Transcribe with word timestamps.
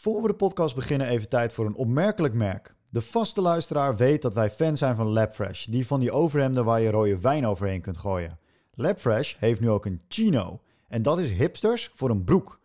Voor 0.00 0.22
we 0.22 0.28
de 0.28 0.34
podcast 0.34 0.74
beginnen, 0.74 1.06
even 1.06 1.28
tijd 1.28 1.52
voor 1.52 1.66
een 1.66 1.74
opmerkelijk 1.74 2.34
merk. 2.34 2.74
De 2.90 3.00
vaste 3.00 3.40
luisteraar 3.40 3.96
weet 3.96 4.22
dat 4.22 4.34
wij 4.34 4.50
fan 4.50 4.76
zijn 4.76 4.96
van 4.96 5.06
Labfresh, 5.06 5.64
die 5.64 5.86
van 5.86 6.00
die 6.00 6.12
overhemden 6.12 6.64
waar 6.64 6.80
je 6.80 6.90
rode 6.90 7.20
wijn 7.20 7.46
overheen 7.46 7.80
kunt 7.80 7.96
gooien. 7.96 8.38
Labfresh 8.74 9.34
heeft 9.38 9.60
nu 9.60 9.70
ook 9.70 9.84
een 9.84 10.02
chino, 10.08 10.60
en 10.88 11.02
dat 11.02 11.18
is 11.18 11.30
hipsters 11.30 11.90
voor 11.94 12.10
een 12.10 12.24
broek. 12.24 12.60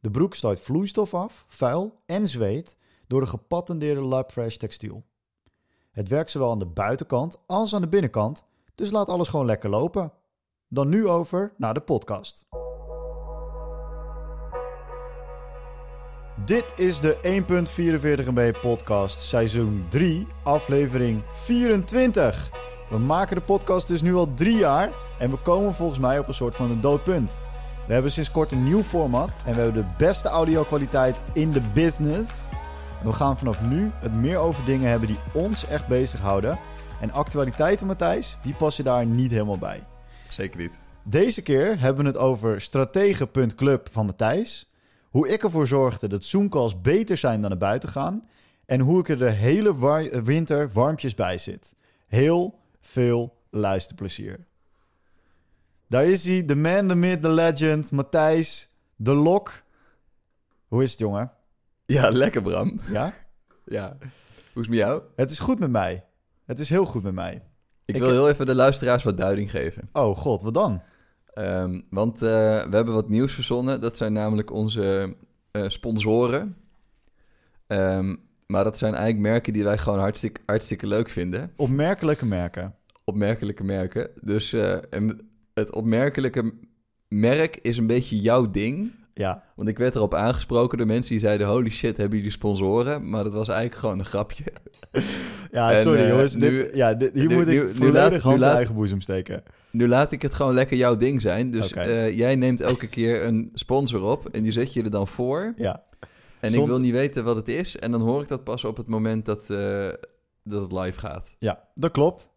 De 0.00 0.10
broek 0.10 0.34
stoot 0.34 0.60
vloeistof 0.60 1.14
af, 1.14 1.44
vuil 1.48 2.00
en 2.06 2.26
zweet 2.26 2.76
door 3.06 3.20
de 3.20 3.26
gepatenteerde 3.26 4.00
Labfresh 4.00 4.56
textiel. 4.56 5.04
Het 5.90 6.08
werkt 6.08 6.30
zowel 6.30 6.50
aan 6.50 6.58
de 6.58 6.66
buitenkant 6.66 7.42
als 7.46 7.74
aan 7.74 7.80
de 7.80 7.88
binnenkant, 7.88 8.44
dus 8.74 8.90
laat 8.90 9.08
alles 9.08 9.28
gewoon 9.28 9.46
lekker 9.46 9.70
lopen. 9.70 10.12
Dan 10.68 10.88
nu 10.88 11.08
over 11.08 11.52
naar 11.56 11.74
de 11.74 11.80
podcast. 11.80 12.46
Dit 16.50 16.72
is 16.76 17.00
de 17.00 17.42
1.44 18.24 18.28
MB 18.32 18.60
podcast, 18.60 19.20
seizoen 19.20 19.86
3, 19.88 20.26
aflevering 20.42 21.22
24. 21.32 22.50
We 22.88 22.98
maken 22.98 23.36
de 23.36 23.42
podcast 23.42 23.88
dus 23.88 24.02
nu 24.02 24.14
al 24.14 24.34
drie 24.34 24.56
jaar 24.56 24.92
en 25.18 25.30
we 25.30 25.36
komen 25.36 25.74
volgens 25.74 25.98
mij 25.98 26.18
op 26.18 26.28
een 26.28 26.34
soort 26.34 26.56
van 26.56 26.70
een 26.70 26.80
doodpunt. 26.80 27.38
We 27.86 27.92
hebben 27.92 28.10
sinds 28.10 28.30
kort 28.30 28.50
een 28.50 28.64
nieuw 28.64 28.82
format 28.82 29.30
en 29.46 29.54
we 29.54 29.60
hebben 29.60 29.82
de 29.82 29.88
beste 29.98 30.28
audio-kwaliteit 30.28 31.22
in 31.32 31.50
de 31.50 31.62
business. 31.74 32.48
We 33.02 33.12
gaan 33.12 33.38
vanaf 33.38 33.62
nu 33.62 33.90
het 33.94 34.16
meer 34.16 34.38
over 34.38 34.64
dingen 34.64 34.90
hebben 34.90 35.08
die 35.08 35.18
ons 35.32 35.66
echt 35.66 35.86
bezighouden. 35.86 36.58
En 37.00 37.10
actualiteiten, 37.10 37.86
Matthijs, 37.86 38.38
die 38.42 38.54
passen 38.54 38.84
daar 38.84 39.06
niet 39.06 39.30
helemaal 39.30 39.58
bij. 39.58 39.82
Zeker 40.28 40.60
niet. 40.60 40.80
Deze 41.02 41.42
keer 41.42 41.80
hebben 41.80 42.04
we 42.04 42.10
het 42.10 42.18
over 42.18 42.60
stratege.club 42.60 43.88
van 43.92 44.06
Matthijs. 44.06 44.69
Hoe 45.10 45.28
ik 45.28 45.42
ervoor 45.42 45.66
zorgde 45.66 46.08
dat 46.08 46.24
Zoomcalls 46.24 46.80
beter 46.80 47.16
zijn 47.16 47.40
dan 47.40 47.50
naar 47.50 47.58
buiten 47.58 47.88
gaan. 47.88 48.28
En 48.66 48.80
hoe 48.80 49.00
ik 49.00 49.08
er 49.08 49.18
de 49.18 49.30
hele 49.30 50.22
winter 50.24 50.70
warmpjes 50.72 51.14
bij 51.14 51.38
zit. 51.38 51.74
Heel 52.06 52.58
veel 52.80 53.36
luisterplezier. 53.50 54.46
Daar 55.86 56.04
is 56.04 56.24
hij, 56.26 56.44
de 56.44 56.56
man, 56.56 56.86
the 56.88 56.94
myth, 56.94 57.22
the 57.22 57.28
legend, 57.28 57.92
Matthijs, 57.92 58.68
de 58.96 59.14
lok. 59.14 59.62
Hoe 60.68 60.82
is 60.82 60.90
het, 60.90 61.00
jongen? 61.00 61.32
Ja, 61.86 62.10
lekker 62.10 62.42
Bram. 62.42 62.80
Ja? 62.90 63.12
Ja. 63.64 63.96
Hoe 64.00 64.62
is 64.62 64.68
het 64.68 64.68
met 64.68 64.78
jou? 64.78 65.02
Het 65.16 65.30
is 65.30 65.38
goed 65.38 65.58
met 65.58 65.70
mij. 65.70 66.04
Het 66.44 66.60
is 66.60 66.68
heel 66.68 66.84
goed 66.84 67.02
met 67.02 67.14
mij. 67.14 67.32
Ik, 67.84 67.94
Ik 67.94 68.00
wil 68.00 68.06
heb- 68.10 68.16
heel 68.18 68.28
even 68.28 68.46
de 68.46 68.54
luisteraars 68.54 69.02
wat 69.04 69.16
duiding 69.16 69.50
geven. 69.50 69.88
Oh 69.92 70.16
god, 70.16 70.42
wat 70.42 70.54
dan? 70.54 70.82
Ehm, 71.34 71.80
want 71.90 72.14
eh, 72.14 72.28
we 72.64 72.76
hebben 72.76 72.94
wat 72.94 73.08
nieuws 73.08 73.32
verzonnen. 73.34 73.80
Dat 73.80 73.96
zijn 73.96 74.12
namelijk 74.12 74.52
onze 74.52 75.14
eh, 75.50 75.68
sponsoren. 75.68 76.56
Ehm, 77.66 78.16
maar 78.46 78.64
dat 78.64 78.78
zijn 78.78 78.94
eigenlijk 78.94 79.22
merken 79.22 79.52
die 79.52 79.64
wij 79.64 79.78
gewoon 79.78 79.98
hartstikke, 79.98 80.40
hartstikke 80.46 80.86
leuk 80.86 81.08
vinden. 81.08 81.52
Opmerkelijke 81.56 82.26
merken. 82.26 82.74
Opmerkelijke 83.04 83.64
merken. 83.64 84.10
Dus 84.20 84.52
en 84.90 85.30
het 85.54 85.74
opmerkelijke 85.74 86.52
merk 87.08 87.56
is 87.56 87.76
een 87.76 87.86
beetje 87.86 88.20
jouw 88.20 88.50
ding. 88.50 88.92
Ja, 89.20 89.42
Want 89.56 89.68
ik 89.68 89.78
werd 89.78 89.94
erop 89.94 90.14
aangesproken 90.14 90.78
door 90.78 90.86
mensen 90.86 91.10
die 91.10 91.20
zeiden... 91.20 91.46
holy 91.46 91.70
shit, 91.70 91.96
hebben 91.96 92.16
jullie 92.16 92.32
sponsoren? 92.32 93.10
Maar 93.10 93.24
dat 93.24 93.32
was 93.32 93.48
eigenlijk 93.48 93.80
gewoon 93.80 93.98
een 93.98 94.04
grapje. 94.04 94.44
ja 95.52 95.72
En, 95.72 95.82
sorry 95.82 96.00
eh, 96.02 96.08
jongens. 96.08 96.34
nu- 96.34 96.48
dit, 96.62 96.74
ja, 96.74 96.94
dit- 96.94 97.12
hier 97.14 97.26
nu- 97.26 97.34
moet 97.34 97.46
ik 97.46 97.62
nu- 97.62 97.74
volledig 97.74 98.10
laat- 98.12 98.20
hand 98.22 98.38
laat- 98.38 98.54
eigen 98.56 98.74
boezem 98.74 99.00
steken. 99.00 99.42
Nu 99.70 99.88
laat 99.88 100.12
ik 100.12 100.22
het 100.22 100.34
gewoon 100.34 100.54
lekker 100.54 100.76
jouw 100.76 100.96
ding 100.96 101.20
zijn. 101.20 101.50
Dus 101.50 101.72
eh, 101.72 102.16
jij 102.18 102.36
neemt 102.36 102.60
elke 102.60 102.88
keer 102.88 103.24
een 103.24 103.50
sponsor 103.54 104.02
op 104.02 104.28
en 104.28 104.42
die 104.42 104.52
zet 104.52 104.72
je 104.72 104.82
er 104.82 104.90
dan 104.90 105.06
voor. 105.06 105.52
Ja, 105.56 105.82
En 106.40 106.54
ik 106.54 106.66
wil 106.66 106.78
niet 106.80 106.92
weten 106.92 107.24
wat 107.24 107.36
het 107.36 107.48
is. 107.48 107.78
En 107.78 107.90
dan 107.90 108.00
hoor 108.00 108.22
ik 108.22 108.28
dat 108.28 108.44
pas 108.44 108.64
op 108.64 108.76
het 108.76 108.86
moment 108.86 109.26
dat, 109.26 109.50
eh, 109.50 109.88
dat 110.44 110.60
het 110.62 110.72
live 110.72 110.98
gaat. 110.98 111.34
ja 111.38 111.68
dat 111.74 111.90
klopt. 111.90 112.28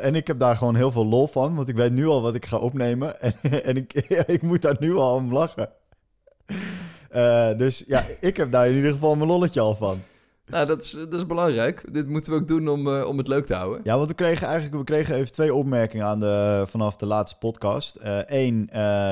En 0.00 0.14
ik 0.14 0.26
heb 0.26 0.38
daar 0.38 0.56
gewoon 0.56 0.74
heel 0.76 0.92
veel 0.92 1.06
lol 1.06 1.26
van, 1.26 1.54
want 1.54 1.68
ik 1.68 1.76
weet 1.76 1.92
nu 1.92 2.06
al 2.06 2.22
wat 2.22 2.34
ik 2.34 2.46
ga 2.46 2.56
opnemen. 2.58 3.20
En, 3.20 3.34
en 3.64 3.76
ik, 3.76 3.92
ik 4.36 4.42
moet 4.42 4.62
daar 4.62 4.76
nu 4.78 4.94
al 4.96 5.14
om 5.14 5.32
lachen. 5.32 5.68
Eh, 7.12 7.56
dus 7.56 7.84
ja, 7.86 8.04
ik 8.20 8.36
heb 8.36 8.50
daar 8.50 8.68
in 8.68 8.74
ieder 8.76 8.92
geval 8.92 9.14
mijn 9.16 9.28
lolletje 9.28 9.60
al 9.60 9.74
van. 9.74 9.98
Nou, 10.46 10.66
dat 10.66 10.82
is, 10.82 10.90
dat 10.90 11.12
is 11.12 11.26
belangrijk. 11.26 11.84
Dit 11.92 12.08
moeten 12.08 12.32
we 12.32 12.38
ook 12.38 12.48
doen 12.48 12.68
om, 12.68 12.94
eh, 12.94 13.06
om 13.06 13.18
het 13.18 13.28
leuk 13.28 13.46
te 13.46 13.54
houden. 13.54 13.80
Ja, 13.84 13.96
want 13.96 14.08
we 14.08 14.14
kregen 14.14 14.46
eigenlijk 14.46 14.76
we 14.76 14.84
kregen 14.84 15.14
even 15.14 15.32
twee 15.32 15.54
opmerkingen 15.54 16.06
aan 16.06 16.20
de, 16.20 16.64
vanaf 16.68 16.96
de 16.96 17.06
laatste 17.06 17.38
podcast. 17.38 17.98
Eén, 18.26 18.68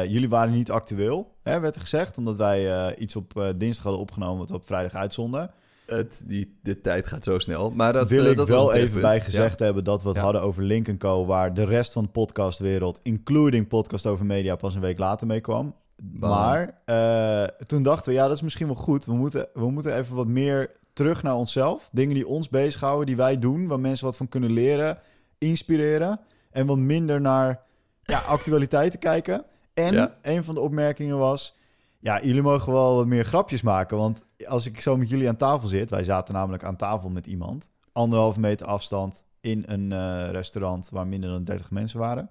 jullie 0.09 0.29
waren 0.29 0.53
niet 0.55 0.71
actueel, 0.71 1.35
hè, 1.43 1.61
werd 1.61 1.75
er 1.75 1.81
gezegd. 1.81 2.19
Omdat 2.19 2.37
wij 2.37 2.73
eh, 2.73 3.03
iets 3.03 3.17
op 3.17 3.37
eh, 3.37 3.49
dinsdag 3.57 3.85
hadden 3.85 4.03
opgenomen 4.03 4.39
wat 4.39 4.49
we 4.49 4.55
op 4.55 4.67
vrijdag 4.67 4.95
uitzonden. 4.95 5.51
Het, 5.87 6.23
die, 6.27 6.59
de 6.63 6.81
tijd 6.81 7.07
gaat 7.07 7.25
zo 7.25 7.39
snel. 7.39 7.71
Maar 7.71 7.93
dat 7.93 8.09
wil 8.09 8.25
eh, 8.25 8.31
ik 8.31 8.37
dat 8.37 8.49
wel 8.49 8.73
even 8.75 9.01
bij 9.01 9.21
gezegd 9.21 9.59
hebben 9.59 9.85
dat 9.85 10.03
we 10.03 10.09
het 10.09 10.17
Ja. 10.17 10.23
hadden 10.23 10.43
over 10.43 10.63
Link 10.63 10.99
Co. 10.99 11.27
Waar 11.27 11.55
de 11.55 11.65
rest 11.65 11.93
van 11.93 12.05
de 12.05 12.11
podcastwereld, 12.11 13.01
including 13.03 13.69
podcast 13.69 14.07
over 14.07 14.27
media, 14.27 14.57
pas 14.57 14.75
een 14.75 14.81
week 14.81 14.99
later 14.99 15.27
mee 15.27 15.41
kwam. 15.41 15.75
Maar 16.13 16.75
eh, 16.85 17.43
toen 17.67 17.83
dachten 17.83 18.13
we, 18.13 18.19
ja, 18.19 18.27
dat 18.27 18.37
is 18.37 18.43
misschien 18.43 18.67
wel 18.67 18.77
goed. 18.77 19.05
We 19.05 19.13
moeten, 19.15 19.49
we 19.55 19.71
moeten 19.71 19.97
even 19.97 20.17
wat 20.17 20.27
meer 20.27 20.71
terug 20.93 21.23
naar 21.23 21.37
onszelf. 21.37 21.89
Dingen 21.93 22.15
die 22.15 22.27
ons 22.27 22.49
bezighouden, 22.49 23.07
die 23.07 23.17
wij 23.17 23.37
doen, 23.39 23.67
waar 23.67 23.81
mensen 23.81 24.07
wat 24.07 24.17
van 24.17 24.29
kunnen 24.29 24.51
leren, 24.53 24.99
inspireren. 25.39 26.21
En 26.51 26.67
wat 26.67 26.79
minder 26.79 27.21
naar 27.21 27.61
ja, 28.03 28.19
actualiteiten 28.37 28.99
kijken. 28.99 29.45
En 29.75 29.93
Ja. 29.93 30.15
een 30.23 30.45
van 30.45 30.55
de 30.55 30.61
opmerkingen 30.61 31.19
was, 31.19 31.57
ja, 31.99 32.21
jullie 32.23 32.43
mogen 32.43 32.73
wel 32.73 32.95
wat 32.97 33.07
meer 33.07 33.25
grapjes 33.25 33.63
maken. 33.63 33.97
Want 33.97 34.25
als 34.47 34.67
ik 34.67 34.81
zo 34.81 34.97
met 34.97 35.09
jullie 35.09 35.29
aan 35.29 35.37
tafel 35.37 35.69
zit, 35.69 35.91
wij 35.91 36.05
zaten 36.05 36.35
namelijk 36.35 36.65
aan 36.65 36.77
tafel 36.77 37.09
met 37.09 37.27
iemand, 37.27 37.71
anderhalve 37.93 38.41
meter 38.41 38.67
afstand 38.67 39.25
in 39.41 39.65
een 39.67 39.93
eh, 39.93 40.31
restaurant 40.31 40.89
waar 40.91 41.07
minder 41.07 41.31
dan 41.31 41.45
30 41.45 41.71
mensen 41.71 41.99
waren. 41.99 42.31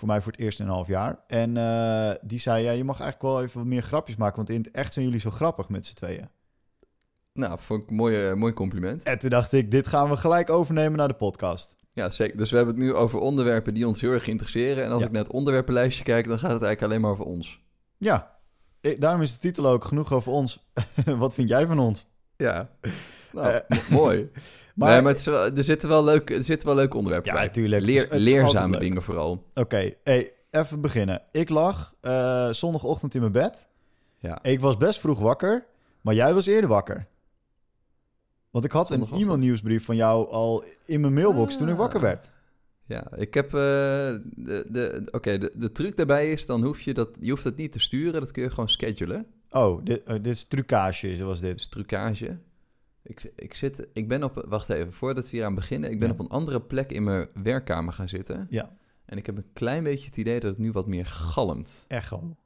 Voor 0.00 0.08
mij 0.08 0.20
voor 0.20 0.32
het 0.32 0.40
eerst 0.40 0.60
in 0.60 0.66
een 0.66 0.72
half 0.72 0.86
jaar. 0.86 1.18
En 1.26 1.56
eh, 1.56 2.10
die 2.22 2.38
zei, 2.38 2.64
ja, 2.64 2.70
je 2.70 2.84
mag 2.84 3.00
eigenlijk 3.00 3.32
wel 3.34 3.42
even 3.42 3.58
wat 3.58 3.68
meer 3.68 3.82
grapjes 3.82 4.16
maken, 4.16 4.36
want 4.36 4.50
in 4.50 4.56
het 4.60 4.70
echt 4.70 4.92
zijn 4.92 5.04
jullie 5.04 5.20
zo 5.20 5.30
grappig 5.30 5.68
met 5.68 5.86
z'n 5.86 5.94
tweeën. 5.94 6.28
Nou, 7.32 7.58
vond 7.60 7.82
ik 7.82 7.90
een 7.90 7.96
mooi, 7.96 8.28
eh, 8.28 8.34
mooi 8.34 8.52
compliment. 8.52 9.02
En 9.02 9.18
toen 9.18 9.30
dacht 9.30 9.52
ik, 9.52 9.70
dit 9.70 9.86
gaan 9.86 10.08
we 10.10 10.16
gelijk 10.16 10.50
overnemen 10.50 10.98
naar 10.98 11.08
de 11.08 11.14
podcast. 11.14 11.76
Ja, 11.90 12.10
zeker. 12.10 12.36
Dus 12.36 12.50
we 12.50 12.56
hebben 12.56 12.74
het 12.74 12.84
nu 12.84 12.94
over 12.94 13.18
onderwerpen 13.18 13.74
die 13.74 13.86
ons 13.86 14.00
heel 14.00 14.12
erg 14.12 14.26
interesseren. 14.26 14.84
En 14.84 14.90
als 14.90 15.00
Ja. 15.00 15.06
ik 15.06 15.12
naar 15.12 15.22
het 15.22 15.32
onderwerpenlijstje 15.32 16.04
kijk, 16.04 16.28
dan 16.28 16.38
gaat 16.38 16.50
het 16.52 16.62
eigenlijk 16.62 16.82
alleen 16.82 17.00
maar 17.00 17.10
over 17.10 17.24
ons. 17.24 17.62
Ja, 17.98 18.36
ik- 18.80 19.00
daarom 19.00 19.22
is 19.22 19.32
de 19.32 19.38
titel 19.38 19.66
ook 19.66 19.84
genoeg 19.84 20.12
over 20.12 20.32
ons. 20.32 20.70
wat 21.18 21.34
vind 21.34 21.48
jij 21.48 21.66
van 21.66 21.78
ons? 21.78 22.06
Ja, 22.36 22.68
nou, 23.32 23.46
Eh, 23.68 23.78
mooi. 23.90 24.30
Maar, 24.80 24.90
nee, 24.92 25.00
maar 25.02 25.14
is 25.14 25.26
er, 25.26 25.64
zitten 25.64 25.88
wel 25.88 26.04
leuke, 26.04 26.34
er 26.34 26.44
zitten 26.44 26.68
wel 26.68 26.76
leuke 26.76 26.96
onderwerpen 26.96 27.32
Ja, 27.32 27.38
bij. 27.38 27.48
tuurlijk. 27.48 27.84
Leer, 27.84 28.06
leerzame 28.10 28.78
dingen 28.78 29.02
vooral. 29.02 29.44
Oké, 29.54 29.92
hey, 30.04 30.32
even 30.50 30.80
beginnen. 30.80 31.22
Ik 31.32 31.48
lag 31.48 31.94
eh, 32.00 32.48
zondagochtend 32.50 33.14
in 33.14 33.20
mijn 33.20 33.32
bed. 33.32 33.68
Ja. 34.18 34.42
Ik 34.42 34.60
was 34.60 34.76
best 34.76 35.00
vroeg 35.00 35.18
wakker, 35.18 35.66
maar 36.00 36.14
jij 36.14 36.34
was 36.34 36.46
eerder 36.46 36.70
wakker. 36.70 37.06
Want 38.50 38.64
ik 38.64 38.72
had 38.72 38.90
een 38.90 39.06
e-mailnieuwsbrief 39.12 39.84
van 39.84 39.96
jou 39.96 40.28
al 40.30 40.64
in 40.84 41.00
mijn 41.00 41.12
mailbox 41.12 41.56
toen 41.56 41.66
ik 41.68 41.72
Ah. 41.74 41.78
wakker 41.80 42.00
werd. 42.00 42.30
Ja, 42.84 43.06
ik 43.16 43.34
heb... 43.34 43.46
eh, 43.46 43.50
de, 44.34 44.64
de, 44.68 45.08
Oké, 45.10 45.38
de, 45.38 45.52
de 45.54 45.72
truc 45.72 45.96
daarbij 45.96 46.30
is, 46.30 46.46
dan 46.46 46.62
hoef 46.64 46.80
je 46.80 46.94
dat... 46.94 47.08
Je 47.20 47.30
hoeft 47.30 47.42
dat 47.44 47.56
niet 47.56 47.72
te 47.72 47.80
sturen, 47.80 48.20
dat 48.20 48.30
kun 48.30 48.42
je 48.42 48.50
gewoon 48.50 48.68
schedulen. 48.68 49.26
Oh, 49.50 49.84
dit, 49.84 50.02
eh, 50.04 50.14
dit 50.14 50.26
is 50.26 50.44
trucage, 50.44 51.16
zoals 51.16 51.40
dit. 51.40 51.56
is 51.56 51.68
trucage. 51.68 52.38
Ik, 53.02 53.32
ik 53.36 53.54
zit... 53.54 53.86
Ik 53.92 54.08
ben 54.08 54.22
op... 54.24 54.44
Wacht 54.48 54.68
even, 54.68 54.92
voordat 54.92 55.30
we 55.30 55.36
hier 55.36 55.44
aan 55.46 55.54
beginnen. 55.54 55.90
Ik 55.90 55.98
ben 55.98 56.08
Ja. 56.08 56.14
op 56.14 56.20
een 56.20 56.28
andere 56.28 56.60
plek 56.60 56.92
in 56.92 57.04
mijn 57.04 57.28
werkkamer 57.42 57.92
gaan 57.92 58.08
zitten. 58.08 58.46
Ja, 58.50 58.70
En 59.04 59.16
ik 59.18 59.26
heb 59.26 59.36
een 59.36 59.52
klein 59.52 59.82
beetje 59.84 60.06
het 60.06 60.16
idee 60.16 60.40
dat 60.40 60.50
het 60.50 60.58
nu 60.58 60.72
wat 60.72 60.86
meer 60.86 61.06
galmt. 61.06 61.84
echo. 61.88 62.36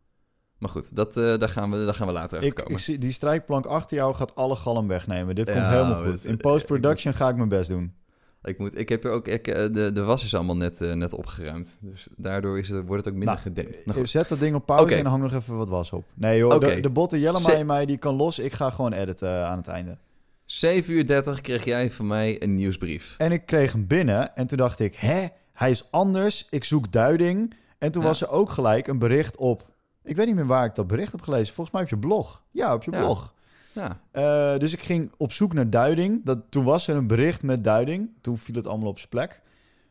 Maar 0.59 0.71
goed, 0.73 0.97
dat, 0.97 1.17
eh, 1.17 1.39
daar, 1.39 1.49
gaan 1.49 1.71
we, 1.71 1.85
daar 1.85 1.95
gaan 1.95 2.07
we 2.07 2.13
later 2.13 2.43
Ik, 2.43 2.55
komen. 2.55 2.73
ik 2.73 2.79
zie, 2.79 2.99
die 2.99 3.11
strijkplank 3.13 3.67
achter 3.67 3.97
jou 3.97 4.15
gaat 4.15 4.35
alle 4.35 4.57
galm 4.57 4.89
wegnemen. 4.89 5.35
Dit 5.35 5.47
Ja, 5.47 5.53
komt 5.53 5.67
helemaal 5.67 6.05
het- 6.05 6.11
goed. 6.21 6.25
In 6.25 6.37
post-production 6.37 7.15
ga 7.15 7.29
ik 7.29 7.37
mijn 7.37 7.49
best 7.49 7.69
doen. 7.69 7.95
Ik, 8.43 8.59
moet, 8.59 8.79
ik 8.79 8.89
heb 8.89 9.05
er 9.05 9.11
ook, 9.11 9.29
ik, 9.29 9.47
eh, 9.47 9.73
de, 9.73 9.91
de 9.93 10.03
was 10.03 10.25
is 10.25 10.35
allemaal 10.35 10.57
net, 10.57 10.81
eh, 10.81 10.93
net 10.93 11.13
opgeruimd. 11.13 11.79
Dus 11.81 12.07
daardoor 12.17 12.59
is 12.59 12.69
het, 12.69 12.87
wordt 12.87 13.05
het 13.05 13.15
ook 13.15 13.19
minder 13.19 13.35
Nou, 13.35 13.47
gedempt. 13.49 13.87
Nou, 13.87 13.99
goed. 13.99 14.09
Zet 14.09 14.29
dat 14.29 14.39
ding 14.41 14.55
op 14.55 14.67
pauze 14.67 14.95
en 14.95 15.07
hang 15.07 15.23
nog 15.23 15.33
even 15.33 15.57
wat 15.57 15.69
was 15.69 15.93
op. 15.93 16.05
Nee 16.15 16.39
joh, 16.39 16.61
de, 16.61 16.81
de 16.81 16.91
botte 16.91 17.21
Jellema 17.21 17.53
in 17.53 17.67
mij 17.67 17.87
die 17.87 17.97
kan 17.97 18.15
los. 18.15 18.39
Ik 18.39 18.53
ga 18.53 18.71
gewoon 18.71 18.93
editen 18.93 19.47
aan 19.47 19.57
het 19.57 19.69
einde. 19.69 19.97
7 20.45 20.93
uur 20.95 21.07
30 21.07 21.41
kreeg 21.41 21.65
jij 21.65 21.91
van 21.91 22.07
mij 22.07 22.43
een 22.43 22.55
nieuwsbrief. 22.55 23.15
En 23.19 23.33
ik 23.33 23.47
kreeg 23.47 23.73
hem 23.73 23.87
binnen 23.87 24.37
en 24.37 24.47
toen 24.47 24.59
dacht 24.59 24.79
ik, 24.81 24.95
hè, 24.95 25.27
hij 25.53 25.71
is 25.71 25.91
anders. 25.91 26.47
Ik 26.51 26.65
zoek 26.65 26.93
duiding. 26.93 27.55
En 27.79 27.93
toen 27.93 28.03
Ja. 28.03 28.09
was 28.09 28.21
er 28.23 28.29
ook 28.29 28.51
gelijk 28.51 28.87
een 28.87 28.99
bericht 28.99 29.37
op... 29.37 29.73
Ik 30.03 30.17
weet 30.17 30.27
niet 30.27 30.35
meer 30.35 30.47
waar 30.47 30.65
ik 30.65 30.75
dat 30.75 30.87
bericht 30.87 31.13
heb 31.13 31.21
gelezen. 31.21 31.55
Volgens 31.55 31.71
mij 31.77 31.85
op 31.85 31.91
je 31.91 31.99
blog. 31.99 32.45
Ja, 32.51 32.75
op 32.75 32.83
je 32.85 32.91
Ja. 32.91 32.99
blog. 32.99 33.35
Ja, 33.73 34.01
Eh, 34.11 34.59
dus 34.59 34.73
ik 34.73 34.83
ging 34.83 35.13
op 35.17 35.33
zoek 35.33 35.53
naar 35.53 35.71
duiding. 35.71 36.25
Dat, 36.25 36.39
toen 36.51 36.65
was 36.65 36.89
er 36.89 36.97
een 36.97 37.07
bericht 37.07 37.43
met 37.43 37.65
duiding. 37.65 38.11
Toen 38.21 38.39
viel 38.39 38.55
het 38.55 38.67
allemaal 38.67 38.89
op 38.89 38.97
zijn 38.99 39.09
plek. 39.11 39.43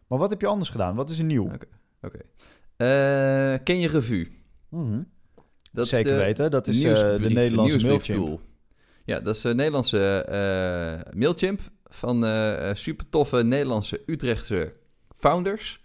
Maar 0.08 0.20
wat 0.20 0.30
heb 0.30 0.42
je 0.42 0.48
anders 0.48 0.70
gedaan? 0.70 0.96
Wat 0.96 1.10
is 1.10 1.20
er 1.20 1.26
nieuw? 1.26 1.50
Oké. 2.02 2.18
Eh, 2.76 3.64
ken 3.64 3.80
je 3.80 3.88
Revue? 3.88 4.32
Mhm. 4.70 5.02
Dat 5.72 5.88
Zeker 5.88 6.12
is 6.12 6.18
de 6.18 6.24
weten. 6.24 6.52
Dat 6.52 6.68
is 6.68 6.84
eh, 6.84 6.94
de 6.94 7.30
Nederlandse 7.30 7.86
mailchimp. 7.86 8.40
Ja, 9.06 9.20
dat 9.20 9.36
is 9.36 9.42
de 9.42 9.56
Nederlandse 9.56 10.24
eh 10.24 11.14
Mailchimp 11.14 11.62
van 11.84 12.26
eh, 12.26 12.70
eh, 12.70 12.76
super 12.76 13.10
toffe 13.10 13.44
Nederlandse 13.44 14.02
Utrechtse 14.06 14.74
founders. 15.16 15.82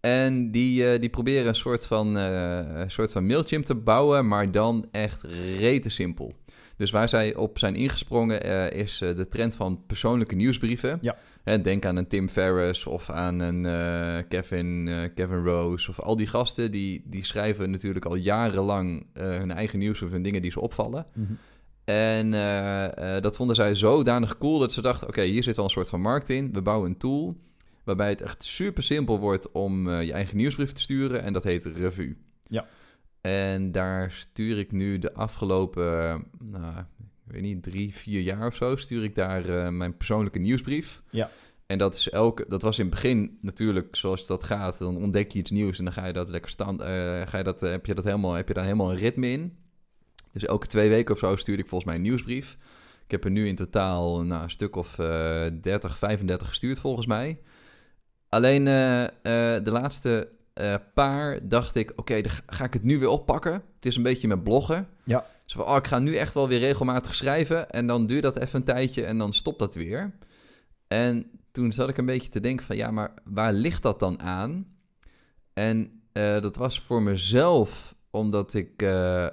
En 0.00 0.50
die, 0.50 0.98
die 0.98 1.10
proberen 1.10 1.46
een 1.46 1.54
soort 1.54 1.86
van, 1.86 2.14
een 2.14 2.90
soort 2.90 3.12
van 3.12 3.26
Mailchimp 3.26 3.64
te 3.64 3.74
bouwen, 3.74 4.28
maar 4.28 4.50
dan 4.50 4.88
echt 4.90 5.22
rete 5.58 5.90
simpel. 5.90 6.34
Dus 6.76 6.90
waar 6.90 7.08
zij 7.08 7.34
op 7.34 7.58
zijn 7.58 7.74
ingesprongen 7.74 8.42
is 8.72 8.98
de 8.98 9.28
trend 9.28 9.56
van 9.56 9.82
persoonlijke 9.86 10.34
nieuwsbrieven. 10.34 10.98
Ja. 11.00 11.16
Denk 11.62 11.84
aan 11.84 11.96
een 11.96 12.06
Tim 12.06 12.28
Ferriss 12.28 12.86
of 12.86 13.10
aan 13.10 13.40
een 13.40 13.62
Kevin, 14.28 14.90
Kevin 15.14 15.44
Rose 15.44 15.90
of 15.90 16.00
al 16.00 16.16
die 16.16 16.26
gasten. 16.26 16.70
Die, 16.70 17.02
die 17.06 17.24
schrijven 17.24 17.70
natuurlijk 17.70 18.04
al 18.04 18.16
jarenlang 18.16 19.06
hun 19.12 19.50
eigen 19.50 19.78
nieuwsbrief 19.78 20.12
en 20.12 20.22
dingen 20.22 20.42
die 20.42 20.50
ze 20.50 20.60
opvallen. 20.60 21.06
Mhm. 21.14 21.32
En 21.90 22.34
eh, 22.34 23.16
eh, 23.16 23.22
dat 23.22 23.36
vonden 23.36 23.56
zij 23.56 23.74
zodanig 23.74 24.38
cool 24.38 24.58
dat 24.58 24.72
ze 24.72 24.80
dachten: 24.80 25.08
oké, 25.08 25.22
hier 25.22 25.42
zit 25.42 25.56
wel 25.56 25.64
een 25.64 25.70
soort 25.70 25.88
van 25.88 26.00
markt 26.00 26.30
in. 26.30 26.52
We 26.52 26.62
bouwen 26.62 26.90
een 26.90 26.96
tool 26.96 27.36
waarbij 27.84 28.08
het 28.08 28.22
echt 28.22 28.44
super 28.44 28.82
simpel 28.82 29.18
wordt 29.18 29.52
om 29.52 29.88
eh, 29.88 30.02
je 30.02 30.12
eigen 30.12 30.36
nieuwsbrief 30.36 30.72
te 30.72 30.80
sturen. 30.80 31.22
En 31.22 31.32
dat 31.32 31.44
heet 31.44 31.64
Revue. 31.64 32.16
Ja. 32.48 32.66
En 33.20 33.72
daar 33.72 34.12
stuur 34.12 34.58
ik 34.58 34.72
nu 34.72 34.98
de 34.98 35.14
afgelopen, 35.14 36.24
nou, 36.38 36.78
ik 37.26 37.32
weet 37.32 37.42
niet, 37.42 37.62
drie, 37.62 37.94
vier 37.94 38.20
jaar 38.20 38.46
of 38.46 38.54
zo, 38.54 38.76
stuur 38.76 39.04
ik 39.04 39.14
daar 39.14 39.72
mijn 39.72 39.96
persoonlijke 39.96 40.38
nieuwsbrief. 40.38 41.02
Ja. 41.10 41.30
En 41.66 41.78
dat, 41.78 41.94
is 41.94 42.10
elke, 42.10 42.44
dat 42.48 42.62
was 42.62 42.78
in 42.78 42.84
het 42.84 42.94
begin 42.94 43.38
natuurlijk 43.40 43.96
zoals 43.96 44.26
dat 44.26 44.44
gaat. 44.44 44.78
Dan 44.78 44.96
ontdek 44.96 45.32
je 45.32 45.38
iets 45.38 45.50
nieuws 45.50 45.78
en 45.78 45.84
dan 45.84 45.92
ga 45.92 46.06
je 46.06 46.12
dat 46.12 46.28
lekker 46.28 46.50
stand, 46.50 46.82
ga 46.82 47.36
je 47.36 47.42
dat, 47.42 47.60
heb, 47.60 47.86
je 47.86 47.94
dat 47.94 48.04
helemaal, 48.04 48.32
heb 48.32 48.48
je 48.48 48.54
daar 48.54 48.64
helemaal 48.64 48.90
een 48.90 48.98
ritme 48.98 49.30
in. 49.30 49.58
Dus 50.32 50.44
elke 50.44 50.66
twee 50.66 50.88
weken 50.88 51.14
of 51.14 51.20
zo 51.20 51.36
stuur 51.36 51.58
ik 51.58 51.66
volgens 51.68 51.84
mij 51.84 51.94
een 51.94 52.02
nieuwsbrief. 52.02 52.56
Ik 53.04 53.10
heb 53.10 53.24
er 53.24 53.30
nu 53.30 53.46
in 53.48 53.54
totaal 53.54 54.22
nou, 54.24 54.42
een 54.42 54.50
stuk 54.50 54.76
of 54.76 54.98
eh 54.98 55.46
30, 55.62 55.98
35 55.98 56.48
gestuurd 56.48 56.80
volgens 56.80 57.06
mij. 57.06 57.40
Alleen 58.28 58.66
eh, 58.68 59.02
eh, 59.02 59.64
de 59.64 59.70
laatste 59.70 60.28
eh, 60.54 60.74
paar 60.94 61.48
dacht 61.48 61.74
ik, 61.76 61.92
oké, 61.96 62.20
dan 62.20 62.32
ga- 62.46 62.64
ik 62.64 62.72
het 62.72 62.82
nu 62.82 62.98
weer 62.98 63.08
oppakken. 63.08 63.52
Het 63.52 63.86
is 63.86 63.96
een 63.96 64.02
beetje 64.02 64.28
met 64.28 64.42
bloggen. 64.42 64.88
Ja. 65.04 65.26
Dus 65.44 65.54
van, 65.54 65.64
oh, 65.64 65.76
ik 65.76 65.86
ga 65.86 65.98
nu 65.98 66.16
echt 66.16 66.34
wel 66.34 66.48
weer 66.48 66.58
regelmatig 66.58 67.14
schrijven. 67.14 67.70
En 67.70 67.86
dan 67.86 68.06
duurt 68.06 68.22
dat 68.22 68.38
even 68.38 68.58
een 68.58 68.64
tijdje 68.64 69.04
en 69.04 69.18
dan 69.18 69.32
stopt 69.32 69.58
dat 69.58 69.74
weer. 69.74 70.14
En 70.88 71.30
toen 71.52 71.72
zat 71.72 71.88
ik 71.88 71.96
een 71.96 72.06
beetje 72.06 72.30
te 72.30 72.40
denken 72.40 72.66
van, 72.66 72.76
ja, 72.76 72.90
maar 72.90 73.14
waar 73.24 73.52
ligt 73.52 73.82
dat 73.82 74.00
dan 74.00 74.20
aan? 74.20 74.66
En 75.52 76.02
dat 76.12 76.56
was 76.56 76.80
voor 76.80 77.02
mezelf 77.02 77.94
omdat 78.10 78.54
ik 78.54 78.82
eh, 78.82 79.26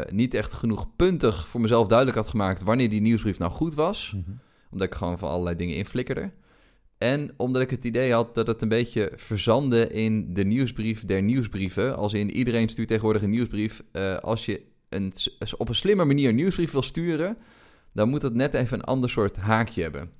eh, 0.00 0.08
niet 0.12 0.34
echt 0.34 0.52
genoeg 0.52 0.96
puntig 0.96 1.48
voor 1.48 1.60
mezelf 1.60 1.86
duidelijk 1.86 2.18
had 2.18 2.28
gemaakt 2.28 2.62
wanneer 2.62 2.90
die 2.90 3.00
nieuwsbrief 3.00 3.38
nou 3.38 3.50
goed 3.52 3.74
was 3.74 4.12
Mhm. 4.16 4.30
omdat 4.70 4.86
ik 4.86 4.94
gewoon 4.94 5.18
van 5.18 5.28
allerlei 5.28 5.56
dingen 5.56 5.76
inflikkerde. 5.76 6.30
En 6.98 7.34
omdat 7.36 7.62
ik 7.62 7.70
het 7.70 7.84
idee 7.84 8.12
had 8.12 8.34
dat 8.34 8.46
het 8.46 8.62
een 8.62 8.68
beetje 8.68 9.12
verzandde 9.16 9.88
in 9.92 10.34
de 10.34 10.44
nieuwsbrief 10.44 11.04
der 11.04 11.22
nieuwsbrieven. 11.22 11.96
Als 11.96 12.12
in 12.12 12.30
iedereen 12.30 12.68
stuurt 12.68 12.88
tegenwoordig 12.88 13.22
een 13.22 13.30
nieuwsbrief. 13.30 13.82
Eh, 13.92 14.16
als 14.16 14.44
je 14.46 14.62
een, 14.88 15.12
op 15.56 15.68
een 15.68 15.74
slimme 15.74 16.04
manier 16.04 16.28
een 16.28 16.34
nieuwsbrief 16.34 16.70
wil 16.70 16.82
sturen, 16.82 17.36
dan 17.92 18.08
moet 18.08 18.22
het 18.22 18.34
net 18.34 18.54
even 18.54 18.78
een 18.78 18.84
ander 18.84 19.10
soort 19.10 19.36
haakje 19.36 19.82
hebben. 19.82 20.10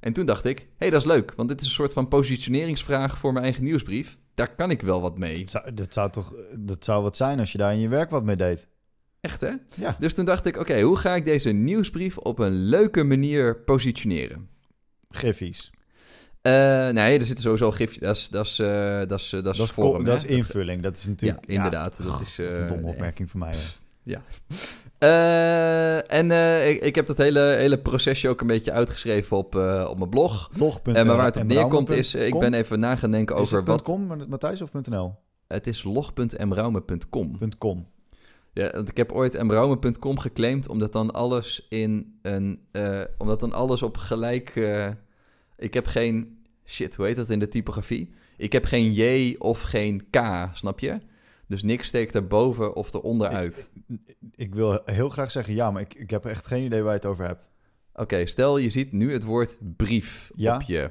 En 0.00 0.12
toen 0.12 0.26
dacht 0.26 0.44
ik, 0.44 0.58
hé, 0.58 0.64
hey, 0.76 0.90
dat 0.90 1.00
is 1.00 1.06
leuk, 1.06 1.32
want 1.36 1.48
dit 1.48 1.60
is 1.60 1.66
een 1.66 1.72
soort 1.72 1.92
van 1.92 2.08
positioneringsvraag 2.08 3.18
voor 3.18 3.32
mijn 3.32 3.44
eigen 3.44 3.64
nieuwsbrief. 3.64 4.18
Daar 4.34 4.54
kan 4.54 4.70
ik 4.70 4.82
wel 4.82 5.00
wat 5.00 5.18
mee. 5.18 5.38
Dat, 5.38 5.50
zou, 5.50 5.74
dat 5.74 5.92
zou 5.92 6.10
toch 6.10 6.34
dat 6.56 6.84
zou 6.84 7.02
wat 7.02 7.16
zijn 7.16 7.38
als 7.38 7.52
je 7.52 7.58
daar 7.58 7.72
in 7.72 7.80
je 7.80 7.88
werk 7.88 8.10
wat 8.10 8.24
mee 8.24 8.36
deed. 8.36 8.68
Echt, 9.20 9.40
hè? 9.40 9.52
Ja. 9.74 9.96
Dus 9.98 10.14
toen 10.14 10.24
dacht 10.24 10.46
ik, 10.46 10.56
oké, 10.56 10.80
hoe 10.80 10.96
ga 10.96 11.14
ik 11.14 11.24
deze 11.24 11.50
nieuwsbrief 11.50 12.18
op 12.18 12.38
een 12.38 12.52
leuke 12.64 13.02
manier 13.04 13.56
positioneren? 13.56 14.48
Griffies. 15.10 15.70
Eh, 16.42 16.52
nee, 16.88 17.18
er 17.18 17.22
zitten 17.24 17.44
sowieso 17.44 17.70
gifjes. 17.70 17.98
Dat 17.98 18.16
is, 18.16 18.28
dat 18.28 18.46
is, 18.46 18.58
eh, 18.58 18.98
dat 19.08 19.20
is, 19.20 19.32
eh, 19.32 19.42
dat 19.42 19.54
is, 19.54 19.58
Dat 19.60 19.66
is, 19.66 19.70
vorm, 19.72 19.90
ko- 19.92 19.98
hè? 19.98 20.04
dat 20.04 20.16
is 20.16 20.24
invulling. 20.24 20.82
Dat 20.82 20.96
is 20.96 21.06
natuurlijk... 21.06 21.46
Ja, 21.48 21.54
inderdaad. 21.54 21.96
dat 21.96 22.06
goh, 22.06 22.22
is, 22.22 22.38
een 22.38 22.66
domme 22.66 22.86
opmerking 22.86 23.30
van 23.30 23.40
mij. 23.40 23.54
hè. 24.04 24.18
Eh, 25.00 26.12
en 26.12 26.30
eh, 26.30 26.68
ik, 26.70 26.82
ik 26.82 26.94
heb 26.94 27.06
dat 27.06 27.18
hele, 27.18 27.40
hele 27.40 27.78
procesje 27.78 28.28
ook 28.28 28.40
een 28.40 28.46
beetje 28.46 28.72
uitgeschreven 28.72 29.36
op, 29.36 29.56
eh, 29.56 29.86
op 29.90 29.98
mijn 29.98 30.10
blog. 30.10 30.50
Blog.nl. 30.52 30.94
En 30.94 31.06
maar 31.06 31.16
waar 31.16 31.24
het 31.24 31.36
op 31.36 31.42
neerkomt 31.42 31.90
is, 31.90 32.14
ik 32.14 32.38
ben 32.38 32.54
even 32.54 32.80
na 32.80 32.96
gaan 32.96 33.10
denken 33.10 33.36
over 33.36 33.56
het 33.56 33.66
wat... 33.66 33.82
.com, 33.82 34.26
Matthijs 34.28 34.62
of 34.62 34.72
.nl? 34.72 35.14
Het 35.46 35.66
is 35.66 35.82
log.mraume.com. 35.82 37.38
.com. 37.58 37.86
Ja, 38.52 38.70
want 38.70 38.88
ik 38.88 38.96
heb 38.96 39.12
ooit 39.12 39.42
mraume.com 39.42 40.18
geclaimd, 40.18 40.68
omdat 40.68 40.92
dan 40.92 41.10
alles 41.10 41.66
in 41.68 42.18
een... 42.22 42.60
omdat 43.18 43.40
dan 43.40 43.52
alles 43.52 43.82
op 43.82 43.96
gelijk... 43.96 44.54
ik 45.56 45.74
heb 45.74 45.86
geen... 45.86 46.38
Shit, 46.64 46.94
hoe 46.94 47.06
heet 47.06 47.16
dat 47.16 47.30
in 47.30 47.38
de 47.38 47.48
typografie? 47.48 48.14
Ik 48.36 48.52
heb 48.52 48.64
geen 48.64 48.92
J 48.92 49.34
of 49.38 49.60
geen 49.60 50.06
K, 50.10 50.20
snap 50.52 50.80
je? 50.80 50.98
Dus 51.50 51.62
niks 51.62 51.86
steekt 51.88 52.14
erboven 52.14 52.74
of 52.74 52.94
eronder 52.94 53.28
uit. 53.28 53.70
Ik 54.34 54.54
wil 54.54 54.80
heel 54.84 55.08
graag 55.08 55.30
zeggen 55.30 55.54
ja, 55.54 55.70
maar 55.70 55.82
ik, 55.82 55.94
ik 55.94 56.10
heb 56.10 56.24
echt 56.24 56.46
geen 56.46 56.64
idee 56.64 56.80
waar 56.82 56.90
je 56.92 56.96
het 56.98 57.06
over 57.06 57.24
hebt. 57.26 57.50
Oké, 57.94 58.26
stel 58.26 58.56
je 58.56 58.70
ziet 58.70 58.92
nu 58.92 59.12
het 59.12 59.24
woord 59.24 59.58
brief 59.76 60.30
Ja. 60.34 60.54
op 60.54 60.62
je. 60.62 60.90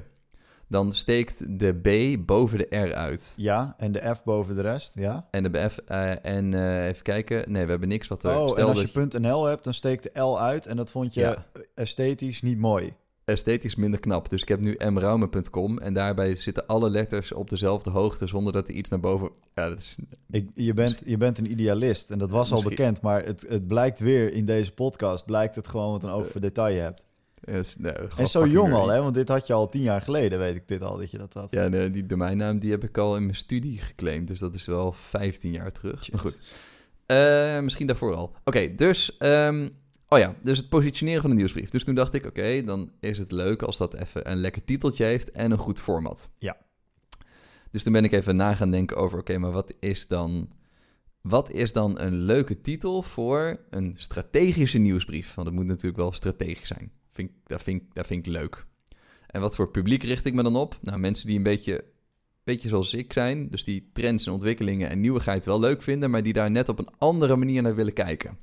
Dan 0.68 0.92
steekt 0.92 1.58
de 1.58 1.72
B 1.72 2.26
boven 2.26 2.58
de 2.58 2.76
R 2.76 2.94
uit. 2.94 3.34
Ja, 3.36 3.74
en 3.78 3.92
de 3.92 4.14
F 4.14 4.22
boven 4.24 4.54
de 4.54 4.60
rest, 4.60 4.92
ja. 4.94 5.26
En 5.30 5.42
de 5.52 5.68
F, 5.70 5.78
eh, 5.78 6.24
en 6.24 6.54
eh, 6.54 6.86
even 6.86 7.02
kijken. 7.02 7.52
Nee, 7.52 7.64
we 7.64 7.70
hebben 7.70 7.88
niks 7.88 8.08
wat 8.08 8.24
er... 8.24 8.36
Oh, 8.36 8.42
en 8.42 8.50
stel 8.50 8.68
als 8.68 8.92
dat 8.92 9.12
je 9.12 9.18
.nl 9.18 9.44
hebt, 9.44 9.64
dan 9.64 9.74
steekt 9.74 10.02
de 10.02 10.20
L 10.20 10.40
uit 10.40 10.66
en 10.66 10.76
dat 10.76 10.90
vond 10.90 11.14
je 11.14 11.20
Ja. 11.20 11.46
esthetisch 11.74 12.42
niet 12.42 12.58
mooi. 12.58 12.94
Esthetisch 13.30 13.74
minder 13.74 14.00
knap. 14.00 14.30
Dus 14.30 14.42
ik 14.42 14.48
heb 14.48 14.60
nu 14.60 14.76
mraume.com 14.78 15.78
en 15.78 15.94
daarbij 15.94 16.36
zitten 16.36 16.66
alle 16.66 16.90
letters 16.90 17.32
op 17.32 17.50
dezelfde 17.50 17.90
hoogte 17.90 18.26
zonder 18.26 18.52
dat 18.52 18.68
er 18.68 18.74
iets 18.74 18.88
naar 18.88 19.00
boven... 19.00 19.30
Ja, 19.54 19.68
dat 19.68 19.78
is... 19.78 19.96
Ik, 20.30 20.48
je, 20.54 20.74
bent, 20.74 21.02
je 21.06 21.16
bent 21.16 21.38
een 21.38 21.50
idealist 21.50 22.10
en 22.10 22.18
dat 22.18 22.30
was 22.30 22.52
al 22.52 22.62
bekend, 22.62 23.00
maar 23.00 23.24
het, 23.24 23.44
het 23.48 23.66
blijkt 23.66 23.98
weer 23.98 24.32
in 24.32 24.44
deze 24.44 24.72
podcast, 24.72 25.26
blijkt 25.26 25.54
het 25.54 25.68
gewoon 25.68 25.90
wat 25.90 26.02
een 26.02 26.10
oog 26.10 26.28
voor 26.30 26.40
detail 26.40 26.74
je 26.74 26.80
hebt. 26.80 27.06
nee, 27.78 27.92
En 28.16 28.26
zo 28.26 28.46
jong 28.46 28.72
al, 28.74 28.88
hè? 28.88 29.02
want 29.02 29.14
dit 29.14 29.28
had 29.28 29.46
je 29.46 29.52
al 29.52 29.68
tien 29.68 29.82
jaar 29.82 30.00
geleden, 30.00 30.38
weet 30.38 30.56
ik 30.56 30.68
dit 30.68 30.82
al, 30.82 30.98
dat 30.98 31.10
je 31.10 31.18
dat 31.18 31.32
had. 31.32 31.50
Ja, 31.50 31.68
nee, 31.68 31.90
die 31.90 32.06
domeinnaam 32.06 32.58
die 32.58 32.70
heb 32.70 32.84
ik 32.84 32.98
al 32.98 33.16
in 33.16 33.22
mijn 33.22 33.36
studie 33.36 33.78
geclaimd. 33.78 34.28
Dus 34.28 34.38
dat 34.38 34.54
is 34.54 34.66
wel 34.66 34.92
15 34.92 35.52
jaar 35.52 35.72
terug. 35.72 36.12
Maar 36.12 36.20
goed. 36.20 36.40
Eh, 37.06 37.60
misschien 37.60 37.86
daarvoor 37.86 38.14
al. 38.14 38.32
Oké, 38.44 38.74
dus... 38.74 39.16
ehm, 39.18 39.68
oh 40.12 40.18
ja, 40.18 40.34
dus 40.42 40.58
het 40.58 40.68
positioneren 40.68 41.20
van 41.20 41.30
de 41.30 41.36
nieuwsbrief. 41.36 41.70
Dus 41.70 41.84
toen 41.84 41.94
dacht 41.94 42.14
ik, 42.14 42.24
oké, 42.26 42.62
dan 42.64 42.90
is 43.00 43.18
het 43.18 43.32
leuk 43.32 43.62
als 43.62 43.76
dat 43.76 43.94
even 43.94 44.30
een 44.30 44.38
lekker 44.38 44.64
titeltje 44.64 45.04
heeft 45.04 45.30
en 45.30 45.50
een 45.50 45.58
goed 45.58 45.80
format. 45.80 46.30
Ja. 46.38 46.56
Dus 47.70 47.82
toen 47.82 47.92
ben 47.92 48.04
ik 48.04 48.12
even 48.12 48.36
na 48.36 48.54
gaan 48.54 48.70
denken 48.70 48.96
over, 48.96 49.18
oké, 49.18 49.38
maar 49.38 49.52
wat 49.52 49.74
is 49.80 50.06
dan... 50.08 50.50
Wat 51.20 51.50
is 51.50 51.72
dan 51.72 51.98
een 52.00 52.14
leuke 52.14 52.60
titel 52.60 53.02
voor 53.02 53.60
een 53.70 53.92
strategische 53.96 54.78
nieuwsbrief? 54.78 55.34
Want 55.34 55.46
het 55.46 55.56
moet 55.56 55.66
natuurlijk 55.66 55.96
wel 55.96 56.12
strategisch 56.12 56.66
zijn. 56.66 56.92
Vind, 57.12 57.30
dat, 57.46 57.62
vind, 57.62 57.82
ik- 57.82 57.94
dat 57.94 58.06
vind 58.06 58.26
ik 58.26 58.32
leuk. 58.32 58.66
En 59.26 59.40
wat 59.40 59.54
voor 59.56 59.70
publiek 59.70 60.02
richt 60.02 60.24
ik 60.24 60.34
me 60.34 60.42
dan 60.42 60.56
op? 60.56 60.78
Nou, 60.82 60.98
mensen 60.98 61.26
die 61.26 61.36
een 61.36 61.42
beetje, 61.42 61.84
beetje 62.44 62.68
zoals 62.68 62.94
ik 62.94 63.12
zijn. 63.12 63.48
Dus 63.48 63.64
die 63.64 63.90
trends 63.92 64.26
en 64.26 64.32
ontwikkelingen 64.32 64.88
en 64.90 65.00
nieuwigheid 65.00 65.44
wel 65.44 65.60
leuk 65.60 65.82
vinden, 65.82 66.10
maar 66.10 66.22
die 66.22 66.32
daar 66.32 66.50
net 66.50 66.68
op 66.68 66.78
een 66.78 66.90
andere 66.98 67.36
manier 67.36 67.62
naar 67.62 67.74
willen 67.74 67.92
kijken. 67.92 68.38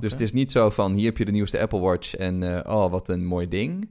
Dus 0.00 0.12
het 0.12 0.20
is 0.20 0.32
niet 0.32 0.52
zo 0.52 0.70
van, 0.70 0.94
hier 0.94 1.06
heb 1.06 1.18
je 1.18 1.24
de 1.24 1.32
nieuwste 1.32 1.60
Apple 1.60 1.80
Watch 1.80 2.14
en 2.14 2.42
eh, 2.42 2.76
oh, 2.76 2.90
wat 2.90 3.08
een 3.08 3.24
mooi 3.26 3.48
ding. 3.48 3.88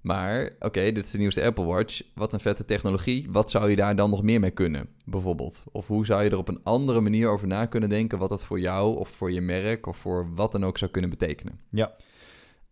Maar, 0.00 0.50
oké, 0.58 0.92
dit 0.92 1.04
is 1.04 1.10
de 1.10 1.18
nieuwste 1.18 1.42
Apple 1.42 1.64
Watch. 1.64 2.02
Wat 2.14 2.32
een 2.32 2.40
vette 2.40 2.64
technologie. 2.64 3.26
Wat 3.30 3.50
zou 3.50 3.70
je 3.70 3.76
daar 3.76 3.96
dan 3.96 4.10
nog 4.10 4.22
meer 4.22 4.40
mee 4.40 4.50
kunnen, 4.50 4.88
bijvoorbeeld? 5.04 5.64
Of 5.72 5.86
hoe 5.86 6.06
zou 6.06 6.24
je 6.24 6.30
er 6.30 6.38
op 6.38 6.48
een 6.48 6.60
andere 6.62 7.00
manier 7.00 7.28
over 7.28 7.46
na 7.46 7.66
kunnen 7.66 7.88
denken... 7.88 8.18
wat 8.18 8.28
dat 8.28 8.44
voor 8.44 8.60
jou 8.60 8.96
of 8.96 9.08
voor 9.08 9.32
je 9.32 9.40
merk 9.40 9.86
of 9.86 9.96
voor 9.96 10.34
wat 10.34 10.52
dan 10.52 10.64
ook 10.64 10.78
zou 10.78 10.90
kunnen 10.90 11.10
betekenen? 11.10 11.60
Ja. 11.70 11.92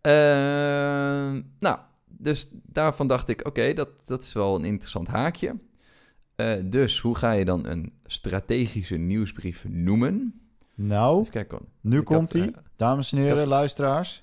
Eh, 0.00 1.42
nou, 1.58 1.78
dus 2.06 2.48
daarvan 2.66 3.08
dacht 3.08 3.28
ik, 3.28 3.46
oké, 3.46 3.72
dat, 3.72 3.88
dat 4.04 4.22
is 4.22 4.32
wel 4.32 4.54
een 4.54 4.64
interessant 4.64 5.08
haakje. 5.08 5.56
Eh, 6.34 6.54
dus 6.64 7.00
hoe 7.00 7.14
ga 7.14 7.32
je 7.32 7.44
dan 7.44 7.66
een 7.66 7.92
strategische 8.06 8.96
nieuwsbrief 8.96 9.64
noemen? 9.68 10.40
Nou, 10.80 11.28
kijken. 11.28 11.58
nu 11.80 12.02
komt 12.02 12.32
hij. 12.32 12.42
eh, 12.42 12.56
Dames 12.76 13.12
en 13.12 13.18
heren, 13.18 13.38
had- 13.38 13.46
luisteraars. 13.46 14.22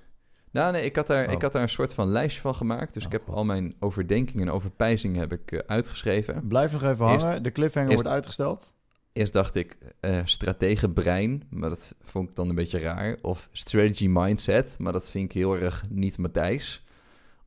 Nou, 0.51 0.71
nee, 0.71 0.83
ik 0.85 0.95
had, 0.95 1.07
daar, 1.07 1.25
Oh. 1.27 1.31
ik 1.31 1.41
had 1.41 1.51
daar 1.51 1.62
een 1.62 1.69
soort 1.69 1.93
van 1.93 2.07
lijstje 2.07 2.41
van 2.41 2.55
gemaakt. 2.55 2.93
Dus 2.93 3.01
Oh, 3.05 3.07
ik 3.12 3.17
heb 3.17 3.25
God. 3.27 3.35
al 3.35 3.45
mijn 3.45 3.75
overdenkingen 3.79 4.47
en 4.47 4.53
overpijzingen 4.53 5.19
heb 5.19 5.31
ik, 5.31 5.51
eh, 5.51 5.59
uitgeschreven. 5.67 6.47
Blijf 6.47 6.71
nog 6.71 6.83
even 6.83 7.07
Eerst- 7.07 7.25
hangen. 7.25 7.43
De 7.43 7.51
cliffhanger 7.51 7.89
eerst- 7.91 8.01
wordt 8.03 8.15
uitgesteld. 8.17 8.74
Eerst 9.13 9.33
dacht 9.33 9.55
ik 9.55 9.77
eh 10.00 10.19
stratege 10.24 10.89
brein, 10.89 11.43
maar 11.50 11.69
dat 11.69 11.95
vond 12.01 12.29
ik 12.29 12.35
dan 12.35 12.50
een 12.50 12.55
beetje 12.55 12.79
raar. 12.79 13.17
Of 13.21 13.50
strategy 13.51 14.07
mindset, 14.09 14.75
maar 14.79 14.93
dat 14.93 15.12
vind 15.12 15.25
ik 15.25 15.31
heel 15.31 15.55
erg 15.57 15.83
niet 15.89 16.17
Matthijs. 16.17 16.83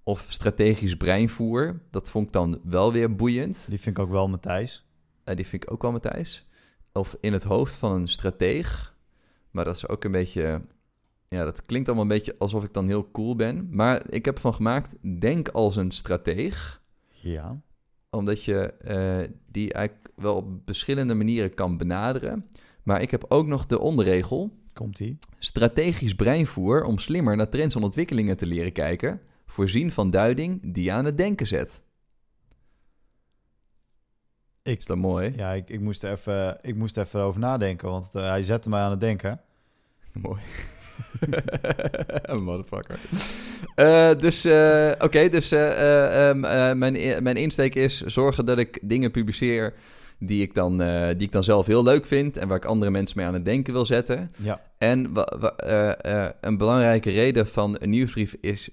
Of 0.03 0.27
strategisch 0.29 0.97
breinvoer, 0.97 1.81
dat 1.91 2.11
vond 2.11 2.27
ik 2.27 2.33
dan 2.33 2.61
wel 2.65 2.93
weer 2.93 3.15
boeiend. 3.17 3.67
Die 3.69 3.81
vind 3.81 3.97
ik 3.99 4.03
ook 4.05 4.11
wel 4.11 4.29
Matthijs. 4.29 4.87
Eh, 5.25 5.37
die 5.37 5.47
vind 5.47 5.63
ik 5.63 5.71
ook 5.71 5.83
wel 5.83 5.93
Matthijs. 5.93 6.49
Of 6.93 7.17
in 7.21 7.33
het 7.33 7.43
hoofd 7.43 7.75
van 7.75 7.93
een 7.93 8.09
strateeg, 8.09 8.97
maar 9.59 9.67
dat 9.67 9.77
is 9.77 9.89
ook 9.89 10.05
een 10.05 10.13
beetje 10.13 10.63
ja, 11.29 11.45
dat 11.45 11.63
klinkt 11.67 11.89
allemaal 11.89 12.07
een 12.07 12.17
beetje 12.17 12.35
alsof 12.39 12.65
ik 12.65 12.73
dan 12.73 12.87
heel 12.87 13.11
cool 13.11 13.37
ben. 13.37 13.69
Maar 13.71 14.03
ik 14.11 14.25
heb 14.25 14.35
ervan 14.35 14.55
gemaakt, 14.55 14.97
denk 15.21 15.49
als 15.49 15.77
een 15.77 15.91
strateeg. 15.91 16.83
Ja. 17.09 17.61
Omdat 18.11 18.45
je 18.45 18.73
eh, 18.73 19.29
die 19.47 19.73
eigenlijk 19.73 20.09
wel 20.17 20.37
op 20.37 20.49
verschillende 20.65 21.15
manieren 21.15 21.55
kan 21.55 21.77
benaderen. 21.77 22.49
Maar 22.83 23.03
ik 23.03 23.11
heb 23.11 23.25
ook 23.29 23.47
nog 23.47 23.67
de 23.67 23.79
onderregel. 23.79 24.57
Komt-ie. 24.73 25.19
Strategisch 25.39 26.15
breinvoer 26.15 26.85
om 26.85 26.99
slimmer 26.99 27.37
naar 27.37 27.49
trends 27.49 27.75
en 27.75 27.83
ontwikkelingen 27.83 28.37
te 28.37 28.47
leren 28.47 28.73
kijken. 28.73 29.21
Voorzien 29.47 29.93
van 29.93 30.11
duiding 30.11 30.73
die 30.75 30.85
je 30.85 30.93
aan 30.93 31.05
het 31.05 31.17
denken 31.17 31.47
zet. 31.47 31.83
Ik- 34.63 34.79
Is 34.79 34.87
dat 34.87 34.97
mooi? 34.97 35.33
Ja, 35.37 35.53
ik, 35.53 35.71
ik, 35.71 35.81
moest 35.81 36.03
er 36.03 36.11
even, 36.11 36.59
ik 36.63 36.75
moest 36.77 36.97
even 36.97 37.21
over 37.21 37.41
nadenken, 37.41 37.89
want 37.89 38.15
eh, 38.15 38.23
hij 38.29 38.43
zette 38.43 38.69
mij 38.69 38.81
aan 38.81 38.91
het 38.91 39.01
denken. 39.01 39.41
Mooi. 40.13 40.41
Motherfucker. 42.45 42.99
Eh, 43.75 44.11
dus, 44.19 44.45
eh, 44.45 44.91
oké, 44.99 45.29
dus 45.29 45.53
eh, 45.53 45.71
eh, 45.71 46.29
ehm, 46.29 46.45
eh, 46.45 46.73
mijn, 46.73 46.95
i- 46.97 47.21
mijn 47.21 47.37
insteek 47.37 47.75
is 47.75 48.01
zorgen 48.01 48.47
dat 48.47 48.59
ik 48.59 48.79
dingen 48.83 49.11
publiceer 49.11 49.75
die 50.19 50.43
ik, 50.43 50.55
dan, 50.55 50.79
die 51.17 51.27
ik 51.27 51.33
dan 51.33 51.45
zelf 51.45 51.67
heel 51.67 51.83
leuk 51.83 52.07
vind 52.07 52.37
en 52.37 52.49
waar 52.49 52.57
ik 52.57 52.65
andere 52.65 52.91
mensen 52.91 53.17
mee 53.19 53.27
aan 53.27 53.35
het 53.35 53.45
denken 53.45 53.73
wil 53.73 53.87
zetten. 53.87 54.33
Ja. 54.37 54.61
En 54.79 55.13
een 56.41 56.57
belangrijke 56.57 57.11
reden 57.11 57.47
van 57.49 57.77
een 57.81 57.91
nieuwsbrief 57.91 58.37
is 58.41 58.69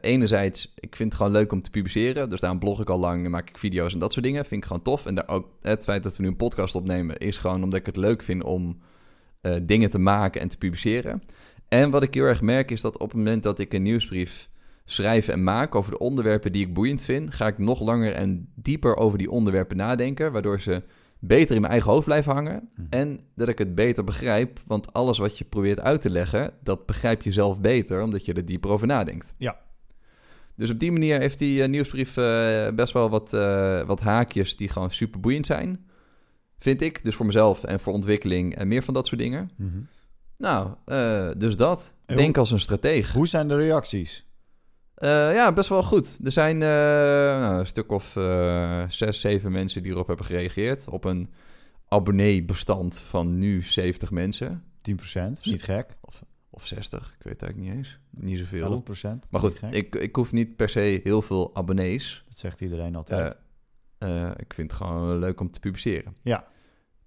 enerzijds, 0.00 0.72
ik 0.78 0.96
vind 0.96 1.08
het 1.12 1.18
gewoon 1.22 1.32
leuk 1.36 1.52
om 1.52 1.62
te 1.62 1.70
publiceren. 1.70 2.30
Dus 2.30 2.40
daarom 2.40 2.58
blog 2.58 2.80
ik 2.80 2.90
al 2.90 2.98
lang, 2.98 3.28
maak 3.28 3.48
ik 3.48 3.58
video's 3.58 3.92
en 3.92 3.98
dat 3.98 4.12
soort 4.12 4.24
dingen. 4.24 4.44
Vind 4.44 4.60
ik 4.62 4.66
gewoon 4.66 4.82
tof. 4.82 5.06
En 5.06 5.14
daar 5.14 5.28
ook 5.28 5.46
het 5.62 5.84
feit 5.84 6.02
dat 6.02 6.16
we 6.16 6.22
nu 6.22 6.28
een 6.28 6.36
podcast 6.36 6.74
opnemen 6.74 7.16
is 7.18 7.36
gewoon 7.36 7.62
omdat 7.64 7.80
ik 7.80 7.86
het 7.86 7.96
leuk 7.96 8.22
vind 8.22 8.42
om 8.44 8.78
eh, 9.42 9.54
dingen 9.62 9.90
te 9.90 9.98
maken 9.98 10.40
en 10.40 10.48
te 10.48 10.58
publiceren. 10.58 11.22
En 11.68 11.90
wat 11.90 12.02
ik 12.02 12.14
heel 12.14 12.24
erg 12.24 12.42
merk 12.42 12.70
is 12.70 12.80
dat 12.80 12.98
op 12.98 13.08
het 13.08 13.16
moment 13.16 13.42
dat 13.42 13.58
ik 13.58 13.72
een 13.72 13.82
nieuwsbrief 13.82 14.48
schrijf 14.84 15.28
en 15.28 15.44
maak 15.44 15.74
over 15.74 15.90
de 15.90 15.98
onderwerpen 15.98 16.52
die 16.52 16.66
ik 16.66 16.74
boeiend 16.74 17.04
vind, 17.04 17.34
ga 17.34 17.46
ik 17.46 17.58
nog 17.58 17.80
langer 17.80 18.12
en 18.12 18.48
dieper 18.54 18.96
over 18.96 19.18
die 19.18 19.30
onderwerpen 19.30 19.76
nadenken, 19.76 20.32
waardoor 20.32 20.60
ze 20.60 20.82
beter 21.18 21.54
in 21.54 21.60
mijn 21.60 21.72
eigen 21.72 21.90
hoofd 21.90 22.04
blijven 22.04 22.32
hangen 22.32 22.68
Mhm. 22.74 22.86
en 22.90 23.20
dat 23.34 23.48
ik 23.48 23.58
het 23.58 23.74
beter 23.74 24.04
begrijp, 24.04 24.60
want 24.66 24.92
alles 24.92 25.18
wat 25.18 25.38
je 25.38 25.44
probeert 25.44 25.80
uit 25.80 26.02
te 26.02 26.10
leggen, 26.10 26.52
dat 26.62 26.86
begrijp 26.86 27.22
je 27.22 27.32
zelf 27.32 27.60
beter, 27.60 28.02
omdat 28.02 28.24
je 28.24 28.32
er 28.32 28.44
dieper 28.44 28.70
over 28.70 28.86
nadenkt. 28.86 29.34
Ja. 29.38 29.60
Dus 30.56 30.70
op 30.70 30.78
die 30.78 30.92
manier 30.92 31.20
heeft 31.20 31.38
die 31.38 31.62
eh, 31.62 31.68
nieuwsbrief 31.68 32.16
eh, 32.16 32.68
best 32.74 32.92
wel 32.92 33.10
wat, 33.10 33.30
wat 33.86 34.00
haakjes 34.00 34.56
die 34.56 34.68
gewoon 34.68 34.90
super 34.90 35.20
boeiend 35.20 35.46
zijn, 35.46 35.86
vind 36.62 36.80
ik. 36.82 37.04
Dus 37.04 37.14
voor 37.14 37.26
mezelf 37.26 37.64
en 37.64 37.80
voor 37.80 37.92
ontwikkeling 37.92 38.54
en 38.56 38.68
meer 38.68 38.82
van 38.82 38.94
dat 38.94 39.06
soort 39.06 39.20
dingen. 39.20 39.50
Mhm. 39.56 39.78
Nou, 40.36 40.74
eh, 40.84 41.30
dus 41.36 41.56
dat. 41.56 41.94
En 42.06 42.16
Denk 42.16 42.28
hoe- 42.28 42.38
als 42.38 42.50
een 42.50 42.60
strateeg. 42.60 43.12
Hoe 43.12 43.28
zijn 43.28 43.48
de 43.48 43.56
reacties? 43.56 44.26
Eh, 44.94 45.08
ja, 45.10 45.52
best 45.52 45.68
wel 45.68 45.82
goed. 45.82 46.18
Er 46.24 46.32
zijn 46.32 46.62
eh, 46.62 46.68
nou, 47.40 47.58
een 47.58 47.66
stuk 47.66 47.90
of 47.90 48.10
zes, 48.88 49.20
zeven 49.20 49.52
mensen 49.52 49.82
die 49.82 49.92
erop 49.92 50.06
hebben 50.06 50.26
gereageerd. 50.26 50.88
Op 50.88 51.04
een 51.04 51.30
abonneebestand 51.88 52.98
van 52.98 53.38
nu 53.38 53.62
70 53.62 54.10
mensen. 54.10 54.64
10%, 54.80 55.44
niet 55.44 55.62
gek. 55.62 55.96
Of 56.50 56.66
60, 56.66 57.14
ik 57.18 57.22
weet 57.24 57.32
het 57.32 57.42
eigenlijk 57.42 57.74
niet 57.74 57.84
eens. 57.86 57.98
Niet 58.10 58.38
zoveel. 58.38 58.64
11%. 58.64 59.26
Maar 59.30 59.42
niet 59.42 59.58
goed, 59.58 59.74
ik, 59.74 59.94
ik 59.94 60.16
hoef 60.16 60.32
niet 60.32 60.56
per 60.56 60.68
se 60.68 61.00
heel 61.04 61.22
veel 61.22 61.50
abonnees. 61.56 62.24
Dat 62.28 62.38
zegt 62.38 62.60
iedereen 62.60 62.94
altijd. 62.96 63.36
Ik 64.36 64.54
vind 64.54 64.70
het 64.70 64.72
gewoon 64.72 65.18
leuk 65.18 65.40
om 65.40 65.50
te 65.50 65.60
publiceren. 65.60 66.16
Ja. 66.22 66.46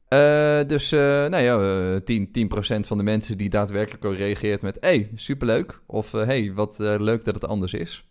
Eh, 0.07 0.61
dus, 0.67 0.91
eh, 0.91 0.99
nou 0.99 1.37
ja, 1.37 1.59
eh, 1.93 2.01
10, 2.01 2.31
10% 2.31 2.87
van 2.87 2.97
de 2.97 3.03
mensen 3.03 3.37
die 3.37 3.49
daadwerkelijk 3.49 4.17
reageert 4.17 4.61
met... 4.61 4.77
hey, 4.79 5.11
superleuk. 5.15 5.81
Of 5.85 6.13
eh, 6.13 6.25
hey, 6.25 6.53
wat 6.53 6.77
leuk 6.79 7.23
dat 7.25 7.35
het 7.35 7.45
anders 7.45 7.73
is. 7.73 8.09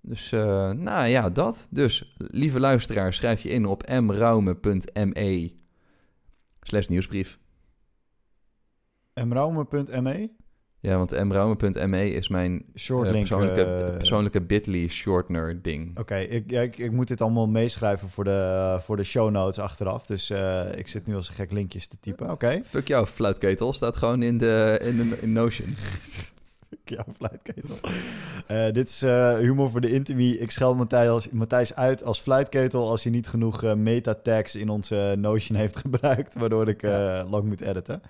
Dus, 0.00 0.30
nou 0.30 1.06
ja, 1.06 1.30
dat. 1.30 1.66
Dus, 1.70 2.14
lieve 2.16 2.60
luisteraar, 2.60 3.14
schrijf 3.14 3.42
je 3.42 3.48
in 3.48 3.66
op 3.66 3.88
mraume.me 3.88 5.52
slash 6.62 6.86
nieuwsbrief. 6.86 7.38
mraume.me? 9.14 10.30
Ja, 10.80 10.96
want 10.96 11.24
mraume.me 11.24 12.10
is 12.10 12.28
mijn 12.28 12.58
eh, 12.58 12.64
persoonlijke, 12.72 13.64
eh, 13.64 13.96
persoonlijke 13.96 14.40
bit.ly 14.40 14.88
shortener 14.88 15.62
ding. 15.62 15.98
Oké, 15.98 16.16
ik, 16.16 16.50
ja, 16.50 16.60
ik, 16.60 16.78
ik 16.78 16.92
moet 16.92 17.08
dit 17.08 17.20
allemaal 17.20 17.46
meeschrijven 17.46 18.08
voor 18.08 18.24
de, 18.24 18.78
voor 18.82 18.96
de 18.96 19.04
show 19.04 19.30
notes 19.30 19.58
achteraf. 19.58 20.06
Dus 20.06 20.30
eh, 20.30 20.64
ik 20.76 20.88
zit 20.88 21.06
nu 21.06 21.14
als 21.14 21.28
een 21.28 21.34
gek 21.34 21.52
linkjes 21.52 21.88
te 21.88 21.96
typen. 22.00 22.30
Oké. 22.30 22.60
Fuck 22.64 22.88
jou, 22.88 23.06
fluitketel. 23.06 23.72
Staat 23.72 23.96
gewoon 23.96 24.22
in, 24.22 24.38
de, 24.38 24.80
in, 24.82 24.96
de, 24.96 25.18
in 25.20 25.32
Notion. 25.32 25.68
Ja, 26.84 27.04
fluitketel. 27.16 27.76
Eh, 28.46 28.72
dit 28.72 28.88
is 28.88 29.02
eh, 29.02 29.36
humor 29.36 29.70
voor 29.70 29.80
de 29.80 29.90
intimie. 29.90 30.38
Ik 30.38 30.50
schel 30.50 30.74
Matthijs, 30.74 31.30
Matthijs 31.30 31.74
uit 31.74 32.02
als 32.02 32.20
fluitketel 32.20 32.88
als 32.88 33.02
hij 33.02 33.12
niet 33.12 33.28
genoeg 33.28 33.62
eh, 33.62 33.74
meta-tags 33.74 34.54
in 34.54 34.68
onze 34.68 35.14
Notion 35.18 35.58
heeft 35.58 35.76
gebruikt, 35.76 36.34
waardoor 36.34 36.68
ik 36.68 36.82
eh, 36.82 37.22
lang 37.30 37.44
moet 37.44 37.60
editen. 37.60 38.02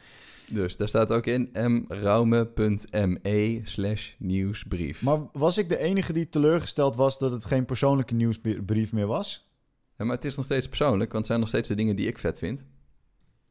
Dus 0.50 0.76
daar 0.76 0.88
staat 0.88 1.12
ook 1.12 1.26
in 1.26 1.50
mraume.me 1.88 3.60
slash 3.62 4.12
nieuwsbrief. 4.18 5.02
Maar 5.02 5.18
was 5.32 5.58
ik 5.58 5.68
de 5.68 5.78
enige 5.78 6.12
die 6.12 6.28
teleurgesteld 6.28 6.96
was 6.96 7.18
dat 7.18 7.30
het 7.30 7.44
geen 7.44 7.64
persoonlijke 7.64 8.14
nieuwsbrief 8.14 8.92
meer 8.92 9.06
was? 9.06 9.50
Ja, 9.98 10.04
maar 10.04 10.14
het 10.14 10.24
is 10.24 10.36
nog 10.36 10.44
steeds 10.44 10.68
persoonlijk, 10.68 11.12
want 11.12 11.12
het 11.12 11.26
zijn 11.26 11.40
nog 11.40 11.48
steeds 11.48 11.68
de 11.68 11.74
dingen 11.74 11.96
die 11.96 12.06
ik 12.06 12.18
vet 12.18 12.38
vind. 12.38 12.64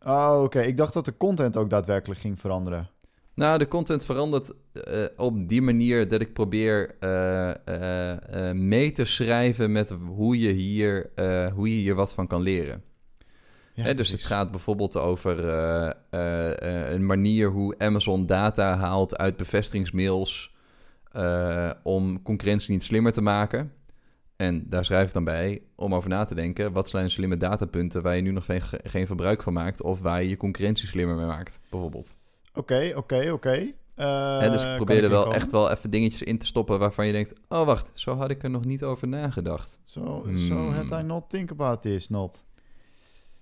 Oh, 0.02 0.40
oké. 0.44 0.62
Ik 0.62 0.78
dacht 0.78 0.94
dat 0.94 1.06
de 1.06 1.18
content 1.18 1.58
ook 1.58 1.70
daadwerkelijk 1.70 2.20
ging 2.20 2.40
veranderen. 2.40 2.90
Nou, 3.34 3.58
de 3.58 3.68
content 3.68 4.06
verandert 4.06 4.52
eh, 4.74 5.04
op 5.18 5.50
die 5.50 5.62
manier 5.62 6.08
dat 6.08 6.22
ik 6.22 6.34
probeer 6.34 6.96
eh, 7.00 8.50
eh, 8.50 8.56
mee 8.56 8.92
te 8.92 9.06
schrijven 9.06 9.72
met 9.72 9.90
hoe 9.90 10.40
je, 10.40 10.52
hier, 10.52 11.10
hoe 11.54 11.70
je 11.70 11.82
hier 11.82 11.96
wat 11.96 12.14
van 12.14 12.28
kan 12.28 12.42
leren. 12.42 12.84
Ja, 13.84 13.94
dus 13.94 14.10
het 14.12 14.24
gaat 14.24 14.52
bijvoorbeeld 14.52 14.98
over 14.98 15.50
eh, 15.50 15.92
eh, 16.10 16.62
eh, 16.62 16.92
een 16.92 17.06
manier 17.06 17.50
hoe 17.50 17.76
Amazon 17.78 18.26
data 18.26 18.78
haalt 18.78 19.18
uit 19.18 19.38
bevestigingsmails 19.38 20.56
om 21.84 22.22
concurrentie 22.22 22.72
niet 22.72 22.84
slimmer 22.84 23.14
te 23.14 23.22
maken. 23.22 23.72
En 24.36 24.64
daar 24.70 24.86
schrijf 24.86 25.08
ik 25.08 25.14
dan 25.14 25.24
bij 25.24 25.62
om 25.76 25.96
over 25.96 26.10
na 26.10 26.24
te 26.24 26.36
denken. 26.36 26.72
Wat 26.72 26.90
zijn 26.90 27.12
slimme 27.12 27.38
datapunten 27.38 28.02
waar 28.02 28.16
je 28.16 28.22
nu 28.22 28.32
nog 28.32 28.46
geen, 28.46 28.62
geen 28.84 29.06
verbruik 29.06 29.44
van 29.44 29.54
maakt 29.54 29.82
of 29.82 30.02
waar 30.02 30.24
je 30.24 30.30
je 30.30 30.38
concurrentie 30.38 30.88
slimmer 30.88 31.16
mee 31.16 31.26
maakt, 31.26 31.60
bijvoorbeeld. 31.70 32.16
Oké, 32.54 32.92
oké, 32.96 33.32
oké. 33.32 33.74
Dus 34.52 34.62
ik 34.62 34.68
kan 34.68 34.76
probeer 34.76 34.98
er 34.98 35.04
in 35.04 35.10
wel 35.10 35.24
komen? 35.24 35.36
echt 35.36 35.52
wel 35.52 35.72
even 35.72 35.90
dingetjes 35.90 36.24
in 36.24 36.38
te 36.38 36.46
stoppen 36.46 36.80
waarvan 36.80 37.06
je 37.06 37.12
denkt... 37.12 37.34
oh, 37.48 37.66
wacht, 37.66 37.92
zo 37.94 38.16
had 38.16 38.30
ik 38.30 38.44
er 38.44 38.50
nog 38.50 38.66
niet 38.66 38.84
over 38.84 39.08
nagedacht. 39.08 39.80
So, 39.84 40.22
Hmm. 40.24 40.38
so 40.38 40.72
had 40.72 41.00
I 41.00 41.04
not 41.04 41.30
think 41.30 41.52
about 41.52 41.82
this, 41.82 42.10
not. 42.10 42.46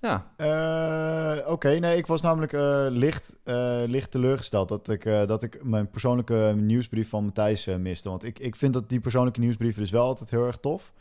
Ja, 0.06 0.32
Eh, 0.38 1.52
Oké, 1.52 1.70
nee, 1.70 1.98
ik 1.98 2.06
was 2.06 2.22
namelijk 2.22 2.54
eh, 2.54 2.86
licht, 2.90 3.36
eh, 3.44 3.82
licht 3.86 4.12
teleurgesteld 4.12 4.68
dat 4.68 4.90
ik, 4.90 5.04
dat 5.04 5.44
ik 5.44 5.64
mijn 5.64 5.90
persoonlijke 5.90 6.54
nieuwsbrief 6.58 7.10
van 7.10 7.24
Matthijs 7.24 7.66
miste. 7.66 8.10
Want 8.10 8.24
ik, 8.24 8.40
ik 8.40 8.56
vind 8.56 8.74
dat 8.74 8.90
die 8.90 9.00
persoonlijke 9.00 9.40
nieuwsbrieven 9.40 9.82
dus 9.82 9.92
wel 9.92 10.06
altijd 10.06 10.30
heel 10.30 10.46
erg 10.46 10.58
tof. 10.58 10.94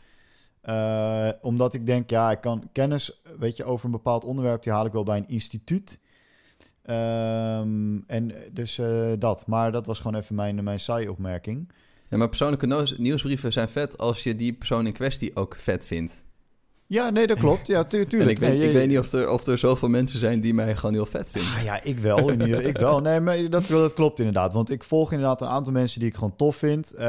Omdat 1.41 1.73
ik 1.73 1.85
denk, 1.85 2.09
ja, 2.09 2.31
ik 2.31 2.41
kan 2.41 2.69
kennis, 2.71 3.21
weet 3.39 3.57
je, 3.57 3.63
over 3.63 3.85
een 3.85 3.91
bepaald 3.91 4.23
onderwerp, 4.23 4.63
die 4.63 4.73
haal 4.73 4.85
ik 4.85 4.91
wel 4.91 5.03
bij 5.03 5.17
een 5.17 5.27
instituut. 5.27 5.99
Ehm, 6.81 7.97
en 8.07 8.33
dus 8.51 8.81
dat. 9.19 9.47
Maar 9.47 9.71
dat 9.71 9.85
was 9.85 9.99
gewoon 9.99 10.21
even 10.21 10.35
mijn, 10.35 10.63
mijn 10.63 10.79
saai 10.79 11.09
opmerking. 11.09 11.71
ja 12.09 12.17
maar 12.17 12.29
persoonlijke 12.29 12.95
nieuwsbrieven 12.97 13.53
zijn 13.53 13.69
vet 13.69 13.97
als 13.97 14.23
je 14.23 14.35
die 14.35 14.53
persoon 14.53 14.87
in 14.87 14.93
kwestie 14.93 15.35
ook 15.35 15.55
vet 15.55 15.87
vindt. 15.87 16.23
Ja, 16.87 17.09
nee, 17.09 17.27
dat 17.27 17.37
klopt. 17.39 17.67
Ja, 17.67 17.83
tu 17.83 18.05
tuurlijk. 18.07 18.29
En 18.29 18.35
ik 18.35 18.39
weet, 18.39 18.49
Nee, 18.59 18.67
ik 18.67 18.73
je- 18.73 18.77
weet 18.77 18.87
niet 18.87 18.99
of 18.99 19.11
er, 19.13 19.29
of 19.29 19.45
er 19.47 19.57
zoveel 19.57 19.89
mensen 19.89 20.19
zijn 20.19 20.41
die 20.41 20.53
mij 20.53 20.75
gewoon 20.75 20.93
heel 20.93 21.05
vet 21.05 21.31
vinden. 21.31 21.51
Ah 21.53 21.63
ja, 21.63 21.83
ik 21.83 21.97
wel. 21.99 22.29
In 22.29 22.41
ieder, 22.41 22.61
ik 22.65 22.77
wel. 22.77 22.99
Nee, 23.01 23.19
maar 23.19 23.49
dat, 23.49 23.67
dat 23.67 23.93
klopt 23.93 24.19
inderdaad. 24.19 24.53
Want 24.53 24.69
ik 24.69 24.83
volg 24.83 25.11
inderdaad 25.11 25.41
een 25.41 25.47
aantal 25.47 25.73
mensen 25.73 25.99
die 25.99 26.09
ik 26.09 26.15
gewoon 26.15 26.35
tof 26.35 26.55
vind. 26.55 26.93
Eh, 26.93 27.05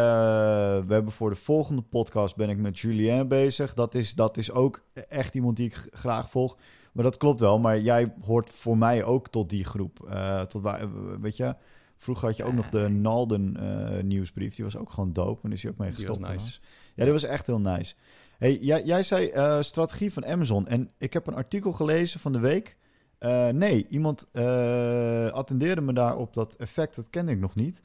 we 0.87 0.93
hebben 0.93 1.13
voor 1.13 1.31
de 1.31 1.37
volgende 1.37 1.83
podcast 1.83 2.37
ben 2.37 2.49
ik 2.49 2.59
met 2.59 2.79
Julien 2.79 3.29
bezig. 3.29 3.75
Dat 3.75 3.95
is, 3.95 4.15
dat 4.15 4.37
is 4.37 4.51
ook 4.53 4.83
echt 5.09 5.35
iemand 5.35 5.57
die 5.57 5.67
ik 5.67 5.87
graag 5.91 6.31
volg. 6.31 6.57
Maar 6.93 7.05
dat 7.05 7.17
klopt 7.17 7.41
wel. 7.41 7.59
Maar 7.59 7.81
jij 7.81 8.13
hoort 8.25 8.51
voor 8.51 8.79
mij 8.79 9.05
ook 9.05 9.29
tot 9.29 9.51
die 9.51 9.65
groep. 9.65 10.07
Eh, 10.11 10.41
tot 10.43 10.63
waar, 10.63 10.89
weet 11.21 11.37
je, 11.37 11.55
vroeger 11.97 12.27
had 12.27 12.37
je 12.37 12.45
ook 12.45 12.53
nog 12.55 12.69
de 12.69 12.89
Nalden 12.89 13.57
eh, 13.57 14.03
nieuwsbrief. 14.03 14.55
Die 14.55 14.65
was 14.65 14.77
ook 14.77 14.91
gewoon 14.91 15.13
dope. 15.13 15.41
En 15.43 15.53
is 15.53 15.63
hij 15.63 15.71
ook 15.73 15.79
mee 15.79 15.91
Die 15.91 16.07
was 16.07 16.17
gestopt. 16.17 16.33
nice. 16.33 16.59
Ja, 16.95 17.05
dat 17.05 17.13
was 17.13 17.25
echt 17.25 17.47
heel 17.47 17.61
nice. 17.61 17.95
Hey, 18.39 18.57
jij, 18.57 18.85
jij 18.85 19.03
zei 19.03 19.29
eh, 19.29 19.61
strategie 19.61 20.13
van 20.13 20.27
Amazon. 20.27 20.67
En 20.67 20.91
ik 20.99 21.13
heb 21.13 21.27
een 21.27 21.35
artikel 21.35 21.73
gelezen 21.73 22.21
van 22.21 22.33
de 22.33 22.39
week. 22.39 22.77
Eh, 23.19 23.49
nee, 23.49 23.87
iemand 23.89 24.29
eh, 24.33 25.31
attendeerde 25.31 25.81
me 25.81 25.93
daarop 25.93 26.35
dat 26.35 26.57
effect. 26.57 26.97
Dat 26.97 27.11
kende 27.11 27.33
ik 27.33 27.39
nog 27.39 27.55
niet. 27.55 27.83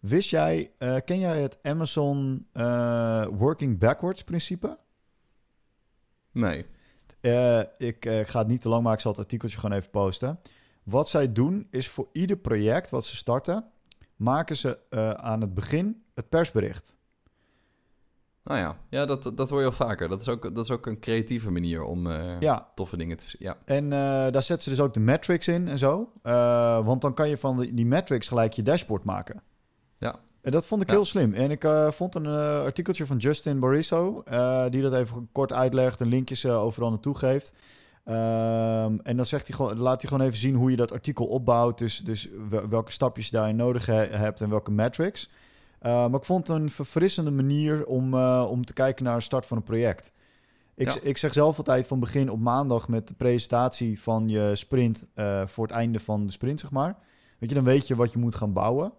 Wist 0.00 0.30
jij, 0.30 0.72
ken 1.04 1.18
jij 1.18 1.42
het 1.42 1.58
Amazon 1.62 2.46
working 3.30 3.78
backwards 3.78 4.24
principe? 4.24 4.78
Nee. 6.32 6.66
Ik 7.78 8.08
ga 8.24 8.38
het 8.38 8.46
niet 8.46 8.60
te 8.60 8.68
lang 8.68 8.82
maken, 8.82 8.96
ik 8.96 9.02
zal 9.02 9.12
het 9.12 9.20
artikeltje 9.20 9.58
gewoon 9.58 9.76
even 9.76 9.90
posten. 9.90 10.40
Wat 10.82 11.08
zij 11.08 11.32
doen 11.32 11.66
is 11.70 11.88
voor 11.88 12.08
ieder 12.12 12.36
project 12.36 12.90
wat 12.90 13.04
ze 13.04 13.16
starten, 13.16 13.64
maken 14.16 14.56
ze 14.56 14.90
aan 15.16 15.40
het 15.40 15.54
begin 15.54 16.02
het 16.14 16.28
persbericht. 16.28 16.98
Nou 18.44 18.58
ja, 18.58 18.76
ja 18.90 19.06
dat, 19.06 19.32
dat 19.34 19.50
hoor 19.50 19.60
je 19.60 19.66
al 19.66 19.72
vaker. 19.72 20.08
Dat 20.08 20.20
is 20.20 20.28
ook, 20.28 20.54
dat 20.54 20.64
is 20.64 20.70
ook 20.70 20.86
een 20.86 20.98
creatieve 21.00 21.50
manier 21.50 21.82
om 21.82 22.10
eh, 22.10 22.40
Ja, 22.40 22.68
toffe 22.74 22.96
dingen 22.96 23.16
te... 23.16 23.26
Ja, 23.38 23.56
en 23.64 23.84
eh, 23.84 23.98
daar 24.30 24.42
zetten 24.42 24.62
ze 24.62 24.70
dus 24.70 24.80
ook 24.80 24.94
de 24.94 25.00
metrics 25.00 25.48
in 25.48 25.68
en 25.68 25.78
zo. 25.78 26.12
Eh, 26.22 26.84
want 26.86 27.00
dan 27.02 27.14
kan 27.14 27.28
je 27.28 27.36
van 27.36 27.56
die, 27.60 27.74
die 27.74 27.86
metrics 27.86 28.28
gelijk 28.28 28.52
je 28.52 28.62
dashboard 28.62 29.04
maken. 29.04 29.42
Ja. 29.98 30.14
En 30.42 30.50
dat 30.50 30.66
vond 30.66 30.82
ik 30.82 30.88
Ja. 30.88 30.94
heel 30.94 31.04
slim. 31.04 31.34
En 31.34 31.50
ik 31.50 31.68
vond 31.90 32.14
een 32.14 32.26
artikeltje 32.64 33.06
van 33.06 33.16
Justin 33.16 33.58
Bariso, 33.60 34.22
die 34.70 34.82
dat 34.82 34.92
even 34.92 35.28
kort 35.32 35.52
uitlegt 35.52 36.00
en 36.00 36.06
linkjes 36.08 36.46
overal 36.46 36.90
naartoe 36.90 37.16
geeft. 37.18 37.54
Ehm, 38.04 38.98
en 39.02 39.16
dan 39.16 39.26
zegt 39.26 39.46
hij 39.46 39.56
gewoon, 39.56 39.78
laat 39.78 40.00
hij 40.00 40.10
gewoon 40.10 40.26
even 40.26 40.38
zien 40.38 40.54
hoe 40.54 40.70
je 40.70 40.76
dat 40.76 40.92
artikel 40.92 41.26
opbouwt. 41.26 41.78
Dus, 41.78 41.98
dus 41.98 42.28
wel- 42.48 42.68
welke 42.68 42.92
stapjes 42.92 43.24
je 43.28 43.32
daarin 43.36 43.56
nodig 43.56 43.86
he- 43.86 44.06
hebt 44.06 44.40
en 44.40 44.50
welke 44.50 44.70
metrics. 44.70 45.30
Eh, 45.80 45.92
maar 46.08 46.20
ik 46.20 46.24
vond 46.24 46.46
het 46.48 46.56
een 46.56 46.68
verfrissende 46.70 47.30
manier 47.30 47.86
om, 47.86 48.14
eh, 48.14 48.46
om 48.50 48.64
te 48.64 48.72
kijken 48.72 49.04
naar 49.04 49.16
de 49.16 49.22
start 49.22 49.46
van 49.46 49.56
een 49.56 49.62
project. 49.62 50.12
Ik, 50.74 50.90
Ja. 50.90 51.00
ik 51.02 51.16
zeg 51.16 51.32
zelf 51.32 51.56
altijd 51.58 51.86
van 51.86 52.00
begin 52.00 52.30
op 52.30 52.40
maandag 52.40 52.88
met 52.88 53.08
de 53.08 53.14
presentatie 53.14 54.00
van 54.00 54.28
je 54.28 54.50
sprint 54.54 55.06
eh, 55.14 55.46
voor 55.46 55.66
het 55.66 55.76
einde 55.76 56.00
van 56.00 56.26
de 56.26 56.32
sprint, 56.32 56.60
zeg 56.60 56.70
maar. 56.70 56.96
Weet 57.38 57.48
je, 57.48 57.54
dan 57.54 57.64
weet 57.64 57.86
je 57.86 57.96
wat 57.96 58.12
je 58.12 58.18
moet 58.18 58.34
gaan 58.34 58.52
bouwen. 58.52 58.92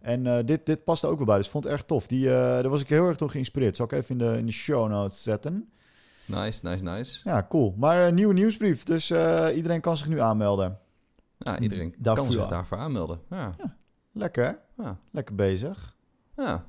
En 0.00 0.26
eh, 0.26 0.44
dit, 0.44 0.66
dit 0.66 0.84
past 0.84 1.02
er 1.02 1.08
ook 1.08 1.16
wel 1.16 1.26
bij, 1.26 1.36
dus 1.36 1.44
ik 1.44 1.50
vond 1.52 1.64
het 1.64 1.72
erg 1.72 1.84
tof. 1.84 2.06
Die, 2.06 2.26
eh, 2.28 2.34
daar 2.34 2.68
was 2.68 2.80
ik 2.80 2.88
heel 2.88 3.06
erg 3.06 3.16
door 3.16 3.30
geïnspireerd. 3.30 3.76
Zal 3.76 3.86
ik 3.86 3.92
even 3.92 4.18
in 4.18 4.26
de, 4.26 4.38
in 4.38 4.46
de 4.46 4.52
show 4.52 4.88
notes 4.88 5.22
zetten. 5.22 5.70
nice, 6.26 6.60
nice, 6.68 6.82
nice. 6.82 7.20
Ja, 7.24 7.46
cool. 7.48 7.74
Maar 7.76 8.06
een 8.06 8.14
nieuwe 8.14 8.34
nieuwsbrief, 8.34 8.82
dus 8.84 9.10
eh, 9.10 9.46
iedereen 9.56 9.80
kan 9.80 9.96
zich 9.96 10.08
nu 10.08 10.20
aanmelden. 10.20 10.78
Ja, 11.38 11.58
iedereen 11.58 11.94
Daarvoor 11.98 12.24
kan 12.24 12.32
zich 12.32 12.42
ja. 12.42 12.48
daarvoor 12.48 12.78
aanmelden. 12.78 13.20
Ja, 13.30 13.52
Lekker, 14.12 14.44
hè? 14.44 14.82
ja, 14.82 14.98
Lekker 15.10 15.34
bezig. 15.34 15.96
Ja. 16.38 16.64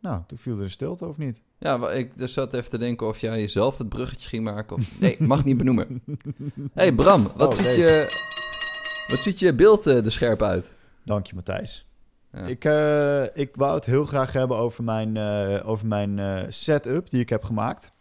Nou, 0.00 0.22
toen 0.26 0.38
viel 0.38 0.56
er 0.56 0.62
een 0.62 0.70
stilte, 0.70 1.06
of 1.06 1.16
niet? 1.16 1.40
Ja, 1.58 1.90
ik 1.90 2.18
dus 2.18 2.32
zat 2.32 2.54
even 2.54 2.70
te 2.70 2.78
denken 2.78 3.06
of 3.06 3.18
jij 3.18 3.48
zelf 3.48 3.78
het 3.78 3.88
bruggetje 3.88 4.28
ging 4.28 4.44
maken. 4.44 4.76
Of... 4.76 5.00
Nee, 5.00 5.16
mag 5.18 5.44
niet 5.44 5.56
benoemen. 5.56 6.02
hey 6.74 6.92
Bram, 6.92 7.30
wat, 7.36 7.48
Oh, 7.48 7.54
ziet 7.54 7.64
deze. 7.64 7.80
je, 7.80 9.04
wat 9.08 9.18
ziet 9.18 9.38
je 9.38 9.54
beeld 9.54 9.86
eh, 9.86 10.04
er 10.04 10.12
scherp 10.12 10.42
uit? 10.42 10.74
Dank 11.04 11.26
je, 11.26 11.34
Matthijs. 11.34 11.86
Ja. 12.32 12.40
Ik, 12.40 12.64
eh, 12.64 13.36
ik 13.42 13.56
wou 13.56 13.74
het 13.74 13.84
heel 13.84 14.04
graag 14.04 14.32
hebben 14.32 14.56
over 14.56 14.84
mijn, 14.84 15.16
eh, 15.16 15.68
over 15.68 15.86
mijn 15.86 16.44
setup 16.52 17.10
die 17.10 17.20
ik 17.20 17.28
heb 17.28 17.44
gemaakt. 17.44 17.92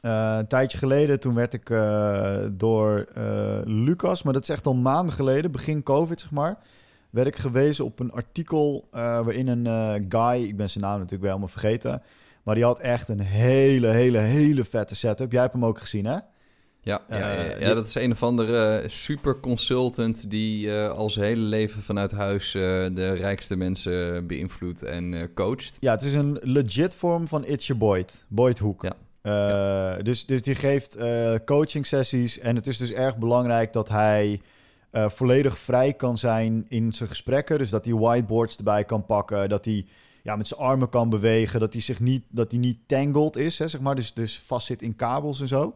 Een 0.00 0.46
tijdje 0.46 0.78
geleden, 0.78 1.20
toen 1.20 1.34
werd 1.34 1.52
ik 1.52 1.68
door 2.58 3.06
Lucas, 3.64 4.22
maar 4.22 4.32
dat 4.32 4.42
is 4.42 4.48
echt 4.48 4.66
al 4.66 4.74
maanden 4.74 5.14
geleden, 5.14 5.50
begin 5.50 5.82
COVID 5.82 6.20
zeg 6.20 6.30
maar, 6.30 6.58
werd 7.14 7.26
ik 7.26 7.36
gewezen 7.36 7.84
op 7.84 8.00
een 8.00 8.12
artikel 8.12 8.88
eh, 8.92 9.00
waarin 9.00 9.48
een 9.48 9.66
eh, 9.66 9.94
guy, 10.08 10.42
ik 10.44 10.56
ben 10.56 10.70
zijn 10.70 10.84
naam 10.84 10.92
natuurlijk 10.94 11.22
wel 11.22 11.30
helemaal 11.30 11.48
vergeten, 11.58 12.02
maar 12.42 12.54
die 12.54 12.64
had 12.64 12.78
echt 12.78 13.08
een 13.08 13.20
hele, 13.20 13.86
hele, 13.88 14.18
hele 14.18 14.64
vette 14.64 14.94
setup. 14.96 15.32
Jij 15.32 15.40
hebt 15.40 15.52
hem 15.52 15.64
ook 15.64 15.78
gezien, 15.80 16.04
hè? 16.04 16.12
Ja, 16.12 16.22
ja, 16.82 17.18
ja, 17.18 17.34
Eh, 17.34 17.50
ja, 17.60 17.66
die- 17.66 17.74
dat 17.74 17.86
is 17.86 17.94
een 17.94 18.10
of 18.12 18.22
andere 18.22 18.82
super 18.86 19.40
consultant 19.40 20.30
die 20.30 20.76
eh, 20.76 20.88
al 20.90 21.10
zijn 21.10 21.24
hele 21.24 21.40
leven 21.40 21.82
vanuit 21.82 22.12
huis 22.12 22.52
de 22.52 23.12
rijkste 23.12 23.56
mensen 23.56 24.26
beïnvloedt 24.26 24.82
en 24.82 25.30
coacht. 25.34 25.76
Ja, 25.80 25.92
het 25.92 26.02
is 26.02 26.14
een 26.14 26.38
legit 26.42 26.94
vorm 26.94 27.28
van 27.28 27.44
It's 27.44 27.66
Your 27.66 27.82
Boyd. 27.82 28.24
Boyd 28.28 28.58
Hoek. 28.58 28.82
Ja. 29.22 29.96
Dus, 30.02 30.26
dus 30.26 30.42
die 30.42 30.54
geeft 30.54 30.96
coaching 31.44 31.86
sessies. 31.86 32.38
En 32.38 32.56
het 32.56 32.66
is 32.66 32.78
dus 32.78 32.92
erg 32.92 33.18
belangrijk 33.18 33.72
dat 33.72 33.88
hij 33.88 34.40
eh, 34.94 35.08
volledig 35.08 35.58
vrij 35.58 35.92
kan 35.92 36.18
zijn 36.18 36.66
in 36.68 36.92
zijn 36.92 37.08
gesprekken. 37.08 37.58
Dus 37.58 37.70
dat 37.70 37.84
hij 37.84 37.94
whiteboards 37.94 38.56
erbij 38.56 38.84
kan 38.84 39.06
pakken. 39.06 39.48
Dat 39.48 39.64
hij 39.64 39.86
ja, 40.22 40.36
met 40.36 40.48
zijn 40.48 40.60
armen 40.60 40.88
kan 40.88 41.08
bewegen. 41.08 41.60
Dat 41.60 41.72
hij 41.72 41.82
zich 41.82 42.00
niet, 42.00 42.24
dat 42.28 42.50
hij 42.50 42.60
niet 42.60 42.78
tangled 42.86 43.36
is, 43.36 43.58
hè, 43.58 43.68
zeg 43.68 43.80
maar. 43.80 43.94
Dus, 43.94 44.12
dus 44.12 44.40
vast 44.40 44.66
zit 44.66 44.82
in 44.82 44.96
kabels 44.96 45.40
en 45.40 45.48
zo. 45.48 45.74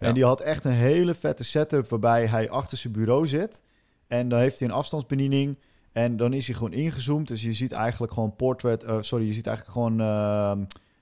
Ja. 0.00 0.06
En 0.06 0.14
die 0.14 0.24
had 0.24 0.40
echt 0.40 0.64
een 0.64 0.70
hele 0.70 1.14
vette 1.14 1.44
setup 1.44 1.88
waarbij 1.88 2.26
hij 2.26 2.50
achter 2.50 2.78
zijn 2.78 2.92
bureau 2.92 3.28
zit. 3.28 3.62
En 4.06 4.28
dan 4.28 4.38
heeft 4.38 4.58
hij 4.58 4.68
een 4.68 4.74
afstandsbediening. 4.74 5.58
En 5.92 6.16
dan 6.16 6.32
is 6.32 6.46
hij 6.46 6.54
gewoon 6.54 6.72
ingezoomd. 6.72 7.28
Dus 7.28 7.42
je 7.42 7.52
ziet 7.52 7.72
eigenlijk 7.72 8.12
gewoon 8.12 8.36
portrait... 8.36 8.82
eh, 8.82 8.96
sorry, 9.00 9.26
je 9.26 9.32
ziet 9.32 9.46
eigenlijk 9.46 9.76
gewoon... 9.76 10.00
ehm, 10.00 10.58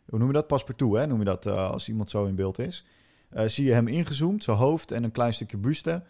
hoe 0.07 0.19
noem 0.19 0.29
je 0.29 0.35
dat? 0.35 0.47
Paspartout, 0.47 0.97
hè? 0.97 1.07
Noem 1.07 1.19
je 1.19 1.25
dat 1.25 1.47
eh, 1.47 1.71
als 1.71 1.89
iemand 1.89 2.11
zo 2.11 2.25
in 2.25 2.35
beeld 2.35 2.59
is. 2.59 2.85
Zie 3.47 3.65
je 3.65 3.73
hem 3.73 3.89
ingezoomd, 3.89 4.45
zijn 4.45 4.57
hoofd 4.57 4.91
en 4.91 5.05
een 5.05 5.13
klein 5.13 5.35
stukje 5.35 5.57
buste. 5.57 6.03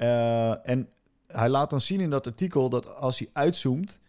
Eh, 0.00 0.68
en 0.68 0.88
hij 1.26 1.48
laat 1.48 1.70
dan 1.70 1.80
zien 1.80 2.00
in 2.00 2.10
dat 2.10 2.26
artikel 2.26 2.68
dat 2.68 2.96
als 2.96 3.18
hij 3.18 3.28
uitzoomt... 3.32 4.00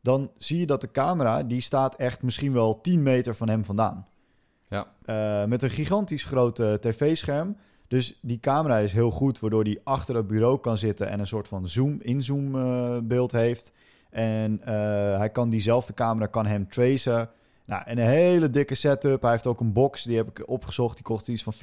dan 0.00 0.30
zie 0.36 0.58
je 0.58 0.66
dat 0.66 0.80
de 0.80 0.90
camera, 0.90 1.42
die 1.42 1.60
staat 1.60 1.96
echt 1.96 2.22
misschien 2.22 2.52
wel 2.52 2.80
10 2.80 3.02
meter 3.02 3.36
van 3.36 3.48
hem 3.48 3.64
vandaan. 3.64 4.06
Ja. 4.68 4.86
Eh, 5.04 5.44
met 5.48 5.62
een 5.62 5.70
gigantisch 5.70 6.24
groot 6.24 6.58
eh, 6.58 6.72
tv-scherm. 6.72 7.56
Dus 7.86 8.18
die 8.22 8.40
camera 8.40 8.78
is 8.78 8.92
heel 8.92 9.10
goed, 9.10 9.38
waardoor 9.38 9.62
hij 9.62 9.80
achter 9.84 10.14
het 10.14 10.26
bureau 10.26 10.58
kan 10.60 10.78
zitten 10.78 11.08
en 11.08 11.20
een 11.20 11.26
soort 11.26 11.48
van 11.48 11.68
zoom-in-zoom 11.68 12.52
beeld 13.08 13.32
heeft. 13.32 13.72
En 14.10 14.60
hij 15.18 15.30
kan 15.30 15.50
diezelfde 15.50 15.94
camera 15.94 16.26
kan 16.26 16.46
hem 16.46 16.68
tracen. 16.68 17.30
Nou, 17.64 17.82
en 17.84 17.98
een 17.98 18.06
hele 18.06 18.50
dikke 18.50 18.74
setup. 18.74 19.22
Hij 19.22 19.30
heeft 19.30 19.46
ook 19.46 19.60
een 19.60 19.72
box, 19.72 20.02
die 20.02 20.16
heb 20.16 20.28
ik 20.28 20.48
opgezocht. 20.48 20.94
Die 20.94 21.04
kost 21.04 21.28
iets 21.28 21.42
van 21.42 21.54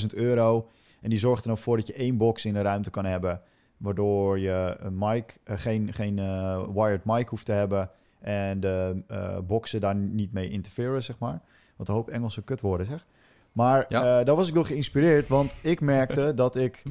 14.000 0.00 0.06
euro. 0.14 0.68
En 1.02 1.10
die 1.10 1.18
zorgt 1.18 1.42
er 1.42 1.48
dan 1.48 1.58
voor 1.58 1.76
dat 1.76 1.86
je 1.86 1.92
één 1.92 2.16
box 2.16 2.44
in 2.44 2.52
de 2.54 2.62
ruimte 2.62 2.90
kan 2.90 3.04
hebben. 3.04 3.40
Waardoor 3.76 4.38
je 4.38 4.76
een 4.78 4.98
mic, 4.98 5.38
eh, 5.44 5.56
geen, 5.58 5.92
geen 5.92 6.18
eh, 6.18 6.62
wired 6.74 7.04
mic 7.04 7.28
hoeft 7.28 7.44
te 7.46 7.52
hebben. 7.52 7.90
En 8.20 8.60
de 8.60 9.02
eh, 9.08 9.38
boxen 9.46 9.80
daar 9.80 9.94
niet 9.94 10.32
mee 10.32 10.48
interferen, 10.48 11.02
zeg 11.02 11.18
maar. 11.18 11.40
Wat 11.76 11.88
een 11.88 11.94
hoop 11.94 12.08
Engelse 12.08 12.42
kutwoorden, 12.42 12.86
zeg. 12.86 13.06
Maar 13.52 13.86
Ja. 13.88 14.24
daar 14.24 14.36
was 14.36 14.48
ik 14.48 14.54
door 14.54 14.64
geïnspireerd. 14.64 15.28
Want 15.28 15.58
ik 15.62 15.80
merkte 15.80 16.34
dat 16.42 16.56
ik 16.56 16.82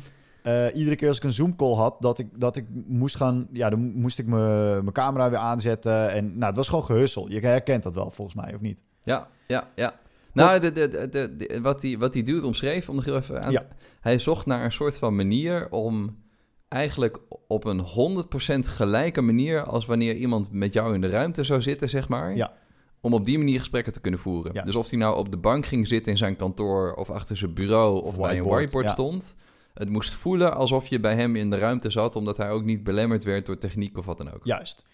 iedere 0.74 0.96
keer 0.96 1.08
als 1.08 1.18
ik 1.18 1.24
een 1.24 1.32
Zoom-call 1.34 1.74
had... 1.74 1.96
dat 2.02 2.20
ik, 2.20 2.28
dat 2.40 2.56
ik 2.56 2.66
moest 2.88 3.16
gaan... 3.16 3.48
Ja, 3.52 3.70
dan 3.70 3.80
moest 3.94 4.20
ik 4.20 4.26
me- 4.26 4.80
mijn 4.82 4.92
camera 4.92 5.30
weer 5.30 5.40
aanzetten. 5.40 6.12
En 6.12 6.26
nou, 6.34 6.46
het 6.46 6.56
was 6.56 6.68
gewoon 6.70 6.84
gehussel. 6.86 7.30
Je 7.30 7.40
herkent 7.40 7.84
dat 7.84 7.94
wel, 7.94 8.12
volgens 8.12 8.36
mij, 8.46 8.56
of 8.56 8.62
niet? 8.62 8.84
Ja, 9.04 9.28
ja, 9.48 9.68
ja. 9.76 9.94
Nou, 10.34 10.60
de, 10.60 10.72
de, 10.72 10.88
de, 10.90 11.10
de- 11.10 11.36
de- 11.36 11.62
wat 11.62 11.82
hij 11.82 11.98
wat 11.98 12.14
die 12.14 12.24
dude 12.24 12.46
omschreef, 12.46 12.90
om 12.90 12.96
nog 12.96 13.06
heel 13.06 13.16
even 13.18 13.44
aan... 13.44 13.52
Ja. 13.52 13.68
Hij 14.02 14.20
zocht 14.20 14.46
naar 14.46 14.64
een 14.64 14.72
soort 14.72 14.98
van 14.98 15.16
manier 15.16 15.70
om 15.70 16.18
eigenlijk 16.68 17.20
op 17.48 17.66
een 17.66 17.86
100% 18.66 18.68
gelijke 18.68 19.22
manier... 19.22 19.64
als 19.64 19.86
wanneer 19.86 20.16
iemand 20.16 20.52
met 20.52 20.74
jou 20.74 20.94
in 20.94 21.02
de 21.02 21.10
ruimte 21.10 21.44
zou 21.44 21.62
zitten, 21.62 21.90
zeg 21.90 22.10
maar... 22.10 22.36
Ja. 22.36 22.54
om 23.02 23.14
op 23.14 23.26
die 23.26 23.38
manier 23.38 23.60
gesprekken 23.60 23.94
te 23.94 24.02
kunnen 24.02 24.20
voeren. 24.20 24.66
Dus 24.66 24.76
of 24.76 24.90
hij 24.90 25.00
nou 25.00 25.18
op 25.18 25.32
de 25.32 25.38
bank 25.38 25.66
ging 25.66 25.88
zitten 25.88 26.12
in 26.12 26.18
zijn 26.18 26.36
kantoor... 26.36 26.94
of 26.94 27.10
achter 27.10 27.38
zijn 27.38 27.54
bureau 27.54 28.04
of 28.04 28.18
bij 28.18 28.38
een 28.38 28.44
Whiteboard, 28.44 28.90
stond... 28.90 29.36
Het 29.74 29.90
moest 29.90 30.14
voelen 30.14 30.56
alsof 30.56 30.88
je 30.88 31.00
bij 31.00 31.16
hem 31.16 31.36
in 31.36 31.50
de 31.50 31.58
ruimte 31.58 31.90
zat... 31.90 32.16
omdat 32.16 32.38
hij 32.38 32.50
ook 32.50 32.64
niet 32.64 32.84
belemmerd 32.84 33.24
werd 33.24 33.46
door 33.46 33.58
techniek 33.58 33.98
of 33.98 34.06
wat 34.06 34.18
dan 34.18 34.34
ook. 34.34 34.40
Juist. 34.44 34.86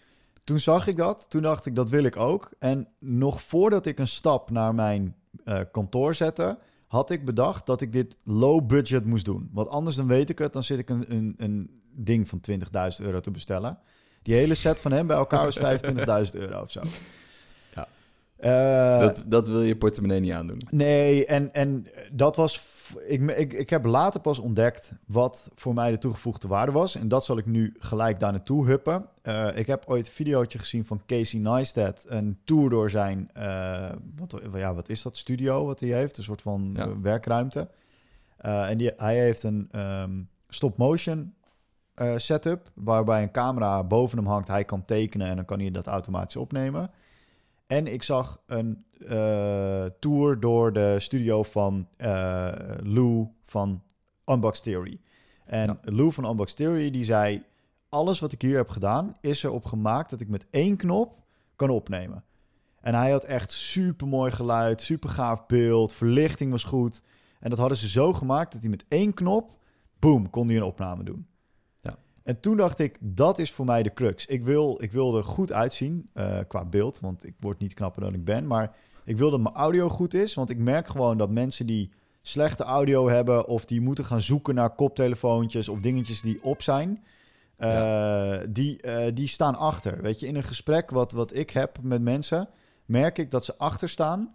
Toen 0.44 0.58
zag 0.58 0.86
ik 0.86 0.96
dat. 0.96 1.26
Toen 1.28 1.42
dacht 1.42 1.66
ik, 1.66 1.74
dat 1.74 1.90
wil 1.90 2.04
ik 2.04 2.16
ook. 2.16 2.50
En 2.58 2.88
nog 2.98 3.42
voordat 3.42 3.86
ik 3.86 3.98
een 3.98 4.06
stap 4.06 4.50
naar 4.50 4.74
mijn 4.74 5.16
eh, 5.48 5.60
kantoor 5.72 6.14
zette... 6.14 6.58
had 6.86 7.10
ik 7.10 7.24
bedacht 7.24 7.66
dat 7.66 7.80
ik 7.80 7.92
dit 7.92 8.16
low 8.24 8.66
budget 8.66 9.04
moest 9.04 9.24
doen. 9.24 9.48
Want 9.52 9.68
anders 9.68 9.96
dan 9.96 10.06
weet 10.06 10.28
ik 10.28 10.38
het. 10.38 10.52
Dan 10.52 10.62
zit 10.62 10.78
ik 10.78 10.88
een, 10.88 11.04
een, 11.08 11.34
een 11.36 11.80
ding 11.92 12.28
van 12.28 12.40
20.000 12.50 12.58
euro 12.98 13.20
te 13.20 13.30
bestellen. 13.30 13.78
Die 14.22 14.34
hele 14.34 14.54
set 14.54 14.80
van 14.80 14.92
hem 14.92 15.06
bij 15.06 15.16
elkaar 15.16 15.48
is 15.48 15.58
25.000 15.58 16.40
euro 16.40 16.60
of 16.60 16.70
zo. 16.70 16.80
Eh, 18.38 19.00
Dat, 19.00 19.24
dat 19.26 19.48
wil 19.48 19.62
je 19.62 19.76
portemonnee 19.76 20.20
niet 20.20 20.32
aandoen. 20.32 20.60
Nee, 20.70 21.26
en, 21.26 21.52
en 21.54 21.86
dat 22.12 22.36
was. 22.36 22.76
Ik, 23.06 23.30
ik, 23.30 23.52
ik 23.52 23.70
heb 23.70 23.84
later 23.84 24.20
pas 24.20 24.38
ontdekt 24.38 24.92
wat 25.06 25.50
voor 25.54 25.74
mij 25.74 25.90
de 25.90 25.98
toegevoegde 25.98 26.48
waarde 26.48 26.72
was. 26.72 26.94
En 26.94 27.08
dat 27.08 27.24
zal 27.24 27.38
ik 27.38 27.46
nu 27.46 27.74
gelijk 27.78 28.20
daar 28.20 28.32
naartoe 28.32 28.66
huppen. 28.66 29.04
Eh, 29.22 29.48
ik 29.54 29.66
heb 29.66 29.84
ooit 29.86 30.06
een 30.06 30.12
videootje 30.12 30.58
gezien 30.58 30.86
van 30.86 31.02
Casey 31.06 31.40
Neistat. 31.40 32.04
Een 32.08 32.38
tour 32.44 32.70
door 32.70 32.90
zijn. 32.90 33.30
eh, 33.32 33.90
wat, 34.16 34.40
ja, 34.54 34.74
wat 34.74 34.88
is 34.88 35.02
dat? 35.02 35.16
Studio 35.16 35.64
wat 35.66 35.80
hij 35.80 35.88
heeft. 35.88 36.18
Een 36.18 36.24
soort 36.24 36.42
van 36.42 36.70
Ja. 36.76 37.00
werkruimte. 37.00 37.68
En 38.38 38.78
die, 38.78 38.92
hij 38.96 39.16
heeft 39.18 39.42
een 39.42 39.68
ehm, 39.70 40.10
stop-motion 40.48 41.34
setup. 42.16 42.70
Waarbij 42.74 43.22
een 43.22 43.30
camera 43.32 43.84
boven 43.84 44.18
hem 44.18 44.26
hangt. 44.26 44.48
Hij 44.48 44.64
kan 44.64 44.84
tekenen 44.84 45.26
en 45.28 45.36
dan 45.36 45.44
kan 45.44 45.60
hij 45.60 45.70
dat 45.70 45.86
automatisch 45.86 46.36
opnemen. 46.36 46.90
En 47.68 47.86
ik 47.86 48.02
zag 48.02 48.42
een 48.46 48.84
eh, 49.08 49.84
tour 50.00 50.40
door 50.40 50.72
de 50.72 50.96
studio 50.98 51.42
van 51.42 51.88
eh, 51.96 52.52
Lou 52.82 53.26
van 53.42 53.82
Unbox 54.26 54.60
Theory. 54.60 55.00
En 55.44 55.66
Ja. 55.66 55.78
Lou 55.82 56.12
van 56.12 56.28
Unbox 56.28 56.54
Theory 56.54 56.90
die 56.90 57.04
zei... 57.04 57.42
alles 57.88 58.20
wat 58.20 58.32
ik 58.32 58.42
hier 58.42 58.56
heb 58.56 58.68
gedaan 58.68 59.16
is 59.20 59.42
erop 59.42 59.64
gemaakt... 59.64 60.10
dat 60.10 60.20
ik 60.20 60.28
met 60.28 60.46
één 60.50 60.76
knop 60.76 61.18
kan 61.56 61.70
opnemen. 61.70 62.24
En 62.80 62.94
hij 62.94 63.10
had 63.10 63.24
echt 63.24 63.52
super 63.52 64.06
mooi 64.06 64.30
geluid, 64.30 64.82
super 64.82 65.08
gaaf 65.08 65.46
beeld... 65.46 65.92
verlichting 65.92 66.50
was 66.50 66.64
goed. 66.64 67.02
En 67.40 67.50
dat 67.50 67.58
hadden 67.58 67.78
ze 67.78 67.88
zo 67.88 68.12
gemaakt 68.12 68.52
dat 68.52 68.60
hij 68.60 68.70
met 68.70 68.84
één 68.88 69.14
knop... 69.14 69.56
boom, 69.98 70.30
kon 70.30 70.46
hij 70.46 70.56
een 70.56 70.62
opname 70.62 71.04
doen. 71.04 71.26
En 72.28 72.40
toen 72.40 72.56
dacht 72.56 72.78
ik, 72.78 72.96
dat 73.00 73.38
is 73.38 73.52
voor 73.52 73.64
mij 73.64 73.82
de 73.82 73.92
crux. 73.92 74.26
Ik 74.26 74.44
wil, 74.44 74.82
ik 74.82 74.92
wil 74.92 75.16
er 75.16 75.24
goed 75.24 75.52
uitzien 75.52 76.10
eh, 76.12 76.38
qua 76.48 76.64
beeld, 76.64 77.00
want 77.00 77.24
ik 77.24 77.34
word 77.40 77.58
niet 77.58 77.74
knapper 77.74 78.02
dan 78.02 78.14
ik 78.14 78.24
ben. 78.24 78.46
Maar 78.46 78.76
ik 79.04 79.16
wil 79.16 79.30
dat 79.30 79.40
mijn 79.40 79.54
audio 79.54 79.88
goed 79.88 80.14
is, 80.14 80.34
want 80.34 80.50
ik 80.50 80.58
merk 80.58 80.88
gewoon 80.88 81.18
dat 81.18 81.30
mensen 81.30 81.66
die 81.66 81.90
slechte 82.22 82.64
audio 82.64 83.08
hebben... 83.08 83.46
of 83.46 83.64
die 83.64 83.80
moeten 83.80 84.04
gaan 84.04 84.20
zoeken 84.20 84.54
naar 84.54 84.74
koptelefoontjes 84.74 85.68
of 85.68 85.80
dingetjes 85.80 86.20
die 86.20 86.42
op 86.42 86.62
zijn... 86.62 87.04
eh, 87.56 88.36
die, 88.48 88.82
eh, 88.82 89.14
die 89.14 89.28
staan 89.28 89.54
achter. 89.54 90.02
Weet 90.02 90.20
je, 90.20 90.26
in 90.26 90.36
een 90.36 90.42
gesprek 90.42 90.90
wat, 90.90 91.12
wat 91.12 91.36
ik 91.36 91.50
heb 91.50 91.78
met 91.82 92.02
mensen... 92.02 92.48
merk 92.84 93.18
ik 93.18 93.30
dat 93.30 93.44
ze 93.44 93.56
achter 93.56 93.88
staan... 93.88 94.34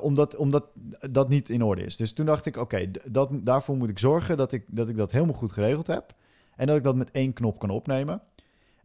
omdat, 0.00 0.36
omdat 0.36 0.64
dat 1.10 1.28
niet 1.28 1.48
in 1.48 1.62
orde 1.62 1.84
is. 1.84 1.96
Dus 1.96 2.12
toen 2.12 2.26
dacht 2.26 2.46
ik, 2.46 2.56
oké, 2.56 2.90
daarvoor 3.30 3.76
moet 3.76 3.90
ik 3.90 3.98
zorgen 3.98 4.36
dat 4.36 4.52
ik, 4.52 4.64
dat 4.66 4.88
ik 4.88 4.96
dat 4.96 5.12
helemaal 5.12 5.34
goed 5.34 5.52
geregeld 5.52 5.86
heb. 5.86 6.14
En 6.56 6.66
dat 6.66 6.76
ik 6.76 6.82
dat 6.82 6.96
met 6.96 7.10
één 7.10 7.32
knop 7.32 7.58
kan 7.58 7.70
opnemen. 7.70 8.22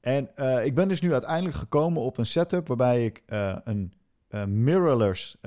En 0.02 0.36
eh, 0.36 0.66
ik 0.66 0.76
ben 0.76 0.88
dus 0.88 1.02
nu 1.02 1.12
uiteindelijk 1.12 1.56
gekomen 1.56 2.02
op 2.02 2.18
een 2.18 2.26
setup 2.26 2.68
waarbij 2.68 3.06
ik 3.06 3.24
eh, 3.26 3.56
een 3.64 3.94
eh, 4.28 4.46
mirrorless, 4.46 5.38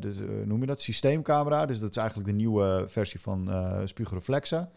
dus, 0.00 0.18
noem 0.44 0.60
je 0.60 0.66
dat, 0.66 0.80
systeemcamera. 0.80 1.66
Dus 1.66 1.80
dat 1.80 1.90
is 1.90 1.96
eigenlijk 1.96 2.28
de 2.28 2.34
nieuwe 2.34 2.84
versie 2.88 3.20
van 3.20 3.50
spiegelreflexen. 3.84 4.70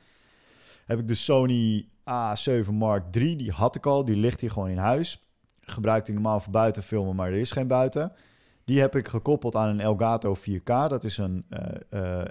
Heb 0.85 0.99
ik 0.99 1.07
de 1.07 1.15
Sony 1.15 1.87
A7 1.99 2.69
Mark 2.71 3.15
III, 3.15 3.35
die 3.35 3.51
had 3.51 3.75
ik 3.75 3.85
al, 3.85 4.05
die 4.05 4.15
ligt 4.15 4.41
hier 4.41 4.51
gewoon 4.51 4.69
in 4.69 4.77
huis. 4.77 5.25
Gebruikt 5.61 6.07
ik 6.07 6.13
normaal 6.13 6.39
voor 6.39 6.51
buiten 6.51 6.83
filmen, 6.83 7.15
maar 7.15 7.27
er 7.27 7.37
is 7.37 7.51
geen 7.51 7.67
buiten. 7.67 8.13
Die 8.63 8.79
heb 8.79 8.95
ik 8.95 9.07
gekoppeld 9.07 9.55
aan 9.55 9.69
een 9.69 9.79
Elgato 9.79 10.35
4K. 10.35 10.63
Dat 10.63 11.03
is 11.03 11.17
een 11.17 11.45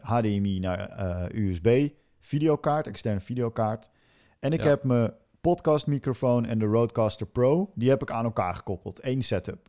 HDMI 0.03 0.59
naar 0.59 1.35
USB 1.35 1.89
videokaart, 2.21 2.87
externe 2.87 3.21
videokaart. 3.21 3.91
En 4.40 4.53
ik 4.53 4.62
Ja. 4.62 4.68
heb 4.68 4.85
mijn 4.85 5.12
podcastmicrofoon 5.40 6.44
en 6.44 6.59
de 6.59 6.64
Rodecaster 6.64 7.26
Pro, 7.26 7.70
die 7.74 7.88
heb 7.88 8.03
ik 8.03 8.11
aan 8.11 8.24
elkaar 8.24 8.55
gekoppeld. 8.55 8.98
Eén 9.03 9.22
setup. 9.22 9.68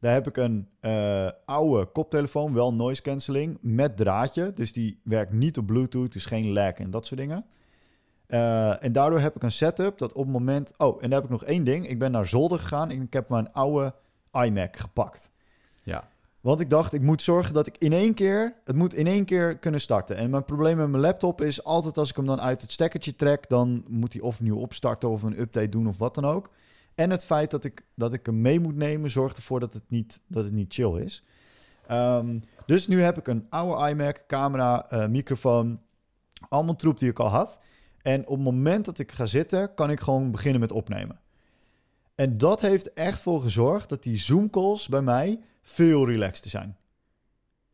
Daar 0.00 0.12
heb 0.12 0.26
ik 0.26 0.36
een 0.36 0.68
eh, 0.80 1.28
oude 1.44 1.86
koptelefoon, 1.86 2.52
wel 2.54 2.74
noise 2.74 3.02
cancelling, 3.02 3.58
met 3.60 3.96
draadje. 3.96 4.52
Dus 4.52 4.72
die 4.72 5.00
werkt 5.04 5.32
niet 5.32 5.58
op 5.58 5.66
Bluetooth, 5.66 6.12
dus 6.12 6.26
geen 6.26 6.52
lag 6.52 6.72
en 6.72 6.90
dat 6.90 7.06
soort 7.06 7.20
dingen. 7.20 7.44
Eh, 8.26 8.84
en 8.84 8.92
daardoor 8.92 9.20
heb 9.20 9.36
ik 9.36 9.42
een 9.42 9.52
setup 9.52 9.98
dat 9.98 10.12
op 10.12 10.22
het 10.24 10.32
moment... 10.32 10.72
Oh, 10.78 11.02
en 11.02 11.10
daar 11.10 11.20
heb 11.20 11.24
ik 11.30 11.38
nog 11.40 11.44
één 11.44 11.64
ding. 11.64 11.88
Ik 11.88 11.98
ben 11.98 12.10
naar 12.10 12.26
zolder 12.26 12.58
gegaan 12.58 12.90
en 12.90 13.02
ik 13.02 13.12
heb 13.12 13.28
mijn 13.28 13.52
oude 13.52 13.94
iMac 14.32 14.76
gepakt. 14.76 15.30
Want 16.44 16.60
ik 16.60 16.70
dacht, 16.70 16.92
ik 16.92 17.02
moet 17.02 17.22
zorgen 17.22 17.54
dat 17.54 17.66
ik 17.66 17.78
in 17.78 17.92
één 17.92 18.14
keer... 18.14 18.54
Het 18.64 18.76
moet 18.76 18.94
in 18.94 19.06
één 19.06 19.24
keer 19.24 19.58
kunnen 19.58 19.80
starten. 19.80 20.16
En 20.16 20.30
mijn 20.30 20.44
probleem 20.44 20.76
met 20.76 20.88
mijn 20.88 21.02
laptop 21.02 21.40
is 21.40 21.64
altijd 21.64 21.98
als 21.98 22.10
ik 22.10 22.16
hem 22.16 22.26
dan 22.26 22.40
uit 22.40 22.60
het 22.60 22.70
stekkertje 22.70 23.16
trek... 23.16 23.48
dan 23.48 23.84
moet 23.88 24.12
hij 24.12 24.22
of 24.22 24.40
nieuw 24.40 24.56
opstarten 24.56 25.08
of 25.08 25.22
een 25.22 25.40
update 25.40 25.68
doen 25.68 25.88
of 25.88 25.98
wat 25.98 26.14
dan 26.14 26.24
ook. 26.24 26.50
En 26.94 27.10
het 27.10 27.24
feit 27.24 27.50
dat 27.50 27.64
ik, 27.64 27.84
dat 27.94 28.12
ik 28.12 28.26
hem 28.26 28.40
mee 28.40 28.60
moet 28.60 28.76
nemen... 28.76 29.10
zorgt 29.10 29.36
ervoor 29.36 29.60
dat 29.60 29.74
het 29.74 29.82
niet, 29.88 30.22
dat 30.26 30.44
het 30.44 30.52
niet 30.52 30.74
chill 30.74 31.00
is. 31.00 31.24
Ehm, 31.86 32.38
dus 32.66 32.88
nu 32.88 33.00
heb 33.02 33.18
ik 33.18 33.26
een 33.26 33.46
oude 33.48 33.90
iMac, 33.90 34.24
camera, 34.26 34.90
eh, 34.90 35.06
microfoon... 35.06 35.80
allemaal 36.48 36.76
troep 36.76 36.98
die 36.98 37.10
ik 37.10 37.18
al 37.18 37.28
had... 37.28 37.60
En 38.02 38.20
op 38.20 38.36
het 38.36 38.44
moment 38.44 38.84
dat 38.84 38.98
ik 38.98 39.12
ga 39.12 39.26
zitten, 39.26 39.74
kan 39.74 39.90
ik 39.90 40.00
gewoon 40.00 40.30
beginnen 40.30 40.60
met 40.60 40.72
opnemen. 40.72 41.20
En 42.14 42.38
dat 42.38 42.60
heeft 42.60 42.92
echt 42.92 43.20
voor 43.20 43.42
gezorgd 43.42 43.88
dat 43.88 44.02
die 44.02 44.16
Zoom 44.16 44.50
calls 44.50 44.88
bij 44.88 45.02
mij 45.02 45.40
veel 45.64 46.06
relaxter 46.06 46.50
zijn. 46.50 46.76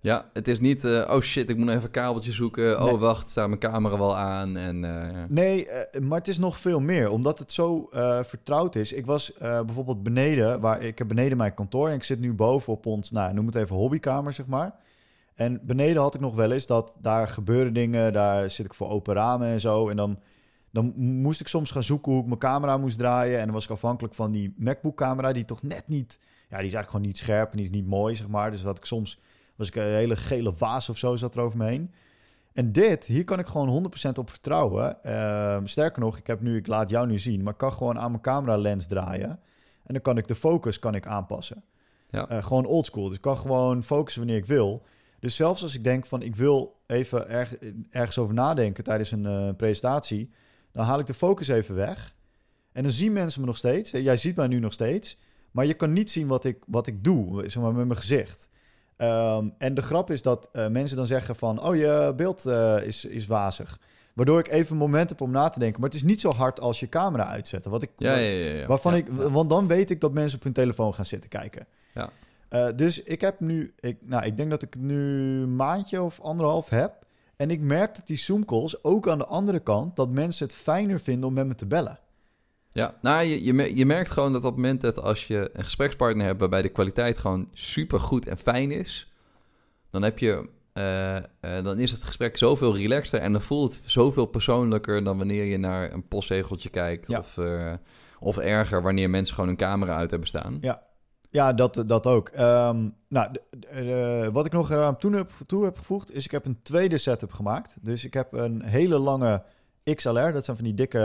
Ja, 0.03 0.31
het 0.33 0.49
is 0.49 0.61
niet, 0.61 0.85
eh, 0.85 1.11
oh 1.11 1.21
shit, 1.21 1.51
ik 1.51 1.57
moet 1.57 1.69
even 1.69 1.83
een 1.83 1.91
kabeltje 1.91 2.33
zoeken. 2.33 2.65
Nee. 2.65 2.93
Oh 2.93 3.01
wacht, 3.01 3.31
staat 3.31 3.49
mijn 3.49 3.61
camera 3.61 3.99
wel 3.99 4.17
aan? 4.17 4.57
En, 4.57 4.85
eh, 4.85 5.25
Nee, 5.29 5.69
eh, 5.69 6.01
maar 6.01 6.19
het 6.19 6.29
is 6.29 6.39
nog 6.39 6.59
veel 6.59 6.81
meer, 6.81 7.11
omdat 7.11 7.39
het 7.39 7.53
zo 7.53 7.89
vertrouwd 8.23 8.75
is. 8.75 8.93
Ik 8.93 9.07
was 9.07 9.33
bijvoorbeeld 9.39 10.03
beneden, 10.03 10.61
waar 10.61 10.83
ik 10.83 10.99
heb 10.99 11.09
beneden 11.09 11.37
mijn 11.37 11.55
kantoor 11.55 11.89
en 11.89 11.95
ik 11.95 12.03
zit 12.03 12.21
nu 12.21 12.33
boven 12.33 12.73
op 12.73 12.87
ons, 12.87 13.11
nou 13.11 13.35
noem 13.35 13.47
het 13.47 13.55
even 13.55 13.77
hobbykamer, 13.77 14.33
zeg 14.33 14.47
maar. 14.47 14.75
En 15.35 15.61
beneden 15.63 16.03
had 16.03 16.15
ik 16.15 16.21
nog 16.21 16.35
wel 16.35 16.53
eens 16.53 16.67
dat 16.67 16.97
daar 17.01 17.29
gebeuren 17.29 17.73
dingen, 17.73 18.13
daar 18.13 18.51
zit 18.51 18.67
ik 18.67 18.75
voor 18.75 18.89
open 18.89 19.15
ramen 19.15 19.49
en 19.49 19.61
zo. 19.61 19.89
En 19.89 19.97
dan, 19.97 20.19
dan 20.71 20.93
moest 20.97 21.41
ik 21.41 21.49
soms 21.49 21.71
gaan 21.71 21.83
zoeken 21.83 22.13
hoe 22.13 22.21
ik 22.21 22.27
mijn 22.27 22.39
camera 22.39 22.77
moest 22.77 22.99
draaien. 22.99 23.39
En 23.39 23.45
dan 23.45 23.55
was 23.55 23.65
ik 23.65 23.71
afhankelijk 23.71 24.15
van 24.15 24.31
die 24.31 24.55
MacBook-camera, 24.57 25.33
die 25.33 25.45
toch 25.45 25.63
net 25.63 25.83
niet, 25.87 26.19
ja, 26.51 26.57
die 26.57 26.67
is 26.67 26.75
eigenlijk 26.75 26.91
gewoon 26.91 27.07
niet 27.07 27.19
scherp 27.19 27.51
en 27.51 27.57
die 27.57 27.67
is 27.67 27.73
niet 27.73 27.87
mooi, 27.87 28.17
zeg 28.17 28.29
maar. 28.29 28.51
Dus 28.51 28.63
dat 28.63 28.77
ik 28.77 28.85
soms, 28.85 29.21
was 29.57 29.69
ik 29.69 29.75
een 29.75 29.83
hele 29.83 30.17
gele 30.17 30.53
vaas 30.53 30.89
of 30.89 30.99
zo, 30.99 31.17
zat 31.17 31.35
er 31.35 31.41
over 31.41 31.59
me 31.59 31.67
heen. 31.67 31.93
En 32.53 32.73
dit, 32.73 33.05
hier 33.05 33.25
kan 33.25 33.39
ik 33.39 33.47
gewoon 33.47 33.91
100% 34.07 34.19
op 34.19 34.31
vertrouwen. 34.31 35.05
Ehm, 35.05 35.67
sterker 35.67 36.01
nog, 36.03 36.19
ik 36.19 36.27
heb 36.27 36.41
nu, 36.41 36.57
ik 36.57 36.67
laat 36.67 36.91
jou 36.91 37.07
nu 37.07 37.19
zien, 37.19 37.43
maar 37.43 37.53
ik 37.53 37.59
kan 37.59 37.73
gewoon 37.73 37.99
aan 37.99 38.11
mijn 38.11 38.23
camera 38.23 38.57
lens 38.57 38.87
draaien. 38.87 39.31
En 39.83 39.95
dan 39.95 40.03
kan 40.03 40.17
ik 40.17 40.29
de 40.29 40.35
focus 40.35 40.79
kan 40.79 40.95
ik 40.95 41.07
aanpassen. 41.07 41.65
Ja. 42.11 42.29
Eh, 42.29 42.43
gewoon 42.43 42.67
oldschool. 42.67 43.07
Dus 43.07 43.17
ik 43.17 43.23
kan 43.23 43.37
gewoon 43.37 43.83
focussen 43.83 44.23
wanneer 44.23 44.41
ik 44.41 44.47
wil. 44.47 44.83
Dus 45.19 45.37
zelfs 45.37 45.63
als 45.63 45.75
ik 45.75 45.85
denk 45.85 46.07
van 46.07 46.23
ik 46.23 46.37
wil 46.37 46.81
even 46.87 47.29
erg, 47.29 47.55
ergens 47.91 48.19
over 48.19 48.35
nadenken 48.35 48.85
tijdens 48.85 49.11
een 49.11 49.27
eh, 49.27 49.49
presentatie, 49.57 50.31
dan 50.73 50.85
haal 50.85 50.99
ik 50.99 51.07
de 51.07 51.15
focus 51.15 51.49
even 51.49 51.75
weg. 51.75 52.15
En 52.73 52.83
dan 52.83 52.93
zien 52.93 53.13
mensen 53.13 53.41
me 53.41 53.47
nog 53.47 53.57
steeds. 53.57 53.91
Jij 53.91 54.17
ziet 54.17 54.37
mij 54.37 54.47
nu 54.47 54.59
nog 54.59 54.73
steeds. 54.73 55.19
Maar 55.51 55.67
je 55.67 55.75
kan 55.75 55.93
niet 55.93 56.11
zien 56.11 56.27
wat 56.27 56.45
ik, 56.45 56.59
wat 56.67 56.87
ik 56.87 57.05
doe, 57.05 57.49
zeg 57.51 57.63
maar, 57.63 57.73
met 57.75 57.87
mijn 57.87 57.99
gezicht. 57.99 58.49
Ehm, 58.97 59.49
en 59.59 59.75
de 59.75 59.83
grap 59.83 60.11
is 60.11 60.23
dat 60.23 60.49
eh, 60.53 60.69
mensen 60.69 60.97
dan 60.97 61.07
zeggen 61.07 61.37
van... 61.37 61.63
oh, 61.63 61.77
je 61.77 62.13
beeld 62.17 62.47
eh, 62.47 62.77
is, 62.83 63.05
is 63.05 63.27
wazig. 63.27 63.79
Waardoor 64.15 64.39
ik 64.39 64.49
even 64.49 64.73
een 64.73 64.79
moment 64.79 65.09
heb 65.09 65.21
om 65.21 65.31
na 65.31 65.49
te 65.49 65.59
denken. 65.59 65.81
Maar 65.81 65.89
het 65.91 65.99
is 65.99 66.05
niet 66.05 66.21
zo 66.21 66.31
hard 66.31 66.61
als 66.61 66.81
je 66.81 66.89
camera 66.89 67.27
uitzetten. 67.27 67.71
Wat 67.71 67.83
ik, 67.83 67.91
ja, 67.97 68.11
wat- 68.11 68.19
ja, 68.21 68.25
ja, 68.27 68.67
waarvan 68.67 68.95
ik. 68.95 69.09
Want 69.09 69.51
dan 69.51 69.67
weet 69.67 69.91
ik 69.91 70.01
dat 70.01 70.13
mensen 70.13 70.39
op 70.39 70.45
hun 70.45 70.53
telefoon 70.53 70.95
gaan 70.95 71.05
zitten 71.05 71.31
kijken. 71.31 71.67
Ja. 71.95 72.11
Eh, 72.49 72.67
dus 72.77 73.03
ik 73.03 73.21
heb 73.21 73.41
nu... 73.41 73.73
Ik, 73.81 73.97
nou, 74.01 74.25
ik 74.25 74.37
denk 74.37 74.51
dat 74.51 74.63
ik 74.63 74.77
nu 74.79 74.97
een 75.43 75.57
maandje 75.57 76.03
of 76.03 76.21
anderhalf 76.21 76.69
heb. 76.69 76.93
En 77.37 77.51
ik 77.51 77.61
merk 77.61 77.95
dat 77.95 78.07
die 78.07 78.17
Zoom 78.19 78.45
calls 78.45 78.85
ook 78.85 79.09
aan 79.09 79.19
de 79.19 79.27
andere 79.27 79.61
kant... 79.61 79.97
dat 79.97 80.09
mensen 80.11 80.47
het 80.47 80.55
fijner 80.55 81.01
vinden 81.01 81.29
om 81.29 81.35
met 81.35 81.47
me 81.47 81.55
te 81.55 81.67
bellen. 81.67 81.99
Ja, 82.73 82.95
nou, 83.01 83.25
je, 83.25 83.45
je, 83.45 83.77
je 83.77 83.87
merkt 83.87 84.11
gewoon 84.11 84.33
dat 84.33 84.45
op 84.45 84.51
het 84.51 84.61
moment 84.61 84.81
dat 84.81 85.03
als 85.03 85.27
je 85.27 85.51
een 85.53 85.65
gesprekspartner 85.65 86.27
hebt 86.27 86.41
waarbij 86.41 86.63
de 86.63 86.69
kwaliteit 86.69 87.19
gewoon 87.19 87.49
super 87.53 88.01
goed 88.01 88.27
en 88.27 88.39
fijn 88.39 88.71
is, 88.71 89.13
dan 89.91 90.03
heb 90.03 90.19
je, 90.19 90.49
eh, 90.73 91.17
eh, 91.17 91.23
dan 91.41 91.79
is 91.79 91.91
het 91.91 92.05
gesprek 92.05 92.37
zoveel 92.37 92.77
relaxter 92.77 93.21
en 93.21 93.33
dan 93.33 93.41
voelt 93.41 93.75
het 93.75 93.91
zoveel 93.91 94.27
persoonlijker 94.27 95.05
dan 95.05 95.19
wanneer 95.19 95.45
je 95.45 95.59
naar 95.59 95.93
een 95.93 96.09
postzegeltje 96.09 96.69
kijkt 96.69 97.09
Ja. 97.09 97.19
of, 97.19 97.39
eh, 97.39 97.73
of 98.19 98.39
erger 98.39 98.83
wanneer 98.83 99.11
mensen 99.11 99.35
gewoon 99.35 99.49
hun 99.49 99.59
camera 99.59 99.97
uit 99.97 100.11
hebben 100.11 100.29
staan. 100.29 100.59
Ja. 100.61 100.89
Ja, 101.33 101.53
dat, 101.53 101.83
dat 101.87 102.07
ook. 102.07 102.29
Ehm, 102.29 102.89
nou, 103.09 103.31
wat 104.33 104.47
ik 104.47 104.53
nog 104.53 104.97
toe 104.99 105.17
heb, 105.17 105.33
toe 105.47 105.65
heb 105.65 105.79
gevoegd, 105.79 106.13
is 106.13 106.25
ik 106.25 106.31
heb 106.31 106.47
een 106.47 106.63
tweede 106.63 106.99
setup 106.99 107.33
gemaakt. 107.33 107.77
Dus 107.81 108.05
ik 108.05 108.15
heb 108.15 108.33
een 108.33 108.65
hele 108.65 108.99
lange 108.99 109.43
XLR, 109.85 110.33
dat 110.33 110.45
zijn 110.45 110.57
van 110.57 110.65
die 110.65 110.75
dikke 110.75 110.99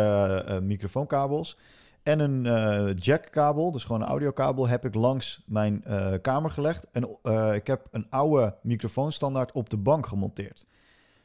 eh, 0.48 0.60
microfoonkabels. 0.60 1.58
En 2.04 2.20
een 2.20 2.46
eh, 2.46 2.96
jackkabel, 2.96 3.72
dus 3.72 3.84
gewoon 3.84 4.02
een 4.02 4.08
audiokabel, 4.08 4.68
heb 4.68 4.86
ik 4.86 4.94
langs 4.96 5.44
mijn 5.46 5.84
eh, 5.84 6.14
kamer 6.22 6.52
gelegd. 6.52 6.88
En 6.92 7.18
eh, 7.24 7.54
ik 7.54 7.68
heb 7.68 7.88
een 7.92 8.08
oude 8.10 8.56
microfoonstandaard 8.62 9.52
op 9.52 9.70
de 9.70 9.78
bank 9.78 10.08
gemonteerd. 10.08 10.68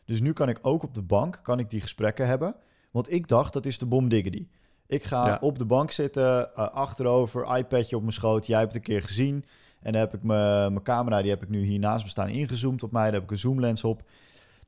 Dus 0.05 0.21
nu 0.21 0.33
kan 0.33 0.49
ik 0.49 0.59
ook 0.63 0.83
op 0.83 0.95
de 0.95 1.03
bank 1.03 1.41
kan 1.43 1.59
ik 1.59 1.71
die 1.71 1.81
gesprekken 1.81 2.27
hebben. 2.27 2.55
Want 2.91 3.13
ik 3.13 3.29
dacht, 3.29 3.53
dat 3.53 3.67
is 3.67 3.79
de 3.79 3.87
bom 3.87 4.09
diggity. 4.09 4.47
Ik 4.87 5.03
ga 5.05 5.27
Ja. 5.27 5.39
op 5.41 5.59
de 5.59 5.65
bank 5.65 5.91
zitten, 5.91 6.55
eh, 6.55 6.69
achterover, 6.69 7.57
iPadje 7.57 7.97
op 7.97 8.03
mijn 8.03 8.15
schoot. 8.15 8.47
Jij 8.47 8.59
hebt 8.59 8.73
het 8.73 8.83
een 8.89 8.95
keer 8.95 9.03
gezien. 9.03 9.45
En 9.81 9.93
dan 9.93 10.01
heb 10.01 10.15
ik 10.15 10.23
mijn 10.23 10.73
mijn 10.73 10.85
camera, 10.85 11.21
die 11.23 11.31
heb 11.31 11.43
ik 11.43 11.49
nu 11.49 11.65
hier 11.65 11.79
naast 11.79 12.05
me 12.05 12.11
staan, 12.11 12.29
ingezoomd 12.29 12.83
op 12.83 12.93
mij. 12.93 13.05
Daar 13.05 13.13
heb 13.13 13.23
ik 13.23 13.31
een 13.31 13.39
zoomlens 13.39 13.85
op. 13.85 14.03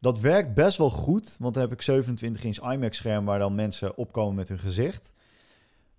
Dat 0.02 0.20
werkt 0.20 0.54
best 0.54 0.78
wel 0.78 0.90
goed, 0.90 1.36
want 1.38 1.54
dan 1.54 1.62
heb 1.62 1.72
ik 1.72 1.82
27 1.82 2.44
inch 2.44 2.72
IMAX 2.72 2.96
scherm 2.96 3.24
waar 3.24 3.38
dan 3.38 3.54
mensen 3.54 3.96
opkomen 3.96 4.34
met 4.34 4.48
hun 4.48 4.58
gezicht. 4.58 5.12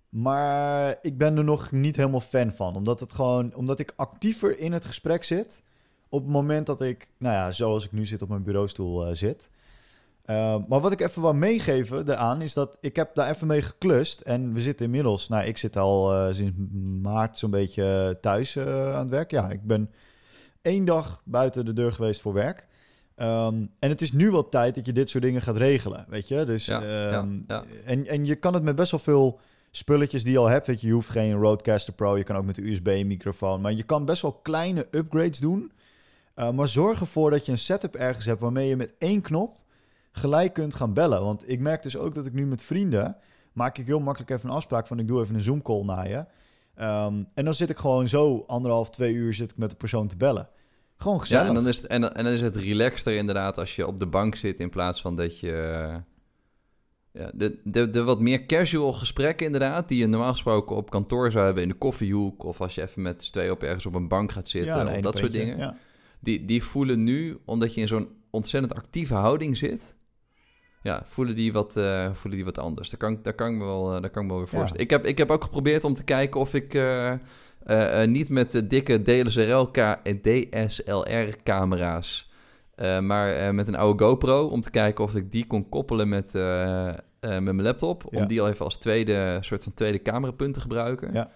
Maar 0.08 0.98
ik 1.02 1.18
ben 1.18 1.36
er 1.36 1.44
nog 1.44 1.72
niet 1.72 1.96
helemaal 1.96 2.20
fan 2.20 2.52
van, 2.52 2.76
omdat 2.76 3.00
het 3.00 3.12
gewoon, 3.12 3.54
omdat 3.54 3.78
ik 3.78 3.92
actiever 3.96 4.58
in 4.58 4.72
het 4.72 4.84
gesprek 4.84 5.24
zit 5.24 5.62
op 6.08 6.22
het 6.22 6.30
moment 6.30 6.66
dat 6.66 6.80
ik, 6.80 7.10
nou 7.18 7.34
ja, 7.34 7.50
zoals 7.50 7.84
ik 7.84 7.92
nu 7.92 8.06
zit 8.06 8.22
op 8.22 8.28
mijn 8.28 8.42
bureaustoel 8.42 9.06
eh, 9.06 9.14
zit. 9.14 9.50
Uh, 10.26 10.56
maar 10.68 10.80
wat 10.80 10.92
ik 10.92 11.00
even 11.00 11.22
wil 11.22 11.34
meegeven 11.34 12.06
daaraan 12.06 12.42
is 12.42 12.52
dat 12.52 12.76
ik 12.80 12.96
heb 12.96 13.14
daar 13.14 13.30
even 13.30 13.46
mee 13.46 13.62
geklust. 13.62 14.20
En 14.20 14.52
we 14.52 14.60
zitten 14.60 14.86
inmiddels, 14.86 15.28
nou 15.28 15.44
ik 15.44 15.58
zit 15.58 15.76
al 15.76 16.14
uh, 16.14 16.34
sinds 16.34 16.56
maart 17.02 17.38
zo'n 17.38 17.50
beetje 17.50 18.18
thuis 18.20 18.58
aan 18.58 18.98
het 18.98 19.08
werk. 19.08 19.30
Ja, 19.30 19.50
ik 19.50 19.62
ben 19.62 19.90
één 20.62 20.84
dag 20.84 21.22
buiten 21.24 21.64
de 21.64 21.72
deur 21.72 21.92
geweest 21.92 22.20
voor 22.20 22.32
werk. 22.32 22.66
Um, 23.16 23.70
en 23.78 23.88
het 23.88 24.00
is 24.00 24.12
nu 24.12 24.30
wel 24.30 24.48
tijd 24.48 24.74
dat 24.74 24.86
je 24.86 24.92
dit 24.92 25.10
soort 25.10 25.24
dingen 25.24 25.42
gaat 25.42 25.56
regelen, 25.56 26.06
weet 26.08 26.28
je. 26.28 26.44
Dus, 26.44 26.66
Ja, 26.66 27.18
um, 27.18 27.44
ja. 27.46 27.64
En, 27.84 28.06
en 28.06 28.24
je 28.24 28.34
kan 28.34 28.54
het 28.54 28.62
met 28.62 28.76
best 28.76 28.90
wel 28.90 29.00
veel 29.00 29.40
spulletjes 29.70 30.22
die 30.22 30.32
je 30.32 30.38
al 30.38 30.48
hebt. 30.48 30.66
Weet 30.66 30.80
je, 30.80 30.86
je 30.86 30.92
hoeft 30.92 31.10
geen 31.10 31.32
Rodecaster 31.32 31.92
Pro, 31.92 32.16
je 32.16 32.24
kan 32.24 32.36
ook 32.36 32.44
met 32.44 32.54
de 32.54 32.70
USB-microfoon. 32.70 33.60
Maar 33.60 33.72
je 33.72 33.82
kan 33.82 34.04
best 34.04 34.22
wel 34.22 34.32
kleine 34.32 34.86
upgrades 34.90 35.38
doen. 35.38 35.72
Uh, 36.36 36.50
maar 36.50 36.68
zorg 36.68 37.00
ervoor 37.00 37.30
dat 37.30 37.46
je 37.46 37.52
een 37.52 37.58
setup 37.58 37.94
ergens 37.94 38.26
hebt 38.26 38.40
waarmee 38.40 38.68
je 38.68 38.76
met 38.76 38.94
één 38.98 39.20
knop 39.20 39.58
gelijk 40.12 40.52
kunt 40.52 40.74
gaan 40.74 40.92
bellen. 40.92 41.22
Want 41.22 41.48
ik 41.48 41.60
merk 41.60 41.82
dus 41.82 41.96
ook 41.96 42.14
dat 42.14 42.26
ik 42.26 42.32
nu 42.32 42.46
met 42.46 42.62
vrienden 42.62 43.16
maak 43.52 43.78
ik 43.78 43.86
heel 43.86 44.00
makkelijk 44.00 44.30
even 44.30 44.48
een 44.48 44.56
afspraak 44.56 44.86
van 44.86 44.98
ik 44.98 45.06
doe 45.06 45.22
even 45.22 45.34
een 45.34 45.40
Zoom 45.42 45.62
call 45.62 45.84
naar 45.84 46.08
je. 46.08 46.24
Ehm, 46.74 47.22
en 47.34 47.44
dan 47.44 47.54
zit 47.54 47.70
ik 47.70 47.76
gewoon 47.76 48.08
zo 48.08 48.44
anderhalf, 48.46 48.90
twee 48.90 49.12
uur 49.12 49.34
zit 49.34 49.50
ik 49.50 49.56
met 49.56 49.70
de 49.70 49.76
persoon 49.76 50.06
te 50.06 50.16
bellen. 50.16 50.48
Gewoon 50.96 51.20
gezellig. 51.20 51.42
Ja, 51.42 51.48
en 51.48 51.54
dan, 51.54 51.68
is 51.68 51.76
het, 51.76 51.86
en, 51.86 52.14
en 52.14 52.24
dan 52.24 52.32
is 52.32 52.40
het 52.40 52.56
relaxter 52.56 53.14
inderdaad 53.16 53.58
als 53.58 53.76
je 53.76 53.86
op 53.86 53.98
de 53.98 54.06
bank 54.06 54.34
zit 54.34 54.60
in 54.60 54.70
plaats 54.70 55.00
van 55.00 55.16
dat 55.16 55.40
je... 55.40 55.52
eh, 55.52 55.96
Ja, 57.12 57.30
de, 57.34 57.60
de, 57.64 57.90
de 57.90 58.02
wat 58.04 58.20
meer 58.20 58.46
casual 58.46 58.92
gesprekken 58.92 59.46
inderdaad, 59.46 59.88
die 59.88 59.98
je 59.98 60.06
normaal 60.06 60.30
gesproken 60.32 60.76
op 60.76 60.90
kantoor 60.90 61.30
zou 61.30 61.44
hebben 61.44 61.62
in 61.62 61.68
de 61.68 61.74
koffiehoek... 61.74 62.44
of 62.44 62.60
als 62.60 62.74
je 62.74 62.82
even 62.82 63.02
met 63.02 63.24
z'n 63.24 63.32
tweeën 63.32 63.50
op 63.50 63.62
ergens 63.62 63.86
op 63.86 63.94
een 63.94 64.08
bank 64.08 64.32
gaat 64.32 64.48
zitten 64.48 64.80
een 64.80 64.94
of 64.96 65.00
dat 65.00 65.16
soort 65.18 65.32
dingen. 65.32 65.58
Ja. 65.58 65.76
Die, 66.20 66.44
die 66.44 66.62
voelen 66.64 67.02
nu, 67.04 67.38
omdat 67.44 67.74
je 67.74 67.80
in 67.80 67.88
zo'n 67.88 68.08
ontzettend 68.30 68.74
actieve 68.74 69.14
houding 69.14 69.56
zit... 69.56 69.96
Ja, 70.82 71.02
voelen 71.06 71.34
die 71.34 71.52
wat, 71.52 71.76
eh, 71.76 72.12
voelen 72.12 72.34
die 72.36 72.44
wat 72.44 72.58
anders. 72.58 72.90
Daar 72.90 72.98
kan, 72.98 73.18
daar 73.22 73.34
kan 73.34 73.52
ik 73.52 73.58
me 73.58 73.64
wel, 73.64 73.94
eh, 73.94 74.00
daar 74.00 74.10
kan 74.10 74.22
ik 74.22 74.28
me 74.28 74.34
wel 74.34 74.44
weer 74.44 74.52
Ja. 74.52 74.58
voorstellen. 74.58 74.84
Ik, 74.84 74.90
heb, 74.90 75.06
ik 75.06 75.18
heb 75.18 75.30
ook 75.30 75.44
geprobeerd 75.44 75.84
om 75.84 75.94
te 75.94 76.04
kijken 76.04 76.40
of 76.40 76.54
ik 76.54 76.74
eh, 77.64 78.02
eh, 78.02 78.08
niet 78.08 78.28
met 78.28 78.50
de 78.50 78.66
dikke 78.66 79.02
DSLR-camera's... 81.02 82.30
eh, 82.74 83.00
maar 83.00 83.54
met 83.54 83.68
een 83.68 83.76
oude 83.76 84.04
GoPro 84.04 84.46
om 84.46 84.60
te 84.60 84.70
kijken 84.70 85.04
of 85.04 85.14
ik 85.14 85.32
die 85.32 85.46
kon 85.46 85.68
koppelen 85.68 86.08
met, 86.08 86.32
met 87.20 87.40
mijn 87.42 87.62
laptop. 87.62 88.04
Ja. 88.10 88.18
Om 88.20 88.26
die 88.26 88.40
al 88.40 88.48
even 88.48 88.64
als 88.64 88.76
tweede 88.76 89.38
soort 89.40 89.62
van 89.62 89.74
tweede 89.74 90.02
camerapunt 90.02 90.54
te 90.54 90.60
gebruiken. 90.60 91.12
Ja. 91.12 91.30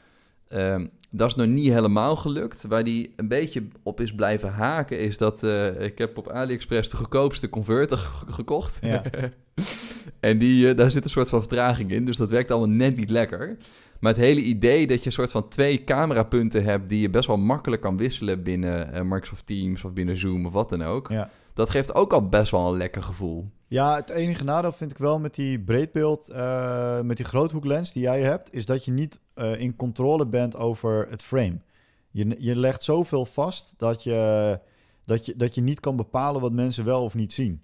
Ehm, 0.49 0.87
dat 1.11 1.29
is 1.29 1.35
nog 1.35 1.47
niet 1.47 1.73
helemaal 1.73 2.17
gelukt. 2.17 2.65
Waar 2.69 2.85
die 2.85 3.13
een 3.17 3.29
beetje 3.29 3.69
op 3.83 4.01
is 4.01 4.15
blijven 4.15 4.53
haken, 4.53 4.99
is 4.99 5.19
dat 5.19 5.43
ik 5.79 5.99
heb 5.99 6.19
op 6.19 6.29
AliExpress 6.31 6.89
de 6.91 6.97
goedkoopste 6.97 7.49
converter 7.49 7.99
ge- 7.99 8.33
gekocht. 8.41 8.79
Ja. 8.83 9.03
en 10.21 10.39
die, 10.39 10.75
daar 10.75 10.91
zit 10.91 11.05
een 11.05 11.11
soort 11.11 11.29
van 11.29 11.39
vertraging 11.41 11.91
in, 11.91 12.05
dus 12.05 12.17
dat 12.17 12.31
werkt 12.31 12.51
allemaal 12.51 12.77
net 12.77 12.97
niet 12.97 13.11
lekker. 13.11 13.57
Maar 14.01 14.13
het 14.13 14.21
hele 14.21 14.41
idee 14.41 14.87
dat 14.87 14.99
je 14.99 15.07
een 15.07 15.13
soort 15.13 15.31
van 15.31 15.49
twee 15.49 15.85
camerapunten 15.85 16.65
hebt 16.65 16.89
die 16.89 17.01
je 17.01 17.11
best 17.11 17.27
wel 17.27 17.37
makkelijk 17.37 17.83
kan 17.83 17.97
wisselen 17.97 18.43
binnen 18.43 18.93
eh, 18.93 19.03
Microsoft 19.03 19.47
Teams 19.47 19.85
of 19.85 19.93
binnen 19.93 20.19
Zoom 20.19 20.47
of 20.47 20.53
wat 20.53 20.69
dan 20.69 20.83
ook. 20.83 21.09
Ja. 21.09 21.31
Dat 21.55 21.71
geeft 21.71 21.95
ook 21.95 22.13
al 22.13 22.29
best 22.29 22.51
wel 22.51 22.69
een 22.69 22.77
lekker 22.77 23.03
gevoel. 23.03 23.51
Ja, 23.69 23.97
het 23.97 24.11
enige 24.11 24.45
nadeel 24.45 24.73
vind 24.73 24.91
ik 24.91 24.99
wel 24.99 25.19
met 25.19 25.35
die 25.35 25.61
breedbeeld, 25.61 26.29
eh, 26.29 27.01
met 27.01 27.17
die 27.17 27.27
groothoeklens 27.27 27.93
die 27.93 28.03
jij 28.03 28.23
hebt, 28.23 28.53
is 28.53 28.67
dat 28.67 28.85
je 28.85 28.91
niet 28.91 29.21
eh, 29.35 29.61
in 29.61 29.77
controle 29.77 30.27
bent 30.27 30.57
over 30.57 31.07
het 31.11 31.23
frame. 31.23 31.59
Je, 32.11 32.37
je 32.39 32.57
legt 32.57 32.83
zoveel 32.83 33.25
vast 33.25 33.75
dat 33.77 34.03
je, 34.03 34.61
dat, 35.05 35.27
je, 35.27 35.37
dat 35.37 35.55
je 35.55 35.61
niet 35.61 35.81
kan 35.81 35.97
bepalen 35.97 36.41
wat 36.41 36.53
mensen 36.53 36.85
wel 36.85 37.03
of 37.05 37.15
niet 37.15 37.33
zien. 37.33 37.63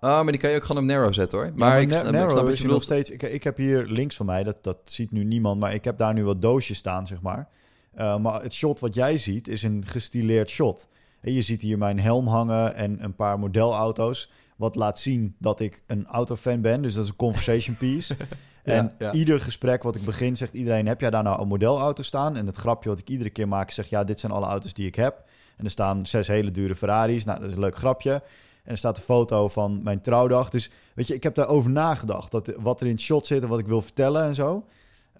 Ah, 0.00 0.22
maar 0.22 0.32
die 0.32 0.40
kan 0.40 0.50
je 0.50 0.56
ook 0.56 0.64
gewoon 0.64 0.82
op 0.82 0.88
narrow 0.88 1.12
zetten 1.14 1.38
hoor. 1.38 1.46
Maar, 1.46 1.68
maar 1.68 1.80
ik, 1.80 1.88
na- 1.88 1.94
snap- 1.94 2.06
ik 2.06 2.12
narrow 2.12 2.30
snap 2.30 2.44
wat 2.44 2.52
is 2.52 2.60
je 2.60 2.68
nog 2.68 2.82
steeds. 2.82 3.10
Ik, 3.10 3.22
ik 3.22 3.42
heb 3.44 3.56
hier 3.56 3.86
links 3.86 4.16
van 4.16 4.26
mij, 4.26 4.42
dat, 4.42 4.64
dat 4.64 4.76
ziet 4.84 5.10
nu 5.10 5.24
niemand, 5.24 5.60
maar 5.60 5.74
ik 5.74 5.84
heb 5.84 5.98
daar 5.98 6.14
nu 6.14 6.24
wat 6.24 6.42
doosjes 6.42 6.78
staan, 6.78 7.06
zeg 7.06 7.20
maar. 7.20 7.48
Eh, 7.94 8.18
maar 8.18 8.42
het 8.42 8.54
shot 8.54 8.80
wat 8.80 8.94
jij 8.94 9.16
ziet 9.16 9.48
is 9.48 9.62
een 9.62 9.82
gestileerd 9.86 10.50
shot. 10.50 10.88
En 11.20 11.32
je 11.32 11.42
ziet 11.42 11.60
hier 11.62 11.78
mijn 11.78 12.00
helm 12.00 12.26
hangen 12.26 12.74
en 12.74 13.04
een 13.04 13.14
paar 13.14 13.38
modelauto's. 13.38 14.30
Wat 14.56 14.74
laat 14.74 14.98
zien 14.98 15.34
dat 15.38 15.60
ik 15.60 15.82
een 15.86 16.06
autofan 16.06 16.60
ben. 16.60 16.82
Dus 16.82 16.94
dat 16.94 17.04
is 17.04 17.10
een 17.10 17.16
conversation 17.16 17.76
piece. 17.82 18.16
Ja, 18.64 18.72
en 18.72 18.92
ja. 18.98 19.12
ieder 19.12 19.40
gesprek 19.40 19.82
wat 19.82 19.96
ik 19.96 20.04
begin, 20.04 20.36
zegt 20.36 20.54
iedereen: 20.54 20.86
Heb 20.86 21.00
jij 21.00 21.10
daar 21.10 21.22
nou 21.22 21.40
een 21.40 21.48
modelauto 21.48 22.02
staan? 22.02 22.36
En 22.36 22.46
het 22.46 22.56
grapje 22.56 22.88
wat 22.88 22.98
ik 22.98 23.08
iedere 23.08 23.30
keer 23.30 23.48
maak, 23.48 23.70
zeg: 23.70 23.88
Ja, 23.88 24.04
dit 24.04 24.20
zijn 24.20 24.32
alle 24.32 24.46
auto's 24.46 24.74
die 24.74 24.86
ik 24.86 24.94
heb. 24.94 25.24
En 25.56 25.64
er 25.64 25.70
staan 25.70 26.06
zes 26.06 26.26
hele 26.28 26.50
dure 26.50 26.74
Ferraris. 26.74 27.24
Nou, 27.24 27.38
dat 27.40 27.48
is 27.48 27.54
een 27.54 27.60
leuk 27.60 27.76
grapje. 27.76 28.22
En 28.64 28.70
er 28.70 28.76
staat 28.78 28.96
een 28.96 29.02
foto 29.02 29.48
van 29.48 29.80
mijn 29.82 30.00
trouwdag. 30.00 30.48
Dus 30.50 30.70
weet 30.94 31.06
je, 31.06 31.14
ik 31.14 31.22
heb 31.22 31.34
daarover 31.34 31.70
nagedacht. 31.70 32.30
Dat, 32.30 32.52
wat 32.60 32.80
er 32.80 32.86
in 32.86 32.92
het 32.92 33.00
shot 33.02 33.26
zit 33.26 33.42
en 33.42 33.48
wat 33.48 33.58
ik 33.58 33.66
wil 33.66 33.82
vertellen 33.82 34.24
en 34.24 34.34
zo. 34.34 34.64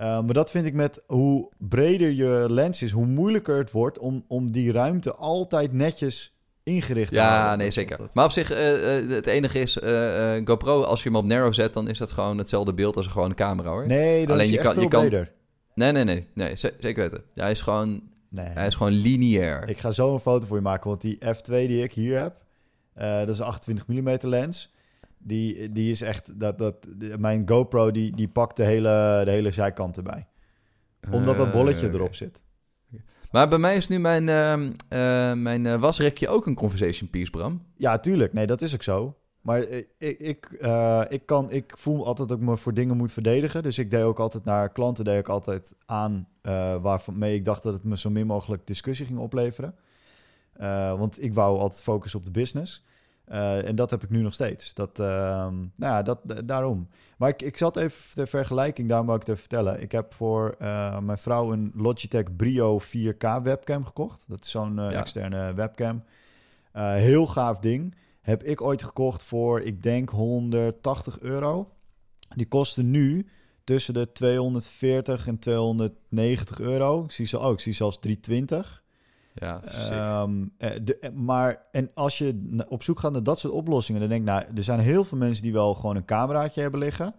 Uh, 0.00 0.06
maar 0.06 0.32
dat 0.34 0.50
vind 0.50 0.66
ik 0.66 0.74
met 0.74 1.02
hoe 1.06 1.48
breder 1.58 2.10
je 2.10 2.46
lens 2.48 2.82
is, 2.82 2.90
hoe 2.90 3.06
moeilijker 3.06 3.58
het 3.58 3.70
wordt 3.70 3.98
om, 3.98 4.24
om 4.28 4.52
die 4.52 4.72
ruimte 4.72 5.14
altijd 5.14 5.72
netjes 5.72 6.34
ingericht 6.62 7.12
te 7.12 7.18
houden. 7.20 7.40
Ja, 7.50 7.56
nee, 7.56 7.70
zeker. 7.70 7.96
dat- 7.98 8.14
Maar 8.14 8.24
op 8.24 8.30
zich, 8.30 8.50
eh, 8.50 8.98
eh, 8.98 9.08
het 9.08 9.26
enige 9.26 9.58
is, 9.58 9.78
eh, 9.78 10.36
eh, 10.36 10.46
GoPro, 10.46 10.82
als 10.82 11.02
je 11.02 11.08
hem 11.08 11.18
op 11.18 11.24
narrow 11.24 11.52
zet, 11.54 11.74
dan 11.74 11.88
is 11.88 11.98
dat 11.98 12.10
gewoon 12.12 12.38
hetzelfde 12.38 12.74
beeld 12.74 12.96
als 12.96 13.08
een 13.14 13.34
camera 13.34 13.70
hoor. 13.70 13.86
Nee, 13.86 14.20
dat 14.20 14.30
Alleen 14.30 14.44
is 14.44 14.50
je 14.50 14.56
echt 14.56 14.64
kan- 14.64 14.74
veel 14.74 14.82
je 14.82 14.88
kan- 14.88 15.00
breder. 15.00 15.32
Nee, 15.74 15.92
nee, 15.92 16.04
nee, 16.04 16.26
nee, 16.34 16.56
ze- 16.56 16.74
zeker 16.78 17.02
weten. 17.02 17.24
Ja, 17.34 17.42
hij 17.42 17.52
is 17.52 17.60
gewoon, 17.60 18.00
Nee. 18.28 18.46
hij 18.46 18.66
is 18.66 18.74
gewoon 18.74 18.92
lineair. 18.92 19.68
Ik 19.68 19.78
ga 19.78 19.90
zo 19.90 20.12
een 20.12 20.20
foto 20.20 20.46
voor 20.46 20.56
je 20.56 20.62
maken, 20.62 20.88
want 20.88 21.00
die 21.00 21.18
F2 21.34 21.66
die 21.68 21.82
ik 21.82 21.92
hier 21.92 22.18
heb, 22.20 22.34
eh, 22.94 23.18
dat 23.18 23.28
is 23.28 23.38
een 23.38 23.44
28 23.44 23.86
mm 23.86 24.16
lens. 24.20 24.72
Die, 25.18 25.72
die 25.72 25.90
is 25.90 26.00
echt, 26.00 26.40
dat, 26.40 26.58
dat, 26.58 26.88
mijn 27.18 27.48
GoPro 27.48 27.90
die, 27.90 28.16
die 28.16 28.28
pakt 28.28 28.56
de 28.56 28.64
hele, 28.64 29.22
de 29.24 29.30
hele 29.30 29.50
zijkant 29.50 29.96
erbij. 29.96 30.26
Omdat 31.10 31.36
dat 31.36 31.52
bolletje 31.52 31.88
Eh, 31.88 31.94
erop 31.94 32.14
zit. 32.14 32.42
Maar 33.30 33.48
bij 33.48 33.58
mij 33.58 33.76
is 33.76 33.88
nu 33.88 33.98
mijn, 33.98 34.28
ehm, 34.28 34.72
eh, 34.88 35.32
mijn 35.32 35.80
wasrekje 35.80 36.28
ook 36.28 36.46
een 36.46 36.54
conversation 36.54 37.10
piece, 37.10 37.30
Bram. 37.30 37.62
Ja, 37.76 37.98
tuurlijk. 37.98 38.32
Nee, 38.32 38.46
dat 38.46 38.62
is 38.62 38.74
ook 38.74 38.82
zo. 38.82 39.14
Maar 39.40 39.58
ik, 39.58 39.88
ik, 39.98 40.18
ik, 40.18 40.48
ik, 41.08 41.26
kan, 41.26 41.50
ik 41.50 41.72
voel 41.76 42.06
altijd 42.06 42.28
dat 42.28 42.38
ik 42.38 42.44
me 42.44 42.56
voor 42.56 42.74
dingen 42.74 42.96
moet 42.96 43.12
verdedigen. 43.12 43.62
Dus 43.62 43.78
ik 43.78 43.90
deed 43.90 44.02
ook 44.02 44.18
altijd 44.18 44.44
naar 44.44 44.72
klanten 44.72 45.04
deed 45.04 45.18
ik 45.18 45.28
altijd 45.28 45.74
aan 45.86 46.28
eh 46.42 46.82
waarmee 46.82 47.34
ik 47.34 47.44
dacht 47.44 47.62
dat 47.62 47.72
het 47.72 47.84
me 47.84 47.96
zo 47.96 48.10
min 48.10 48.26
mogelijk 48.26 48.66
discussie 48.66 49.06
ging 49.06 49.18
opleveren. 49.18 49.74
Eh, 50.60 50.98
want 50.98 51.22
ik 51.22 51.34
wou 51.34 51.58
altijd 51.58 51.82
focussen 51.82 52.18
op 52.18 52.24
de 52.24 52.30
business. 52.30 52.84
Eh, 53.24 53.68
en 53.68 53.76
dat 53.76 53.90
heb 53.90 54.02
ik 54.02 54.10
nu 54.10 54.22
nog 54.22 54.34
steeds. 54.34 54.74
Dat, 54.74 54.98
ehm, 54.98 55.54
nou 55.58 55.68
ja, 55.76 56.02
dat, 56.02 56.18
da- 56.22 56.42
daarom. 56.42 56.88
Maar 57.16 57.28
ik, 57.28 57.42
ik 57.42 57.56
zat 57.56 57.76
even 57.76 58.14
ter 58.14 58.28
vergelijking, 58.28 58.88
daarom 58.88 59.06
wou 59.06 59.18
ik 59.20 59.26
het 59.26 59.36
even 59.36 59.48
vertellen. 59.48 59.82
Ik 59.82 59.92
heb 59.92 60.14
voor 60.14 60.54
eh, 60.58 60.98
mijn 60.98 61.18
vrouw 61.18 61.52
een 61.52 61.72
Logitech 61.74 62.36
Brio 62.36 62.78
4K 62.80 63.42
webcam 63.42 63.84
gekocht. 63.86 64.24
Dat 64.28 64.44
is 64.44 64.50
zo'n 64.50 64.74
Ja. 64.74 64.90
externe 64.92 65.54
webcam. 65.54 66.02
Heel 66.72 67.26
gaaf 67.26 67.58
ding. 67.58 67.94
Heb 68.20 68.42
ik 68.42 68.60
ooit 68.60 68.82
gekocht 68.82 69.22
voor, 69.22 69.60
ik 69.60 69.82
denk, 69.82 70.10
180 70.10 71.20
euro. 71.20 71.68
Die 72.36 72.46
kostte 72.48 72.82
nu 72.82 73.26
tussen 73.64 73.94
de 73.94 74.12
240 74.12 75.26
en 75.26 75.38
290 75.38 76.60
euro. 76.60 77.04
Ik 77.04 77.10
zie, 77.10 77.26
ze, 77.26 77.38
oh, 77.38 77.52
ik 77.52 77.60
zie 77.60 77.72
zelfs 77.72 77.98
320. 77.98 78.79
Ja. 79.40 79.62
Ehm, 79.62 80.44
eh, 80.58 80.76
eh, 80.76 81.12
maar 81.12 81.62
en 81.72 81.90
als 81.94 82.18
je 82.18 82.64
op 82.68 82.82
zoek 82.82 82.98
gaat 82.98 83.12
naar 83.12 83.22
dat 83.22 83.38
soort 83.38 83.52
oplossingen, 83.52 84.00
dan 84.00 84.10
denk 84.10 84.20
ik, 84.20 84.26
nou, 84.26 84.44
er 84.56 84.62
zijn 84.62 84.80
heel 84.80 85.04
veel 85.04 85.18
mensen 85.18 85.42
die 85.42 85.52
wel 85.52 85.74
gewoon 85.74 85.96
een 85.96 86.04
cameraatje 86.04 86.60
hebben 86.60 86.80
liggen. 86.80 87.14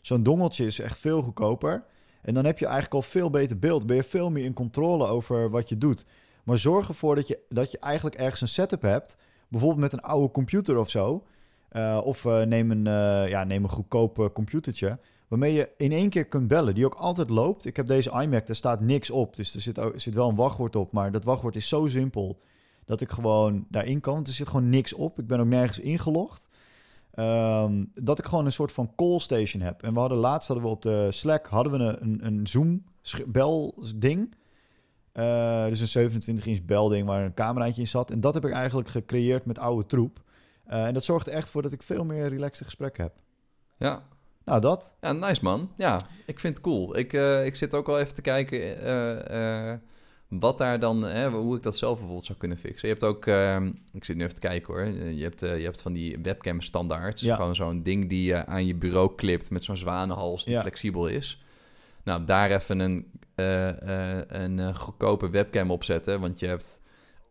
Zo'n 0.00 0.22
dongeltje 0.22 0.66
is 0.66 0.78
echt 0.78 0.98
veel 0.98 1.22
goedkoper. 1.22 1.84
En 2.22 2.34
dan 2.34 2.44
heb 2.44 2.58
je 2.58 2.64
eigenlijk 2.64 2.94
al 2.94 3.02
veel 3.02 3.30
beter 3.30 3.58
beeld. 3.58 3.86
Ben 3.86 3.96
je 3.96 4.02
veel 4.02 4.30
meer 4.30 4.44
in 4.44 4.52
controle 4.52 5.06
over 5.06 5.50
wat 5.50 5.68
je 5.68 5.78
doet. 5.78 6.06
Maar 6.44 6.58
zorg 6.58 6.88
ervoor 6.88 7.14
dat 7.14 7.28
je, 7.28 7.38
dat 7.48 7.70
je 7.70 7.78
eigenlijk 7.78 8.16
ergens 8.16 8.40
een 8.40 8.48
setup 8.48 8.82
hebt. 8.82 9.16
Bijvoorbeeld 9.48 9.80
met 9.80 9.92
een 9.92 10.08
oude 10.08 10.30
computer 10.30 10.78
of 10.78 10.90
zo. 10.90 11.24
Eh, 11.74 12.00
of 12.04 12.24
neem, 12.24 12.70
een, 12.70 12.86
eh, 12.86 13.28
ja, 13.28 13.44
neem 13.44 13.62
een 13.62 13.68
goedkoop 13.68 14.18
eh, 14.18 14.26
computertje. 14.32 14.98
Waarmee 15.28 15.52
je 15.52 15.70
in 15.76 15.92
één 15.92 16.08
keer 16.08 16.24
kunt 16.24 16.48
bellen. 16.48 16.74
Die 16.74 16.84
ook 16.84 16.94
altijd 16.94 17.30
loopt. 17.30 17.64
Ik 17.64 17.76
heb 17.76 17.86
deze 17.86 18.10
iMac, 18.10 18.46
daar 18.46 18.56
staat 18.56 18.80
niks 18.80 19.10
op. 19.10 19.36
Dus 19.36 19.54
er 19.54 19.60
zit, 19.60 19.80
zit 19.94 20.14
wel 20.14 20.28
een 20.28 20.34
wachtwoord 20.34 20.76
op. 20.76 20.92
Maar 20.92 21.12
dat 21.12 21.24
wachtwoord 21.24 21.56
is 21.56 21.68
zo 21.68 21.86
simpel. 21.88 22.40
Dat 22.84 23.00
ik 23.00 23.10
gewoon 23.10 23.66
daarin 23.68 24.00
kan. 24.00 24.14
Want 24.14 24.26
er 24.26 24.32
zit 24.32 24.48
gewoon 24.48 24.68
niks 24.68 24.92
op. 24.92 25.18
Ik 25.18 25.26
ben 25.26 25.40
ook 25.40 25.46
nergens 25.46 25.80
ingelogd. 25.80 26.48
Ehm, 27.14 27.84
dat 27.94 28.18
ik 28.18 28.24
gewoon 28.24 28.44
een 28.44 28.52
soort 28.52 28.72
van 28.72 28.92
call 28.96 29.18
station 29.18 29.62
heb. 29.62 29.82
En 29.82 29.92
we 29.92 30.00
hadden 30.00 30.18
laatst 30.18 30.48
hadden 30.48 30.66
we 30.66 30.72
op 30.72 30.82
de 30.82 31.08
Slack 31.10 31.46
hadden 31.46 31.72
we 31.72 31.78
een, 32.00 32.26
een, 32.26 32.46
Zoom 32.46 32.84
bel 33.26 33.84
ding. 33.96 34.34
Eh, 35.12 35.66
dus 35.66 35.80
een 35.80 35.88
27 35.88 36.46
inch 36.46 36.64
belding 36.64 37.06
waar 37.06 37.24
een 37.24 37.34
cameraatje 37.34 37.80
in 37.80 37.88
zat. 37.88 38.10
En 38.10 38.20
dat 38.20 38.34
heb 38.34 38.44
ik 38.44 38.52
eigenlijk 38.52 38.88
gecreëerd 38.88 39.44
met 39.44 39.58
oude 39.58 39.86
troep. 39.86 40.22
Eh, 40.64 40.86
en 40.86 40.94
dat 40.94 41.04
zorgt 41.04 41.28
echt 41.28 41.50
voor 41.50 41.62
dat 41.62 41.72
ik 41.72 41.82
veel 41.82 42.04
meer 42.04 42.28
relaxte 42.28 42.64
gesprekken 42.64 43.02
heb. 43.02 43.12
ja. 43.78 44.02
Nou, 44.44 44.60
dat. 44.60 44.94
ja, 45.00 45.12
nice 45.12 45.44
man. 45.44 45.70
Ja, 45.76 46.00
ik 46.26 46.40
vind 46.40 46.54
het 46.54 46.62
cool. 46.64 46.96
Ik, 46.98 47.12
eh, 47.12 47.44
ik 47.46 47.54
zit 47.54 47.74
ook 47.74 47.88
al 47.88 48.00
even 48.00 48.14
te 48.14 48.22
kijken 48.22 48.80
eh, 48.82 49.70
eh, 49.72 49.78
wat 50.28 50.58
daar 50.58 50.80
dan, 50.80 51.22
hoe 51.32 51.56
ik 51.56 51.62
dat 51.62 51.76
zelf 51.76 51.94
bijvoorbeeld 51.94 52.24
zou 52.26 52.38
kunnen 52.38 52.56
fixen. 52.58 52.88
Je 52.88 52.94
hebt 52.94 53.06
ook, 53.06 53.26
ik 53.92 54.04
zit 54.04 54.16
nu 54.16 54.22
even 54.22 54.34
te 54.34 54.40
kijken 54.40 54.74
hoor, 54.74 54.84
je 54.86 55.22
hebt, 55.22 55.40
je 55.40 55.46
hebt 55.46 55.82
van 55.82 55.92
die 55.92 56.18
webcam 56.22 56.60
standaards. 56.60 57.22
Ja. 57.22 57.34
Gewoon 57.36 57.54
zo'n 57.54 57.82
ding 57.82 58.08
die 58.08 58.24
je 58.24 58.46
aan 58.46 58.66
je 58.66 58.74
bureau 58.74 59.14
klipt 59.14 59.50
met 59.50 59.64
zo'n 59.64 59.76
zwanenhals 59.76 60.44
die 60.44 60.54
Ja. 60.54 60.60
flexibel 60.60 61.06
is. 61.06 61.44
Nou, 62.04 62.24
daar 62.24 62.50
even 62.50 62.78
een, 62.80 63.10
een 64.28 64.76
goedkope 64.76 65.30
webcam 65.30 65.70
op 65.70 65.84
zetten, 65.84 66.20
want 66.20 66.38
je 66.38 66.46
hebt 66.46 66.80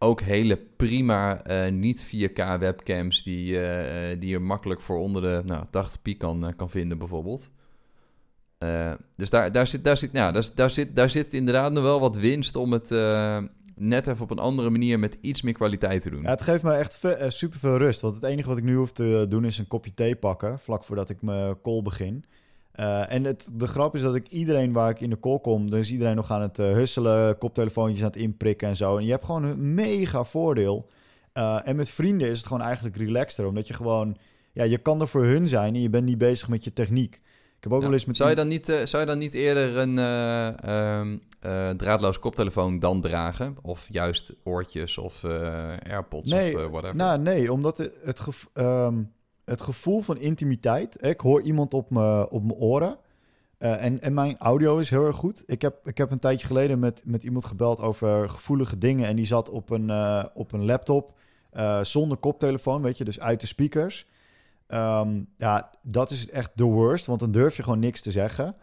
ook 0.04 0.22
hele 0.22 0.58
prima 0.58 1.44
eh, 1.44 1.72
niet 1.72 2.06
4K 2.06 2.60
webcams 2.60 3.24
die, 3.24 3.62
eh, 3.62 4.20
die 4.20 4.30
je 4.30 4.40
makkelijk 4.40 4.82
voor 4.82 4.98
onder 4.98 5.22
de 5.22 5.42
nou, 5.46 5.66
80 5.70 6.02
piek 6.02 6.18
kan, 6.18 6.48
eh, 6.48 6.54
kan 6.56 6.70
vinden 6.70 6.98
bijvoorbeeld. 6.98 7.52
Dus 9.16 9.30
daar, 9.30 9.52
daar, 9.52 9.68
zit, 9.68 9.84
daar, 9.84 9.98
zit, 9.98 10.10
ja, 10.14 10.32
daar, 10.32 10.50
daar, 10.56 10.70
zit, 10.70 10.96
daar 10.96 11.10
zit 11.10 11.34
inderdaad 11.34 11.72
nog 11.72 11.84
wel 11.84 12.00
wat 12.00 12.18
winst 12.18 12.56
om 12.56 12.72
het 12.72 12.90
net 13.76 14.08
even 14.08 14.24
op 14.24 14.32
een 14.32 14.40
andere 14.40 14.70
manier 14.70 15.00
met 15.00 15.18
iets 15.22 15.42
meer 15.42 15.54
kwaliteit 15.54 16.02
te 16.02 16.10
doen. 16.10 16.26
Het 16.26 16.42
geeft 16.42 16.64
me 16.64 16.74
echt 16.74 17.00
super 17.28 17.60
veel 17.60 17.78
rust. 17.78 18.02
Want 18.02 18.16
het 18.16 18.24
enige 18.24 18.48
wat 18.48 18.58
ik 18.58 18.64
nu 18.64 18.76
hoef 18.76 18.92
te 18.92 19.26
doen 19.30 19.46
is 19.46 19.58
een 19.58 19.68
kopje 19.68 19.94
thee 19.94 20.16
pakken. 20.16 20.60
Vlak 20.60 20.84
voordat 20.84 21.10
ik 21.10 21.22
mijn 21.22 21.62
call 21.62 21.82
begin. 21.82 22.26
Eh, 22.74 23.12
en 23.14 23.24
het, 23.24 23.50
de 23.54 23.68
grap 23.68 23.96
is 23.96 24.02
dat 24.02 24.16
ik 24.16 24.28
iedereen 24.30 24.72
waar 24.74 24.90
ik 24.90 25.00
in 25.02 25.10
de 25.10 25.20
call 25.20 25.40
kom, 25.40 25.70
dan 25.70 25.80
is 25.80 25.92
iedereen 25.92 26.16
nog 26.16 26.32
aan 26.32 26.42
het 26.42 26.60
uh, 26.60 26.72
husselen, 26.74 27.38
koptelefoontjes 27.38 28.00
aan 28.02 28.08
het 28.08 28.16
inprikken 28.16 28.68
en 28.68 28.76
zo. 28.76 28.98
En 28.98 29.06
je 29.06 29.12
hebt 29.12 29.26
gewoon 29.26 29.44
een 29.44 29.74
mega 29.74 30.24
voordeel. 30.24 30.90
Uh, 31.34 31.68
en 31.68 31.76
met 31.76 31.90
vrienden 31.90 32.28
is 32.30 32.38
het 32.38 32.48
gewoon 32.48 32.62
eigenlijk 32.64 32.98
relaxter, 32.98 33.48
omdat 33.48 33.68
je 33.68 33.74
gewoon, 33.74 34.18
ja, 34.54 34.64
je 34.64 34.78
kan 34.78 35.02
er 35.02 35.08
voor 35.08 35.24
hun 35.24 35.48
zijn 35.48 35.76
en 35.76 35.82
je 35.82 35.90
bent 35.90 36.06
niet 36.06 36.18
bezig 36.18 36.48
met 36.50 36.64
je 36.64 36.74
techniek. 36.74 37.16
Ik 37.58 37.64
heb 37.70 37.72
ook 37.72 37.80
Ja. 37.80 37.86
wel 37.86 37.94
eens 37.98 38.06
met 38.06 38.16
zou, 38.16 38.30
je 38.30 38.36
dan 38.36 38.48
niet, 38.48 38.70
eh, 38.70 38.86
zou 38.86 39.04
je 39.04 39.10
dan 39.10 39.18
niet 39.18 39.34
eerder 39.34 39.78
een 39.78 40.00
eh, 40.00 40.48
ehm, 40.64 41.18
eh, 41.40 41.70
draadloos 41.70 42.20
koptelefoon 42.20 42.80
dan 42.80 43.02
dragen? 43.02 43.56
Of 43.62 43.88
juist 43.92 44.34
oortjes 44.44 44.98
of 44.98 45.24
eh, 45.24 45.32
AirPods 45.90 46.32
Nee, 46.32 46.56
of 46.56 46.62
eh, 46.62 46.70
whatever? 46.70 46.96
Nou, 46.96 47.20
nee, 47.20 47.52
omdat 47.52 47.78
het, 47.78 48.00
het, 48.04 48.22
ehm, 48.54 49.04
het 49.46 49.62
gevoel 49.62 50.02
van 50.02 50.18
intimiteit... 50.18 51.04
Ik 51.06 51.20
hoor 51.20 51.42
iemand 51.42 51.74
op 51.74 51.90
mijn 51.90 52.30
op 52.30 52.52
oren. 52.62 52.98
eh, 53.58 53.84
en, 53.86 54.02
en 54.02 54.14
mijn 54.14 54.38
audio 54.38 54.78
is 54.78 54.90
heel 54.90 55.06
erg 55.06 55.16
goed. 55.16 55.44
Ik 55.46 55.62
heb, 55.62 55.88
ik 55.88 55.98
heb 55.98 56.12
een 56.12 56.20
tijdje 56.20 56.48
geleden 56.48 56.80
met, 56.80 57.02
met 57.06 57.24
iemand 57.24 57.46
gebeld 57.46 57.80
over 57.80 58.30
gevoelige 58.30 58.78
dingen. 58.78 59.08
En 59.08 59.16
die 59.16 59.26
zat 59.26 59.50
op 59.50 59.70
een, 59.70 59.90
eh, 59.90 60.24
op 60.34 60.52
een 60.52 60.66
laptop 60.66 61.18
eh, 61.52 61.84
zonder 61.84 62.18
koptelefoon, 62.18 62.82
weet 62.82 62.98
je, 62.98 63.04
dus 63.04 63.20
uit 63.20 63.42
de 63.42 63.48
speakers. 63.48 64.08
Ehm, 64.68 65.22
ja, 65.38 65.72
dat 65.82 66.12
is 66.12 66.30
echt 66.30 66.52
the 66.56 66.64
worst, 66.64 67.06
want 67.06 67.20
dan 67.20 67.32
durf 67.32 67.56
je 67.58 67.64
gewoon 67.64 67.80
niks 67.80 68.02
te 68.02 68.12
zeggen. 68.12 68.56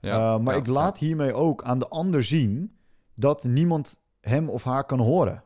Ja, 0.00 0.38
maar 0.38 0.54
ja, 0.54 0.60
ik 0.60 0.66
laat 0.66 0.98
hiermee 0.98 1.34
ook 1.34 1.62
aan 1.62 1.78
de 1.78 1.88
ander 1.88 2.22
zien 2.22 2.76
dat 3.14 3.44
niemand 3.44 3.98
hem 4.20 4.48
of 4.48 4.64
haar 4.64 4.84
kan 4.84 4.98
horen. 5.00 5.44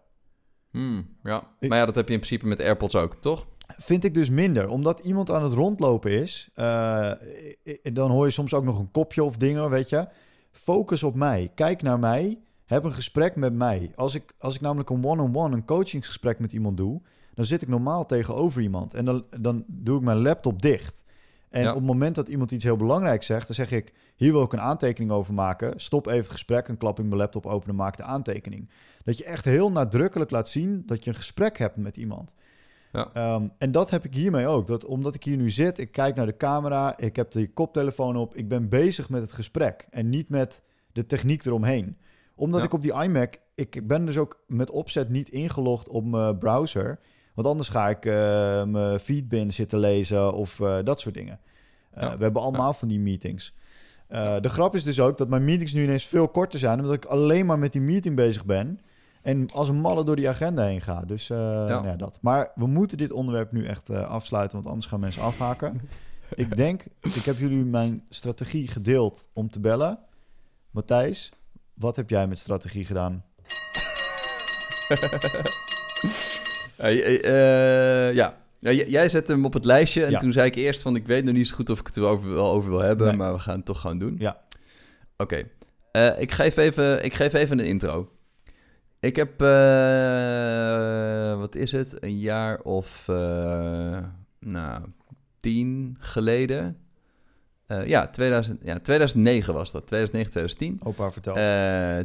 Hmm, 0.71 1.17
ja. 1.23 1.43
Ik- 1.59 1.69
maar 1.69 1.79
ja, 1.79 1.87
dat 1.87 1.95
heb 1.95 2.07
je 2.09 2.13
in 2.15 2.19
principe 2.21 2.47
met 2.47 2.61
AirPods 2.61 2.95
ook, 2.95 3.15
toch? 3.15 3.47
Vind 3.83 4.05
ik 4.05 4.15
dus 4.15 4.31
minder. 4.31 4.69
Omdat 4.69 5.01
iemand 5.01 5.31
aan 5.31 5.43
het 5.43 5.53
rondlopen 5.53 6.11
is, 6.11 6.51
eh, 6.55 7.11
dan 7.83 8.11
hoor 8.11 8.25
je 8.25 8.31
soms 8.33 8.55
ook 8.55 8.65
nog 8.65 8.79
een 8.79 8.91
kopje 8.91 9.25
of 9.25 9.37
dingen, 9.37 9.71
weet 9.71 9.89
je. 9.89 10.09
Focus 10.53 11.03
op 11.03 11.15
mij. 11.15 11.51
Kijk 11.55 11.83
naar 11.83 11.99
mij. 11.99 12.41
Heb 12.67 12.85
een 12.85 12.93
gesprek 12.93 13.37
met 13.37 13.55
mij. 13.55 13.93
Als 13.95 14.15
ik, 14.15 14.35
als 14.39 14.55
ik 14.55 14.61
namelijk 14.61 14.91
een 14.91 15.05
one-on-one, 15.05 15.57
een 15.57 15.65
coachingsgesprek 15.65 16.39
met 16.39 16.53
iemand 16.53 16.77
doe, 16.77 17.01
dan 17.35 17.45
zit 17.45 17.63
ik 17.63 17.69
normaal 17.69 18.07
tegenover 18.07 18.63
iemand. 18.63 18.95
En 18.95 19.05
dan, 19.05 19.25
dan 19.41 19.65
doe 19.67 19.97
ik 19.97 20.03
mijn 20.05 20.23
laptop 20.23 20.63
dicht. 20.63 21.05
En 21.51 21.63
Ja. 21.63 21.69
op 21.69 21.75
het 21.77 21.85
moment 21.85 22.15
dat 22.15 22.29
iemand 22.29 22.51
iets 22.51 22.65
heel 22.65 22.77
belangrijks 22.77 23.27
zegt, 23.27 23.47
dan 23.47 23.55
zeg 23.55 23.71
ik: 23.73 23.93
Hier 24.17 24.33
wil 24.33 24.43
ik 24.43 24.53
een 24.53 24.61
aantekening 24.61 25.11
over 25.13 25.35
maken. 25.35 25.81
Stop 25.81 26.07
even 26.07 26.19
het 26.19 26.31
gesprek 26.31 26.69
en 26.69 26.77
klap 26.77 26.99
ik 26.99 27.05
mijn 27.05 27.17
laptop 27.17 27.47
open 27.47 27.69
en 27.69 27.75
maak 27.75 27.97
de 27.97 28.03
aantekening. 28.03 28.69
Dat 29.05 29.19
je 29.19 29.25
echt 29.25 29.45
heel 29.45 29.73
nadrukkelijk 29.73 30.31
laat 30.31 30.49
zien 30.49 30.83
dat 30.87 31.05
je 31.05 31.11
een 31.11 31.17
gesprek 31.17 31.59
hebt 31.59 31.77
met 31.77 31.97
iemand. 31.97 32.35
Ja. 32.93 33.11
Ehm, 33.13 33.49
en 33.59 33.73
dat 33.73 33.91
heb 33.91 34.05
ik 34.05 34.15
hiermee 34.15 34.47
ook. 34.47 34.67
Dat, 34.67 34.85
omdat 34.85 35.15
ik 35.15 35.25
hier 35.25 35.37
nu 35.37 35.51
zit, 35.51 35.79
ik 35.79 35.93
kijk 35.93 36.15
naar 36.15 36.27
de 36.27 36.37
camera, 36.37 36.99
ik 36.99 37.17
heb 37.17 37.31
de 37.31 37.53
koptelefoon 37.53 38.17
op, 38.17 38.35
ik 38.37 38.49
ben 38.49 38.69
bezig 38.69 39.09
met 39.09 39.21
het 39.23 39.33
gesprek 39.33 39.87
en 39.91 40.09
niet 40.09 40.29
met 40.29 40.63
de 40.93 41.07
techniek 41.07 41.45
eromheen. 41.45 41.97
Omdat 42.35 42.61
Ja. 42.61 42.67
ik 42.67 42.73
op 42.73 42.83
die 42.83 43.03
iMac, 43.03 43.35
ik 43.55 43.87
ben 43.87 44.05
dus 44.07 44.19
ook 44.19 44.43
met 44.47 44.71
opzet 44.71 45.09
niet 45.09 45.29
ingelogd 45.29 45.89
op 45.89 46.05
mijn 46.05 46.39
browser. 46.39 46.99
Want 47.35 47.47
anders 47.49 47.69
ga 47.69 47.89
ik 47.89 48.05
eh, 48.07 48.13
mijn 48.65 49.01
feedbin 49.01 49.53
zitten 49.53 49.79
lezen 49.79 50.35
of 50.35 50.61
eh, 50.61 50.79
dat 50.85 51.01
soort 51.01 51.15
dingen. 51.15 51.41
Eh, 51.91 52.03
Ja. 52.03 52.17
We 52.17 52.23
hebben 52.23 52.43
allemaal 52.43 52.73
van 52.73 52.89
die 52.89 53.01
meetings. 53.01 53.55
De 54.41 54.49
grap 54.49 54.75
is 54.75 54.85
dus 54.85 55.01
ook 55.01 55.19
dat 55.19 55.29
mijn 55.29 55.45
meetings 55.45 55.73
nu 55.73 55.83
ineens 55.83 56.07
veel 56.07 56.29
korter 56.29 56.59
zijn, 56.59 56.79
omdat 56.81 56.95
ik 56.95 57.05
alleen 57.05 57.47
maar 57.47 57.59
met 57.59 57.73
die 57.73 57.81
meeting 57.81 58.17
bezig 58.17 58.45
ben. 58.45 58.81
En 59.23 59.51
als 59.51 59.69
een 59.69 59.81
malle 59.81 60.05
door 60.05 60.17
die 60.17 60.29
agenda 60.29 60.65
heen 60.65 60.81
ga. 60.81 61.03
Dus 61.07 61.31
eh, 61.31 61.39
nou 61.39 61.87
ja, 61.87 61.97
dat. 61.97 62.19
Maar 62.21 62.51
we 62.55 62.67
moeten 62.67 62.99
dit 62.99 63.11
onderwerp 63.13 63.53
nu 63.53 63.67
echt 63.67 63.89
eh, 63.89 64.09
afsluiten, 64.09 64.57
want 64.57 64.69
anders 64.69 64.87
gaan 64.87 65.01
mensen 65.01 65.23
afhaken. 65.23 65.81
ik 66.35 66.57
denk, 66.57 66.85
ik 67.01 67.25
heb 67.25 67.39
jullie 67.39 67.65
mijn 67.65 68.05
strategie 68.09 68.69
gedeeld 68.69 69.29
om 69.33 69.51
te 69.51 69.61
bellen. 69.61 69.99
Matthijs, 70.71 71.33
wat 71.75 71.97
heb 71.97 72.11
jij 72.11 72.27
met 72.27 72.39
strategie 72.39 72.85
gedaan? 72.85 73.25
Hey, 76.77 76.97
hey, 76.97 77.23
eh, 77.23 78.15
ja. 78.15 78.35
Jij 78.59 79.09
zette 79.09 79.33
hem 79.33 79.45
op 79.45 79.53
het 79.53 79.65
lijstje 79.65 80.05
en 80.05 80.11
Ja. 80.11 80.19
toen 80.19 80.33
zei 80.33 80.47
ik 80.47 80.55
eerst 80.55 80.83
van 80.83 80.97
ik 80.97 81.07
weet 81.07 81.25
nog 81.25 81.35
niet 81.35 81.49
zo 81.49 81.55
goed 81.55 81.71
of 81.71 81.81
ik 81.81 81.87
het 81.87 81.97
erover, 81.97 82.35
wel 82.35 82.51
over 82.51 82.71
wil 82.71 82.81
hebben, 82.81 83.07
Nee. 83.07 83.17
maar 83.17 83.33
we 83.33 83.39
gaan 83.39 83.57
het 83.57 83.65
toch 83.65 83.81
gewoon 83.81 83.99
doen. 83.99 84.17
Ja. 84.19 84.41
Oké. 85.17 85.43
Eh, 85.93 86.21
ik, 86.21 86.33
geef 86.33 86.57
even, 86.57 87.05
ik 87.05 87.15
geef 87.15 87.33
even 87.33 87.59
een 87.59 87.67
intro. 87.67 88.09
Ik 89.01 89.17
heb, 89.17 89.41
eh, 89.41 91.39
wat 91.39 91.55
is 91.55 91.73
het, 91.73 92.03
een 92.03 92.19
jaar 92.19 92.61
of, 92.61 93.09
eh, 93.09 93.99
nou, 94.39 94.83
tien 95.41 95.97
geleden. 96.01 96.77
Eh, 97.67 97.87
ja, 97.87 98.09
2000, 98.09 98.61
ja, 98.63 98.79
2009 98.79 99.55
was 99.55 99.73
dat, 99.73 99.87
2009, 99.87 100.31
2010. 100.31 100.81
Opa, 100.83 101.11
vertel. 101.11 101.35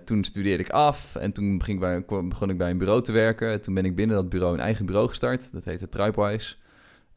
Toen 0.06 0.24
studeerde 0.24 0.64
ik 0.64 0.70
af 0.70 1.16
en 1.16 1.32
toen 1.32 1.64
ging 1.64 1.84
ik 1.84 2.08
bij, 2.08 2.24
begon 2.24 2.50
ik 2.50 2.58
bij 2.58 2.70
een 2.70 2.78
bureau 2.78 3.02
te 3.02 3.12
werken. 3.12 3.62
Toen 3.62 3.74
ben 3.74 3.86
ik 3.86 3.96
binnen 3.96 4.16
dat 4.16 4.30
bureau 4.30 4.54
een 4.54 4.60
eigen 4.60 4.86
bureau 4.86 5.10
gestart. 5.10 5.52
Dat 5.52 5.64
heette 5.64 5.90
Tripewise. 5.90 6.56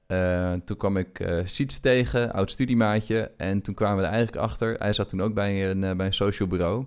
Eh, 0.09 0.53
toen 0.64 0.77
kwam 0.77 0.97
ik 0.97 1.21
eh 1.21 1.41
Siets 1.45 1.81
tegen, 1.81 2.33
oud 2.33 2.51
studiemaatje. 2.51 3.31
En 3.37 3.62
toen 3.62 3.75
kwamen 3.75 3.97
we 3.97 4.03
er 4.03 4.12
eigenlijk 4.12 4.43
achter. 4.43 4.75
Hij 4.79 4.93
zat 4.93 5.09
toen 5.09 5.23
ook 5.23 5.35
bij 5.35 5.71
een, 5.71 5.81
bij 5.81 6.07
een 6.07 6.12
social 6.12 6.49
bureau. 6.49 6.87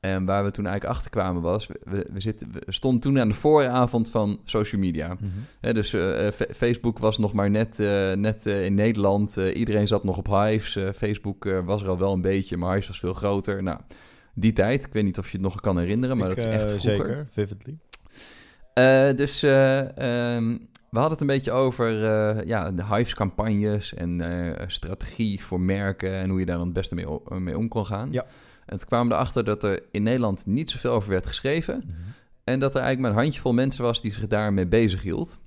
En 0.00 0.24
waar 0.24 0.44
we 0.44 0.50
toen 0.50 0.66
eigenlijk 0.66 0.96
achter 0.96 1.10
kwamen 1.10 1.42
was... 1.42 1.66
We, 1.66 1.80
we, 1.84 2.06
we 2.12 2.20
zitten, 2.20 2.52
we 2.52 2.72
stonden 2.72 3.00
toen 3.00 3.20
aan 3.20 3.28
de 3.28 3.34
vooravond 3.34 4.10
van 4.10 4.40
social 4.44 4.80
media. 4.80 5.16
Mhm. 5.20 5.74
Dus 5.74 5.92
eh, 5.92 6.26
eh, 6.26 6.32
Fa- 6.32 6.54
Facebook 6.54 6.98
was 6.98 7.18
nog 7.18 7.32
maar 7.32 7.50
net, 7.50 7.80
eh, 7.80 8.12
net 8.12 8.46
in 8.46 8.74
Nederland. 8.74 9.36
Iedereen 9.36 9.86
zat 9.86 10.04
nog 10.04 10.16
op 10.16 10.26
Hives. 10.26 10.78
Facebook 10.94 11.44
was 11.64 11.82
er 11.82 11.88
al 11.88 11.98
wel 11.98 12.12
een 12.12 12.20
beetje, 12.20 12.56
maar 12.56 12.70
Hives 12.72 12.88
was 12.88 12.98
veel 12.98 13.14
groter. 13.14 13.62
Nou, 13.62 13.78
die 14.34 14.52
tijd. 14.52 14.84
Ik 14.86 14.92
weet 14.92 15.04
niet 15.04 15.18
of 15.18 15.26
je 15.26 15.32
het 15.32 15.40
nog 15.40 15.60
kan 15.60 15.78
herinneren, 15.78 16.16
maar 16.16 16.30
Ik, 16.30 16.36
dat 16.36 16.44
is 16.44 16.50
echt 16.52 16.70
vroeger. 16.70 17.06
Zeker, 17.06 17.26
vividly. 17.30 17.78
Dus 19.16 19.42
eh, 19.42 19.78
ehm, 20.36 20.56
we 20.90 20.98
hadden 20.98 21.10
het 21.12 21.20
een 21.20 21.26
beetje 21.26 21.52
over 21.52 21.92
ja, 22.46 22.72
de 22.72 22.84
Hives-campagnes 22.84 23.94
en 23.94 24.20
strategie 24.66 25.44
voor 25.44 25.60
merken 25.60 26.12
en 26.12 26.30
hoe 26.30 26.40
je 26.40 26.46
daar 26.46 26.56
dan 26.56 26.64
het 26.64 26.74
beste 26.74 26.94
mee, 26.94 27.06
mee 27.28 27.58
om 27.58 27.68
kon 27.68 27.86
gaan. 27.86 28.08
Ja. 28.12 28.24
En 28.68 28.78
toen 28.78 28.86
kwamen 28.86 29.08
we 29.08 29.14
erachter 29.14 29.44
dat 29.44 29.64
er 29.64 29.82
in 29.90 30.02
Nederland 30.02 30.46
niet 30.46 30.70
zoveel 30.70 30.92
over 30.92 31.10
werd 31.10 31.26
geschreven. 31.26 31.82
Mhm. 31.86 31.96
En 32.44 32.60
dat 32.60 32.74
er 32.74 32.80
eigenlijk 32.80 33.00
maar 33.00 33.10
een 33.10 33.24
handjevol 33.24 33.52
mensen 33.52 33.82
was 33.82 34.00
die 34.00 34.12
zich 34.12 34.26
daarmee 34.26 34.66
bezig 34.66 35.02
hield. 35.02 35.40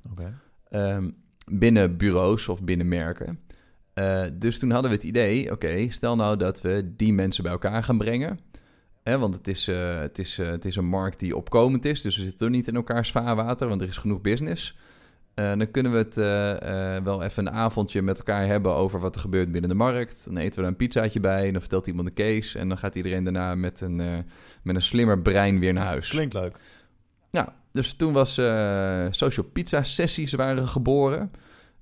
Ehm, 0.70 1.10
binnen 1.46 1.98
bureaus 1.98 2.48
of 2.48 2.64
binnen 2.64 2.88
merken. 2.88 3.40
Eh, 3.94 4.24
dus 4.34 4.60
toen 4.60 4.72
hadden 4.72 4.92
we 4.92 4.98
het 4.98 5.06
idee, 5.06 5.52
oké, 5.52 5.90
stel 5.90 6.16
nou 6.16 6.38
dat 6.38 6.62
we 6.62 6.94
die 6.96 7.14
mensen 7.14 7.44
bij 7.44 7.52
elkaar 7.52 7.84
gaan 7.84 7.98
brengen. 7.98 8.40
Hè, 9.04 9.18
want 9.18 9.34
het 9.34 9.48
is, 9.48 9.68
eh, 9.68 10.00
het, 10.00 10.20
is, 10.20 10.38
eh, 10.38 10.48
het 10.48 10.66
is 10.66 10.76
een 10.76 10.86
markt 10.86 11.20
die 11.20 11.36
opkomend 11.36 11.86
is, 11.86 12.02
dus 12.02 12.18
we 12.18 12.24
zitten 12.24 12.46
er 12.46 12.52
niet 12.52 12.68
in 12.68 12.76
elkaars 12.76 13.12
vaarwater, 13.12 13.68
want 13.68 13.82
er 13.82 13.88
is 13.88 13.98
genoeg 13.98 14.22
business. 14.22 14.78
Eh, 15.34 15.58
dan 15.58 15.72
kunnen 15.72 15.92
we 15.92 15.98
het 15.98 16.18
eh, 16.18 16.96
eh, 16.96 17.04
wel 17.04 17.24
even 17.24 17.48
een 17.48 17.54
avondje 17.54 18.02
met 18.02 18.18
elkaar 18.18 18.46
hebben 18.46 18.76
over 18.76 19.00
wat 19.00 19.16
er 19.16 19.22
gebeurt 19.22 19.52
binnen 19.52 19.70
de 19.70 19.76
markt. 19.76 20.26
Dan 20.26 20.38
eten 20.38 20.56
we 20.56 20.62
er 20.62 20.72
een 20.72 20.76
pizzaatje 20.76 21.20
bij 21.20 21.46
en 21.46 21.52
dan 21.52 21.62
vertelt 21.62 21.88
iemand 21.88 22.08
een 22.08 22.14
case. 22.14 22.60
En 22.60 22.68
dan 22.68 22.78
gaat 22.78 22.96
iedereen 22.96 23.24
daarna 23.24 23.56
met 23.56 23.82
een, 23.82 23.96
met 24.64 24.76
een 24.76 24.82
slimmer 24.82 25.22
brein 25.22 25.60
weer 25.60 25.74
naar 25.74 25.86
huis. 25.86 26.10
Klinkt 26.10 26.34
leuk. 26.34 26.60
Ja, 27.30 27.56
dus 27.72 27.94
toen 27.94 28.14
was 28.14 28.34
social 29.10 29.46
pizza 29.46 29.84
sessies 29.84 30.34
waren 30.34 30.68
geboren. 30.68 31.32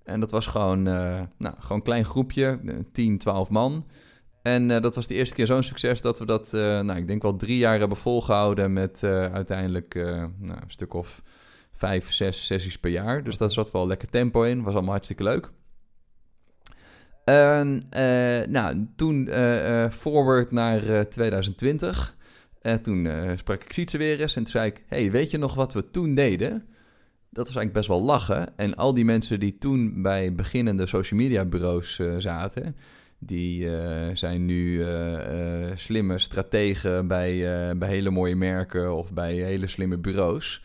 En 0.04 0.20
dat 0.20 0.32
was 0.32 0.48
gewoon, 0.48 0.84
nou, 0.84 1.28
gewoon 1.38 1.78
een 1.78 1.84
klein 1.84 2.06
groepje, 2.06 2.60
eh, 2.66 2.76
10, 2.92 3.18
12 3.18 3.50
man. 3.50 3.86
En 4.42 4.68
dat 4.68 4.96
was 4.96 5.08
de 5.08 5.16
eerste 5.16 5.36
keer 5.36 5.46
zo'n 5.46 5.64
succes 5.64 6.02
dat 6.02 6.20
we 6.20 6.26
dat, 6.26 6.52
nou, 6.52 6.96
ik 6.96 7.08
denk 7.08 7.22
wel 7.22 7.36
drie 7.36 7.58
jaar 7.58 7.80
hebben 7.80 7.98
volgehouden 7.98 8.74
met 8.74 9.04
uiteindelijk 9.04 9.94
nou, 10.40 10.60
een 10.62 10.64
stuk 10.68 10.94
of 10.94 11.22
vijf, 11.80 12.12
zes 12.12 12.46
sessies 12.46 12.80
per 12.80 12.92
jaar. 12.92 13.24
Dus 13.24 13.38
dat 13.38 13.54
zat 13.54 13.72
wel 13.72 13.88
lekker 13.88 14.10
tempo 14.10 14.44
in, 14.44 14.64
was 14.64 14.74
allemaal 14.74 14.92
hartstikke 14.92 15.24
leuk. 15.24 15.52
En 17.30 17.84
eh, 17.90 18.48
nou, 18.48 18.88
toen 18.96 19.28
eh, 19.28 19.84
eh, 19.84 19.92
forward 19.92 20.52
naar 20.52 20.90
eh, 20.90 21.02
2020. 21.02 22.18
En 22.62 22.82
toen 22.82 23.10
sprak 23.36 23.64
ik 23.64 23.74
Sietse 23.74 23.98
weer 23.98 24.22
eens 24.22 24.36
en 24.36 24.44
toen 24.44 24.52
zei 24.52 24.68
ik... 24.68 24.84
hey, 24.88 25.12
weet 25.12 25.32
je 25.32 25.38
nog 25.38 25.54
wat 25.54 25.74
we 25.74 25.92
toen 25.92 26.16
deden? 26.16 26.52
Dat 27.30 27.48
was 27.48 27.56
eigenlijk 27.56 27.74
best 27.74 27.88
wel 27.88 28.04
lachen. 28.04 28.58
En 28.58 28.76
al 28.76 28.94
die 28.94 29.06
mensen 29.06 29.40
die 29.40 29.58
toen 29.58 30.02
bij 30.02 30.36
beginnende 30.36 30.88
social 30.88 31.20
media 31.20 31.46
bureaus 31.46 32.00
zaten... 32.18 32.76
die 33.20 33.70
zijn 34.14 34.46
nu 34.46 34.86
slimme 35.74 36.20
strategen 36.20 37.08
bij, 37.08 37.38
bij 37.78 37.90
hele 37.90 38.10
mooie 38.10 38.36
merken... 38.36 38.96
of 38.96 39.14
bij 39.14 39.34
hele 39.34 39.68
slimme 39.68 39.98
bureaus. 39.98 40.64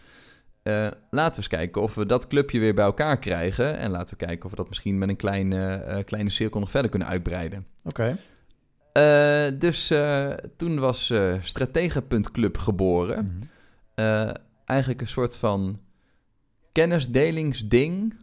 Eh, 0.65 0.89
laten 1.11 1.31
we 1.31 1.37
eens 1.37 1.49
kijken 1.49 1.83
of 1.83 1.95
we 1.95 2.07
dat 2.07 2.27
clubje 2.27 2.59
weer 2.59 2.75
bij 2.75 2.85
elkaar 2.85 3.19
krijgen... 3.19 3.79
en 3.79 3.91
laten 3.91 4.19
we 4.19 4.27
kijken 4.27 4.45
of 4.45 4.51
we 4.51 4.57
dat 4.57 4.69
misschien 4.69 4.99
met 4.99 5.09
een 5.09 5.17
kleine, 5.17 5.75
eh, 5.75 6.05
kleine 6.05 6.31
cirkel 6.31 6.61
nog 6.61 6.71
verder 6.71 6.91
kunnen 6.91 7.09
uitbreiden. 7.09 7.67
Oké. 7.85 8.19
Eh, 8.93 9.47
dus 9.59 9.93
toen 10.57 10.79
was 10.79 11.11
eh 11.11 11.35
Strategen.club 11.41 12.59
geboren. 12.59 13.49
Mhm. 13.95 14.35
Eigenlijk 14.65 15.01
een 15.01 15.07
soort 15.07 15.37
van 15.37 15.81
kennisdelingsding. 16.73 18.17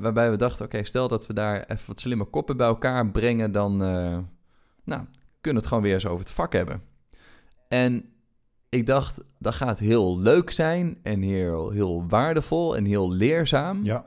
Waarbij 0.00 0.30
we 0.30 0.36
dachten, 0.36 0.64
oké, 0.64 0.84
stel 0.84 1.08
dat 1.08 1.26
we 1.26 1.32
daar 1.32 1.62
even 1.62 1.86
wat 1.86 2.00
slimme 2.00 2.24
koppen 2.24 2.56
bij 2.56 2.66
elkaar 2.66 3.10
brengen, 3.10 3.52
dan 3.52 3.76
nou, 4.84 5.04
kunnen 5.40 5.40
we 5.40 5.50
het 5.50 5.66
gewoon 5.66 5.82
weer 5.82 5.94
eens 5.94 6.06
over 6.06 6.24
het 6.24 6.34
vak 6.34 6.52
hebben. 6.52 6.82
En 7.68 8.04
ik 8.68 8.86
dacht, 8.86 9.20
dat 9.38 9.54
gaat 9.54 9.78
heel 9.78 10.18
leuk 10.18 10.50
zijn 10.50 10.98
en 11.02 11.22
heel, 11.22 11.70
heel 11.70 12.04
waardevol 12.08 12.76
en 12.76 12.84
heel 12.84 13.12
leerzaam. 13.12 13.84
ja. 13.84 14.06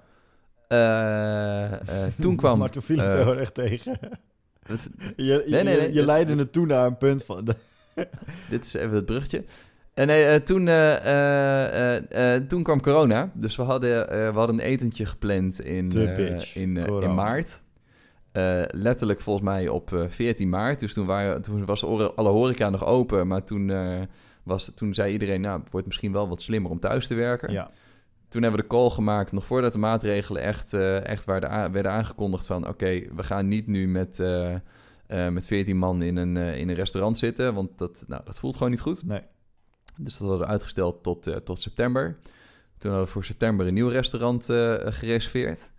Eh, 0.68 1.66
eh, 1.66 1.80
toen 2.20 2.36
kwam... 2.42 2.58
maar 2.60 2.70
toen 2.70 2.82
viel 2.82 2.98
het 2.98 3.14
eh, 3.14 3.24
heel 3.24 3.38
erg 3.38 3.52
tegen. 3.52 4.00
het- 4.68 4.90
Je, 5.16 5.24
je, 5.26 5.44
nee, 5.50 5.64
nee, 5.64 5.94
je- 5.94 6.06
leidde 6.06 6.36
het 6.36 6.52
toen 6.52 6.68
naar 6.68 6.86
een 6.86 6.98
punt 6.98 7.24
van... 7.24 7.48
dit 8.50 8.66
is 8.66 8.74
even 8.74 8.96
het 8.96 9.06
bruggetje. 9.06 9.44
En 9.94 10.08
nee, 10.08 10.44
toen, 10.44 10.66
toen 12.48 12.64
kwam 12.64 12.82
corona. 12.82 13.32
Dus 13.34 13.56
we 13.56 13.62
hadden, 13.62 14.08
we 14.10 14.32
hadden 14.38 14.56
een 14.60 14.66
etentje 14.66 15.06
gepland 15.06 15.62
in, 15.62 15.92
in, 16.54 16.78
in 16.78 17.14
maart. 17.14 17.62
Letterlijk 18.68 19.22
volgens 19.22 19.46
mij 19.46 19.68
op 19.68 19.94
eh, 19.94 20.04
14 20.08 20.50
maart. 20.50 20.80
Dus 20.80 20.94
toen, 20.94 21.06
waren, 21.06 21.42
toen 21.42 21.66
was 21.66 21.84
alle 22.16 22.30
horeca 22.30 22.70
nog 22.70 22.86
open. 22.86 23.28
Maar 23.28 23.44
toen, 23.44 23.72
was, 24.50 24.72
toen 24.76 24.94
zei 24.94 25.12
iedereen, 25.12 25.42
nou, 25.42 25.60
het 25.60 25.72
wordt 25.72 25.88
misschien 25.88 26.12
wel 26.12 26.28
wat 26.28 26.42
slimmer 26.42 26.72
om 26.72 26.80
thuis 26.80 27.08
te 27.08 27.16
werken. 27.16 27.52
Ja, 27.52 27.72
Toen 28.30 28.42
hebben 28.42 28.62
we 28.62 28.68
de 28.68 28.76
call 28.76 28.90
gemaakt, 28.90 29.32
nog 29.32 29.46
voordat 29.46 29.74
de 29.74 29.80
maatregelen 29.80 30.42
echt, 30.42 30.74
eh, 30.74 31.06
echt 31.06 31.26
werden, 31.26 31.72
werden 31.72 31.92
aangekondigd 31.92 32.46
van... 32.46 32.68
oké, 32.68 33.02
we 33.16 33.24
gaan 33.24 33.48
niet 33.48 33.68
nu 33.68 33.88
met, 33.88 34.20
eh, 34.20 34.58
met 35.08 35.48
14 35.48 35.78
man 35.78 36.02
in 36.02 36.18
een, 36.18 36.38
in 36.38 36.70
een 36.70 36.76
restaurant 36.76 37.18
zitten... 37.18 37.54
want 37.54 37.78
dat, 37.78 38.04
nou, 38.08 38.22
dat 38.26 38.40
voelt 38.40 38.56
gewoon 38.56 38.72
niet 38.72 38.82
goed. 38.82 39.06
nee. 39.06 39.22
Dus 39.98 40.18
dat 40.18 40.28
hadden 40.28 40.48
we 40.48 40.54
uitgesteld 40.54 41.04
tot, 41.04 41.46
tot 41.46 41.60
september. 41.60 42.18
Toen 42.78 42.92
hadden 42.92 43.08
we 43.08 43.14
voor 43.14 43.26
september 43.26 43.68
een 43.68 43.74
nieuw 43.74 43.88
restaurant 43.88 44.46
gereserveerd. 44.96 45.72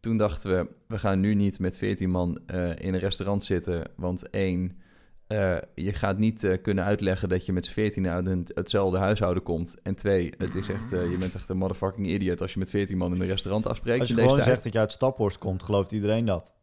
Toen 0.00 0.16
dachten 0.16 0.50
we, 0.50 0.68
we 0.86 0.98
gaan 0.98 1.20
nu 1.20 1.34
niet 1.34 1.58
met 1.58 1.78
14 1.78 2.10
man 2.10 2.40
in 2.78 2.94
een 2.94 2.98
restaurant 2.98 3.44
zitten. 3.44 3.90
Want 3.96 4.30
één, 4.30 4.78
eh, 5.28 5.56
je 5.74 5.92
gaat 5.92 6.18
niet 6.18 6.44
eh, 6.44 6.62
kunnen 6.62 6.84
uitleggen 6.84 7.28
dat 7.28 7.46
je 7.46 7.52
met 7.52 7.66
z'n 7.66 7.72
14 7.72 8.08
uit 8.08 8.26
een, 8.26 8.46
hetzelfde 8.54 8.98
huishouden 8.98 9.42
komt. 9.42 9.76
En 9.82 9.94
twee, 9.94 10.32
het 10.38 10.54
is 10.54 10.68
echt, 10.68 10.92
eh, 10.92 11.10
je 11.10 11.16
bent 11.18 11.34
echt 11.34 11.48
een 11.48 11.56
motherfucking 11.56 12.06
idiot 12.06 12.40
als 12.40 12.52
je 12.52 12.58
met 12.58 12.70
14 12.70 12.98
man 12.98 13.14
in 13.14 13.20
een 13.20 13.26
restaurant 13.26 13.66
afspreekt. 13.66 14.00
Als 14.00 14.08
je 14.08 14.14
gewoon 14.14 14.42
zegt 14.42 14.64
dat 14.64 14.72
je 14.72 14.78
uit 14.78 14.92
Staphorst 14.92 15.38
komt, 15.38 15.62
gelooft 15.62 15.92
iedereen 15.92 16.24
dat. 16.24 16.54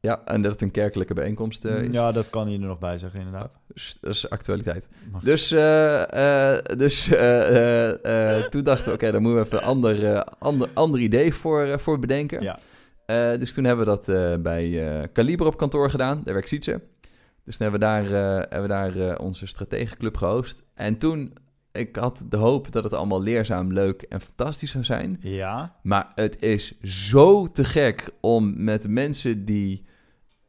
Ja, 0.00 0.24
en 0.24 0.42
dat 0.42 0.52
het 0.52 0.60
een 0.60 0.70
kerkelijke 0.70 1.14
bijeenkomst 1.14 1.64
is. 1.64 1.92
ja, 1.92 2.12
dat 2.12 2.30
kan 2.30 2.50
je 2.50 2.58
er 2.58 2.66
nog 2.66 2.78
bij 2.78 2.98
zeggen, 2.98 3.20
inderdaad. 3.20 3.58
Dat 4.00 4.10
is 4.10 4.30
actualiteit. 4.30 4.88
Mag. 5.12 5.22
Dus, 5.22 5.48
dus 6.76 7.04
toen 8.50 8.62
dachten 8.62 8.84
we, 8.84 8.92
oké, 8.92 9.10
daar 9.10 9.20
moeten 9.20 9.40
we 9.40 9.46
even 9.46 9.58
een 9.58 9.64
ander, 9.64 10.24
ander, 10.24 10.68
ander 10.74 11.00
idee 11.00 11.34
voor, 11.34 11.80
voor 11.80 11.98
bedenken. 11.98 12.42
Ja. 12.42 12.58
Dus 13.36 13.54
toen 13.54 13.64
hebben 13.64 13.86
we 13.86 13.98
dat 14.02 14.42
bij 14.42 15.08
Kaliber 15.12 15.46
op 15.46 15.56
kantoor 15.56 15.90
gedaan. 15.90 16.20
Daar 16.24 16.34
werkt 16.34 16.48
Sietse. 16.48 16.80
Dus 17.44 17.56
toen 17.56 17.70
hebben 17.70 17.80
we 17.80 17.86
daar, 17.86 18.04
eh, 18.04 18.36
hebben 18.36 18.62
we 18.62 18.68
daar 18.68 18.96
eh, 18.96 19.24
onze 19.24 19.46
strategenclub 19.46 20.16
gehost. 20.16 20.62
En 20.74 20.98
toen, 20.98 21.32
ik 21.72 21.96
had 21.96 22.22
de 22.28 22.36
hoop 22.36 22.72
dat 22.72 22.84
het 22.84 22.92
allemaal 22.92 23.22
leerzaam, 23.22 23.72
leuk 23.72 24.02
en 24.02 24.20
fantastisch 24.20 24.70
zou 24.70 24.84
zijn. 24.84 25.16
Ja, 25.20 25.76
Maar 25.82 26.12
het 26.14 26.42
is 26.42 26.80
zo 26.80 27.46
te 27.46 27.64
gek 27.64 28.10
om 28.20 28.64
met 28.64 28.88
mensen 28.88 29.44
die 29.44 29.84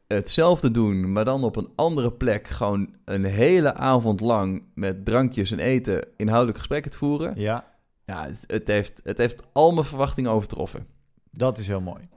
hetzelfde 0.06 0.70
doen, 0.70 1.12
maar 1.12 1.24
dan 1.24 1.44
op 1.44 1.56
een 1.56 1.72
andere 1.76 2.12
plek 2.12 2.48
gewoon 2.48 2.94
een 3.04 3.24
hele 3.24 3.74
avond 3.74 4.20
lang 4.20 4.62
met 4.74 5.04
drankjes 5.04 5.50
en 5.50 5.58
eten 5.58 6.08
inhoudelijk 6.16 6.58
gesprekken 6.58 6.90
te 6.90 6.98
voeren. 6.98 7.40
ja, 7.40 7.74
Ja, 8.04 8.26
het, 8.26 8.44
het 8.46 8.68
heeft, 8.68 9.00
het 9.04 9.18
heeft 9.18 9.42
al 9.52 9.72
mijn 9.72 9.86
verwachtingen 9.86 10.30
overtroffen. 10.30 10.86
dat 11.30 11.58
is 11.58 11.66
heel 11.66 11.80
mooi. 11.80 12.08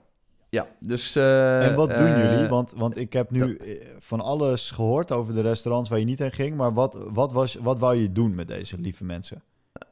Ja, 0.50 0.66
dus... 0.80 1.16
eh, 1.16 1.66
en 1.66 1.74
wat 1.74 1.88
doen 1.96 2.06
eh, 2.06 2.32
jullie? 2.32 2.48
Want, 2.48 2.72
want 2.76 2.96
ik 2.96 3.12
heb 3.12 3.30
nu 3.30 3.56
eh, 3.56 3.86
van 3.98 4.20
alles 4.20 4.70
gehoord 4.70 5.12
over 5.12 5.34
de 5.34 5.40
restaurants 5.40 5.88
waar 5.90 5.98
je 5.98 6.04
niet 6.04 6.18
heen 6.18 6.32
ging. 6.32 6.56
Maar 6.56 6.72
wat, 6.74 7.08
wat, 7.12 7.32
was, 7.32 7.54
wat 7.54 7.78
wou 7.78 7.96
je 7.96 8.12
doen 8.12 8.34
met 8.34 8.48
deze 8.48 8.78
lieve 8.78 9.04
mensen? 9.04 9.42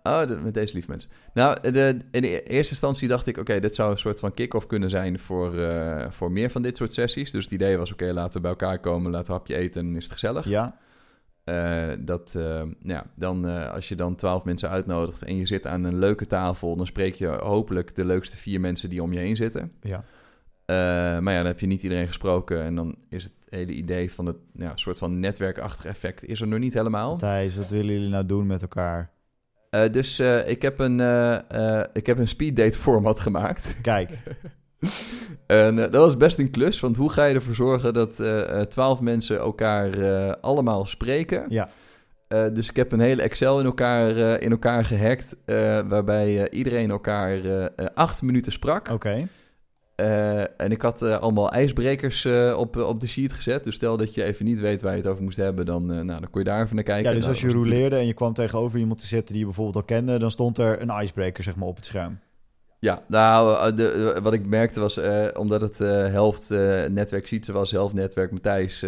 Oh, 0.02 0.26
de- 0.26 0.36
met 0.36 0.54
deze 0.54 0.72
lieve 0.74 0.90
mensen. 0.90 1.10
Nou, 1.34 1.70
de, 1.72 1.98
in 2.10 2.22
de 2.22 2.42
eerste 2.42 2.70
instantie 2.72 3.08
dacht 3.08 3.26
ik... 3.26 3.36
oké, 3.38 3.60
dit 3.60 3.74
zou 3.74 3.90
een 3.90 3.98
soort 3.98 4.20
van 4.20 4.34
kick-off 4.34 4.66
kunnen 4.66 4.90
zijn... 4.90 5.18
Voor, 5.18 5.58
eh, 5.58 6.10
voor 6.10 6.30
meer 6.32 6.50
van 6.50 6.62
dit 6.62 6.76
soort 6.76 6.92
sessies. 6.92 7.30
Dus 7.30 7.44
het 7.44 7.52
idee 7.52 7.76
was, 7.78 7.92
oké, 7.92 8.12
laten 8.12 8.32
we 8.32 8.40
bij 8.40 8.50
elkaar 8.50 8.78
komen... 8.78 9.10
laten 9.10 9.26
we 9.26 9.32
hapje 9.32 9.56
eten 9.56 9.86
en 9.86 9.96
is 9.96 10.02
het 10.04 10.12
gezellig. 10.12 10.48
Ja, 10.48 10.76
Eh, 11.44 11.88
dat, 11.98 12.34
eh, 12.36 12.62
ja, 12.82 13.04
dan, 13.16 13.48
eh, 13.48 13.70
als 13.72 13.88
je 13.88 13.96
dan 13.96 14.14
twaalf 14.16 14.44
mensen 14.44 14.68
uitnodigt... 14.70 15.22
en 15.22 15.36
je 15.36 15.46
zit 15.46 15.66
aan 15.66 15.84
een 15.84 15.98
leuke 15.98 16.26
tafel... 16.26 16.76
dan 16.76 16.86
spreek 16.86 17.14
je 17.14 17.26
hopelijk 17.28 17.94
de 17.94 18.04
leukste 18.04 18.36
vier 18.36 18.60
mensen 18.60 18.88
die 18.88 19.02
om 19.02 19.12
je 19.12 19.18
heen 19.18 19.36
zitten. 19.36 19.72
ja. 19.82 20.04
Eh, 20.68 20.76
maar 21.18 21.32
ja, 21.32 21.38
dan 21.38 21.46
heb 21.46 21.60
je 21.60 21.66
niet 21.66 21.82
iedereen 21.82 22.06
gesproken... 22.06 22.62
en 22.62 22.74
dan 22.74 22.96
is 23.08 23.24
het 23.24 23.32
hele 23.48 23.72
idee 23.72 24.12
van 24.12 24.26
het 24.26 24.36
ja, 24.52 24.72
soort 24.74 24.98
van 24.98 25.18
netwerkachtig 25.18 25.84
effect... 25.84 26.24
is 26.24 26.40
er 26.40 26.46
nog 26.46 26.58
niet 26.58 26.74
helemaal. 26.74 27.16
Thijs, 27.16 27.56
wat 27.56 27.68
willen 27.68 27.92
jullie 27.92 28.08
nou 28.08 28.26
doen 28.26 28.46
met 28.46 28.62
elkaar? 28.62 29.10
Eh, 29.70 29.90
dus 29.90 30.18
eh, 30.18 30.48
ik, 30.48 30.62
heb 30.62 30.78
een, 30.78 31.00
eh, 31.00 31.80
ik 31.92 32.06
heb 32.06 32.18
een 32.18 32.28
speeddate 32.28 32.78
format 32.78 33.20
gemaakt. 33.20 33.76
Kijk, 33.82 34.10
en 35.46 35.76
dat 35.76 35.92
was 35.92 36.16
best 36.16 36.38
een 36.38 36.50
klus, 36.50 36.80
want 36.80 36.96
hoe 36.96 37.10
ga 37.10 37.24
je 37.24 37.34
ervoor 37.34 37.54
zorgen 37.54 37.94
dat 37.94 38.22
twaalf 38.70 39.00
mensen 39.00 39.38
elkaar 39.38 39.96
allemaal 40.40 40.86
spreken? 40.86 41.44
ja, 41.48 41.70
dus 42.28 42.68
ik 42.68 42.76
heb 42.76 42.92
een 42.92 43.00
hele 43.00 43.22
Excel 43.22 43.58
in 43.58 43.64
elkaar, 43.64 44.16
in 44.40 44.50
elkaar 44.50 44.84
gehackt, 44.84 45.36
eh, 45.44 45.80
waarbij 45.88 46.50
iedereen 46.50 46.90
elkaar 46.90 47.70
acht 47.94 48.22
minuten 48.22 48.52
sprak. 48.52 48.88
oké. 48.88 49.28
Eh, 49.98 50.60
en 50.60 50.70
ik 50.70 50.82
had 50.82 51.02
eh, 51.02 51.18
allemaal 51.18 51.50
ijsbrekers 51.50 52.24
eh, 52.24 52.54
op, 52.58 52.76
op 52.76 53.00
de 53.00 53.06
sheet 53.06 53.32
gezet. 53.32 53.64
Dus 53.64 53.74
stel 53.74 53.96
dat 53.96 54.14
je 54.14 54.24
even 54.24 54.44
niet 54.44 54.60
weet 54.60 54.82
waar 54.82 54.92
je 54.92 54.98
het 54.98 55.06
over 55.06 55.22
moest 55.22 55.36
hebben, 55.36 55.66
dan, 55.66 55.86
nou, 55.86 56.06
dan 56.06 56.30
kon 56.30 56.40
je 56.40 56.46
daar 56.46 56.62
even 56.62 56.74
naar 56.74 56.84
kijken. 56.84 57.04
Ja, 57.04 57.10
dus 57.10 57.18
Nou, 57.20 57.32
als 57.32 57.40
je 57.40 57.46
natuurlijk- 57.46 57.74
rouleerde 57.74 57.96
en 57.96 58.06
je 58.06 58.14
kwam 58.14 58.32
tegenover 58.32 58.78
iemand 58.78 59.00
te 59.00 59.06
zitten 59.06 59.28
die 59.28 59.38
je 59.38 59.44
bijvoorbeeld 59.44 59.76
al 59.76 59.82
kende, 59.82 60.18
dan 60.18 60.30
stond 60.30 60.58
er 60.58 60.82
een 60.82 61.02
icebreaker 61.02 61.42
zeg 61.42 61.56
maar 61.56 61.68
op 61.68 61.76
het 61.76 61.86
scherm. 61.86 62.18
Ja, 62.78 63.02
nou, 63.06 63.74
de, 63.74 64.18
wat 64.22 64.32
ik 64.32 64.46
merkte 64.46 64.80
was, 64.80 65.00
omdat 65.32 65.60
het 65.60 65.78
helft 66.12 66.50
netwerk 66.90 67.26
Sietse 67.26 67.52
was, 67.52 67.70
helft 67.70 67.94
netwerk 67.94 68.30
Matthijs, 68.30 68.82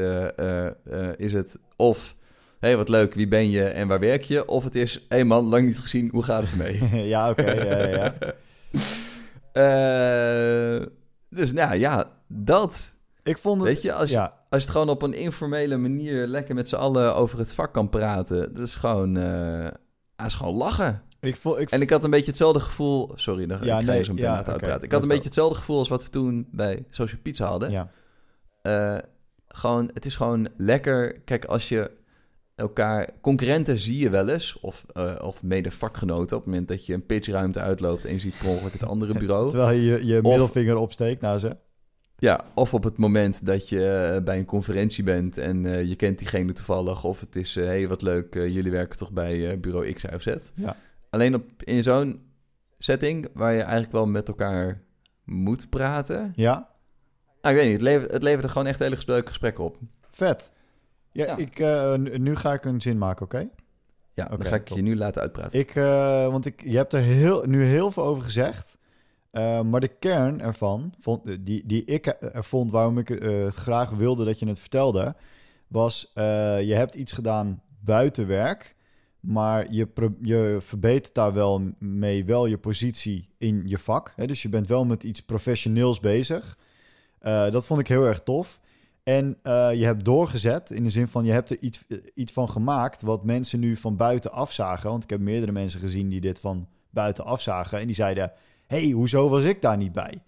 is 1.16 1.32
het 1.32 1.58
of, 1.76 2.14
hé, 2.60 2.68
hey, 2.68 2.76
wat 2.76 2.88
leuk, 2.88 3.14
wie 3.14 3.28
ben 3.28 3.50
je 3.50 3.64
en 3.64 3.88
waar 3.88 4.00
werk 4.00 4.22
je? 4.22 4.46
Of 4.46 4.64
het 4.64 4.74
is, 4.74 4.94
hé 4.94 5.00
hey 5.08 5.24
man, 5.24 5.44
lang 5.44 5.66
niet 5.66 5.78
gezien, 5.78 6.08
hoe 6.12 6.22
gaat 6.22 6.42
het 6.42 6.50
ermee? 6.50 7.08
ja, 7.14 7.30
oké, 7.30 7.50
ja, 7.50 7.86
ja, 7.86 8.12
ja. 9.52 10.84
Dus 11.30 11.52
nou 11.52 11.74
ja, 11.76 12.10
dat, 12.28 12.94
Ik 13.22 13.38
vond 13.38 13.60
het... 13.60 13.70
weet 13.70 13.82
je, 13.82 13.92
als, 13.92 14.10
ja, 14.10 14.22
als 14.48 14.60
je 14.60 14.66
het 14.68 14.70
gewoon 14.70 14.88
op 14.88 15.02
een 15.02 15.14
informele 15.14 15.76
manier 15.76 16.26
lekker 16.26 16.54
met 16.54 16.68
z'n 16.68 16.76
allen 16.76 17.14
over 17.14 17.38
het 17.38 17.54
vak 17.54 17.72
kan 17.72 17.88
praten, 17.88 18.54
dat 18.54 18.66
is 18.66 18.74
gewoon, 18.74 19.14
dat 19.14 20.26
is 20.26 20.34
gewoon 20.34 20.54
lachen. 20.54 21.02
ik 21.20 21.36
vond... 21.36 21.58
Ik, 21.58 21.70
En 21.70 21.80
ik 21.80 21.90
had 21.90 22.04
een 22.04 22.10
beetje 22.10 22.26
hetzelfde 22.30 22.60
gevoel. 22.60 23.12
Sorry, 23.14 23.46
dan 23.46 23.58
Ja, 23.62 23.78
ik 23.78 23.84
ga 23.84 23.92
nee, 23.92 24.04
zo 24.04 24.12
meteen 24.12 24.30
ja, 24.30 24.40
oké, 24.40 24.50
uitpraten. 24.50 24.82
Ik 24.82 24.92
had 24.92 25.02
een 25.02 25.08
beetje 25.08 25.24
hetzelfde 25.24 25.58
gevoel 25.58 25.78
als 25.78 25.88
wat 25.88 26.04
we 26.04 26.10
toen 26.10 26.48
bij 26.50 26.84
Social 26.90 27.20
Pizza 27.22 27.46
hadden. 27.46 27.70
ja, 27.70 27.90
Eh, 28.62 28.98
gewoon, 29.48 29.90
het 29.94 30.04
is 30.04 30.16
gewoon 30.16 30.48
lekker. 30.56 31.20
Kijk, 31.20 31.44
als 31.44 31.68
je 31.68 31.90
elkaar... 32.60 33.08
Concurrenten 33.20 33.78
zie 33.78 33.98
je 33.98 34.10
wel 34.10 34.28
eens. 34.28 34.58
Of, 34.60 34.84
eh, 34.92 35.14
of 35.22 35.42
mede 35.42 35.70
vakgenoten. 35.70 36.36
Op 36.36 36.42
het 36.42 36.50
moment 36.52 36.68
dat 36.68 36.86
je 36.86 36.94
een 36.94 37.06
pitchruimte 37.06 37.60
uitloopt... 37.60 38.04
en 38.04 38.12
je 38.12 38.18
ziet 38.18 38.38
per 38.38 38.48
ongeluk 38.48 38.72
het 38.72 38.84
andere 38.86 39.18
bureau. 39.22 39.48
terwijl 39.48 39.78
je 39.78 39.84
je, 39.84 40.06
je 40.06 40.16
Of- 40.16 40.22
middelvinger 40.28 40.76
opsteekt 40.76 41.20
naar 41.20 41.38
ze. 41.38 41.56
Ja, 42.16 42.40
of 42.54 42.74
op 42.74 42.84
het 42.84 42.96
moment 42.96 43.46
dat 43.46 43.68
je 43.68 43.86
eh, 43.86 44.22
bij 44.24 44.38
een 44.38 44.44
conferentie 44.44 45.04
bent... 45.04 45.38
en 45.38 45.66
eh, 45.66 45.84
je 45.84 45.96
kent 45.96 46.18
diegene 46.18 46.52
toevallig. 46.52 47.04
Of 47.04 47.20
het 47.20 47.36
is, 47.36 47.54
hé, 47.54 47.64
hey, 47.64 47.88
wat 47.88 48.02
leuk, 48.02 48.34
jullie 48.34 48.70
werken 48.70 48.98
toch 48.98 49.12
bij 49.12 49.60
bureau 49.60 49.92
X, 49.92 50.02
Y 50.02 50.14
of 50.14 50.22
Z. 50.22 50.34
Ja. 50.54 50.76
Alleen 51.10 51.34
op, 51.34 51.44
in 51.64 51.82
zo'n 51.82 52.20
setting 52.78 53.28
waar 53.34 53.52
je 53.52 53.60
eigenlijk 53.62 53.92
wel 53.92 54.06
met 54.06 54.28
elkaar 54.28 54.82
moet 55.24 55.70
praten... 55.70 56.32
Ja, 56.36 56.68
Nou, 57.42 57.54
ik 57.56 57.60
weet 57.60 57.70
niet. 57.70 57.80
Het 57.80 57.82
levert, 57.82 58.12
het 58.12 58.22
levert 58.22 58.44
er 58.44 58.50
gewoon 58.50 58.66
echt 58.66 58.78
hele 58.78 58.96
leuke 59.06 59.28
gesprekken 59.28 59.64
op. 59.64 59.76
vet. 60.10 60.52
Ja, 61.12 61.24
Ja. 61.24 61.36
Ik, 61.36 61.58
eh, 61.58 61.94
nu 62.18 62.36
ga 62.36 62.52
ik 62.52 62.64
een 62.64 62.80
zin 62.80 62.98
maken, 62.98 63.24
oké? 63.24 63.48
Ja, 64.14 64.24
dan 64.24 64.44
ga 64.44 64.54
ik 64.54 64.64
top. 64.64 64.76
je 64.76 64.82
nu 64.82 64.96
laten 64.96 65.22
uitpraten. 65.22 65.58
Ik, 65.58 65.74
eh, 65.74 66.30
want 66.30 66.46
ik, 66.46 66.62
je 66.62 66.76
hebt 66.76 66.92
er 66.92 67.00
heel, 67.00 67.44
nu 67.46 67.64
heel 67.64 67.90
veel 67.90 68.02
over 68.02 68.22
gezegd. 68.22 68.78
Eh, 69.30 69.62
maar 69.62 69.80
de 69.80 69.88
kern 69.88 70.40
ervan, 70.40 70.94
vond, 71.00 71.46
die, 71.46 71.66
die 71.66 71.84
ik 71.84 72.06
er 72.06 72.44
vond 72.44 72.70
waarom 72.70 72.98
ik 72.98 73.08
het 73.08 73.54
graag 73.54 73.90
wilde 73.90 74.24
dat 74.24 74.38
je 74.38 74.46
het 74.46 74.60
vertelde, 74.60 75.14
was 75.68 76.10
je 76.14 76.72
hebt 76.74 76.94
iets 76.94 77.12
gedaan 77.12 77.62
buiten 77.80 78.26
werk, 78.26 78.76
maar 79.20 79.72
je, 79.72 79.88
je 80.20 80.58
verbetert 80.60 81.14
daar 81.14 81.32
wel 81.32 81.72
mee 81.78 82.24
wel 82.24 82.46
je 82.46 82.58
positie 82.58 83.28
in 83.38 83.62
je 83.64 83.78
vak. 83.78 84.12
Hè? 84.16 84.26
Dus 84.26 84.42
je 84.42 84.48
bent 84.48 84.66
wel 84.66 84.84
met 84.84 85.02
iets 85.02 85.22
professioneels 85.22 86.00
bezig. 86.00 86.58
Dat 87.50 87.66
vond 87.66 87.80
ik 87.80 87.88
heel 87.88 88.06
erg 88.06 88.22
tof. 88.22 88.59
En 89.02 89.38
eh, 89.42 89.74
je 89.74 89.84
hebt 89.84 90.04
doorgezet 90.04 90.70
in 90.70 90.82
de 90.82 90.90
zin 90.90 91.08
van 91.08 91.24
je 91.24 91.32
hebt 91.32 91.50
er 91.50 91.58
iets, 91.60 91.84
eh, 91.88 91.98
iets 92.14 92.32
van 92.32 92.48
gemaakt 92.48 93.02
wat 93.02 93.24
mensen 93.24 93.60
nu 93.60 93.76
van 93.76 93.96
buiten 93.96 94.32
afzagen. 94.32 94.90
Want 94.90 95.02
ik 95.02 95.10
heb 95.10 95.20
meerdere 95.20 95.52
mensen 95.52 95.80
gezien 95.80 96.08
die 96.08 96.20
dit 96.20 96.40
van 96.40 96.68
buiten 96.90 97.24
afzagen. 97.24 97.78
En 97.78 97.86
die 97.86 97.94
zeiden: 97.94 98.32
hey, 98.66 98.90
hoezo 98.90 99.28
was 99.28 99.44
ik 99.44 99.62
daar 99.62 99.76
niet 99.76 99.92
bij? 99.92 100.22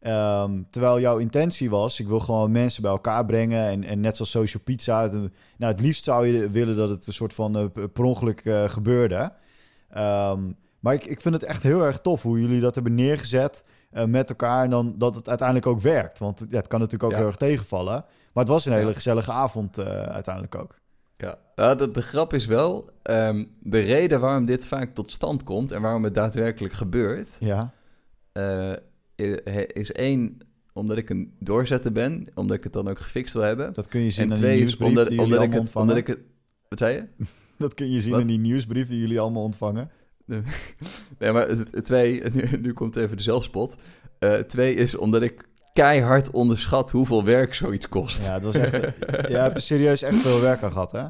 Ehm, 0.00 0.62
terwijl 0.70 1.00
jouw 1.00 1.18
intentie 1.18 1.70
was, 1.70 2.00
ik 2.00 2.08
wil 2.08 2.20
gewoon 2.20 2.50
mensen 2.50 2.82
bij 2.82 2.90
elkaar 2.90 3.24
brengen. 3.24 3.68
En, 3.68 3.84
en 3.84 4.00
net 4.00 4.16
zoals 4.16 4.30
Social 4.30 4.62
Pizza, 4.62 5.06
nou, 5.06 5.72
het 5.72 5.80
liefst 5.80 6.04
zou 6.04 6.26
je 6.26 6.50
willen 6.50 6.76
dat 6.76 6.88
het 6.88 7.06
een 7.06 7.12
soort 7.12 7.34
van 7.34 7.58
uh, 7.58 7.86
per 7.92 8.04
ongeluk 8.04 8.42
gebeurde. 8.66 9.32
Ehm, 9.90 10.52
maar 10.80 10.94
ik, 10.94 11.04
ik 11.04 11.20
vind 11.20 11.34
het 11.34 11.44
echt 11.44 11.62
heel 11.62 11.82
erg 11.82 12.00
tof 12.00 12.22
hoe 12.22 12.40
jullie 12.40 12.60
dat 12.60 12.74
hebben 12.74 12.94
neergezet 12.94 13.64
uh, 13.92 14.04
met 14.04 14.28
elkaar. 14.30 14.64
En 14.64 14.70
dan 14.70 14.94
dat 14.98 15.14
het 15.14 15.28
uiteindelijk 15.28 15.66
ook 15.66 15.80
werkt. 15.80 16.18
Want 16.18 16.46
ja, 16.50 16.56
het 16.56 16.68
kan 16.68 16.78
natuurlijk 16.80 17.04
ook 17.04 17.10
Ja. 17.10 17.16
heel 17.18 17.26
erg 17.26 17.36
tegenvallen. 17.36 18.04
Maar 18.32 18.44
het 18.44 18.52
was 18.52 18.66
een 18.66 18.72
hele 18.72 18.94
gezellige 18.94 19.32
avond 19.32 19.78
eh, 19.78 19.86
uiteindelijk 20.02 20.54
ook. 20.54 20.78
Ja, 21.54 21.74
de, 21.74 21.90
de 21.90 22.02
grap 22.02 22.32
is 22.32 22.46
wel, 22.46 22.90
ehm, 23.02 23.44
de 23.60 23.78
reden 23.80 24.20
waarom 24.20 24.44
dit 24.44 24.66
vaak 24.66 24.94
tot 24.94 25.10
stand 25.12 25.42
komt 25.42 25.72
en 25.72 25.82
waarom 25.82 26.04
het 26.04 26.14
daadwerkelijk 26.14 26.74
gebeurt, 26.74 27.36
Ja, 27.40 27.72
eh, 28.32 28.72
is 29.66 29.92
één, 29.92 30.38
omdat 30.72 30.96
ik 30.96 31.10
een 31.10 31.34
doorzetter 31.38 31.92
ben, 31.92 32.26
omdat 32.34 32.56
ik 32.56 32.64
het 32.64 32.72
dan 32.72 32.88
ook 32.88 32.98
gefixt 32.98 33.34
wil 33.34 33.42
hebben. 33.42 33.72
dat 33.74 33.88
kun 33.88 34.00
je 34.00 34.10
zien 34.10 34.24
En 34.24 34.30
in 34.30 34.36
twee 34.36 34.52
is 34.52 34.58
nieuwsbrief 34.58 34.88
omdat, 34.88 35.08
die 35.08 35.16
jullie 35.16 35.32
omdat, 35.32 35.44
ik 35.46 35.50
het, 35.52 35.60
ontvangen. 35.60 35.88
omdat 35.88 36.02
ik 36.02 36.06
het... 36.06 36.18
Wat 36.68 36.78
zei 36.78 36.94
je? 36.94 37.06
Dat 37.58 37.74
kun 37.74 37.90
je 37.90 38.00
zien 38.00 38.12
Wat? 38.12 38.20
in 38.20 38.26
die 38.26 38.38
nieuwsbrief 38.38 38.88
die 38.88 38.98
jullie 39.00 39.20
allemaal 39.20 39.42
ontvangen. 39.42 39.90
Nee, 41.18 41.32
maar 41.32 41.48
het, 41.48 41.84
twee, 41.84 42.22
nu, 42.32 42.48
nu 42.60 42.72
komt 42.72 42.96
even 42.96 43.16
de 43.16 43.22
zelfspot. 43.22 43.74
Eh, 44.18 44.34
twee 44.34 44.74
is 44.74 44.96
omdat 44.96 45.22
ik 45.22 45.48
keihard 45.72 46.30
onderschat 46.30 46.90
hoeveel 46.90 47.24
werk 47.24 47.54
zoiets 47.54 47.88
kost. 47.88 48.26
Ja, 48.26 48.32
het 48.32 48.42
was 48.42 48.54
echt... 48.54 48.72
je 49.28 49.36
hebt 49.36 49.56
er 49.56 49.62
serieus 49.62 50.02
echt 50.02 50.16
veel 50.16 50.40
werk 50.40 50.62
aan 50.62 50.72
gehad, 50.72 50.92
hè? 50.92 51.04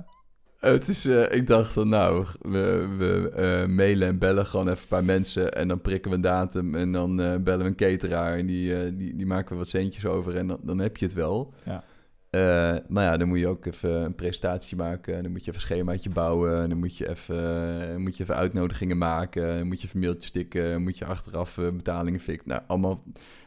Het 0.58 0.88
is, 0.88 1.06
eh, 1.06 1.32
ik 1.32 1.46
dacht 1.46 1.72
van 1.72 1.88
nou, 1.88 2.26
we, 2.40 2.88
we 2.98 3.30
eh, 3.34 3.66
mailen 3.66 4.08
en 4.08 4.18
bellen 4.18 4.46
gewoon 4.46 4.68
even 4.68 4.80
een 4.80 4.88
paar 4.88 5.04
mensen 5.04 5.52
en 5.52 5.68
dan 5.68 5.80
prikken 5.80 6.10
we 6.10 6.16
een 6.16 6.22
datum 6.22 6.74
en 6.74 6.92
dan 6.92 7.16
bellen 7.16 7.58
we 7.58 7.64
een 7.64 7.74
cateraar 7.74 8.36
en 8.36 8.46
die, 8.46 8.94
die, 8.96 9.16
die 9.16 9.26
maken 9.26 9.52
we 9.52 9.58
wat 9.58 9.68
centjes 9.68 10.06
over 10.06 10.36
en 10.36 10.46
dan, 10.46 10.58
dan 10.62 10.78
heb 10.78 10.96
je 10.96 11.04
het 11.04 11.14
wel. 11.14 11.54
Ja. 11.64 11.84
Eh, 12.30 12.76
maar 12.88 13.04
ja, 13.04 13.16
dan 13.16 13.28
moet 13.28 13.38
je 13.38 13.48
ook 13.48 13.66
even 13.66 14.04
een 14.04 14.14
presentatie 14.14 14.76
maken 14.76 15.16
en 15.16 15.22
dan 15.22 15.32
moet 15.32 15.44
je 15.44 15.50
even 15.50 15.62
een 15.62 15.68
schemaatje 15.68 16.10
bouwen 16.10 16.62
en 16.62 16.68
dan 16.68 16.78
moet 16.78 16.96
je 16.96 17.08
even, 17.08 17.90
eh, 17.90 17.96
moet 17.96 18.16
je 18.16 18.22
even 18.22 18.36
uitnodigingen 18.36 18.98
maken, 18.98 19.56
dan 19.58 19.66
moet 19.66 19.80
je 19.80 19.86
even 19.86 20.00
mailtjes 20.00 20.26
stikken, 20.26 20.70
dan 20.70 20.82
moet 20.82 20.98
je 20.98 21.04
achteraf 21.04 21.58
eh, 21.58 21.68
betalingen 21.70 22.20
fixen. 22.20 22.48
Nou, 22.48 22.62
allemaal, 22.66 23.02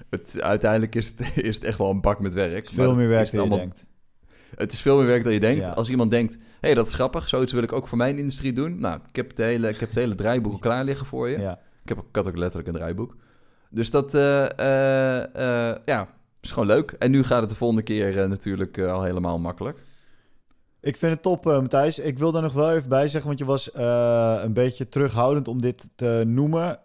het, 0.09 0.41
uiteindelijk 0.41 0.95
is 0.95 1.07
het, 1.07 1.37
is 1.45 1.55
het 1.55 1.63
echt 1.63 1.77
wel 1.77 1.89
een 1.89 2.01
bak 2.01 2.19
met 2.19 2.33
werk. 2.33 2.55
Het 2.55 2.65
is 2.65 2.71
maar 2.71 2.85
veel 2.85 2.95
meer 2.95 3.07
werk 3.07 3.31
dan 3.31 3.49
je 3.49 3.55
denkt. 3.55 3.85
het 4.55 4.71
is 4.71 4.81
veel 4.81 4.97
meer 4.97 5.05
werk 5.05 5.23
dan 5.23 5.33
je 5.33 5.39
denkt. 5.39 5.65
Ja. 5.65 5.71
Als 5.71 5.89
iemand 5.89 6.11
denkt, 6.11 6.33
hé, 6.33 6.39
hey, 6.59 6.73
dat 6.73 6.87
is 6.87 6.93
grappig, 6.93 7.29
zoiets 7.29 7.53
wil 7.53 7.63
ik 7.63 7.73
ook 7.73 7.87
voor 7.87 7.97
mijn 7.97 8.17
industrie 8.17 8.53
doen. 8.53 8.79
Nou, 8.79 8.99
ik 9.07 9.15
heb 9.15 9.29
het 9.29 9.37
hele, 9.37 9.69
ik 9.69 9.79
heb 9.79 9.89
het 9.89 9.97
hele 9.97 10.15
draaiboek 10.15 10.53
al 10.53 10.59
klaar 10.59 10.83
liggen 10.83 11.05
voor 11.05 11.29
je. 11.29 11.39
Ja. 11.39 11.59
Ik, 11.83 11.89
heb, 11.89 11.97
ik 11.97 12.15
had 12.15 12.27
ook 12.27 12.37
letterlijk 12.37 12.67
een 12.67 12.75
draaiboek. 12.75 13.15
Dus 13.69 13.89
dat, 13.89 14.15
eh, 14.15 14.45
eh, 15.69 15.77
ja, 15.85 16.07
is 16.43 16.51
gewoon 16.51 16.67
leuk. 16.67 16.91
En 16.91 17.11
nu 17.11 17.23
gaat 17.23 17.41
het 17.41 17.49
de 17.49 17.55
volgende 17.55 17.83
keer 17.83 18.19
eh, 18.19 18.29
natuurlijk 18.29 18.77
eh, 18.77 18.91
al 18.91 19.03
helemaal 19.03 19.39
makkelijk. 19.39 19.83
Ik 20.81 20.97
vind 20.97 21.13
het 21.13 21.21
top, 21.21 21.47
eh, 21.47 21.59
Matthijs. 21.59 21.99
Ik 21.99 22.19
wil 22.19 22.31
daar 22.31 22.41
nog 22.41 22.53
wel 22.53 22.71
even 22.71 22.89
bij 22.89 23.07
zeggen, 23.07 23.27
want 23.27 23.39
je 23.39 23.45
was 23.45 23.69
een 24.43 24.53
beetje 24.53 24.89
terughoudend 24.89 25.47
om 25.47 25.61
dit 25.61 25.89
te 25.95 26.23
noemen. 26.25 26.79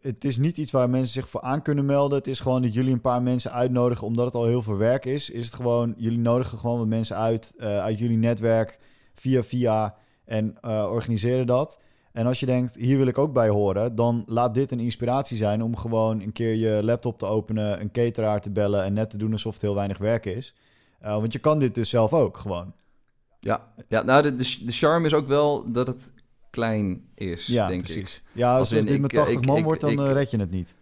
Het 0.00 0.24
is 0.24 0.38
niet 0.38 0.56
iets 0.56 0.72
waar 0.72 0.90
mensen 0.90 1.12
zich 1.12 1.28
voor 1.28 1.40
aan 1.40 1.62
kunnen 1.62 1.84
melden. 1.84 2.18
Het 2.18 2.26
is 2.26 2.40
gewoon 2.40 2.62
dat 2.62 2.74
jullie 2.74 2.92
een 2.92 3.00
paar 3.00 3.22
mensen 3.22 3.52
uitnodigen, 3.52 4.06
omdat 4.06 4.24
het 4.24 4.34
al 4.34 4.46
heel 4.46 4.62
veel 4.62 4.76
werk 4.76 5.04
is. 5.04 5.30
Is 5.30 5.44
het 5.44 5.54
gewoon, 5.54 5.94
jullie 5.96 6.18
nodigen 6.18 6.58
gewoon 6.58 6.78
wat 6.78 6.86
mensen 6.86 7.16
uit, 7.16 7.54
uit 7.58 7.98
jullie 7.98 8.16
netwerk, 8.16 8.78
via 9.14 9.42
via, 9.42 9.94
en 10.24 10.56
organiseren 10.64 11.46
dat. 11.46 11.78
En 12.18 12.26
als 12.26 12.40
je 12.40 12.46
denkt, 12.46 12.74
hier 12.76 12.98
wil 12.98 13.06
ik 13.06 13.18
ook 13.18 13.32
bij 13.32 13.48
horen, 13.48 13.94
dan 13.94 14.22
laat 14.26 14.54
dit 14.54 14.72
een 14.72 14.80
inspiratie 14.80 15.36
zijn 15.36 15.62
om 15.62 15.76
gewoon 15.76 16.20
een 16.20 16.32
keer 16.32 16.54
je 16.54 16.84
laptop 16.84 17.18
te 17.18 17.26
openen, 17.26 17.80
een 17.80 17.90
cateraar 17.90 18.40
te 18.40 18.50
bellen 18.50 18.84
en 18.84 18.92
net 18.92 19.10
te 19.10 19.16
doen 19.18 19.32
alsof 19.32 19.52
het 19.52 19.62
heel 19.62 19.74
weinig 19.74 19.98
werk 19.98 20.26
is. 20.26 20.54
Uh, 21.04 21.12
want 21.12 21.32
je 21.32 21.38
kan 21.38 21.58
dit 21.58 21.74
dus 21.74 21.90
zelf 21.90 22.12
ook 22.12 22.36
gewoon. 22.36 22.72
Ja, 23.40 23.72
ja 23.88 24.02
nou, 24.02 24.22
de, 24.22 24.34
de, 24.34 24.58
de 24.64 24.72
charme 24.72 25.06
is 25.06 25.12
ook 25.14 25.26
wel 25.26 25.72
dat 25.72 25.86
het 25.86 26.12
klein 26.50 27.04
is, 27.14 27.46
Ja, 27.46 27.68
denk 27.68 27.82
precies. 27.82 28.16
ik. 28.16 28.22
Ja, 28.32 28.50
als, 28.50 28.58
Als 28.58 28.84
dit 28.84 29.00
met 29.00 29.12
ik, 29.12 29.18
80 29.18 29.36
ik, 29.36 29.46
man 29.46 29.56
ik, 29.56 29.64
wordt, 29.64 29.80
dan 29.80 29.90
ik- 29.90 29.98
uh, 29.98 30.12
red 30.12 30.30
je 30.30 30.38
het 30.40 30.50
niet. 30.50 30.74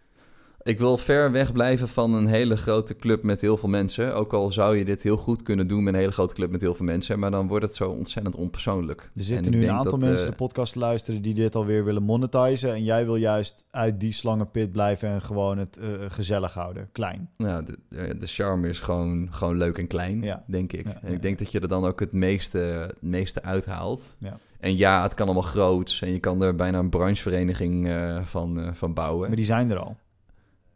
Ik 0.67 0.79
wil 0.79 0.97
ver 0.97 1.31
weg 1.31 1.51
blijven 1.51 1.87
van 1.87 2.13
een 2.13 2.27
hele 2.27 2.57
grote 2.57 2.95
club 2.95 3.23
met 3.23 3.41
heel 3.41 3.57
veel 3.57 3.69
mensen. 3.69 4.15
Ook 4.15 4.33
al 4.33 4.51
zou 4.51 4.77
je 4.77 4.85
dit 4.85 5.03
heel 5.03 5.17
goed 5.17 5.43
kunnen 5.43 5.67
doen 5.67 5.83
met 5.83 5.93
een 5.93 5.99
hele 5.99 6.11
grote 6.11 6.33
club 6.33 6.51
met 6.51 6.61
heel 6.61 6.75
veel 6.75 6.85
mensen. 6.85 7.19
Maar 7.19 7.31
dan 7.31 7.47
wordt 7.47 7.65
het 7.65 7.75
zo 7.75 7.89
ontzettend 7.89 8.35
onpersoonlijk. 8.35 9.01
Er 9.01 9.09
En 9.15 9.23
zitten 9.23 9.51
nu 9.51 9.63
een 9.63 9.71
aantal 9.71 9.91
dat, 9.91 10.09
mensen 10.09 10.25
eh, 10.25 10.31
de 10.31 10.37
podcast 10.37 10.73
te 10.73 10.79
luisteren 10.79 11.21
die 11.21 11.33
dit 11.33 11.55
alweer 11.55 11.85
willen 11.85 12.03
monetizen. 12.03 12.73
En 12.73 12.83
jij 12.83 13.05
wil 13.05 13.15
juist 13.15 13.65
uit 13.71 13.99
die 13.99 14.11
slangenpit 14.11 14.71
blijven 14.71 15.09
en 15.09 15.21
gewoon 15.21 15.57
het 15.57 15.79
uh, 15.81 15.85
gezellig 16.07 16.53
houden. 16.53 16.89
Klein. 16.91 17.29
Nou, 17.37 17.65
de, 17.65 18.17
de, 18.17 18.27
charme 18.27 18.67
is 18.67 18.79
gewoon, 18.79 19.27
gewoon 19.31 19.57
leuk 19.57 19.77
en 19.77 19.87
klein, 19.87 20.21
Ja. 20.21 20.43
denk 20.47 20.73
ik. 20.73 20.85
Ja, 20.85 20.99
en 21.01 21.09
ja, 21.09 21.15
ik 21.15 21.21
denk 21.21 21.39
dat 21.39 21.51
je 21.51 21.59
er 21.59 21.67
dan 21.67 21.85
ook 21.85 21.99
het 21.99 22.11
meeste, 22.11 22.57
het 22.57 23.01
meeste 23.01 23.43
uithaalt. 23.43 24.15
Ja. 24.19 24.37
En 24.59 24.77
ja, 24.77 25.03
het 25.03 25.13
kan 25.13 25.25
allemaal 25.25 25.43
groots. 25.43 26.01
En 26.01 26.11
je 26.11 26.19
kan 26.19 26.41
er 26.41 26.55
bijna 26.55 26.79
een 26.79 26.89
branchevereniging 26.89 27.87
eh, 27.87 28.21
van, 28.23 28.59
eh, 28.59 28.73
van 28.73 28.93
bouwen. 28.93 29.27
Maar 29.27 29.35
die 29.35 29.45
zijn 29.45 29.71
er 29.71 29.77
al. 29.77 29.97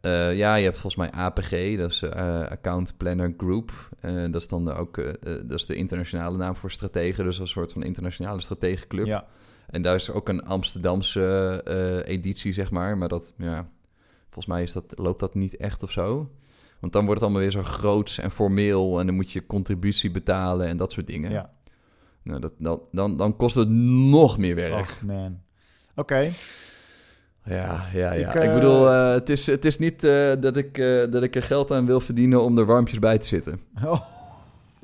Eh, 0.02 0.36
ja, 0.36 0.54
je 0.54 0.64
hebt 0.64 0.78
volgens 0.78 0.96
mij 0.96 1.20
APG, 1.20 1.76
dat 1.76 1.90
is 1.90 2.02
eh, 2.02 2.40
Account 2.40 2.96
Planner 2.96 3.34
Group. 3.36 3.88
Eh, 4.00 4.12
dat 4.12 4.34
is 4.40 4.48
dan 4.48 4.72
ook 4.72 4.96
dat 5.22 5.58
is 5.58 5.66
de 5.66 5.74
internationale 5.74 6.36
naam 6.36 6.56
voor 6.56 6.70
strategen, 6.70 7.24
dus 7.24 7.38
een 7.38 7.48
soort 7.48 7.72
van 7.72 7.82
internationale 7.82 8.40
strategenclub. 8.40 9.06
Ja. 9.06 9.26
En 9.66 9.82
daar 9.82 9.94
is 9.94 10.10
ook 10.10 10.28
een 10.28 10.44
Amsterdamse 10.44 12.02
editie, 12.06 12.52
zeg 12.52 12.70
maar. 12.70 12.98
Maar 12.98 13.08
dat, 13.08 13.32
ja, 13.36 13.68
volgens 14.24 14.46
mij 14.46 14.62
is 14.62 14.72
dat, 14.72 14.84
loopt 14.94 15.20
dat 15.20 15.34
niet 15.34 15.56
echt 15.56 15.82
of 15.82 15.90
zo. 15.90 16.30
Want 16.80 16.92
dan 16.92 17.04
wordt 17.04 17.20
het 17.20 17.30
allemaal 17.30 17.48
weer 17.48 17.62
zo 17.62 17.62
groots 17.62 18.18
en 18.18 18.30
formeel 18.30 19.00
en 19.00 19.06
dan 19.06 19.14
moet 19.14 19.32
je 19.32 19.46
contributie 19.46 20.10
betalen 20.10 20.66
en 20.66 20.76
dat 20.76 20.92
soort 20.92 21.06
dingen. 21.06 21.30
ja. 21.30 21.52
Nou, 22.22 22.40
dat, 22.40 22.52
dat, 22.58 22.80
dan, 22.92 23.16
dan 23.16 23.36
kost 23.36 23.54
het 23.54 23.68
nog 23.68 24.38
meer 24.38 24.54
werk. 24.54 24.80
Och 24.80 25.02
man. 25.02 25.40
Oké. 25.94 26.30
Ja, 27.44 27.86
ja, 27.92 28.12
ja. 28.12 28.28
Ik, 28.28 28.34
Ik, 28.34 28.42
eh, 28.42 28.54
bedoel, 28.54 28.88
eh, 28.90 29.12
het, 29.12 29.30
is, 29.30 29.46
het 29.46 29.64
is 29.64 29.78
niet 29.78 30.04
eh, 30.04 30.32
dat, 30.40 30.56
ik, 30.56 30.76
dat 31.10 31.22
ik 31.22 31.36
er 31.36 31.42
geld 31.42 31.70
aan 31.72 31.86
wil 31.86 32.00
verdienen 32.00 32.42
om 32.42 32.58
er 32.58 32.64
warmpjes 32.64 32.98
bij 32.98 33.18
te 33.18 33.26
zitten. 33.26 33.60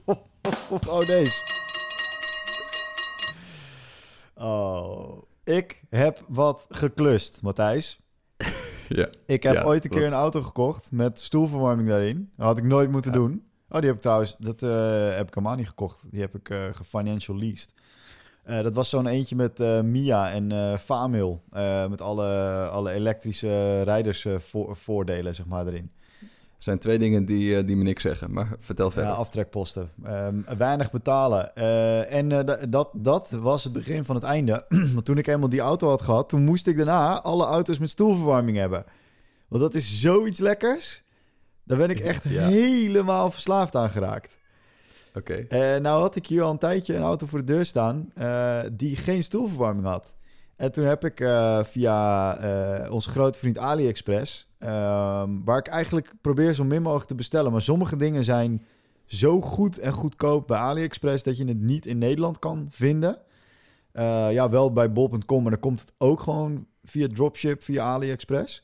Oh, 0.06 0.16
oh 0.88 1.06
deze. 1.06 1.42
Oh. 4.34 5.22
Ik 5.44 5.82
heb 5.90 6.24
wat 6.28 6.66
geklust, 6.68 7.42
Matthijs. 7.42 7.98
Ja. 8.88 9.08
Ik 9.26 9.42
heb 9.42 9.54
Ja, 9.54 9.62
ooit 9.62 9.84
een 9.84 9.90
keer 9.90 10.00
wat? 10.02 10.12
een 10.12 10.18
auto 10.18 10.42
gekocht 10.42 10.92
met 10.92 11.20
stoelverwarming 11.20 11.88
daarin. 11.88 12.30
Dat 12.36 12.46
had 12.46 12.58
ik 12.58 12.64
nooit 12.64 12.90
moeten 12.90 13.10
Ja. 13.12 13.16
doen. 13.16 13.42
Oh, 13.68 13.78
die 13.78 13.86
heb 13.86 13.94
ik 13.96 14.00
trouwens, 14.02 14.36
dat 14.38 14.60
heb 14.60 15.26
ik 15.28 15.34
helemaal 15.34 15.56
niet 15.56 15.68
gekocht. 15.68 16.10
Die 16.10 16.20
heb 16.20 16.34
ik 16.34 16.54
gefinancial 16.72 17.36
leased. 17.36 17.72
Eh, 18.48 18.62
dat 18.62 18.74
was 18.74 18.88
zo'n 18.88 19.06
eentje 19.06 19.36
met 19.36 19.60
eh, 19.60 19.80
Mia 19.80 20.30
en 20.30 20.52
eh 20.52 20.76
Famil. 20.78 21.42
met 21.88 22.00
alle, 22.00 22.26
alle 22.68 22.92
elektrische 22.92 23.82
rijdersvoordelen, 23.82 25.34
zeg 25.34 25.46
maar, 25.46 25.66
erin. 25.66 25.90
Er 26.20 26.64
zijn 26.64 26.78
twee 26.78 26.98
dingen 26.98 27.24
die, 27.24 27.64
die 27.64 27.76
me 27.76 27.82
niks 27.82 28.02
zeggen, 28.02 28.32
maar 28.32 28.48
vertel 28.58 28.90
verder. 28.90 29.10
Ja, 29.10 29.16
aftrekposten. 29.16 29.90
Ehm, 30.04 30.34
weinig 30.56 30.90
betalen. 30.90 31.54
En 32.08 32.28
da- 32.28 32.66
dat, 32.68 32.88
dat 32.94 33.30
was 33.30 33.64
het 33.64 33.72
begin 33.72 34.04
van 34.04 34.14
het 34.14 34.24
einde. 34.24 34.64
Want 34.94 35.04
toen 35.04 35.18
ik 35.18 35.26
eenmaal 35.26 35.48
die 35.48 35.60
auto 35.60 35.88
had 35.88 36.02
gehad, 36.02 36.28
toen 36.28 36.44
moest 36.44 36.66
ik 36.66 36.76
daarna 36.76 37.20
alle 37.22 37.44
auto's 37.44 37.78
met 37.78 37.90
stoelverwarming 37.90 38.56
hebben. 38.56 38.84
Want 39.48 39.62
dat 39.62 39.74
is 39.74 40.00
zoiets 40.00 40.38
lekkers. 40.38 41.02
Daar 41.64 41.78
ben 41.78 41.90
ik 41.90 41.98
echt 42.00 42.24
Ja. 42.28 42.46
helemaal 42.46 43.30
verslaafd 43.30 43.76
aan 43.76 43.90
geraakt. 43.90 44.37
Oké. 45.18 45.34
Eh, 45.34 45.80
nou 45.80 46.00
had 46.00 46.16
ik 46.16 46.26
hier 46.26 46.42
al 46.42 46.50
een 46.50 46.58
tijdje 46.58 46.94
een 46.94 47.02
auto 47.02 47.26
voor 47.26 47.38
de 47.38 47.44
deur 47.44 47.64
staan 47.64 48.10
eh, 48.14 48.60
die 48.72 48.96
geen 48.96 49.22
stoelverwarming 49.22 49.86
had. 49.86 50.16
En 50.56 50.72
toen 50.72 50.84
heb 50.84 51.04
ik 51.04 51.20
eh, 51.20 51.64
via 51.64 52.88
onze 52.90 53.10
grote 53.10 53.38
vriend 53.38 53.58
AliExpress, 53.58 54.48
ehm, 54.58 55.30
waar 55.44 55.58
ik 55.58 55.66
eigenlijk 55.66 56.12
probeer 56.20 56.52
zo 56.52 56.64
min 56.64 56.82
mogelijk 56.82 57.08
te 57.08 57.14
bestellen, 57.14 57.52
maar 57.52 57.62
sommige 57.62 57.96
dingen 57.96 58.24
zijn 58.24 58.66
zo 59.04 59.40
goed 59.40 59.78
en 59.78 59.92
goedkoop 59.92 60.46
bij 60.46 60.58
AliExpress 60.58 61.22
dat 61.22 61.36
je 61.36 61.44
het 61.44 61.60
niet 61.60 61.86
in 61.86 61.98
Nederland 61.98 62.38
kan 62.38 62.66
vinden. 62.70 63.18
Ja, 64.30 64.48
wel 64.48 64.72
bij 64.72 64.92
bol.com, 64.92 65.42
maar 65.42 65.50
dan 65.50 65.60
komt 65.60 65.80
het 65.80 65.92
ook 65.98 66.20
gewoon 66.20 66.66
via 66.84 67.08
dropship, 67.12 67.62
via 67.62 67.84
AliExpress. 67.84 68.62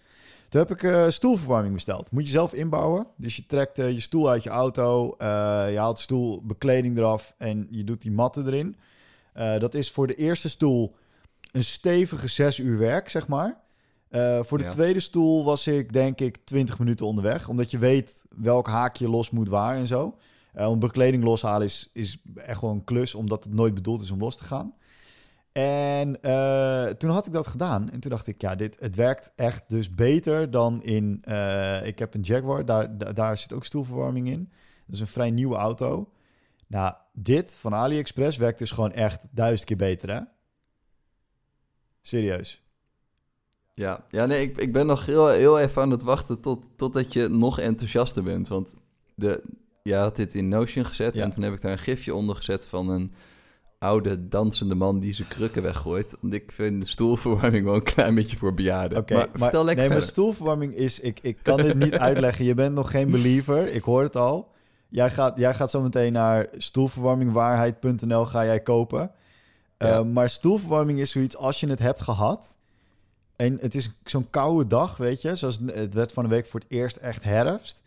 Toen 0.55 0.62
heb 0.62 0.72
ik 0.72 0.82
eh, 0.82 1.09
stoelverwarming 1.09 1.74
besteld. 1.74 2.11
Moet 2.11 2.24
je 2.24 2.30
zelf 2.30 2.52
inbouwen. 2.52 3.07
Dus 3.16 3.36
je 3.36 3.46
trekt 3.46 3.78
eh, 3.78 3.90
je 3.90 4.00
stoel 4.00 4.30
uit 4.30 4.42
je 4.42 4.50
auto, 4.50 5.14
eh, 5.18 5.26
je 5.70 5.78
haalt 5.78 5.96
de 5.96 6.02
stoelbekleding 6.02 6.98
eraf 6.98 7.34
en 7.38 7.66
je 7.70 7.84
doet 7.84 8.02
die 8.02 8.11
matten 8.12 8.46
erin. 8.46 8.76
Dat 9.59 9.74
is 9.74 9.90
voor 9.90 10.07
de 10.07 10.14
eerste 10.14 10.48
stoel 10.48 10.94
een 11.52 11.64
stevige 11.64 12.28
zes 12.28 12.59
uur 12.59 12.78
werk, 12.78 13.09
zeg 13.09 13.28
maar. 13.28 13.61
Voor 14.40 14.59
de 14.59 14.64
Ja. 14.64 14.70
tweede 14.70 15.00
stoel 15.00 15.44
was 15.44 15.66
ik 15.66 15.92
denk 15.92 16.20
ik 16.20 16.36
20 16.44 16.78
minuten 16.78 17.07
onderweg, 17.07 17.48
omdat 17.48 17.70
je 17.70 17.78
weet 17.78 18.24
welk 18.36 18.68
haakje 18.68 19.09
los 19.09 19.30
moet 19.30 19.48
waar 19.48 19.76
en 19.76 19.86
zo. 19.86 20.16
Om 20.55 20.78
bekleding 20.78 21.24
loshalen 21.24 21.66
is, 21.66 21.90
is 21.92 22.18
echt 22.34 22.61
wel 22.61 22.70
een 22.70 22.84
klus, 22.84 23.14
omdat 23.14 23.44
het 23.44 23.55
nooit 23.55 23.74
bedoeld 23.74 24.02
is 24.02 24.11
om 24.11 24.20
los 24.20 24.36
te 24.36 24.44
gaan. 24.44 24.74
En 25.62 26.22
eh, 26.22 26.86
toen 26.86 27.11
had 27.11 27.26
ik 27.26 27.32
dat 27.32 27.46
gedaan. 27.46 27.90
En 27.90 28.00
toen 28.00 28.11
dacht 28.11 28.26
ik, 28.26 28.40
ja, 28.40 28.55
dit, 28.55 28.76
het 28.80 28.94
werkt 28.96 29.32
echt 29.36 29.68
dus 29.68 29.94
beter 29.94 30.50
dan 30.50 30.82
in... 30.82 31.18
eh, 31.22 31.86
ik 31.86 31.98
heb 31.98 32.14
een 32.14 32.20
Jaguar, 32.20 32.64
daar, 32.64 32.98
da- 32.98 33.12
daar 33.12 33.36
zit 33.36 33.52
ook 33.52 33.64
stoelverwarming 33.64 34.28
in. 34.28 34.50
Dat 34.86 34.94
is 34.94 35.00
een 35.00 35.07
vrij 35.07 35.30
nieuwe 35.30 35.57
auto. 35.57 36.11
Nou, 36.66 36.94
dit 37.12 37.55
van 37.55 37.74
AliExpress 37.74 38.36
werkt 38.36 38.59
dus 38.59 38.70
gewoon 38.70 38.92
echt 38.92 39.26
duizend 39.30 39.64
keer 39.68 39.76
beter, 39.76 40.11
hè? 40.11 40.20
Serieus. 42.00 42.62
Ja, 43.74 44.05
ja 44.11 44.26
nee, 44.26 44.42
ik, 44.42 44.57
ik 44.57 44.72
ben 44.72 44.86
nog 44.86 45.07
heel, 45.07 45.28
heel 45.28 45.61
even 45.61 45.82
aan 45.82 45.90
het 45.90 46.02
wachten 46.02 46.40
tot, 46.40 46.64
totdat 46.76 47.12
je 47.12 47.28
nog 47.28 47.59
enthousiaster 47.61 48.22
bent. 48.22 48.48
Want 48.48 48.74
de, 49.14 49.42
je 49.82 49.94
had 49.94 50.16
dit 50.16 50.34
in 50.34 50.48
Notion 50.48 50.84
gezet 50.84 51.14
Ja. 51.14 51.22
en 51.22 51.30
toen 51.30 51.42
heb 51.42 51.52
ik 51.52 51.61
daar 51.61 51.72
een 51.72 51.78
gifje 51.78 52.14
onder 52.14 52.36
gezet 52.36 52.66
van 52.66 52.88
een 52.88 53.14
oude 53.79 54.29
dansende 54.29 54.75
man 54.75 54.99
die 54.99 55.14
zijn 55.14 55.29
krukken 55.29 55.62
weggooit. 55.62 56.16
Want 56.20 56.35
ik 56.35 56.53
vind 56.53 56.89
stoelverwarming 56.89 57.64
wel 57.64 57.75
een 57.75 57.83
klein 57.83 58.14
beetje 58.14 58.37
voor 58.37 58.55
bejaarden. 58.55 58.99
Oké, 58.99 59.14
maar, 59.14 59.29
vertel 59.33 59.64
lekker 59.64 59.85
nee, 59.85 59.99
maar 59.99 60.07
stoelverwarming 60.07 60.75
is... 60.75 61.01
Ik, 61.01 61.18
ik 61.22 61.39
kan 61.43 61.57
dit 61.57 61.75
niet 61.75 61.99
uitleggen. 61.99 62.45
Je 62.45 62.55
bent 62.55 62.75
nog 62.75 62.91
geen 62.91 63.11
believer. 63.11 63.68
Ik 63.68 63.83
hoor 63.83 64.03
het 64.03 64.16
al. 64.16 64.53
Jij 64.89 65.11
gaat, 65.11 65.39
jij 65.39 65.55
gaat 65.55 65.70
zo 65.70 65.83
meteen 65.83 66.12
naar 66.12 66.49
stoelverwarmingwaarheid.nl 66.57 68.27
ga 68.27 68.45
jij 68.45 68.61
kopen. 68.61 69.11
Ja. 69.79 69.99
Eh, 69.99 70.05
maar 70.05 70.29
stoelverwarming 70.29 70.99
is 70.99 71.11
zoiets 71.11 71.37
als 71.37 71.61
je 71.61 71.68
het 71.68 71.79
hebt 71.79 72.01
gehad... 72.01 72.57
en 73.37 73.59
het 73.61 73.75
is 73.75 73.91
zo'n 74.05 74.31
koude 74.31 74.66
dag, 74.66 74.97
weet 74.97 75.22
je... 75.22 75.37
zoals 75.37 75.59
het 75.66 75.95
werd 75.95 76.12
van 76.12 76.22
de 76.22 76.31
week 76.31 76.47
voor 76.47 76.61
het 76.61 76.70
eerst 76.70 76.97
echt 76.97 77.25
herfst... 77.25 77.83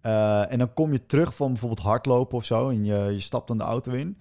Eh, 0.00 0.52
en 0.52 0.58
dan 0.58 0.72
kom 0.72 0.92
je 0.92 1.06
terug 1.06 1.34
van 1.34 1.48
bijvoorbeeld 1.48 1.86
hardlopen 1.86 2.36
of 2.36 2.44
zo... 2.44 2.68
en 2.68 2.84
je, 2.84 2.94
je 3.12 3.20
stapt 3.20 3.48
dan 3.48 3.58
de 3.58 3.64
auto 3.64 3.92
in... 3.92 4.18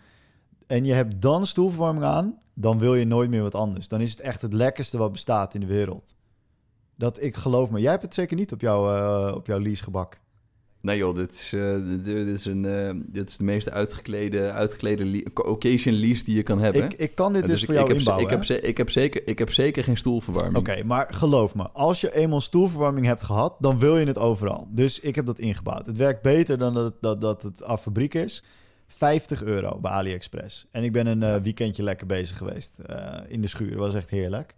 en 0.68 0.86
je 0.86 0.94
hebt 0.94 1.22
dan 1.22 1.46
stoelverwarming 1.48 2.06
aan... 2.06 2.40
dan 2.54 2.80
wil 2.80 2.96
je 2.96 3.06
nooit 3.06 3.30
meer 3.30 3.42
wat 3.42 3.56
anders. 3.56 3.88
Dan 3.88 4.02
is 4.02 4.12
het 4.12 4.20
echt 4.20 4.42
het 4.42 4.54
lekkerste 4.54 4.98
wat 4.98 5.12
bestaat 5.12 5.54
in 5.54 5.60
de 5.60 5.66
wereld. 5.68 6.14
Dat 6.96 7.22
ik 7.22 7.36
geloof 7.36 7.70
me. 7.70 7.80
Jij 7.80 7.92
hebt 7.92 8.04
het 8.04 8.14
zeker 8.14 8.36
niet 8.38 8.52
op, 8.52 8.62
jouw 8.62 8.96
eh, 9.30 9.36
op 9.36 9.48
jouw 9.48 9.60
leasegebak. 9.60 10.20
Nee 10.82 10.98
joh, 10.98 11.16
dit 11.16 11.32
is, 11.34 11.54
eh, 11.54 11.74
dit, 11.74 12.06
dit 12.06 12.28
is, 12.28 12.46
een, 12.46 12.66
eh, 12.66 12.94
dit 13.06 13.30
is 13.30 13.38
de 13.38 13.44
meest 13.44 13.72
uitgeklede, 13.72 14.52
uitgeklede 14.52 15.06
le- 15.06 15.24
occasion 15.34 15.94
lease 15.96 16.24
die 16.24 16.36
je 16.36 16.44
kan 16.44 16.60
hebben. 16.60 16.84
Ik, 16.84 16.94
ik 16.94 17.16
kan 17.16 17.34
dit 17.34 17.42
Eh, 17.44 17.48
dus, 17.50 17.60
voor 17.66 17.74
ik, 17.74 17.80
jou 17.80 17.90
ik, 17.92 17.96
heb, 17.96 18.04
ze- 18.04 18.10
inbouwen. 18.12 18.42
ik, 18.42 18.48
heb, 18.48 18.64
ik, 18.70 18.78
heb 18.78 18.90
zeker, 18.90 19.28
ik 19.28 19.40
heb 19.40 19.52
zeker 19.52 19.84
geen 19.84 19.98
stoelverwarming. 19.98 20.58
Oké, 20.58 20.84
maar 20.84 21.08
geloof 21.14 21.56
me, 21.56 21.70
als 21.70 22.02
je 22.02 22.16
eenmaal 22.16 22.42
stoelverwarming 22.42 23.06
hebt 23.06 23.24
gehad, 23.24 23.56
dan 23.60 23.80
wil 23.80 23.98
je 23.98 24.06
het 24.06 24.18
overal. 24.18 24.68
Dus 24.72 25.00
ik 25.00 25.16
heb 25.16 25.26
dat 25.26 25.40
ingebouwd. 25.40 25.86
Het 25.86 25.98
werkt 25.98 26.22
beter 26.22 26.58
dan 26.58 26.74
dat 26.74 26.94
dat, 27.02 27.22
dat 27.22 27.42
het 27.42 27.64
af 27.64 27.82
fabriek 27.82 28.14
is. 28.14 28.44
50 28.88 29.44
euro 29.44 29.80
bij 29.80 29.92
AliExpress. 29.92 30.68
En 30.72 30.84
ik 30.84 30.92
ben 30.92 31.08
een 31.08 31.24
eh, 31.24 31.36
weekendje 31.36 31.84
lekker 31.84 32.08
bezig 32.08 32.38
geweest 32.38 32.80
eh, 32.80 33.18
in 33.28 33.42
de 33.42 33.48
schuur. 33.48 33.70
Dat 33.70 33.80
was 33.80 33.94
echt 33.94 34.10
heerlijk. 34.10 34.56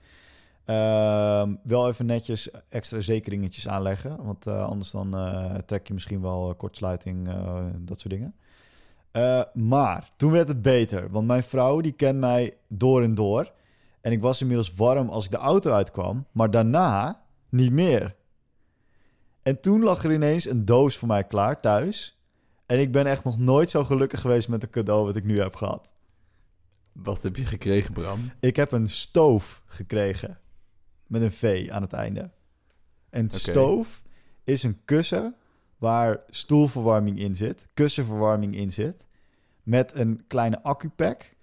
Ehm, 0.65 1.55
wel 1.63 1.88
even 1.88 2.05
netjes 2.05 2.49
extra 2.69 2.99
zekeringetjes 2.99 3.67
aanleggen. 3.67 4.23
Want 4.23 4.47
eh, 4.47 4.65
anders 4.65 4.91
dan 4.91 5.15
trek 5.65 5.88
je 5.88 5.93
misschien 5.93 6.21
wel 6.21 6.55
kortsluiting, 6.55 7.30
dat 7.80 7.99
soort 7.99 8.13
dingen. 8.13 8.36
Maar 9.53 10.09
toen 10.15 10.32
werd 10.32 10.47
het 10.47 10.61
beter. 10.61 11.09
Want 11.09 11.27
mijn 11.27 11.43
vrouw 11.43 11.82
die 11.82 11.91
kent 11.91 12.19
mij 12.19 12.53
door 12.69 13.03
en 13.03 13.15
door. 13.15 13.51
En 14.01 14.11
ik 14.11 14.21
was 14.21 14.41
inmiddels 14.41 14.75
warm 14.75 15.09
als 15.09 15.25
ik 15.25 15.32
de 15.32 15.38
auto 15.38 15.71
uitkwam. 15.71 16.25
Maar 16.32 16.51
daarna 16.51 17.21
niet 17.49 17.71
meer. 17.71 18.15
En 19.41 19.59
toen 19.59 19.84
lag 19.84 20.03
er 20.03 20.11
ineens 20.11 20.45
een 20.45 20.65
doos 20.65 20.97
voor 20.97 21.07
mij 21.07 21.23
klaar 21.23 21.59
thuis. 21.59 22.18
En 22.70 22.80
ik 22.80 22.91
ben 22.91 23.05
echt 23.05 23.24
nog 23.24 23.38
nooit 23.38 23.70
zo 23.70 23.84
gelukkig 23.84 24.22
geweest 24.22 24.47
met 24.47 24.63
een 24.63 24.70
cadeau 24.70 25.05
wat 25.05 25.15
ik 25.15 25.24
nu 25.24 25.39
heb 25.39 25.55
gehad. 25.55 25.93
Wat 26.91 27.24
heb 27.24 27.36
je 27.36 27.45
gekregen, 27.45 27.93
Bram? 27.93 28.32
Ik 28.39 28.55
heb 28.55 28.72
een 28.72 28.88
stoof 28.88 29.61
gekregen. 29.65 30.39
Met 31.07 31.22
een 31.22 31.32
V 31.32 31.67
aan 31.72 31.82
het 31.82 31.93
einde. 31.93 32.30
En 33.09 33.30
stoof 33.30 34.03
is 34.43 34.63
een 34.63 34.80
kussen 34.86 35.36
waar 35.78 36.20
stoelverwarming 36.30 37.20
in 37.20 37.36
zit. 37.36 37.67
Kussenverwarming 37.74 38.55
in 38.55 38.72
zit. 38.72 39.07
Met 39.63 39.95
een 39.95 40.24
kleine 40.28 40.63
accupack. 40.63 41.34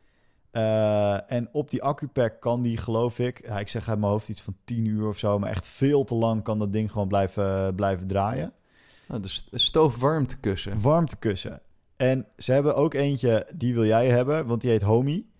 Eh, 0.50 1.30
en 1.32 1.48
op 1.52 1.70
die 1.70 1.82
accupack 1.82 2.40
kan 2.40 2.62
die, 2.62 2.76
geloof 2.76 3.18
ik... 3.18 3.46
Ja, 3.46 3.58
ik 3.58 3.68
zeg 3.68 3.88
uit 3.88 3.98
mijn 3.98 4.12
hoofd 4.12 4.28
iets 4.28 4.42
van 4.42 4.56
10 4.64 4.84
uur 4.84 5.06
of 5.08 5.18
zo... 5.18 5.38
maar 5.38 5.50
echt 5.50 5.66
veel 5.66 6.04
te 6.04 6.14
lang 6.14 6.42
kan 6.42 6.58
dat 6.58 6.72
ding 6.72 6.92
gewoon 6.92 7.08
blijven, 7.08 7.74
blijven 7.74 8.06
draaien. 8.06 8.52
Nou, 9.08 9.20
de 9.20 9.28
st- 9.28 9.48
stoofwarmtekussen. 9.52 10.80
Warmtekussen. 10.80 11.60
En 11.96 12.26
ze 12.36 12.52
hebben 12.52 12.76
ook 12.76 12.94
eentje, 12.94 13.48
die 13.54 13.74
wil 13.74 13.84
jij 13.84 14.08
hebben... 14.08 14.46
want 14.46 14.60
die 14.60 14.70
heet 14.70 14.82
Homie. 14.82 15.30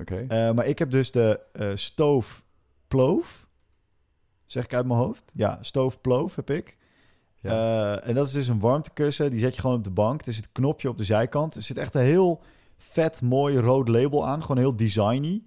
Oké. 0.00 0.24
Eh, 0.28 0.52
maar 0.52 0.66
ik 0.66 0.78
heb 0.78 0.90
dus 0.90 1.10
de 1.10 1.40
eh 1.52 1.70
stoofploof. 1.74 3.46
Zeg 4.46 4.64
ik 4.64 4.74
uit 4.74 4.86
mijn 4.86 4.98
hoofd? 4.98 5.32
Ja, 5.34 5.58
stoofploof 5.60 6.34
heb 6.34 6.50
ik. 6.50 6.76
Ja. 7.36 7.50
Eh, 7.50 8.08
en 8.08 8.14
dat 8.14 8.26
is 8.26 8.32
dus 8.32 8.48
een 8.48 8.60
warmtekussen. 8.60 9.30
Die 9.30 9.38
zet 9.40 9.54
je 9.54 9.60
gewoon 9.60 9.76
op 9.76 9.84
de 9.84 9.90
bank. 9.90 10.26
Er 10.26 10.32
zit 10.32 10.44
een 10.44 10.52
knopje 10.52 10.88
op 10.88 10.96
de 10.96 11.04
zijkant. 11.04 11.54
Er 11.54 11.62
zit 11.62 11.76
echt 11.76 11.94
een 11.94 12.00
heel 12.02 12.42
vet, 12.78 13.22
mooi 13.22 13.58
rood 13.58 13.88
label 13.88 14.26
aan. 14.26 14.40
Gewoon 14.42 14.58
heel 14.58 14.76
designy. 14.76 15.42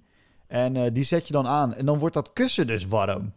En 0.47 0.93
die 0.93 1.03
zet 1.03 1.27
je 1.27 1.33
dan 1.33 1.47
aan. 1.47 1.73
En 1.73 1.85
dan 1.85 1.99
wordt 1.99 2.15
dat 2.15 2.33
kussen 2.33 2.67
dus 2.67 2.85
warm. 2.85 3.33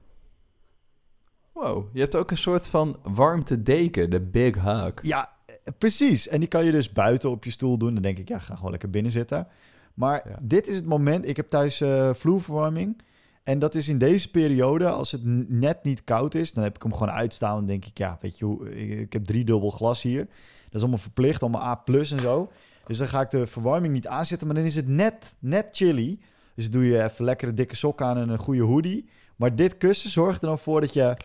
Wow, 1.52 1.88
je 1.92 2.00
hebt 2.00 2.16
ook 2.16 2.30
een 2.30 2.36
soort 2.38 2.68
van 2.68 2.96
warmtedeken, 3.02 4.10
de 4.10 4.20
Big 4.20 4.54
Hug. 4.62 4.92
Ja, 5.00 5.30
eh, 5.46 5.54
precies. 5.78 6.28
En 6.28 6.40
die 6.40 6.48
kan 6.48 6.64
je 6.64 6.70
dus 6.72 6.92
buiten 6.92 7.30
op 7.30 7.44
je 7.44 7.50
stoel 7.50 7.78
doen. 7.78 7.94
Dan 7.94 8.02
denk 8.02 8.18
ik, 8.18 8.28
ja, 8.28 8.38
ga 8.38 8.54
gewoon 8.54 8.70
lekker 8.70 8.90
binnen 8.90 9.12
zitten. 9.12 9.46
Maar 9.94 10.28
Ja. 10.28 10.38
dit 10.42 10.68
is 10.68 10.76
het 10.76 10.86
moment. 10.86 11.28
Ik 11.28 11.36
heb 11.36 11.48
thuis 11.48 11.80
eh, 11.80 12.10
vloerverwarming. 12.14 13.02
En 13.42 13.58
dat 13.58 13.74
is 13.74 13.88
in 13.88 13.98
deze 13.98 14.30
periode, 14.30 14.88
als 14.88 15.12
het 15.12 15.20
net 15.48 15.84
niet 15.84 16.04
koud 16.04 16.34
is, 16.34 16.52
dan 16.52 16.64
heb 16.64 16.76
ik 16.76 16.82
hem 16.82 16.92
gewoon 16.92 17.10
uitstaan. 17.14 17.56
Dan 17.56 17.66
denk 17.66 17.84
ik, 17.84 17.98
ja, 17.98 18.18
weet 18.20 18.38
je 18.38 18.44
hoe, 18.44 18.74
ik, 19.00 19.12
heb 19.12 19.24
drie 19.24 19.44
dubbel 19.44 19.70
glas 19.70 20.02
hier. 20.02 20.24
Dat 20.64 20.74
is 20.74 20.80
allemaal 20.80 20.98
verplicht, 20.98 21.42
allemaal 21.42 21.62
A 21.62 21.74
plus 21.74 22.10
en 22.10 22.18
zo. 22.18 22.50
Dus 22.86 22.98
dan 22.98 23.08
ga 23.08 23.20
ik 23.20 23.30
de 23.30 23.46
verwarming 23.46 23.92
niet 23.92 24.06
aanzetten, 24.06 24.46
maar 24.46 24.56
dan 24.56 24.64
is 24.64 24.74
het 24.74 24.88
net, 24.88 25.34
net 25.38 25.66
chilly. 25.70 26.18
Dus 26.54 26.70
doe 26.70 26.84
je 26.86 27.02
even 27.02 27.24
lekkere 27.24 27.54
dikke 27.54 27.76
sokken 27.76 28.06
aan 28.06 28.16
en 28.18 28.28
een 28.28 28.38
goede 28.38 28.62
hoodie. 28.62 29.08
Maar 29.36 29.56
dit 29.56 29.76
kussen 29.76 30.10
zorgt 30.10 30.42
er 30.42 30.48
dan 30.48 30.58
voor 30.58 30.80
dat 30.80 30.92
je, 30.92 31.16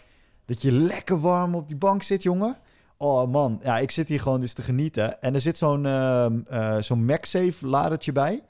dat 0.48 0.62
je 0.62 0.72
lekker 0.72 1.20
warm 1.20 1.56
op 1.56 1.68
die 1.68 1.78
bank 1.78 2.04
zit, 2.04 2.24
jongen. 2.24 2.58
Oh 2.98 3.32
man, 3.32 3.60
ja, 3.64 3.78
ik 3.78 3.92
zit 3.92 4.08
hier 4.08 4.20
gewoon 4.20 4.40
dus 4.40 4.54
te 4.54 4.62
genieten. 4.62 5.22
En 5.22 5.34
er 5.34 5.42
zit 5.42 5.58
zo'n 5.58 5.86
eh, 5.86 6.78
zo'n 6.80 7.06
MagSafe 7.06 7.68
ladertje 7.68 8.12
bij. 8.12 8.44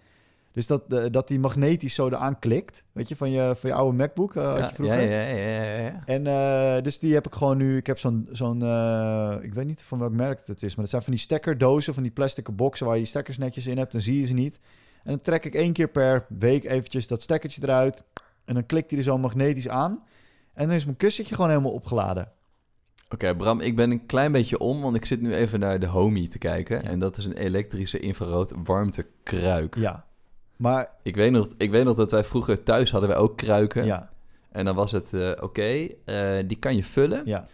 Dus 0.51 0.67
dat, 0.67 0.93
eh, 0.93 1.05
dat 1.11 1.27
die 1.27 1.39
magnetisch 1.39 1.93
zo 1.93 2.07
eraan 2.07 2.39
klikt. 2.39 2.83
Weet 2.91 3.09
je, 3.09 3.15
van 3.15 3.31
je, 3.31 3.53
van 3.57 3.69
je 3.69 3.75
oude 3.75 3.97
MacBook 3.97 4.35
eh, 4.35 4.43
had 4.43 4.55
je 4.55 4.59
ja, 4.59 4.67
ja, 4.67 4.73
vroeger. 4.73 5.01
ja, 5.01 5.21
ja, 5.21 5.37
ja, 5.37 5.77
ja. 5.81 6.03
En 6.05 6.83
dus 6.83 6.99
die 6.99 7.13
heb 7.13 7.27
ik 7.27 7.33
gewoon 7.33 7.57
nu. 7.57 7.77
Ik 7.77 7.87
heb 7.87 7.99
zo'n, 7.99 8.29
zo'n 8.31 8.57
ik 9.41 9.53
weet 9.53 9.65
niet 9.65 9.83
van 9.83 9.99
welk 9.99 10.11
merk 10.11 10.41
het 10.45 10.63
is, 10.63 10.75
maar 10.75 10.81
het 10.81 10.89
zijn 10.89 11.03
van 11.03 11.13
die 11.13 11.21
stekkerdozen, 11.21 11.93
van 11.93 12.03
die 12.03 12.11
plastic 12.11 12.55
boxen 12.55 12.85
waar 12.85 12.95
je 12.95 13.01
die 13.01 13.09
stekkers 13.09 13.37
netjes 13.37 13.67
in 13.67 13.77
hebt, 13.77 13.91
dan 13.91 14.01
zie 14.01 14.19
je 14.19 14.25
ze 14.25 14.33
niet. 14.33 14.59
En 15.03 15.11
dan 15.11 15.21
trek 15.21 15.45
ik 15.45 15.55
één 15.55 15.73
keer 15.73 15.87
per 15.87 16.25
week 16.39 16.63
eventjes 16.63 17.07
dat 17.07 17.21
stekkertje 17.21 17.61
eruit. 17.63 18.03
En 18.45 18.53
dan 18.53 18.65
klikt 18.65 18.89
hij 18.89 18.99
er 18.99 19.05
zo 19.05 19.17
magnetisch 19.17 19.69
aan. 19.69 20.03
En 20.57 20.67
dan 20.67 20.75
is 20.75 20.85
mijn 20.85 20.97
kussentje 20.97 21.35
gewoon 21.35 21.49
helemaal 21.49 21.71
opgeladen. 21.71 22.31
Oké, 23.09 23.35
Bram, 23.35 23.59
ik 23.59 23.75
ben 23.75 23.91
een 23.91 24.05
klein 24.05 24.31
beetje 24.31 24.59
om, 24.59 24.81
want 24.81 24.95
ik 24.95 25.05
zit 25.05 25.21
nu 25.21 25.33
even 25.33 25.59
naar 25.59 25.79
de 25.79 25.85
Homie 25.87 26.27
te 26.27 26.37
kijken. 26.37 26.83
En 26.83 26.99
dat 26.99 27.17
is 27.17 27.25
een 27.25 27.37
elektrische 27.37 27.99
infrarood 27.99 28.53
warmtekruik. 28.63 29.75
Ja. 29.75 30.05
Maar 30.55 30.89
Ik, 31.03 31.15
weet 31.15 31.31
nog, 31.31 31.47
ik 31.57 31.71
weet 31.71 31.83
nog 31.83 31.95
dat 31.95 32.11
wij 32.11 32.23
vroeger 32.23 32.63
thuis 32.63 32.91
hadden 32.91 33.09
wij 33.09 33.17
ook 33.17 33.37
kruiken. 33.37 33.85
ja, 33.85 34.09
En 34.51 34.65
dan 34.65 34.75
was 34.75 34.91
het, 34.91 35.13
eh, 35.13 35.31
oké, 35.41 35.87
eh, 36.05 36.37
die 36.47 36.57
kan 36.57 36.75
je 36.75 36.83
vullen. 36.83 37.21
ja, 37.25 37.45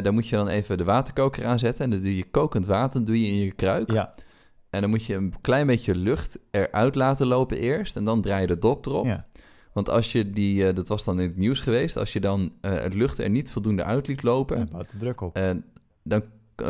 dan 0.00 0.14
moet 0.14 0.28
je 0.28 0.36
dan 0.36 0.48
even 0.48 0.78
de 0.78 0.84
waterkoker 0.84 1.46
aanzetten. 1.46 1.84
En 1.84 1.90
dan 1.90 2.00
doe 2.02 2.16
je 2.16 2.30
kokend 2.30 2.66
water 2.66 3.04
doe 3.04 3.20
je 3.20 3.26
in 3.26 3.36
je 3.38 3.52
kruik. 3.52 3.90
ja, 3.92 4.14
En 4.70 4.80
dan 4.80 4.90
moet 4.90 5.04
je 5.04 5.14
een 5.14 5.34
klein 5.40 5.66
beetje 5.66 5.94
lucht 5.94 6.38
eruit 6.50 6.94
laten 6.94 7.26
lopen 7.26 7.56
eerst. 7.58 7.96
En 7.96 8.04
dan 8.04 8.20
draai 8.20 8.40
je 8.40 8.46
de 8.46 8.58
dop 8.58 8.86
erop. 8.86 9.06
ja. 9.06 9.26
Want 9.72 9.88
als 9.90 10.12
je 10.12 10.30
die, 10.30 10.66
eh, 10.66 10.74
dat 10.74 10.88
was 10.88 11.04
dan 11.04 11.20
in 11.20 11.28
het 11.28 11.36
nieuws 11.36 11.60
geweest, 11.60 11.96
als 11.96 12.12
je 12.12 12.20
dan 12.20 12.52
eh, 12.60 12.72
het 12.74 12.94
lucht 12.94 13.18
er 13.18 13.30
niet 13.30 13.52
voldoende 13.52 13.84
uit 13.84 14.06
liet 14.06 14.22
lopen, 14.22 14.58
ja 14.58 14.64
bouwt 14.70 14.90
de 14.90 14.96
druk 14.98 15.20
op. 15.20 15.36
en 15.36 15.64
dan 16.02 16.22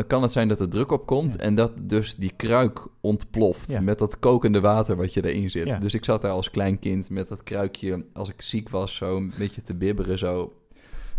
kan 0.06 0.22
het 0.22 0.32
zijn 0.32 0.48
dat 0.48 0.60
er 0.60 0.68
druk 0.68 0.92
op 0.92 1.06
komt 1.06 1.32
Ja. 1.34 1.38
en 1.40 1.54
dat 1.54 1.72
dus 1.82 2.14
die 2.16 2.32
kruik 2.36 2.86
ontploft 3.00 3.72
Ja. 3.72 3.80
met 3.80 3.98
dat 3.98 4.18
kokende 4.18 4.60
water 4.60 4.96
wat 4.96 5.14
je 5.14 5.28
erin 5.30 5.50
zit. 5.50 5.66
Ja. 5.66 5.78
Dus 5.78 5.94
ik 5.94 6.04
zat 6.04 6.22
daar 6.22 6.30
als 6.30 6.50
klein 6.50 6.78
kind 6.78 7.10
met 7.10 7.28
dat 7.28 7.42
kruikje, 7.42 8.04
als 8.12 8.28
ik 8.28 8.42
ziek 8.42 8.68
was, 8.68 8.94
zo 8.96 9.16
een 9.16 9.32
beetje 9.38 9.62
te 9.62 9.74
bibberen, 9.74 10.18
zo 10.18 10.52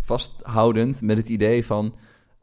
vasthoudend 0.02 1.02
met 1.02 1.18
het 1.18 1.30
idee 1.30 1.66
van, 1.66 1.96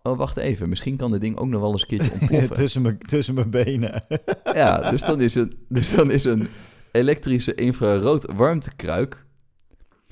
oh 0.02 0.16
wacht 0.18 0.36
even, 0.36 0.68
misschien 0.68 0.96
kan 0.96 1.10
dit 1.10 1.20
ding 1.20 1.36
ook 1.36 1.46
nog 1.48 1.60
wel 1.60 1.72
eens 1.72 1.80
een 1.82 1.88
keertje 1.88 2.12
ontploffen. 2.20 2.56
tussen, 2.56 2.82
mijn, 2.82 2.98
tussen 2.98 3.34
mijn 3.34 3.50
benen. 3.50 4.04
ja, 4.44 4.90
dus 4.90 5.00
dan 5.00 5.20
is 5.20 5.34
een, 5.34 5.54
dus 5.68 5.94
dan 5.94 6.10
is 6.10 6.24
een 6.24 6.48
elektrische 6.92 7.54
infrarood 7.54 8.26
warmtekruik. 8.32 9.24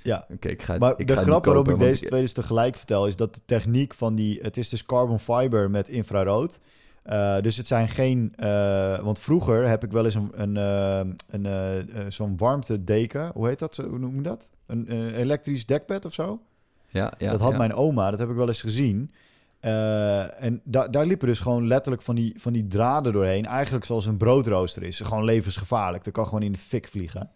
Ja. 0.03 0.27
Oké, 0.33 0.49
ik 0.49 0.63
ga 0.63 0.79
Maar 0.79 0.95
ik 0.97 1.07
de 1.07 1.17
ga 1.17 1.23
grap 1.23 1.37
niet 1.37 1.45
waarom 1.45 1.69
ik 1.69 1.79
deze 1.79 2.07
twee 2.07 2.21
dus 2.21 2.33
tegelijk 2.33 2.77
vertel... 2.77 3.07
is 3.07 3.17
dat 3.17 3.35
de 3.35 3.41
techniek 3.45 3.95
van 3.95 4.15
die... 4.15 4.39
Het 4.43 4.57
is 4.57 4.69
dus 4.69 4.85
carbon 4.85 5.21
fiber 5.21 5.71
met 5.71 5.89
infrarood. 5.89 6.61
Eh, 7.03 7.41
dus 7.41 7.57
het 7.57 7.67
zijn 7.67 7.89
geen... 7.89 8.33
eh, 8.37 9.01
want 9.01 9.19
vroeger 9.19 9.69
heb 9.69 9.85
ik 9.85 9.93
wel 9.93 10.05
eens 10.05 10.15
een, 10.15 10.31
een, 10.33 10.57
eh, 10.57 11.79
een, 11.95 12.13
zo'n 12.13 12.37
warmtedeken. 12.37 13.31
Hoe 13.35 13.47
heet 13.47 13.59
dat? 13.59 13.77
Hoe 13.77 13.99
noem 13.99 14.15
je 14.15 14.23
dat? 14.23 14.51
Een 14.67 15.13
elektrisch 15.13 15.67
dekbed 15.67 16.05
of 16.05 16.15
zo? 16.15 16.41
Ja, 16.89 17.13
ja, 17.19 17.31
dat 17.31 17.41
had 17.41 17.51
ja. 17.51 17.59
mijn 17.59 17.75
oma, 17.75 18.11
dat 18.11 18.19
heb 18.19 18.31
ik 18.31 18.37
wel 18.37 18.49
eens 18.49 18.61
gezien. 18.61 19.13
En 19.61 20.61
da 20.65 20.89
daar 20.89 21.07
liepen 21.07 21.29
dus 21.29 21.41
gewoon 21.41 21.67
letterlijk 21.67 22.03
van 22.03 22.15
die, 22.15 22.35
van 22.39 22.53
die 22.53 22.67
draden 22.67 23.13
doorheen. 23.13 23.47
Eigenlijk 23.47 23.85
zoals 23.85 24.07
een 24.07 24.17
broodrooster 24.17 24.83
is. 24.83 25.01
Gewoon 25.01 25.25
levensgevaarlijk. 25.25 26.05
Dat 26.05 26.13
kan 26.13 26.25
gewoon 26.25 26.43
in 26.43 26.53
de 26.53 26.59
fik 26.59 26.89
vliegen. 26.89 27.31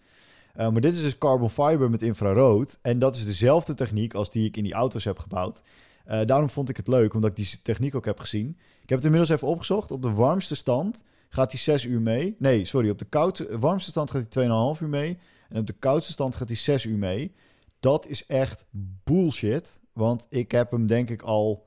Eh, 0.54 0.70
maar 0.70 0.80
dit 0.80 0.94
is 0.94 1.00
dus 1.02 1.18
carbon 1.18 1.50
fiber 1.50 1.90
met 1.90 2.02
infrarood. 2.02 2.78
En 2.82 2.98
dat 2.98 3.16
is 3.16 3.24
dezelfde 3.24 3.74
techniek 3.74 4.14
als 4.14 4.30
die 4.30 4.46
ik 4.46 4.56
in 4.56 4.62
die 4.64 4.72
auto's 4.72 5.04
heb 5.04 5.18
gebouwd. 5.18 5.62
Eh, 6.04 6.20
daarom 6.26 6.48
vond 6.48 6.68
ik 6.68 6.76
het 6.76 6.88
leuk, 6.88 7.14
omdat 7.14 7.30
ik 7.30 7.36
die 7.36 7.62
techniek 7.62 7.94
ook 7.94 8.04
heb 8.04 8.20
gezien. 8.20 8.48
Ik 8.82 8.88
heb 8.88 8.98
het 8.98 9.04
inmiddels 9.04 9.30
even 9.30 9.48
opgezocht. 9.48 9.90
Op 9.90 10.02
de 10.02 10.10
warmste 10.10 10.54
stand 10.54 11.04
gaat 11.28 11.50
hij 11.52 11.60
6 11.60 11.84
uur 11.84 12.00
mee. 12.00 12.36
Nee, 12.38 12.64
sorry. 12.64 12.90
Op 12.90 12.98
de 12.98 13.04
koudste, 13.04 13.58
warmste 13.58 13.90
stand 13.90 14.10
gaat 14.10 14.34
hij 14.34 14.44
2,5 14.74 14.80
uur 14.80 14.88
mee. 14.88 15.18
En 15.48 15.58
op 15.60 15.66
de 15.66 15.72
koudste 15.78 16.12
stand 16.12 16.36
gaat 16.36 16.48
hij 16.48 16.56
6 16.56 16.84
uur 16.84 16.98
mee. 16.98 17.32
Dat 17.80 18.06
is 18.06 18.26
echt 18.26 18.64
bullshit. 19.04 19.80
Want 19.92 20.26
ik 20.28 20.50
heb 20.52 20.70
hem 20.70 20.86
denk 20.86 21.10
ik 21.10 21.22
al 21.22 21.64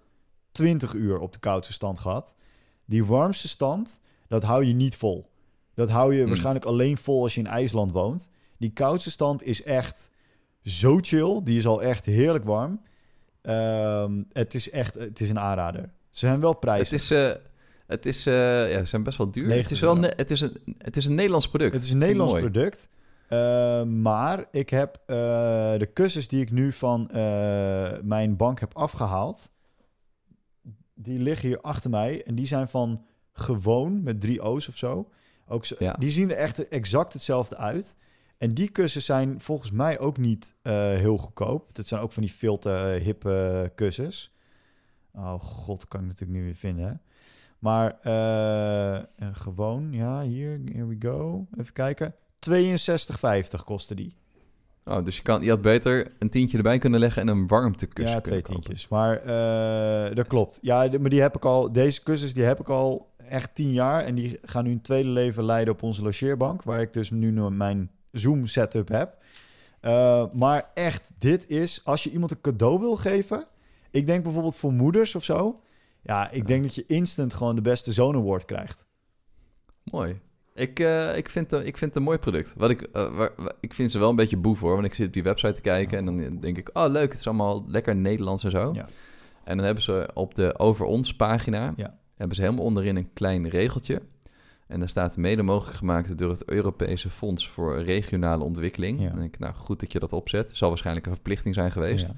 20 0.51 0.93
uur 0.93 1.19
op 1.19 1.33
de 1.33 1.39
koudste 1.39 1.73
stand 1.73 1.99
gehad. 1.99 2.35
Die 2.85 3.05
warmste 3.05 3.47
stand, 3.47 3.99
dat 4.27 4.43
hou 4.43 4.65
je 4.65 4.73
niet 4.73 4.95
vol. 4.95 5.29
Dat 5.73 5.89
hou 5.89 6.13
je 6.13 6.19
Hmm. 6.19 6.27
waarschijnlijk 6.27 6.65
alleen 6.65 6.97
vol 6.97 7.21
als 7.23 7.33
je 7.33 7.39
in 7.39 7.47
IJsland 7.47 7.91
woont. 7.91 8.29
Die 8.57 8.69
koudste 8.73 9.11
stand 9.11 9.43
is 9.43 9.63
echt 9.63 10.09
zo 10.63 10.97
chill. 11.01 11.41
Die 11.43 11.57
is 11.57 11.67
al 11.67 11.81
echt 11.83 12.05
heerlijk 12.05 12.43
warm. 12.45 12.81
Ehm, 13.41 14.21
het 14.31 14.53
is 14.53 14.69
echt 14.69 14.93
het 14.93 15.19
is 15.19 15.29
een 15.29 15.39
aanrader. 15.39 15.81
Ze 16.09 16.19
zijn 16.25 16.39
wel 16.39 16.49
Het 16.49 16.59
prijzen. 16.59 16.95
is, 16.95 17.11
eh, 17.11 17.31
het 17.87 18.05
is, 18.05 18.25
eh, 18.25 18.33
ja, 18.71 18.79
ze 18.79 18.85
zijn 18.85 19.03
best 19.03 19.17
wel 19.17 19.31
duur. 19.31 19.47
90 19.47 19.63
Het 19.63 19.71
is, 19.71 19.79
wel 19.79 19.97
ne- 19.97 20.13
het, 20.15 20.31
is 20.31 20.41
een, 20.41 20.75
het 20.77 20.97
is 20.97 21.05
een 21.05 21.15
Nederlands 21.15 21.47
product. 21.49 21.73
Het 21.73 21.83
is 21.83 21.91
een 21.91 21.97
Nederlands 21.97 22.33
mooi. 22.33 22.43
product. 22.49 22.89
Eh, 23.29 23.83
maar 23.83 24.45
ik 24.51 24.69
heb 24.69 24.99
eh, 25.05 25.15
de 25.77 25.89
kussens 25.93 26.27
die 26.27 26.41
ik 26.41 26.51
nu 26.51 26.71
van 26.73 27.09
mijn 28.03 28.35
bank 28.35 28.59
heb 28.59 28.73
afgehaald. 28.75 29.49
Die 30.93 31.19
liggen 31.19 31.47
hier 31.47 31.61
achter 31.61 31.89
mij. 31.89 32.23
En 32.23 32.35
die 32.35 32.45
zijn 32.45 32.67
van 32.67 33.05
gewoon 33.33 34.03
met 34.03 34.21
drie 34.21 34.41
O's 34.41 34.67
of 34.67 34.77
zo. 34.77 35.09
Ook 35.47 35.65
zo 35.65 35.75
Ja. 35.79 35.93
Die 35.93 36.09
zien 36.09 36.31
er 36.31 36.37
echt 36.37 36.67
exact 36.67 37.13
hetzelfde 37.13 37.57
uit. 37.57 37.95
En 38.37 38.53
die 38.53 38.69
kussens 38.69 39.05
zijn 39.05 39.41
volgens 39.41 39.71
mij 39.71 39.99
ook 39.99 40.17
niet 40.17 40.55
eh, 40.61 40.73
heel 40.73 41.17
goedkoop. 41.17 41.69
Dat 41.75 41.87
zijn 41.87 42.01
ook 42.01 42.11
van 42.11 42.23
die 42.23 42.57
te 42.59 42.69
eh, 42.69 43.03
hippe 43.03 43.71
kussens. 43.75 44.33
Oh 45.13 45.39
god, 45.39 45.87
kan 45.87 45.99
ik 45.99 46.05
natuurlijk 46.05 46.39
nu 46.39 46.45
weer 46.45 46.55
vinden. 46.55 46.87
Hè? 46.87 46.93
Maar 47.59 47.99
eh, 48.01 49.03
gewoon, 49.33 49.87
ja, 49.91 50.21
hier, 50.21 50.61
here 50.71 50.85
we 50.85 50.95
go. 50.99 51.47
Even 51.57 51.73
kijken. 51.73 52.15
62,50 52.49 53.63
kostte 53.65 53.95
die. 53.95 54.15
Oh, 54.85 55.05
dus 55.05 55.15
je, 55.17 55.21
kan, 55.21 55.41
je 55.41 55.49
had 55.49 55.61
beter 55.61 56.11
een 56.19 56.29
tientje 56.29 56.57
erbij 56.57 56.77
kunnen 56.77 56.99
leggen 56.99 57.21
en 57.21 57.27
een 57.27 57.47
warmtekussen 57.47 58.15
ja, 58.15 58.21
twee 58.21 58.41
tientjes. 58.41 58.87
Maar 58.87 59.25
dat 60.15 60.27
klopt. 60.27 60.59
Ja, 60.61 60.89
maar 60.99 61.09
die 61.09 61.21
heb 61.21 61.35
ik 61.35 61.45
al, 61.45 61.71
deze 61.71 62.03
kussens 62.03 62.33
die 62.33 62.43
heb 62.43 62.59
ik 62.59 62.69
al 62.69 63.13
echt 63.17 63.55
tien 63.55 63.71
jaar. 63.71 64.03
En 64.03 64.15
die 64.15 64.39
gaan 64.41 64.63
nu 64.63 64.71
een 64.71 64.81
tweede 64.81 65.09
leven 65.09 65.43
leiden 65.43 65.73
op 65.73 65.83
onze 65.83 66.03
logeerbank. 66.03 66.63
Waar 66.63 66.81
ik 66.81 66.93
dus 66.93 67.11
nu 67.11 67.31
mijn 67.51 67.89
Zoom 68.19 68.45
setup 68.45 68.87
heb. 68.87 69.17
Eh, 69.81 70.25
maar 70.33 70.69
echt, 70.73 71.11
dit 71.19 71.47
is, 71.49 71.81
als 71.83 72.03
je 72.03 72.09
iemand 72.11 72.31
een 72.31 72.41
cadeau 72.41 72.79
wil 72.79 72.95
geven. 72.95 73.45
Ik 73.91 74.05
denk 74.05 74.23
bijvoorbeeld 74.23 74.55
voor 74.57 74.73
moeders 74.73 75.15
of 75.15 75.23
zo. 75.23 75.61
Ja, 76.01 76.31
ik 76.31 76.47
denk 76.47 76.63
dat 76.63 76.75
je 76.75 76.83
instant 76.85 77.33
gewoon 77.33 77.55
de 77.55 77.61
beste 77.61 77.91
zoon 77.91 78.15
award 78.15 78.45
krijgt. 78.45 78.85
Mooi. 79.83 80.19
Ik, 80.53 80.79
eh, 80.79 81.17
ik, 81.17 81.29
vind, 81.29 81.51
het- 81.51 81.65
ik 81.67 81.77
vind 81.77 81.89
het 81.91 81.95
een 81.95 82.03
mooi 82.07 82.17
product. 82.17 82.53
Wat 82.57 82.69
ik, 82.69 82.87
waar- 82.91 83.11
waar- 83.35 83.53
ik 83.59 83.73
vind 83.73 83.91
ze 83.91 83.99
wel 83.99 84.09
een 84.09 84.15
beetje 84.15 84.37
boef 84.37 84.59
hoor. 84.59 84.73
Want 84.73 84.85
ik 84.85 84.93
zit 84.93 85.07
op 85.07 85.13
die 85.13 85.23
website 85.23 85.53
te 85.53 85.61
kijken 85.61 85.97
en 85.97 86.05
dan 86.05 86.39
denk 86.39 86.57
ik... 86.57 86.69
Oh, 86.73 86.85
leuk, 86.91 87.11
het 87.11 87.19
is 87.19 87.27
allemaal 87.27 87.63
lekker 87.67 87.95
Nederlands 87.95 88.43
en 88.43 88.51
zo. 88.51 88.73
Ja. 88.73 88.85
En 89.43 89.55
dan 89.57 89.65
hebben 89.65 89.83
ze 89.83 90.09
op 90.13 90.35
de 90.35 90.59
Over 90.59 90.85
Ons 90.85 91.15
pagina... 91.15 91.73
Ja. 91.75 91.97
hebben 92.15 92.35
ze 92.35 92.41
helemaal 92.41 92.65
onderin 92.65 92.95
een 92.95 93.13
klein 93.13 93.49
regeltje. 93.49 94.01
En 94.67 94.79
daar 94.79 94.89
staat 94.89 95.17
mede 95.17 95.41
mogelijk 95.41 95.77
gemaakt 95.77 96.17
door 96.17 96.29
het 96.29 96.49
Europese 96.49 97.09
Fonds 97.09 97.49
voor 97.49 97.81
Regionale 97.81 98.43
Ontwikkeling. 98.43 99.01
Ja. 99.01 99.09
Dan 99.09 99.19
denk 99.19 99.33
ik, 99.33 99.39
nou 99.39 99.53
goed 99.53 99.79
dat 99.79 99.91
je 99.91 99.99
dat 99.99 100.13
opzet. 100.13 100.49
Zal 100.57 100.69
waarschijnlijk 100.69 101.05
een 101.05 101.13
verplichting 101.13 101.53
zijn 101.55 101.71
geweest. 101.71 102.07
Ja. 102.07 102.13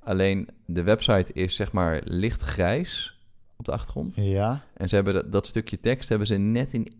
Alleen 0.00 0.48
de 0.66 0.82
website 0.82 1.32
is 1.32 1.54
zeg 1.54 1.72
maar 1.72 2.00
licht 2.04 2.40
grijs 2.40 3.18
op 3.56 3.64
de 3.64 3.72
achtergrond. 3.72 4.14
Ja, 4.16 4.64
En 4.74 4.88
ze 4.88 4.94
hebben 4.94 5.14
dat, 5.14 5.32
dat 5.32 5.46
stukje 5.46 5.80
tekst 5.80 6.08
hebben 6.08 6.26
ze 6.26 6.34
net 6.34 6.72
in 6.74 6.92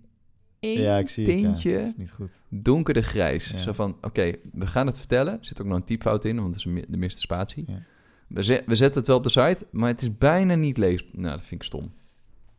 één 0.61 0.81
ja 0.81 0.99
ik 0.99 1.09
zie 1.09 1.25
het. 1.27 1.35
tintje 1.37 1.71
Ja. 1.71 1.79
Dat 1.79 1.87
is 1.87 1.97
niet 1.97 2.11
goed. 2.11 2.41
donkerder 2.49 3.03
grijs. 3.03 3.49
Ja. 3.51 3.61
Zo 3.61 3.73
van, 3.73 3.97
oké, 4.01 4.33
we 4.53 4.67
gaan 4.67 4.87
het 4.87 4.99
vertellen. 4.99 5.33
Er 5.33 5.45
zit 5.45 5.61
ook 5.61 5.67
nog 5.67 5.77
een 5.77 5.85
typfout 5.85 6.25
in, 6.25 6.41
want 6.41 6.55
het 6.55 6.67
is 6.67 6.85
de 6.89 6.97
miste 6.97 7.21
spatie. 7.21 7.65
Ja. 7.67 7.83
We, 8.29 8.43
zet- 8.43 8.63
we 8.67 8.75
zetten 8.75 8.99
het 8.99 9.07
wel 9.09 9.17
op 9.17 9.23
de 9.23 9.29
site, 9.29 9.67
maar 9.71 9.89
het 9.89 10.03
is 10.03 10.19
bijna 10.19 10.55
niet 10.55 10.77
leesbaar. 10.77 11.21
Nou, 11.21 11.37
dat 11.37 11.45
vind 11.47 11.61
ik 11.61 11.67
stom. 11.67 11.93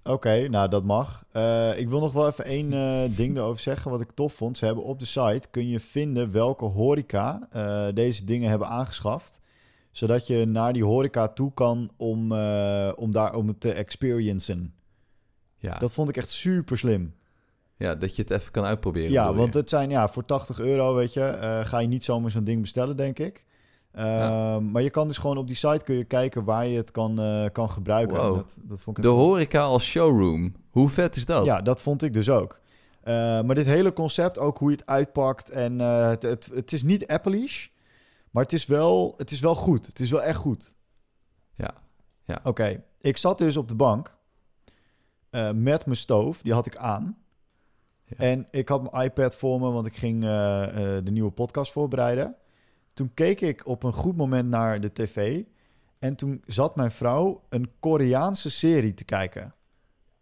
Oké, 0.03 0.47
nou 0.47 0.69
dat 0.69 0.83
mag. 0.83 1.25
Eh, 1.31 1.79
ik 1.79 1.89
wil 1.89 1.99
nog 1.99 2.13
wel 2.13 2.27
even 2.27 2.45
één 2.45 2.73
eh, 2.73 3.17
ding 3.17 3.37
erover 3.37 3.61
zeggen 3.61 3.91
wat 3.91 4.01
ik 4.01 4.11
tof 4.11 4.33
vond. 4.33 4.57
Ze 4.57 4.65
hebben 4.65 4.83
op 4.83 4.99
de 4.99 5.05
site 5.05 5.47
kun 5.51 5.67
je 5.67 5.79
vinden 5.79 6.31
welke 6.31 6.65
horeca 6.65 7.47
eh, 7.51 7.87
deze 7.93 8.25
dingen 8.25 8.49
hebben 8.49 8.67
aangeschaft. 8.67 9.41
Zodat 9.91 10.27
je 10.27 10.45
naar 10.45 10.73
die 10.73 10.83
horeca 10.83 11.27
toe 11.27 11.53
kan 11.53 11.91
om, 11.97 12.33
om, 12.95 13.11
daar, 13.11 13.35
om 13.35 13.47
het 13.47 13.59
te 13.59 13.71
experiencen. 13.71 14.73
Ja, 15.57 15.79
Dat 15.79 15.93
vond 15.93 16.09
ik 16.09 16.17
echt 16.17 16.29
super 16.29 16.77
slim. 16.77 17.15
ja, 17.77 17.95
dat 17.95 18.15
je 18.15 18.21
het 18.21 18.31
even 18.31 18.51
kan 18.51 18.63
uitproberen. 18.63 19.11
Ja, 19.11 19.33
want 19.33 19.53
het 19.53 19.69
zijn 19.69 19.89
ja, 19.89 20.07
voor 20.07 20.25
80 20.25 20.59
euro, 20.59 20.95
weet 20.95 21.13
je, 21.13 21.61
ga 21.63 21.79
je 21.79 21.87
niet 21.87 22.03
zomaar 22.03 22.31
zo'n 22.31 22.43
ding 22.43 22.61
bestellen, 22.61 22.97
denk 22.97 23.19
ik. 23.19 23.45
Ehm, 23.91 24.07
Ja. 24.07 24.59
Maar 24.59 24.81
je 24.81 24.89
kan 24.89 25.07
dus 25.07 25.17
gewoon 25.17 25.37
op 25.37 25.47
die 25.47 25.55
site 25.55 25.83
kun 25.83 25.95
je 25.95 26.03
kijken 26.03 26.43
waar 26.43 26.67
je 26.67 26.77
het 26.77 26.91
kan, 26.91 27.19
eh, 27.19 27.45
kan 27.51 27.69
gebruiken. 27.69 28.17
Wow. 28.17 28.35
Dat, 28.35 28.59
dat 28.63 28.83
vond 28.83 28.97
ik 28.97 29.03
De 29.03 29.09
horeca 29.09 29.61
als 29.61 29.85
showroom. 29.85 30.55
Hoe 30.69 30.89
vet 30.89 31.15
is 31.15 31.25
dat? 31.25 31.45
Ja, 31.45 31.61
dat 31.61 31.81
vond 31.81 32.03
ik 32.03 32.13
dus 32.13 32.29
ook. 32.29 32.59
Eh, 33.01 33.13
maar 33.41 33.55
dit 33.55 33.65
hele 33.65 33.93
concept, 33.93 34.37
ook 34.37 34.57
hoe 34.57 34.69
je 34.69 34.75
het 34.75 34.85
uitpakt. 34.85 35.49
En 35.49 35.81
eh, 35.81 36.07
het, 36.07 36.23
het, 36.23 36.49
het 36.53 36.71
is 36.71 36.83
niet 36.83 37.07
Apple-ish, 37.07 37.67
maar 38.31 38.43
het 38.43 38.53
is, 38.53 38.65
wel, 38.65 39.13
het 39.17 39.31
is 39.31 39.39
wel 39.39 39.55
goed. 39.55 39.85
Het 39.85 39.99
is 39.99 40.11
wel 40.11 40.23
echt 40.23 40.37
goed. 40.37 40.75
Ja. 41.55 42.39
Oké, 42.43 42.83
ik 42.99 43.17
zat 43.17 43.37
dus 43.37 43.57
op 43.57 43.67
de 43.67 43.75
bank 43.75 44.17
met 45.53 45.85
mijn 45.85 45.97
stoof. 45.97 46.41
Die 46.41 46.53
had 46.53 46.65
ik 46.65 46.75
aan. 46.75 47.17
Ja. 48.05 48.17
En 48.17 48.47
ik 48.51 48.69
had 48.69 48.91
mijn 48.91 49.05
iPad 49.05 49.35
voor 49.35 49.59
me, 49.59 49.71
want 49.71 49.85
ik 49.85 49.95
ging 49.95 50.21
de 50.21 51.11
nieuwe 51.11 51.31
podcast 51.31 51.71
voorbereiden. 51.71 52.35
Toen 52.99 53.13
keek 53.13 53.41
ik 53.41 53.67
op 53.67 53.83
een 53.83 53.93
goed 53.93 54.15
moment 54.17 54.49
naar 54.49 54.81
de 54.81 54.93
tv. 54.93 55.43
En 55.99 56.15
toen 56.15 56.41
zat 56.45 56.75
mijn 56.75 56.91
vrouw 56.91 57.43
een 57.49 57.69
Koreaanse 57.79 58.49
serie 58.49 58.93
te 58.93 59.03
kijken. 59.03 59.53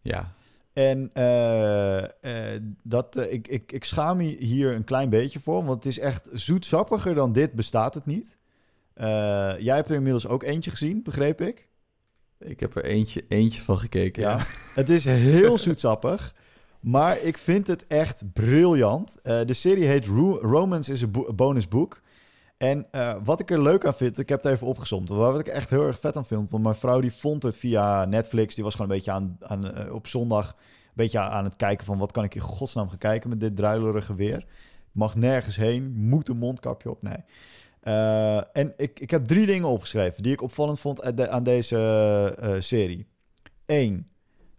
Ja. 0.02 0.34
En 0.74 1.10
eh, 1.14 2.04
eh, 2.54 2.62
dat, 2.84 3.16
eh, 3.16 3.34
ik, 3.34 3.48
ik, 3.48 3.72
ik 3.72 3.84
schaam 3.84 4.18
me 4.18 4.24
hier 4.24 4.76
een 4.76 4.84
klein 4.84 5.10
beetje 5.10 5.40
voor, 5.40 5.64
want 5.64 5.84
het 5.84 5.86
is 5.86 6.00
echt 6.00 6.30
zoetsappiger 6.34 7.16
dan 7.16 7.32
dit 7.32 7.54
bestaat 7.54 7.94
het 7.94 8.06
niet. 8.06 8.38
Jij 9.60 9.76
hebt 9.76 9.90
er 9.90 9.96
inmiddels 9.96 10.28
ook 10.28 10.44
eentje 10.44 10.72
gezien, 10.72 11.04
begreep 11.04 11.42
ik. 11.42 11.68
Ik 12.40 12.60
heb 12.60 12.76
er 12.76 12.84
eentje, 12.86 13.26
eentje 13.28 13.62
van 13.62 13.78
gekeken. 13.78 14.22
Ja. 14.22 14.46
Het 14.76 14.90
is 14.90 15.06
heel 15.06 15.58
zoetsappig, 15.68 16.36
maar 16.80 17.22
ik 17.22 17.38
vind 17.38 17.68
het 17.68 17.88
echt 17.88 18.34
briljant. 18.34 19.20
De 19.24 19.54
serie 19.54 19.86
heet 19.86 20.06
Ro- 20.06 20.40
Romance 20.42 20.92
is 20.92 21.04
a 21.04 21.08
Bo- 21.08 21.34
Bonus 21.34 21.68
Book. 21.68 22.02
En 22.58 22.88
eh, 22.92 23.16
wat 23.24 23.40
ik 23.40 23.52
er 23.52 23.62
leuk 23.62 23.86
aan 23.86 23.94
vind, 23.94 24.18
ik 24.18 24.30
heb 24.30 24.44
het 24.44 24.52
even 24.52 24.68
opgezomd. 24.68 25.10
Wat 25.10 25.40
ik 25.40 25.48
echt 25.48 25.70
heel 25.70 25.86
erg 25.86 26.00
vet 26.00 26.18
aan 26.18 26.26
vind, 26.26 26.50
want 26.50 26.64
mijn 26.64 26.76
vrouw 26.76 27.00
die 27.00 27.14
vond 27.14 27.44
het 27.44 27.58
via 27.58 28.06
Netflix. 28.06 28.56
Die 28.56 28.64
was 28.64 28.76
gewoon 28.76 28.90
een 28.90 28.96
beetje 28.96 29.12
aan, 29.12 29.38
aan 29.40 29.74
eh, 29.74 29.94
op 29.94 30.08
zondag 30.08 30.48
een 30.50 30.94
beetje 30.94 31.20
aan 31.20 31.44
het 31.44 31.56
kijken 31.56 31.86
van 31.86 31.98
wat 31.98 32.12
kan 32.12 32.24
ik 32.24 32.36
in 32.36 32.42
godsnaam 32.42 32.90
gaan 32.90 32.98
kijken 32.98 33.30
met 33.30 33.40
dit 33.40 33.56
druilerige 33.56 34.16
weer. 34.16 34.46
Mag 34.92 35.16
nergens 35.16 35.56
heen, 35.56 35.94
moet 35.96 36.30
een 36.30 36.38
mondkapje 36.38 36.90
op. 36.90 37.02
Nee. 37.02 37.24
Eh, 37.80 38.38
en 38.38 38.74
ik, 38.78 39.00
ik 39.00 39.12
heb 39.12 39.26
drie 39.26 39.46
dingen 39.46 39.68
opgeschreven 39.68 40.24
die 40.24 40.32
ik 40.32 40.42
opvallend 40.42 40.80
vond 40.80 41.04
aan 41.04 41.30
aan 41.30 41.44
deze 41.44 42.58
serie. 42.60 43.08
Eén, 43.66 44.10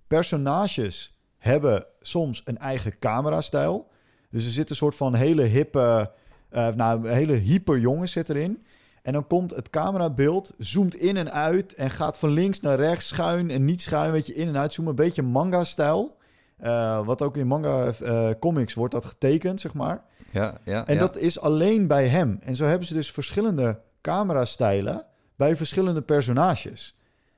personages 0.07 1.19
hebben 1.39 1.87
soms 2.01 2.43
een 2.45 2.59
eigen 2.59 2.99
camerastijl. 2.99 3.91
Dus 4.31 4.45
er 4.45 4.51
zit 4.51 4.71
een 4.71 4.77
soort 4.77 4.95
van 4.95 5.15
hele 5.15 5.43
hippe, 5.43 6.13
eh, 6.51 6.69
nou, 6.75 7.09
een 7.09 7.15
hele 7.15 7.33
hyper 7.33 7.79
jongen 7.79 8.09
zit 8.09 8.29
erin. 8.29 8.65
En 9.03 9.13
dan 9.13 9.27
komt 9.27 9.55
het 9.55 9.71
camerabeeld, 9.71 10.55
zoomt 10.59 10.95
in 10.95 11.17
en 11.17 11.33
uit 11.33 11.75
en 11.75 11.91
gaat 11.91 12.19
van 12.19 12.31
links 12.31 12.61
naar 12.61 12.77
rechts, 12.77 13.09
schuin 13.09 13.51
en 13.51 13.65
niet 13.65 13.83
schuin, 13.83 14.13
weet 14.13 14.27
je, 14.27 14.35
in 14.35 14.49
en 14.49 14.57
uit 14.57 14.73
zoomen. 14.73 14.93
Een 14.93 15.05
beetje 15.05 15.23
manga-stijl. 15.23 16.17
Eh, 16.57 17.07
wat 17.07 17.23
ook 17.23 17.37
in 17.37 17.47
manga-comics 17.47 18.75
wordt 18.75 18.95
dat 18.95 19.05
getekend, 19.05 19.61
zeg 19.61 19.75
maar. 19.75 20.05
Ja, 20.31 20.59
ja, 20.65 20.87
En 20.87 20.95
ja. 20.95 21.01
dat 21.01 21.17
is 21.17 21.41
alleen 21.41 21.87
bij 21.87 22.09
hem. 22.09 22.39
En 22.43 22.55
zo 22.55 22.65
hebben 22.65 22.87
ze 22.87 22.95
dus 22.95 23.11
verschillende 23.11 23.81
camerastijlen 24.01 25.07
bij 25.37 25.57
verschillende 25.57 26.03
personages. 26.03 26.97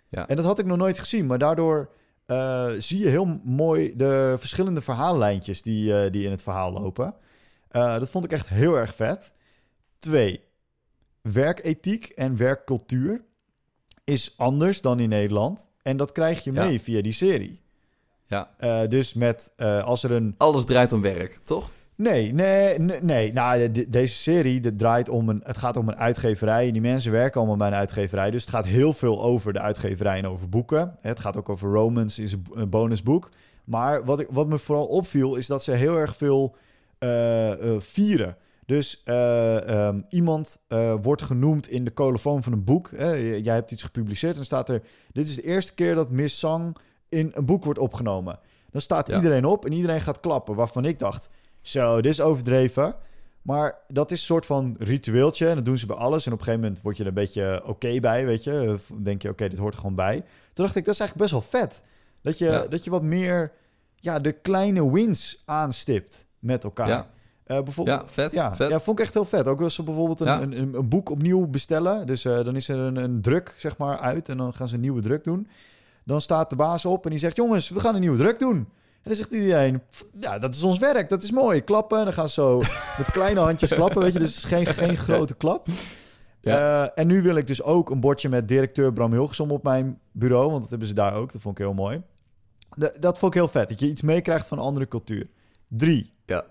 Ja. 0.09 0.29
En 0.29 0.37
dat 0.37 0.45
had 0.45 0.59
ik 0.59 0.67
nog 0.67 0.77
nooit 0.77 0.99
gezien, 0.99 1.27
maar 1.27 1.39
daardoor 1.39 1.91
eh, 2.27 2.69
zie 2.79 2.99
je 2.99 3.09
heel 3.09 3.41
mooi 3.45 3.97
de 3.97 4.35
verschillende 4.39 4.81
verhaallijntjes 4.81 5.63
die, 5.63 5.95
eh, 5.95 6.11
die 6.11 6.25
in 6.25 6.31
het 6.31 6.43
verhaal 6.43 6.73
lopen. 6.73 7.15
Eh, 7.71 7.99
dat 7.99 8.11
vond 8.11 8.25
ik 8.25 8.33
echt 8.33 8.49
heel 8.49 8.75
erg 8.77 8.95
vet. 8.95 9.33
Twee, 9.99 10.41
werkethiek 11.23 12.05
en 12.07 12.37
werkcultuur 12.37 13.25
is 14.05 14.35
anders 14.37 14.81
dan 14.81 15.01
in 15.01 15.09
Nederland. 15.09 15.71
En 15.83 15.97
dat 15.97 16.13
krijg 16.13 16.45
je 16.45 16.53
Ja. 16.53 16.65
mee 16.65 16.81
via 16.81 17.03
die 17.03 17.13
serie. 17.13 17.61
Ja. 18.27 18.51
Eh, 18.59 18.89
dus 18.89 19.15
met 19.15 19.53
eh, 19.57 19.85
als 19.85 20.03
er 20.03 20.13
een 20.13 20.35
Alles 20.39 20.65
draait 20.65 20.93
om 20.93 21.01
werk, 21.01 21.41
toch? 21.45 21.71
Nee, 21.95 22.33
nee, 22.33 22.79
nee. 22.79 23.01
nee. 23.03 23.33
Nou, 23.33 23.73
de- 23.73 23.89
deze 23.89 24.15
serie 24.15 24.61
de 24.61 24.75
draait 24.77 25.09
om 25.09 25.29
een. 25.29 25.41
Het 25.45 25.57
gaat 25.59 25.77
om 25.77 25.89
een 25.89 25.97
uitgeverij. 25.97 26.67
En 26.67 26.73
die 26.73 26.83
mensen 26.83 27.13
werken 27.13 27.39
allemaal 27.39 27.57
bij 27.57 27.67
een 27.69 27.75
uitgeverij. 27.75 28.31
Dus 28.31 28.41
het 28.43 28.51
gaat 28.51 28.67
heel 28.67 28.93
veel 28.93 29.23
over 29.23 29.53
de 29.53 29.61
uitgeverij 29.61 30.19
en 30.19 30.27
over 30.27 30.49
boeken. 30.49 30.97
Het 31.01 31.21
gaat 31.21 31.37
ook 31.37 31.49
over 31.49 31.71
Romans, 31.73 32.19
is 32.19 32.33
een 32.33 32.43
bo- 32.43 32.55
een 32.57 32.69
bonusboek. 32.71 33.31
Maar 33.65 34.05
wat, 34.05 34.21
ik, 34.21 34.27
wat 34.31 34.47
me 34.47 34.59
vooral 34.59 34.87
opviel, 34.87 35.35
is 35.37 35.47
dat 35.47 35.65
ze 35.65 35.73
heel 35.73 35.97
erg 35.97 36.17
veel 36.17 36.57
vieren. 37.79 38.37
Dus 38.67 39.03
eh, 39.05 39.69
ehm, 39.69 40.01
iemand 40.09 40.59
eh, 40.69 40.95
wordt 41.03 41.23
genoemd 41.23 41.69
in 41.69 41.85
de 41.85 41.93
colofoon 41.93 42.43
van 42.43 42.53
een 42.53 42.65
boek. 42.65 42.91
Hè. 42.97 43.11
Jij 43.15 43.55
hebt 43.55 43.71
iets 43.71 43.83
gepubliceerd 43.83 44.37
en 44.37 44.45
staat 44.45 44.69
er... 44.69 44.83
Dit 45.13 45.29
is 45.29 45.35
de 45.35 45.43
eerste 45.43 45.75
keer 45.75 45.95
dat 45.95 46.11
Miss 46.11 46.39
Sang 46.39 46.77
in 47.09 47.31
een 47.35 47.45
boek 47.45 47.65
wordt 47.65 47.79
opgenomen. 47.79 48.39
Dan 48.71 48.81
staat 48.81 49.09
Ja. 49.09 49.17
iedereen 49.17 49.45
op 49.45 49.65
en 49.65 49.73
iedereen 49.73 50.01
gaat 50.01 50.21
klappen. 50.21 50.55
Waarvan 50.55 50.85
ik 50.85 50.99
dacht, 50.99 51.29
zo, 51.61 52.01
dit 52.01 52.13
is 52.13 52.21
overdreven. 52.21 52.95
Maar 53.43 53.79
dat 53.89 54.11
is 54.11 54.19
een 54.19 54.25
soort 54.27 54.47
van 54.47 54.77
ritueeltje. 54.79 55.49
En 55.49 55.55
dat 55.55 55.65
doen 55.65 55.79
ze 55.79 55.87
bij 55.87 55.97
alles. 55.97 56.27
En 56.27 56.33
op 56.33 56.39
een 56.39 56.45
gegeven 56.45 56.65
moment 56.67 56.83
word 56.83 56.97
je 56.97 57.03
er 57.03 57.09
een 57.09 57.15
beetje 57.15 57.63
oké 57.67 58.01
bij, 58.01 58.27
weet 58.27 58.45
je. 58.45 58.71
Of 58.75 58.93
denk 59.03 59.23
je, 59.23 59.29
oké, 59.29 59.49
dit 59.49 59.59
hoort 59.59 59.73
er 59.75 59.81
gewoon 59.81 59.95
bij. 59.95 60.21
Toen 60.53 60.65
dacht 60.65 60.77
ik, 60.77 60.85
dat 60.85 60.95
is 60.95 61.01
eigenlijk 61.01 61.31
best 61.31 61.51
wel 61.51 61.61
vet. 61.61 61.83
Dat 62.23 62.39
je, 62.39 62.45
Ja. 62.45 62.67
dat 62.67 62.85
je 62.85 62.91
wat 62.91 63.03
meer 63.03 63.53
ja, 63.97 64.19
de 64.19 64.33
kleine 64.33 64.91
wins 64.93 65.43
aanstipt 65.45 66.25
met 66.41 66.65
elkaar. 66.65 66.89
Ja. 66.89 67.07
Eh, 67.45 67.63
bijvoorbeeld, 67.63 68.01
Ja, 68.01 68.09
vet, 68.09 68.33
ja, 68.33 68.55
vet. 68.57 68.71
ja, 68.71 68.81
vond 68.81 68.99
ik 68.99 69.05
echt 69.05 69.15
heel 69.15 69.25
vet. 69.25 69.49
Ook 69.49 69.61
als 69.61 69.75
ze 69.75 69.83
bijvoorbeeld 69.83 70.21
een, 70.21 70.27
Ja. 70.27 70.41
een, 70.41 70.59
een, 70.61 70.75
een 70.75 70.89
boek 70.89 71.11
opnieuw 71.11 71.47
bestellen. 71.47 72.07
Dus 72.07 72.25
eh, 72.25 72.45
dan 72.45 72.57
is 72.57 72.69
er 72.69 72.79
een, 72.79 72.97
een 72.97 73.23
druk, 73.23 73.55
zeg 73.59 73.77
maar, 73.77 73.99
uit. 73.99 74.29
En 74.29 74.37
dan 74.37 74.55
gaan 74.55 74.69
ze 74.69 74.75
een 74.75 74.81
nieuwe 74.81 75.01
druk 75.01 75.25
doen. 75.25 75.49
Dan 76.05 76.21
staat 76.21 76.51
de 76.51 76.57
baas 76.57 76.85
op 76.85 77.05
en 77.05 77.11
die 77.11 77.19
zegt... 77.19 77.37
jongens, 77.37 77.69
we 77.69 77.81
gaan 77.81 77.95
een 77.95 78.01
nieuwe 78.01 78.19
druk 78.19 78.39
doen. 78.39 78.57
En 78.57 78.67
dan 79.03 79.15
zegt 79.15 79.31
iedereen... 79.33 79.83
"Pff, 79.91 80.05
ja, 80.15 80.39
dat 80.39 80.55
is 80.55 80.63
ons 80.63 80.79
werk, 80.79 81.09
dat 81.09 81.23
is 81.23 81.31
mooi. 81.31 81.61
Klappen, 81.65 81.99
en 81.99 82.05
dan 82.05 82.13
gaan 82.13 82.29
ze 82.29 82.35
zo 82.35 82.59
met 82.99 83.11
kleine 83.13 83.41
handjes 83.41 83.75
klappen, 83.75 84.03
weet 84.03 84.13
je. 84.13 84.19
Dus 84.19 84.45
geen, 84.45 84.67
geen 84.67 84.97
grote 84.97 85.35
klap. 85.35 85.67
Ja. 86.41 86.83
Eh, 86.85 86.91
en 86.95 87.07
nu 87.07 87.23
wil 87.23 87.37
ik 87.37 87.47
dus 87.47 87.63
ook 87.63 87.91
een 87.91 88.01
bordje 88.01 88.29
met 88.29 88.49
directeur 88.49 88.93
Bram 88.93 89.13
Hilgesom 89.13 89.51
op 89.51 89.63
mijn 89.63 89.99
bureau. 90.13 90.49
Want 90.51 90.61
dat 90.61 90.71
hebben 90.71 90.89
ze 90.89 90.95
daar 90.95 91.15
ook. 91.15 91.33
Dat 91.33 91.41
vond 91.41 91.59
ik 91.59 91.65
heel 91.65 91.75
mooi. 91.75 92.03
De- 92.77 92.97
dat 93.01 93.19
vond 93.19 93.35
ik 93.35 93.41
heel 93.41 93.49
vet. 93.51 93.69
Dat 93.69 93.81
je 93.81 93.89
iets 93.89 94.03
meekrijgt 94.03 94.47
van 94.47 94.59
een 94.59 94.65
andere 94.65 94.89
cultuur. 94.89 95.27
Drie. 95.71 96.13
Ja. 96.27 96.45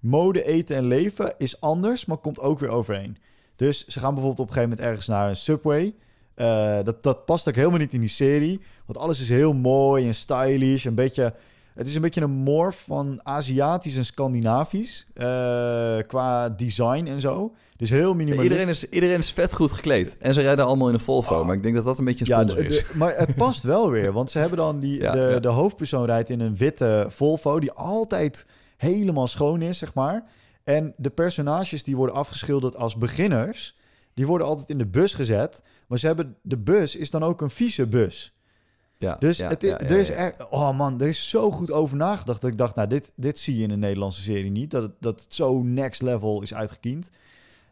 Mode, 0.00 0.44
eten 0.44 0.76
en 0.76 0.84
leven 0.84 1.34
is 1.38 1.60
anders, 1.60 2.04
maar 2.04 2.16
komt 2.16 2.40
ook 2.40 2.58
weer 2.58 2.68
overeen. 2.68 3.16
Dus 3.56 3.86
ze 3.86 3.98
gaan 3.98 4.14
bijvoorbeeld 4.14 4.40
op 4.40 4.46
een 4.48 4.52
gegeven 4.52 4.70
moment 4.70 4.88
ergens 4.88 5.06
naar 5.06 5.28
een 5.28 5.36
Subway. 5.36 5.94
Eh, 6.34 6.78
dat, 6.82 7.02
dat 7.02 7.24
past 7.24 7.48
ook 7.48 7.54
helemaal 7.54 7.78
niet 7.78 7.94
in 7.94 8.00
die 8.00 8.08
serie. 8.08 8.60
Want 8.86 8.98
alles 8.98 9.20
is 9.20 9.28
heel 9.28 9.52
mooi 9.52 10.06
en 10.06 10.14
stylish. 10.14 10.84
Een 10.84 10.94
beetje, 10.94 11.34
het 11.74 11.86
is 11.86 11.94
een 11.94 12.00
beetje 12.00 12.20
een 12.20 12.30
morf 12.30 12.84
van 12.86 13.20
Aziatisch 13.22 13.96
en 13.96 14.04
Scandinavisch. 14.04 15.06
eh, 15.14 15.26
qua 16.06 16.48
design 16.48 17.06
en 17.06 17.20
zo. 17.20 17.54
Dus 17.76 17.90
heel 17.90 18.14
minimalistisch. 18.14 18.50
Iedereen 18.50 18.68
is, 18.68 18.88
iedereen 18.88 19.18
is 19.18 19.30
vet 19.32 19.54
goed 19.54 19.72
gekleed. 19.72 20.16
En 20.18 20.34
ze 20.34 20.40
rijden 20.40 20.66
allemaal 20.66 20.88
in 20.88 20.94
een 20.94 21.00
Volvo. 21.00 21.38
Oh. 21.38 21.46
Maar 21.46 21.54
ik 21.56 21.62
denk 21.62 21.74
dat 21.74 21.84
dat 21.84 21.98
een 21.98 22.04
beetje 22.04 22.20
een 22.24 22.30
Ja, 22.30 22.48
sponsor 22.48 22.68
de- 22.68 22.76
is. 22.78 22.92
maar 22.92 23.16
het 23.16 23.34
past 23.34 23.62
wel 23.62 23.90
weer. 23.90 24.12
Want 24.12 24.30
ze 24.30 24.38
hebben 24.38 24.58
dan 24.58 24.78
die... 24.78 25.00
Ja, 25.02 25.12
de, 25.12 25.18
ja. 25.18 25.38
de 25.40 25.48
hoofdpersoon 25.48 26.04
rijdt 26.04 26.30
in 26.30 26.40
een 26.40 26.56
witte 26.56 27.06
Volvo... 27.08 27.60
die 27.60 27.72
altijd 27.72 28.46
helemaal 28.76 29.26
schoon 29.26 29.62
is, 29.62 29.78
zeg 29.78 29.94
maar. 29.94 30.24
En 30.64 30.94
de 30.96 31.10
personages 31.10 31.82
die 31.84 31.96
worden 31.96 32.14
afgeschilderd 32.16 32.76
als 32.76 32.96
beginners... 32.96 33.76
die 34.14 34.26
worden 34.26 34.46
altijd 34.46 34.70
in 34.70 34.78
de 34.78 34.86
bus 34.86 35.14
gezet. 35.14 35.62
Maar 35.86 35.98
ze 35.98 36.06
hebben... 36.06 36.36
De 36.42 36.58
bus 36.58 36.96
is 36.96 37.10
dan 37.10 37.22
ook 37.22 37.40
een 37.40 37.50
vieze 37.50 37.86
bus. 37.86 38.31
Ja, 39.02 39.16
Dus 39.18 39.36
ja, 39.36 39.48
het 39.48 39.62
is, 39.62 39.70
ja, 39.70 39.78
er 39.78 39.98
is 39.98 40.10
echt... 40.10 40.48
Oh 40.50 40.76
man, 40.76 41.00
er 41.00 41.08
is 41.08 41.28
zo 41.28 41.50
goed 41.50 41.70
over 41.70 41.96
nagedacht... 41.96 42.40
dat 42.40 42.50
ik 42.50 42.58
dacht, 42.58 42.74
nou, 42.74 42.88
dit, 42.88 43.12
dit 43.16 43.38
zie 43.38 43.56
je 43.56 43.62
in 43.62 43.70
een 43.70 43.78
Nederlandse 43.78 44.22
serie 44.22 44.50
niet. 44.50 44.70
Dat 44.70 44.82
het, 44.82 44.92
dat 45.00 45.20
het 45.20 45.34
zo 45.34 45.62
next 45.62 46.02
level 46.02 46.42
is 46.42 46.54
uitgekiend. 46.54 47.10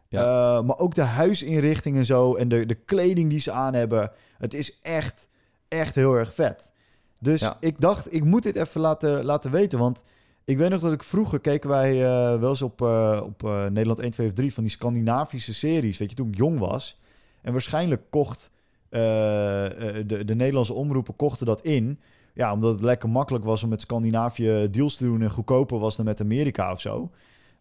Eh, 0.09 0.21
maar 0.61 0.77
ook 0.77 0.95
de 0.95 1.01
huisinrichting 1.01 1.97
en 1.97 2.05
zo... 2.05 2.35
en 2.35 2.47
de, 2.47 2.65
de 2.65 2.75
kleding 2.75 3.29
die 3.29 3.39
ze 3.39 3.51
aan 3.51 3.73
hebben... 3.73 4.11
het 4.37 4.53
is 4.53 4.79
echt, 4.81 5.27
echt 5.67 5.95
heel 5.95 6.13
erg 6.13 6.33
vet. 6.33 6.71
Dus 7.19 7.51
ik 7.59 7.79
dacht, 7.79 8.13
ik 8.13 8.23
moet 8.23 8.43
dit 8.43 8.55
even 8.55 8.81
laten, 8.81 9.25
laten 9.25 9.51
weten... 9.51 9.79
want 9.79 10.03
ik 10.45 10.57
weet 10.57 10.69
nog 10.69 10.81
dat 10.81 10.93
ik 10.93 11.03
vroeger 11.03 11.39
keken 11.39 11.69
wij 11.69 11.91
eh, 11.91 12.39
wel 12.39 12.49
eens 12.49 12.61
op, 12.61 12.81
eh, 12.81 13.21
op 13.23 13.41
Nederland 13.43 13.99
1, 13.99 14.11
2 14.11 14.27
of 14.27 14.33
3... 14.33 14.53
van 14.53 14.63
die 14.63 14.71
Scandinavische 14.71 15.53
series, 15.53 15.97
weet 15.97 16.09
je, 16.09 16.15
toen 16.15 16.27
ik 16.27 16.37
jong 16.37 16.59
was. 16.59 16.99
En 17.41 17.51
waarschijnlijk 17.51 18.01
kocht 18.09 18.51
de, 18.91 20.21
de 20.25 20.35
Nederlandse 20.35 20.73
omroepen 20.73 21.15
kochten 21.15 21.45
dat 21.45 21.61
in... 21.61 21.99
Ja, 22.33 22.53
omdat 22.53 22.73
het 22.73 22.83
lekker 22.83 23.09
makkelijk 23.09 23.45
was 23.45 23.63
om 23.63 23.69
met 23.69 23.81
Scandinavië 23.81 24.67
deals 24.71 24.95
te 24.95 25.03
doen... 25.03 25.21
en 25.21 25.31
goedkoper 25.31 25.79
was 25.79 25.95
dan 25.95 26.05
met 26.05 26.21
Amerika 26.21 26.71
of 26.71 26.81
zo. 26.81 27.09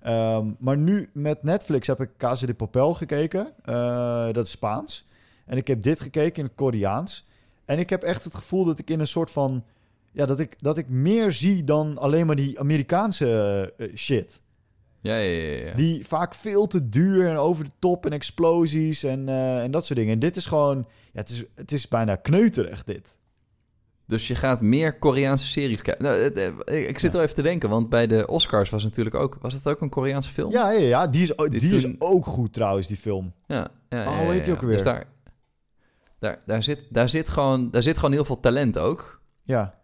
Ehm, 0.01 0.47
maar 0.59 0.76
nu 0.76 1.11
met 1.12 1.43
Netflix 1.43 1.87
heb 1.87 2.01
ik 2.01 2.11
Casa 2.16 2.47
de 2.47 2.55
Papel 2.55 2.95
gekeken. 2.95 3.53
Eh, 3.64 4.33
dat 4.33 4.45
is 4.45 4.51
Spaans. 4.51 5.07
En 5.47 5.57
ik 5.57 5.66
heb 5.66 5.83
dit 5.83 6.01
gekeken 6.01 6.37
in 6.37 6.45
het 6.45 6.55
Koreaans. 6.55 7.26
En 7.64 7.78
ik 7.78 7.91
heb 7.91 8.03
echt 8.03 8.24
het 8.24 8.35
gevoel 8.35 8.64
dat 8.64 8.78
ik 8.78 8.91
in 8.91 9.01
een 9.01 9.07
soort 9.07 9.31
van... 9.31 9.64
Ja, 10.12 10.26
dat 10.26 10.41
ik, 10.41 10.57
dat 10.59 10.78
ik 10.78 10.89
meer 10.89 11.33
zie 11.33 11.64
dan 11.64 11.99
alleen 11.99 12.26
maar 12.26 12.37
die 12.37 12.61
Amerikaanse 12.61 13.72
eh, 13.76 13.87
shit. 13.95 14.41
Ja, 15.03 15.17
ja, 15.17 15.41
ja, 15.41 15.67
ja. 15.67 15.75
Die 15.75 16.07
vaak 16.07 16.35
veel 16.35 16.67
te 16.67 16.89
duur 16.89 17.29
en 17.29 17.37
over 17.37 17.65
de 17.65 17.71
top 17.79 18.07
en 18.07 18.13
explosies 18.13 19.03
en, 19.03 19.29
eh, 19.29 19.63
en 19.63 19.71
dat 19.71 19.87
soort 19.87 19.99
dingen. 19.99 20.15
En 20.15 20.19
dit 20.21 20.37
is 20.37 20.47
gewoon... 20.47 20.77
Ja, 21.13 21.21
het 21.21 21.29
is, 21.31 21.45
het 21.55 21.73
is 21.73 21.89
bijna 21.89 22.17
kneuterig, 22.17 22.85
dit. 22.85 23.19
Dus 24.07 24.27
je 24.29 24.35
gaat 24.35 24.61
meer 24.61 24.99
Koreaanse 24.99 25.47
series 25.47 25.83
kijken. 25.83 26.05
Nou, 26.05 26.33
eh, 26.65 26.89
ik 26.89 26.99
zit 26.99 27.11
Ja. 27.13 27.13
wel 27.13 27.23
even 27.23 27.35
te 27.35 27.43
denken, 27.43 27.69
want 27.69 27.89
bij 27.89 28.07
de 28.07 28.27
Oscars 28.27 28.71
was 28.71 28.83
natuurlijk 28.83 29.17
ook... 29.17 29.37
Was 29.41 29.55
het 29.55 29.67
ook 29.69 29.81
een 29.81 29.89
Koreaanse 29.89 30.31
film? 30.31 30.51
Ja, 30.51 30.71
ja, 30.71 30.81
ja 30.81 31.07
die, 31.07 31.23
is, 31.23 31.33
die 31.61 31.75
is 31.75 31.87
ook 31.99 32.27
goed 32.27 32.53
trouwens, 32.53 32.87
die 32.87 32.97
film. 32.97 33.33
Ja, 33.47 33.69
ja, 33.89 34.07
Oh, 34.07 34.19
hoe 34.19 34.33
heet 34.33 34.45
die 34.45 34.55
ook 34.55 34.61
alweer? 34.61 34.75
Dus 34.75 34.85
daar, 34.85 35.05
daar, 36.19 36.39
daar, 36.47 36.63
zit, 36.63 36.81
daar, 36.91 37.09
zit 37.09 37.29
gewoon, 37.29 37.71
daar 37.71 37.83
zit 37.83 37.97
gewoon 37.97 38.13
heel 38.13 38.25
veel 38.25 38.41
talent 38.41 38.79
ook. 38.79 39.21
Ja, 39.43 39.75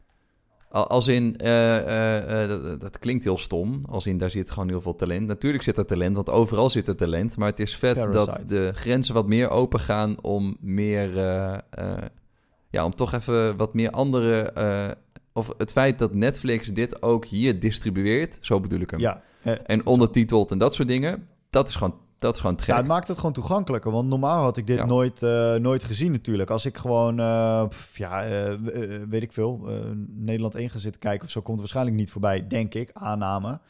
Als 0.84 1.08
in, 1.08 1.36
eh, 1.36 1.76
eh, 1.76 2.42
eh, 2.42 2.48
dat, 2.48 2.80
dat 2.80 2.98
klinkt 2.98 3.24
heel 3.24 3.38
stom. 3.38 3.84
Als 3.88 4.06
in, 4.06 4.18
daar 4.18 4.30
zit 4.30 4.50
gewoon 4.50 4.68
heel 4.68 4.80
veel 4.80 4.94
talent. 4.94 5.26
Natuurlijk 5.26 5.62
zit 5.62 5.76
er 5.76 5.86
talent, 5.86 6.14
want 6.14 6.30
overal 6.30 6.70
zit 6.70 6.88
er 6.88 6.96
talent. 6.96 7.36
Maar 7.36 7.48
het 7.48 7.60
is 7.60 7.76
vet 7.76 7.96
Parasite. 7.96 8.30
dat 8.30 8.48
de 8.48 8.72
grenzen 8.74 9.14
wat 9.14 9.26
meer 9.26 9.48
open 9.48 9.80
gaan 9.80 10.22
om 10.22 10.56
meer... 10.60 11.14
ja, 12.70 12.84
om 12.84 12.94
toch 12.94 13.12
even 13.12 13.56
wat 13.56 13.74
meer 13.74 13.90
andere... 13.90 14.96
of 15.32 15.52
het 15.58 15.72
feit 15.72 15.98
dat 15.98 16.14
Netflix 16.14 16.68
dit 16.68 17.02
ook 17.02 17.24
hier 17.24 17.60
distribueert, 17.60 18.38
zo 18.40 18.60
bedoel 18.60 18.80
ik 18.80 18.90
hem. 18.90 19.00
ja. 19.00 19.22
En 19.64 19.86
ondertiteld 19.86 20.50
en 20.50 20.58
dat 20.58 20.74
soort 20.74 20.88
dingen, 20.88 21.28
dat 21.50 21.68
is 21.68 21.74
gewoon, 21.74 21.94
dat 22.18 22.34
is 22.34 22.40
gewoon 22.40 22.58
Ja, 22.66 22.76
het 22.76 22.86
maakt 22.86 23.08
het 23.08 23.16
gewoon 23.16 23.32
toegankelijker. 23.32 23.90
Want 23.90 24.08
normaal 24.08 24.42
had 24.42 24.56
ik 24.56 24.66
dit 24.66 24.76
Ja. 24.76 24.84
nooit, 24.84 25.22
eh, 25.22 25.54
nooit 25.54 25.84
gezien 25.84 26.12
natuurlijk. 26.12 26.50
Als 26.50 26.64
ik 26.64 26.76
gewoon, 26.76 27.20
eh, 27.20 27.66
pff, 27.68 27.96
ja, 27.98 28.24
eh, 28.24 28.54
weet 29.08 29.22
ik 29.22 29.32
veel, 29.32 29.60
Nederland 30.08 30.54
1 30.54 30.70
ga 30.70 30.78
zitten 30.78 31.00
kijken 31.00 31.24
of 31.24 31.30
zo, 31.30 31.38
komt 31.40 31.50
het 31.52 31.60
waarschijnlijk 31.60 31.96
niet 31.96 32.10
voorbij, 32.10 32.46
denk 32.46 32.74
ik, 32.74 32.90
aanname. 32.92 33.60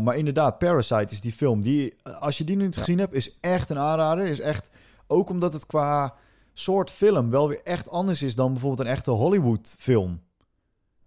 Maar 0.00 0.16
inderdaad, 0.16 0.58
Parasite 0.58 1.14
is 1.14 1.20
die 1.20 1.32
film. 1.32 1.60
Die, 1.60 1.94
als 2.20 2.38
je 2.38 2.44
die 2.44 2.56
nu 2.56 2.64
niet 2.64 2.74
Ja. 2.74 2.80
gezien 2.80 2.98
hebt, 2.98 3.14
is 3.14 3.38
echt 3.40 3.70
een 3.70 3.78
aanrader. 3.78 4.26
Is 4.26 4.40
echt, 4.40 4.70
ook 5.06 5.30
omdat 5.30 5.52
het 5.52 5.66
qua 5.66 6.14
soort 6.54 6.90
film 6.90 7.30
wel 7.30 7.48
weer 7.48 7.60
echt 7.64 7.90
anders 7.90 8.22
is 8.22 8.34
dan 8.34 8.52
bijvoorbeeld 8.52 8.86
een 8.88 8.94
echte 8.94 9.10
Hollywood 9.10 9.74
film. 9.78 10.20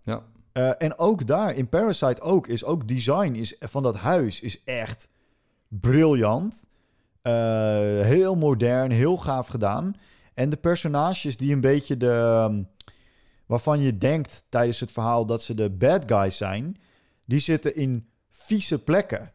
Ja. 0.02 0.24
En 0.78 0.98
ook 1.00 1.26
daar, 1.28 1.54
in 1.54 1.70
Parasite 1.70 2.22
ook, 2.22 2.48
is 2.48 2.66
ook 2.66 2.88
design 2.88 3.32
is, 3.34 3.56
van 3.60 3.84
dat 3.84 3.96
huis 3.98 4.42
is 4.42 4.64
echt 4.64 5.10
briljant. 5.68 6.66
Eh, 7.22 7.34
heel 8.02 8.36
modern, 8.36 8.92
heel 8.92 9.18
gaaf 9.18 9.48
gedaan. 9.48 9.96
En 10.34 10.50
de 10.50 10.58
personages 10.58 11.38
die 11.38 11.54
een 11.54 11.62
beetje 11.62 11.98
de... 11.98 12.10
ehm, 12.12 12.64
waarvan 13.46 13.82
je 13.82 13.98
denkt 13.98 14.44
tijdens 14.50 14.80
het 14.80 14.92
verhaal 14.92 15.26
dat 15.26 15.44
ze 15.44 15.54
de 15.54 15.70
bad 15.70 16.04
guys 16.12 16.38
zijn... 16.38 16.78
die 17.26 17.40
zitten 17.40 17.76
in 17.76 18.10
vieze 18.32 18.84
plekken. 18.84 19.32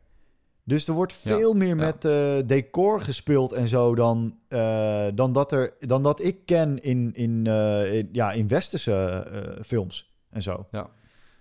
Dus 0.64 0.88
er 0.88 0.94
wordt 0.94 1.12
Ja, 1.12 1.18
veel 1.36 1.54
meer 1.54 1.68
ja. 1.68 1.74
met 1.74 2.04
eh, 2.04 2.34
decor 2.46 3.00
gespeeld 3.00 3.52
en 3.52 3.68
zo... 3.68 3.94
dan, 3.94 4.38
eh, 4.48 5.06
dan, 5.14 5.32
dat, 5.32 5.52
er, 5.52 5.74
dan 5.80 6.02
dat 6.02 6.22
ik 6.22 6.46
ken 6.46 6.78
in, 6.82 7.10
in, 7.14 7.46
in- 7.46 8.08
ja, 8.12 8.32
in 8.32 8.48
westerse 8.48 9.26
films 9.64 10.14
en 10.30 10.42
zo. 10.42 10.66
Ja. 10.70 10.90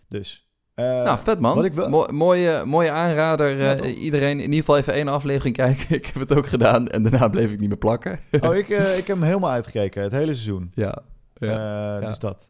Dus... 0.08 0.46
eh, 0.74 0.86
nou, 0.86 1.18
vet 1.20 1.40
man. 1.40 1.56
wat 1.56 1.66
ik 1.66 1.74
wel- 1.74 1.90
Mo- 1.90 2.08
mooie, 2.12 2.66
mooie 2.66 2.92
aanrader. 2.92 3.58
Ja, 3.58 3.76
eh, 3.76 4.02
iedereen 4.02 4.32
in 4.40 4.40
ieder 4.44 4.56
geval 4.60 4.78
even 4.78 4.94
één 4.94 5.08
aflevering 5.08 5.56
kijken. 5.66 5.96
ik 5.96 6.06
heb 6.06 6.16
het 6.16 6.36
ook 6.36 6.48
gedaan 6.48 6.88
en 6.88 7.04
daarna 7.04 7.28
bleef 7.28 7.52
ik 7.52 7.60
niet 7.60 7.70
meer 7.70 7.78
plakken. 7.78 8.20
Oh, 8.46 8.56
ik, 8.56 8.70
eh, 8.70 8.98
ik 8.98 9.08
heb 9.08 9.16
hem 9.18 9.26
helemaal 9.26 9.50
uitgekeken, 9.52 10.04
het 10.04 10.12
hele 10.12 10.34
seizoen. 10.34 10.72
ja. 10.74 11.02
Ja. 11.34 12.00
Dus 12.00 12.20
dat. 12.20 12.50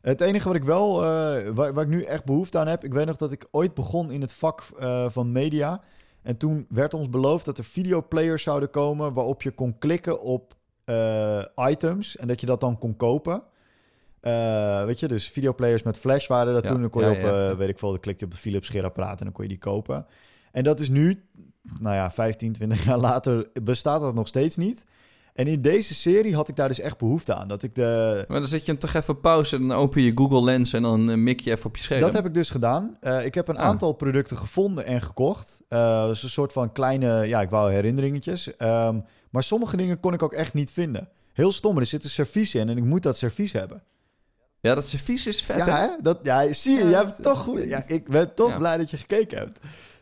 Het 0.00 0.20
enige 0.20 0.46
wat 0.46 0.56
ik 0.56 0.64
wel, 0.64 1.00
waar, 1.54 1.72
waar 1.74 1.80
ik 1.84 1.88
nu 1.88 2.02
echt 2.02 2.24
behoefte 2.24 2.58
aan 2.58 2.66
heb, 2.66 2.84
ik 2.84 2.92
weet 2.92 3.06
nog 3.06 3.16
dat 3.16 3.32
ik 3.32 3.46
ooit 3.50 3.74
begon 3.74 4.10
in 4.10 4.20
het 4.20 4.32
vak 4.32 4.62
van 5.08 5.32
media. 5.32 5.80
En 6.22 6.36
toen 6.36 6.66
werd 6.68 6.94
ons 6.94 7.10
beloofd 7.10 7.44
dat 7.44 7.58
er 7.58 7.64
videoplayers 7.64 8.42
zouden 8.42 8.70
komen 8.70 9.12
waarop 9.12 9.42
je 9.42 9.50
kon 9.50 9.78
klikken 9.78 10.20
op 10.22 10.54
items 11.68 12.16
en 12.16 12.28
dat 12.28 12.40
je 12.40 12.46
dat 12.46 12.60
dan 12.60 12.78
kon 12.78 12.96
kopen. 12.96 13.42
Eh, 14.20 14.84
weet 14.84 15.00
je, 15.00 15.08
dus 15.08 15.28
videoplayers 15.30 15.82
met 15.82 15.98
flash 15.98 16.26
waren 16.26 16.54
dat 16.54 16.62
Ja, 16.62 16.68
toen. 16.68 16.80
Dan 16.80 16.90
kon 16.90 17.02
je 17.02 17.08
ja, 17.10 17.14
op, 17.14 17.20
ja. 17.20 17.50
eh, 17.50 17.56
weet 17.56 17.68
ik 17.68 17.78
veel, 17.78 17.90
dan 17.90 18.00
klikte 18.00 18.20
je 18.24 18.30
op 18.30 18.36
de 18.36 18.42
Philips 18.42 18.66
scheerapparaat 18.66 19.18
en 19.18 19.24
dan 19.24 19.32
kon 19.32 19.42
je 19.44 19.50
die 19.50 19.58
kopen. 19.58 20.06
En 20.52 20.64
dat 20.64 20.80
is 20.80 20.88
nu, 20.88 21.22
nou 21.80 21.94
ja, 21.94 22.10
15, 22.10 22.52
20 22.52 22.84
jaar 22.84 22.98
later 22.98 23.48
bestaat 23.62 24.00
dat 24.00 24.14
nog 24.14 24.28
steeds 24.28 24.56
niet. 24.56 24.84
En 25.34 25.46
in 25.46 25.62
deze 25.62 25.94
serie 25.94 26.34
had 26.34 26.48
ik 26.48 26.56
daar 26.56 26.68
dus 26.68 26.80
echt 26.80 26.98
behoefte 26.98 27.34
aan. 27.34 27.48
Dat 27.48 27.62
ik 27.62 27.74
de, 27.74 28.24
Maar 28.28 28.38
dan 28.38 28.48
zet 28.48 28.64
je 28.64 28.70
hem 28.70 28.80
toch 28.80 28.94
even 28.94 29.20
pauze 29.20 29.56
en 29.56 29.68
dan 29.68 29.76
open 29.78 30.02
je 30.02 30.12
Google 30.14 30.42
Lens 30.42 30.72
en 30.72 30.82
dan 30.82 31.10
eh, 31.10 31.16
mik 31.16 31.40
je 31.40 31.50
even 31.50 31.66
op 31.66 31.76
je 31.76 31.82
scherm. 31.82 32.00
Dat 32.00 32.12
heb 32.12 32.26
ik 32.26 32.34
dus 32.34 32.50
gedaan. 32.50 32.96
Ik 33.24 33.34
heb 33.34 33.48
een 33.48 33.56
Ah. 33.56 33.64
aantal 33.64 33.92
producten 33.92 34.36
gevonden 34.36 34.84
en 34.84 35.02
gekocht. 35.02 35.60
Eh 35.68 36.06
dus 36.06 36.22
een 36.22 36.28
soort 36.28 36.52
van 36.52 36.72
kleine, 36.72 37.26
ja, 37.26 37.40
ik 37.40 37.50
wou 37.50 37.72
herinneringetjes. 37.72 38.56
Ehm, 38.56 39.00
maar 39.30 39.42
sommige 39.42 39.76
dingen 39.76 40.00
kon 40.00 40.12
ik 40.12 40.22
ook 40.22 40.32
echt 40.32 40.54
niet 40.54 40.72
vinden. 40.72 41.08
Heel 41.32 41.52
stom, 41.52 41.78
er 41.78 41.86
zit 41.86 42.04
een 42.04 42.10
servies 42.10 42.54
in 42.54 42.68
en 42.68 42.76
ik 42.76 42.84
moet 42.84 43.02
dat 43.02 43.16
servies 43.16 43.52
hebben. 43.52 43.82
Ja, 44.60 44.74
dat 44.74 44.86
servies 44.86 45.26
is 45.26 45.42
vet, 45.42 45.56
ja, 45.56 45.76
hè? 45.80 45.88
Dat, 46.02 46.18
ja, 46.22 46.52
zie 46.52 46.76
je, 46.76 46.84
Ja, 46.84 46.90
jij 46.90 47.14
toch 47.20 47.38
goed. 47.38 47.64
Ja, 47.64 47.84
ik 47.86 48.08
ben 48.08 48.34
toch 48.34 48.50
Ja. 48.50 48.58
blij 48.58 48.76
dat 48.76 48.90
je 48.90 48.96
gekeken 48.96 49.38
hebt. 49.38 49.58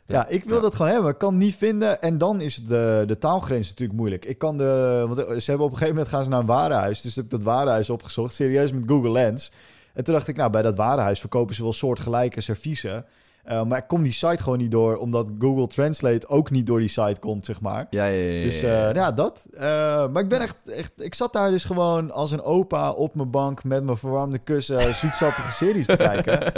Ja, 0.07 0.27
ik 0.29 0.45
wil 0.45 0.61
dat 0.61 0.75
gewoon 0.75 0.93
hebben. 0.93 1.11
Ik 1.11 1.19
kan 1.19 1.35
het 1.35 1.43
niet 1.43 1.55
vinden. 1.55 2.03
En 2.03 2.19
dan 2.19 2.41
is 2.41 2.57
de, 2.57 3.03
de 3.07 3.19
taalgrens 3.19 3.69
natuurlijk 3.69 3.99
moeilijk. 3.99 4.25
Ik 4.25 4.39
kan 4.39 4.57
de. 4.57 5.05
Want 5.09 5.17
ze 5.43 5.51
hebben 5.51 5.67
op 5.67 5.73
een 5.73 5.79
gegeven 5.79 5.95
moment 5.95 6.09
gaan 6.09 6.25
ze 6.25 6.31
naar 6.31 6.41
een 6.41 6.47
warenhuis. 6.47 7.01
Dus 7.01 7.15
heb 7.15 7.25
ik 7.25 7.31
dat 7.31 7.43
warenhuis 7.43 7.91
opgezocht. 7.91 8.35
Serieus 8.35 8.73
met 8.73 8.83
Google 8.87 9.11
Lens. 9.11 9.53
En 9.95 10.05
toen 10.05 10.15
dacht 10.15 10.29
ik, 10.29 10.37
nou, 10.37 10.51
bij 10.51 10.63
dat 10.63 10.77
warenhuis 10.77 11.21
verkopen 11.21 11.55
ze 11.55 11.63
wel 11.63 11.73
soortgelijke 11.73 12.41
serviezen. 12.41 13.05
Eh, 13.49 13.63
maar 13.63 13.79
ik 13.79 13.87
kom 13.87 14.03
die 14.03 14.13
site 14.13 14.43
gewoon 14.43 14.59
niet 14.59 14.71
door, 14.71 14.97
omdat 14.97 15.31
Google 15.39 15.67
Translate 15.67 16.29
ook 16.29 16.51
niet 16.51 16.67
door 16.67 16.79
die 16.79 16.89
site 16.89 17.17
komt, 17.21 17.45
zeg 17.45 17.61
maar. 17.61 17.87
Ja, 17.91 18.05
ja, 18.05 18.23
ja. 18.23 18.33
ja, 18.33 18.45
Dus 18.45 18.61
ja. 18.61 18.89
eh, 18.89 18.95
ja, 18.95 19.13
dat. 19.13 19.45
Eh, 19.53 19.63
maar 20.09 20.23
ik 20.23 20.29
ben 20.29 20.41
echt, 20.41 20.59
echt... 20.67 20.93
Ik 20.97 21.15
zat 21.15 21.33
daar 21.33 21.51
dus 21.51 21.65
gewoon 21.65 22.11
als 22.11 22.31
een 22.31 22.43
opa 22.43 22.91
op 22.91 23.15
mijn 23.15 23.31
bank... 23.31 23.65
met 23.65 23.85
mijn 23.85 23.97
verwarmde 23.97 24.39
kussen 24.39 24.95
zoetsappige 24.95 25.53
series 25.53 25.87
te 25.87 25.97
kijken. 25.97 26.39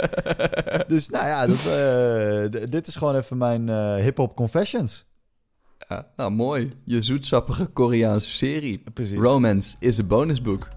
Dus 0.87 1.09
nou 1.09 1.27
ja, 1.27 1.47
dat, 1.47 2.71
dit 2.71 2.87
is 2.87 2.95
gewoon 2.95 3.15
even 3.15 3.37
mijn 3.37 3.69
hip-hop 4.01 4.35
confessions. 4.35 5.05
Ja, 5.87 6.07
nou, 6.15 6.31
mooi. 6.31 6.71
Je 6.85 7.01
zoetsappige 7.01 7.65
Koreaanse 7.65 8.31
serie. 8.31 8.83
Precies. 8.93 9.17
Romance 9.17 9.75
is 9.79 9.97
een 9.97 10.07
bonusboek. 10.07 10.67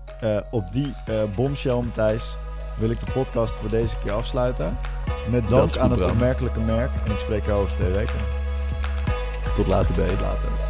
Op 0.51 0.73
die 0.73 0.93
eh 1.07 1.23
bombshell, 1.37 1.83
Matthijs, 1.83 2.35
wil 2.79 2.91
ik 2.91 3.07
de 3.07 3.13
podcast 3.13 3.57
voor 3.57 3.69
deze 3.69 3.97
keer 3.99 4.13
afsluiten. 4.13 4.77
Met 5.31 5.49
dank 5.49 5.77
aan 5.77 5.91
het 5.91 6.03
opmerkelijke 6.03 6.61
merk. 6.61 6.91
En 7.05 7.13
ik 7.13 7.19
spreek 7.19 7.45
jou 7.45 7.61
over 7.61 7.75
twee 7.75 7.93
weken. 7.93 8.19
Tot 9.55 9.67
later, 9.67 9.95
babe. 9.95 10.23
Later. 10.23 10.64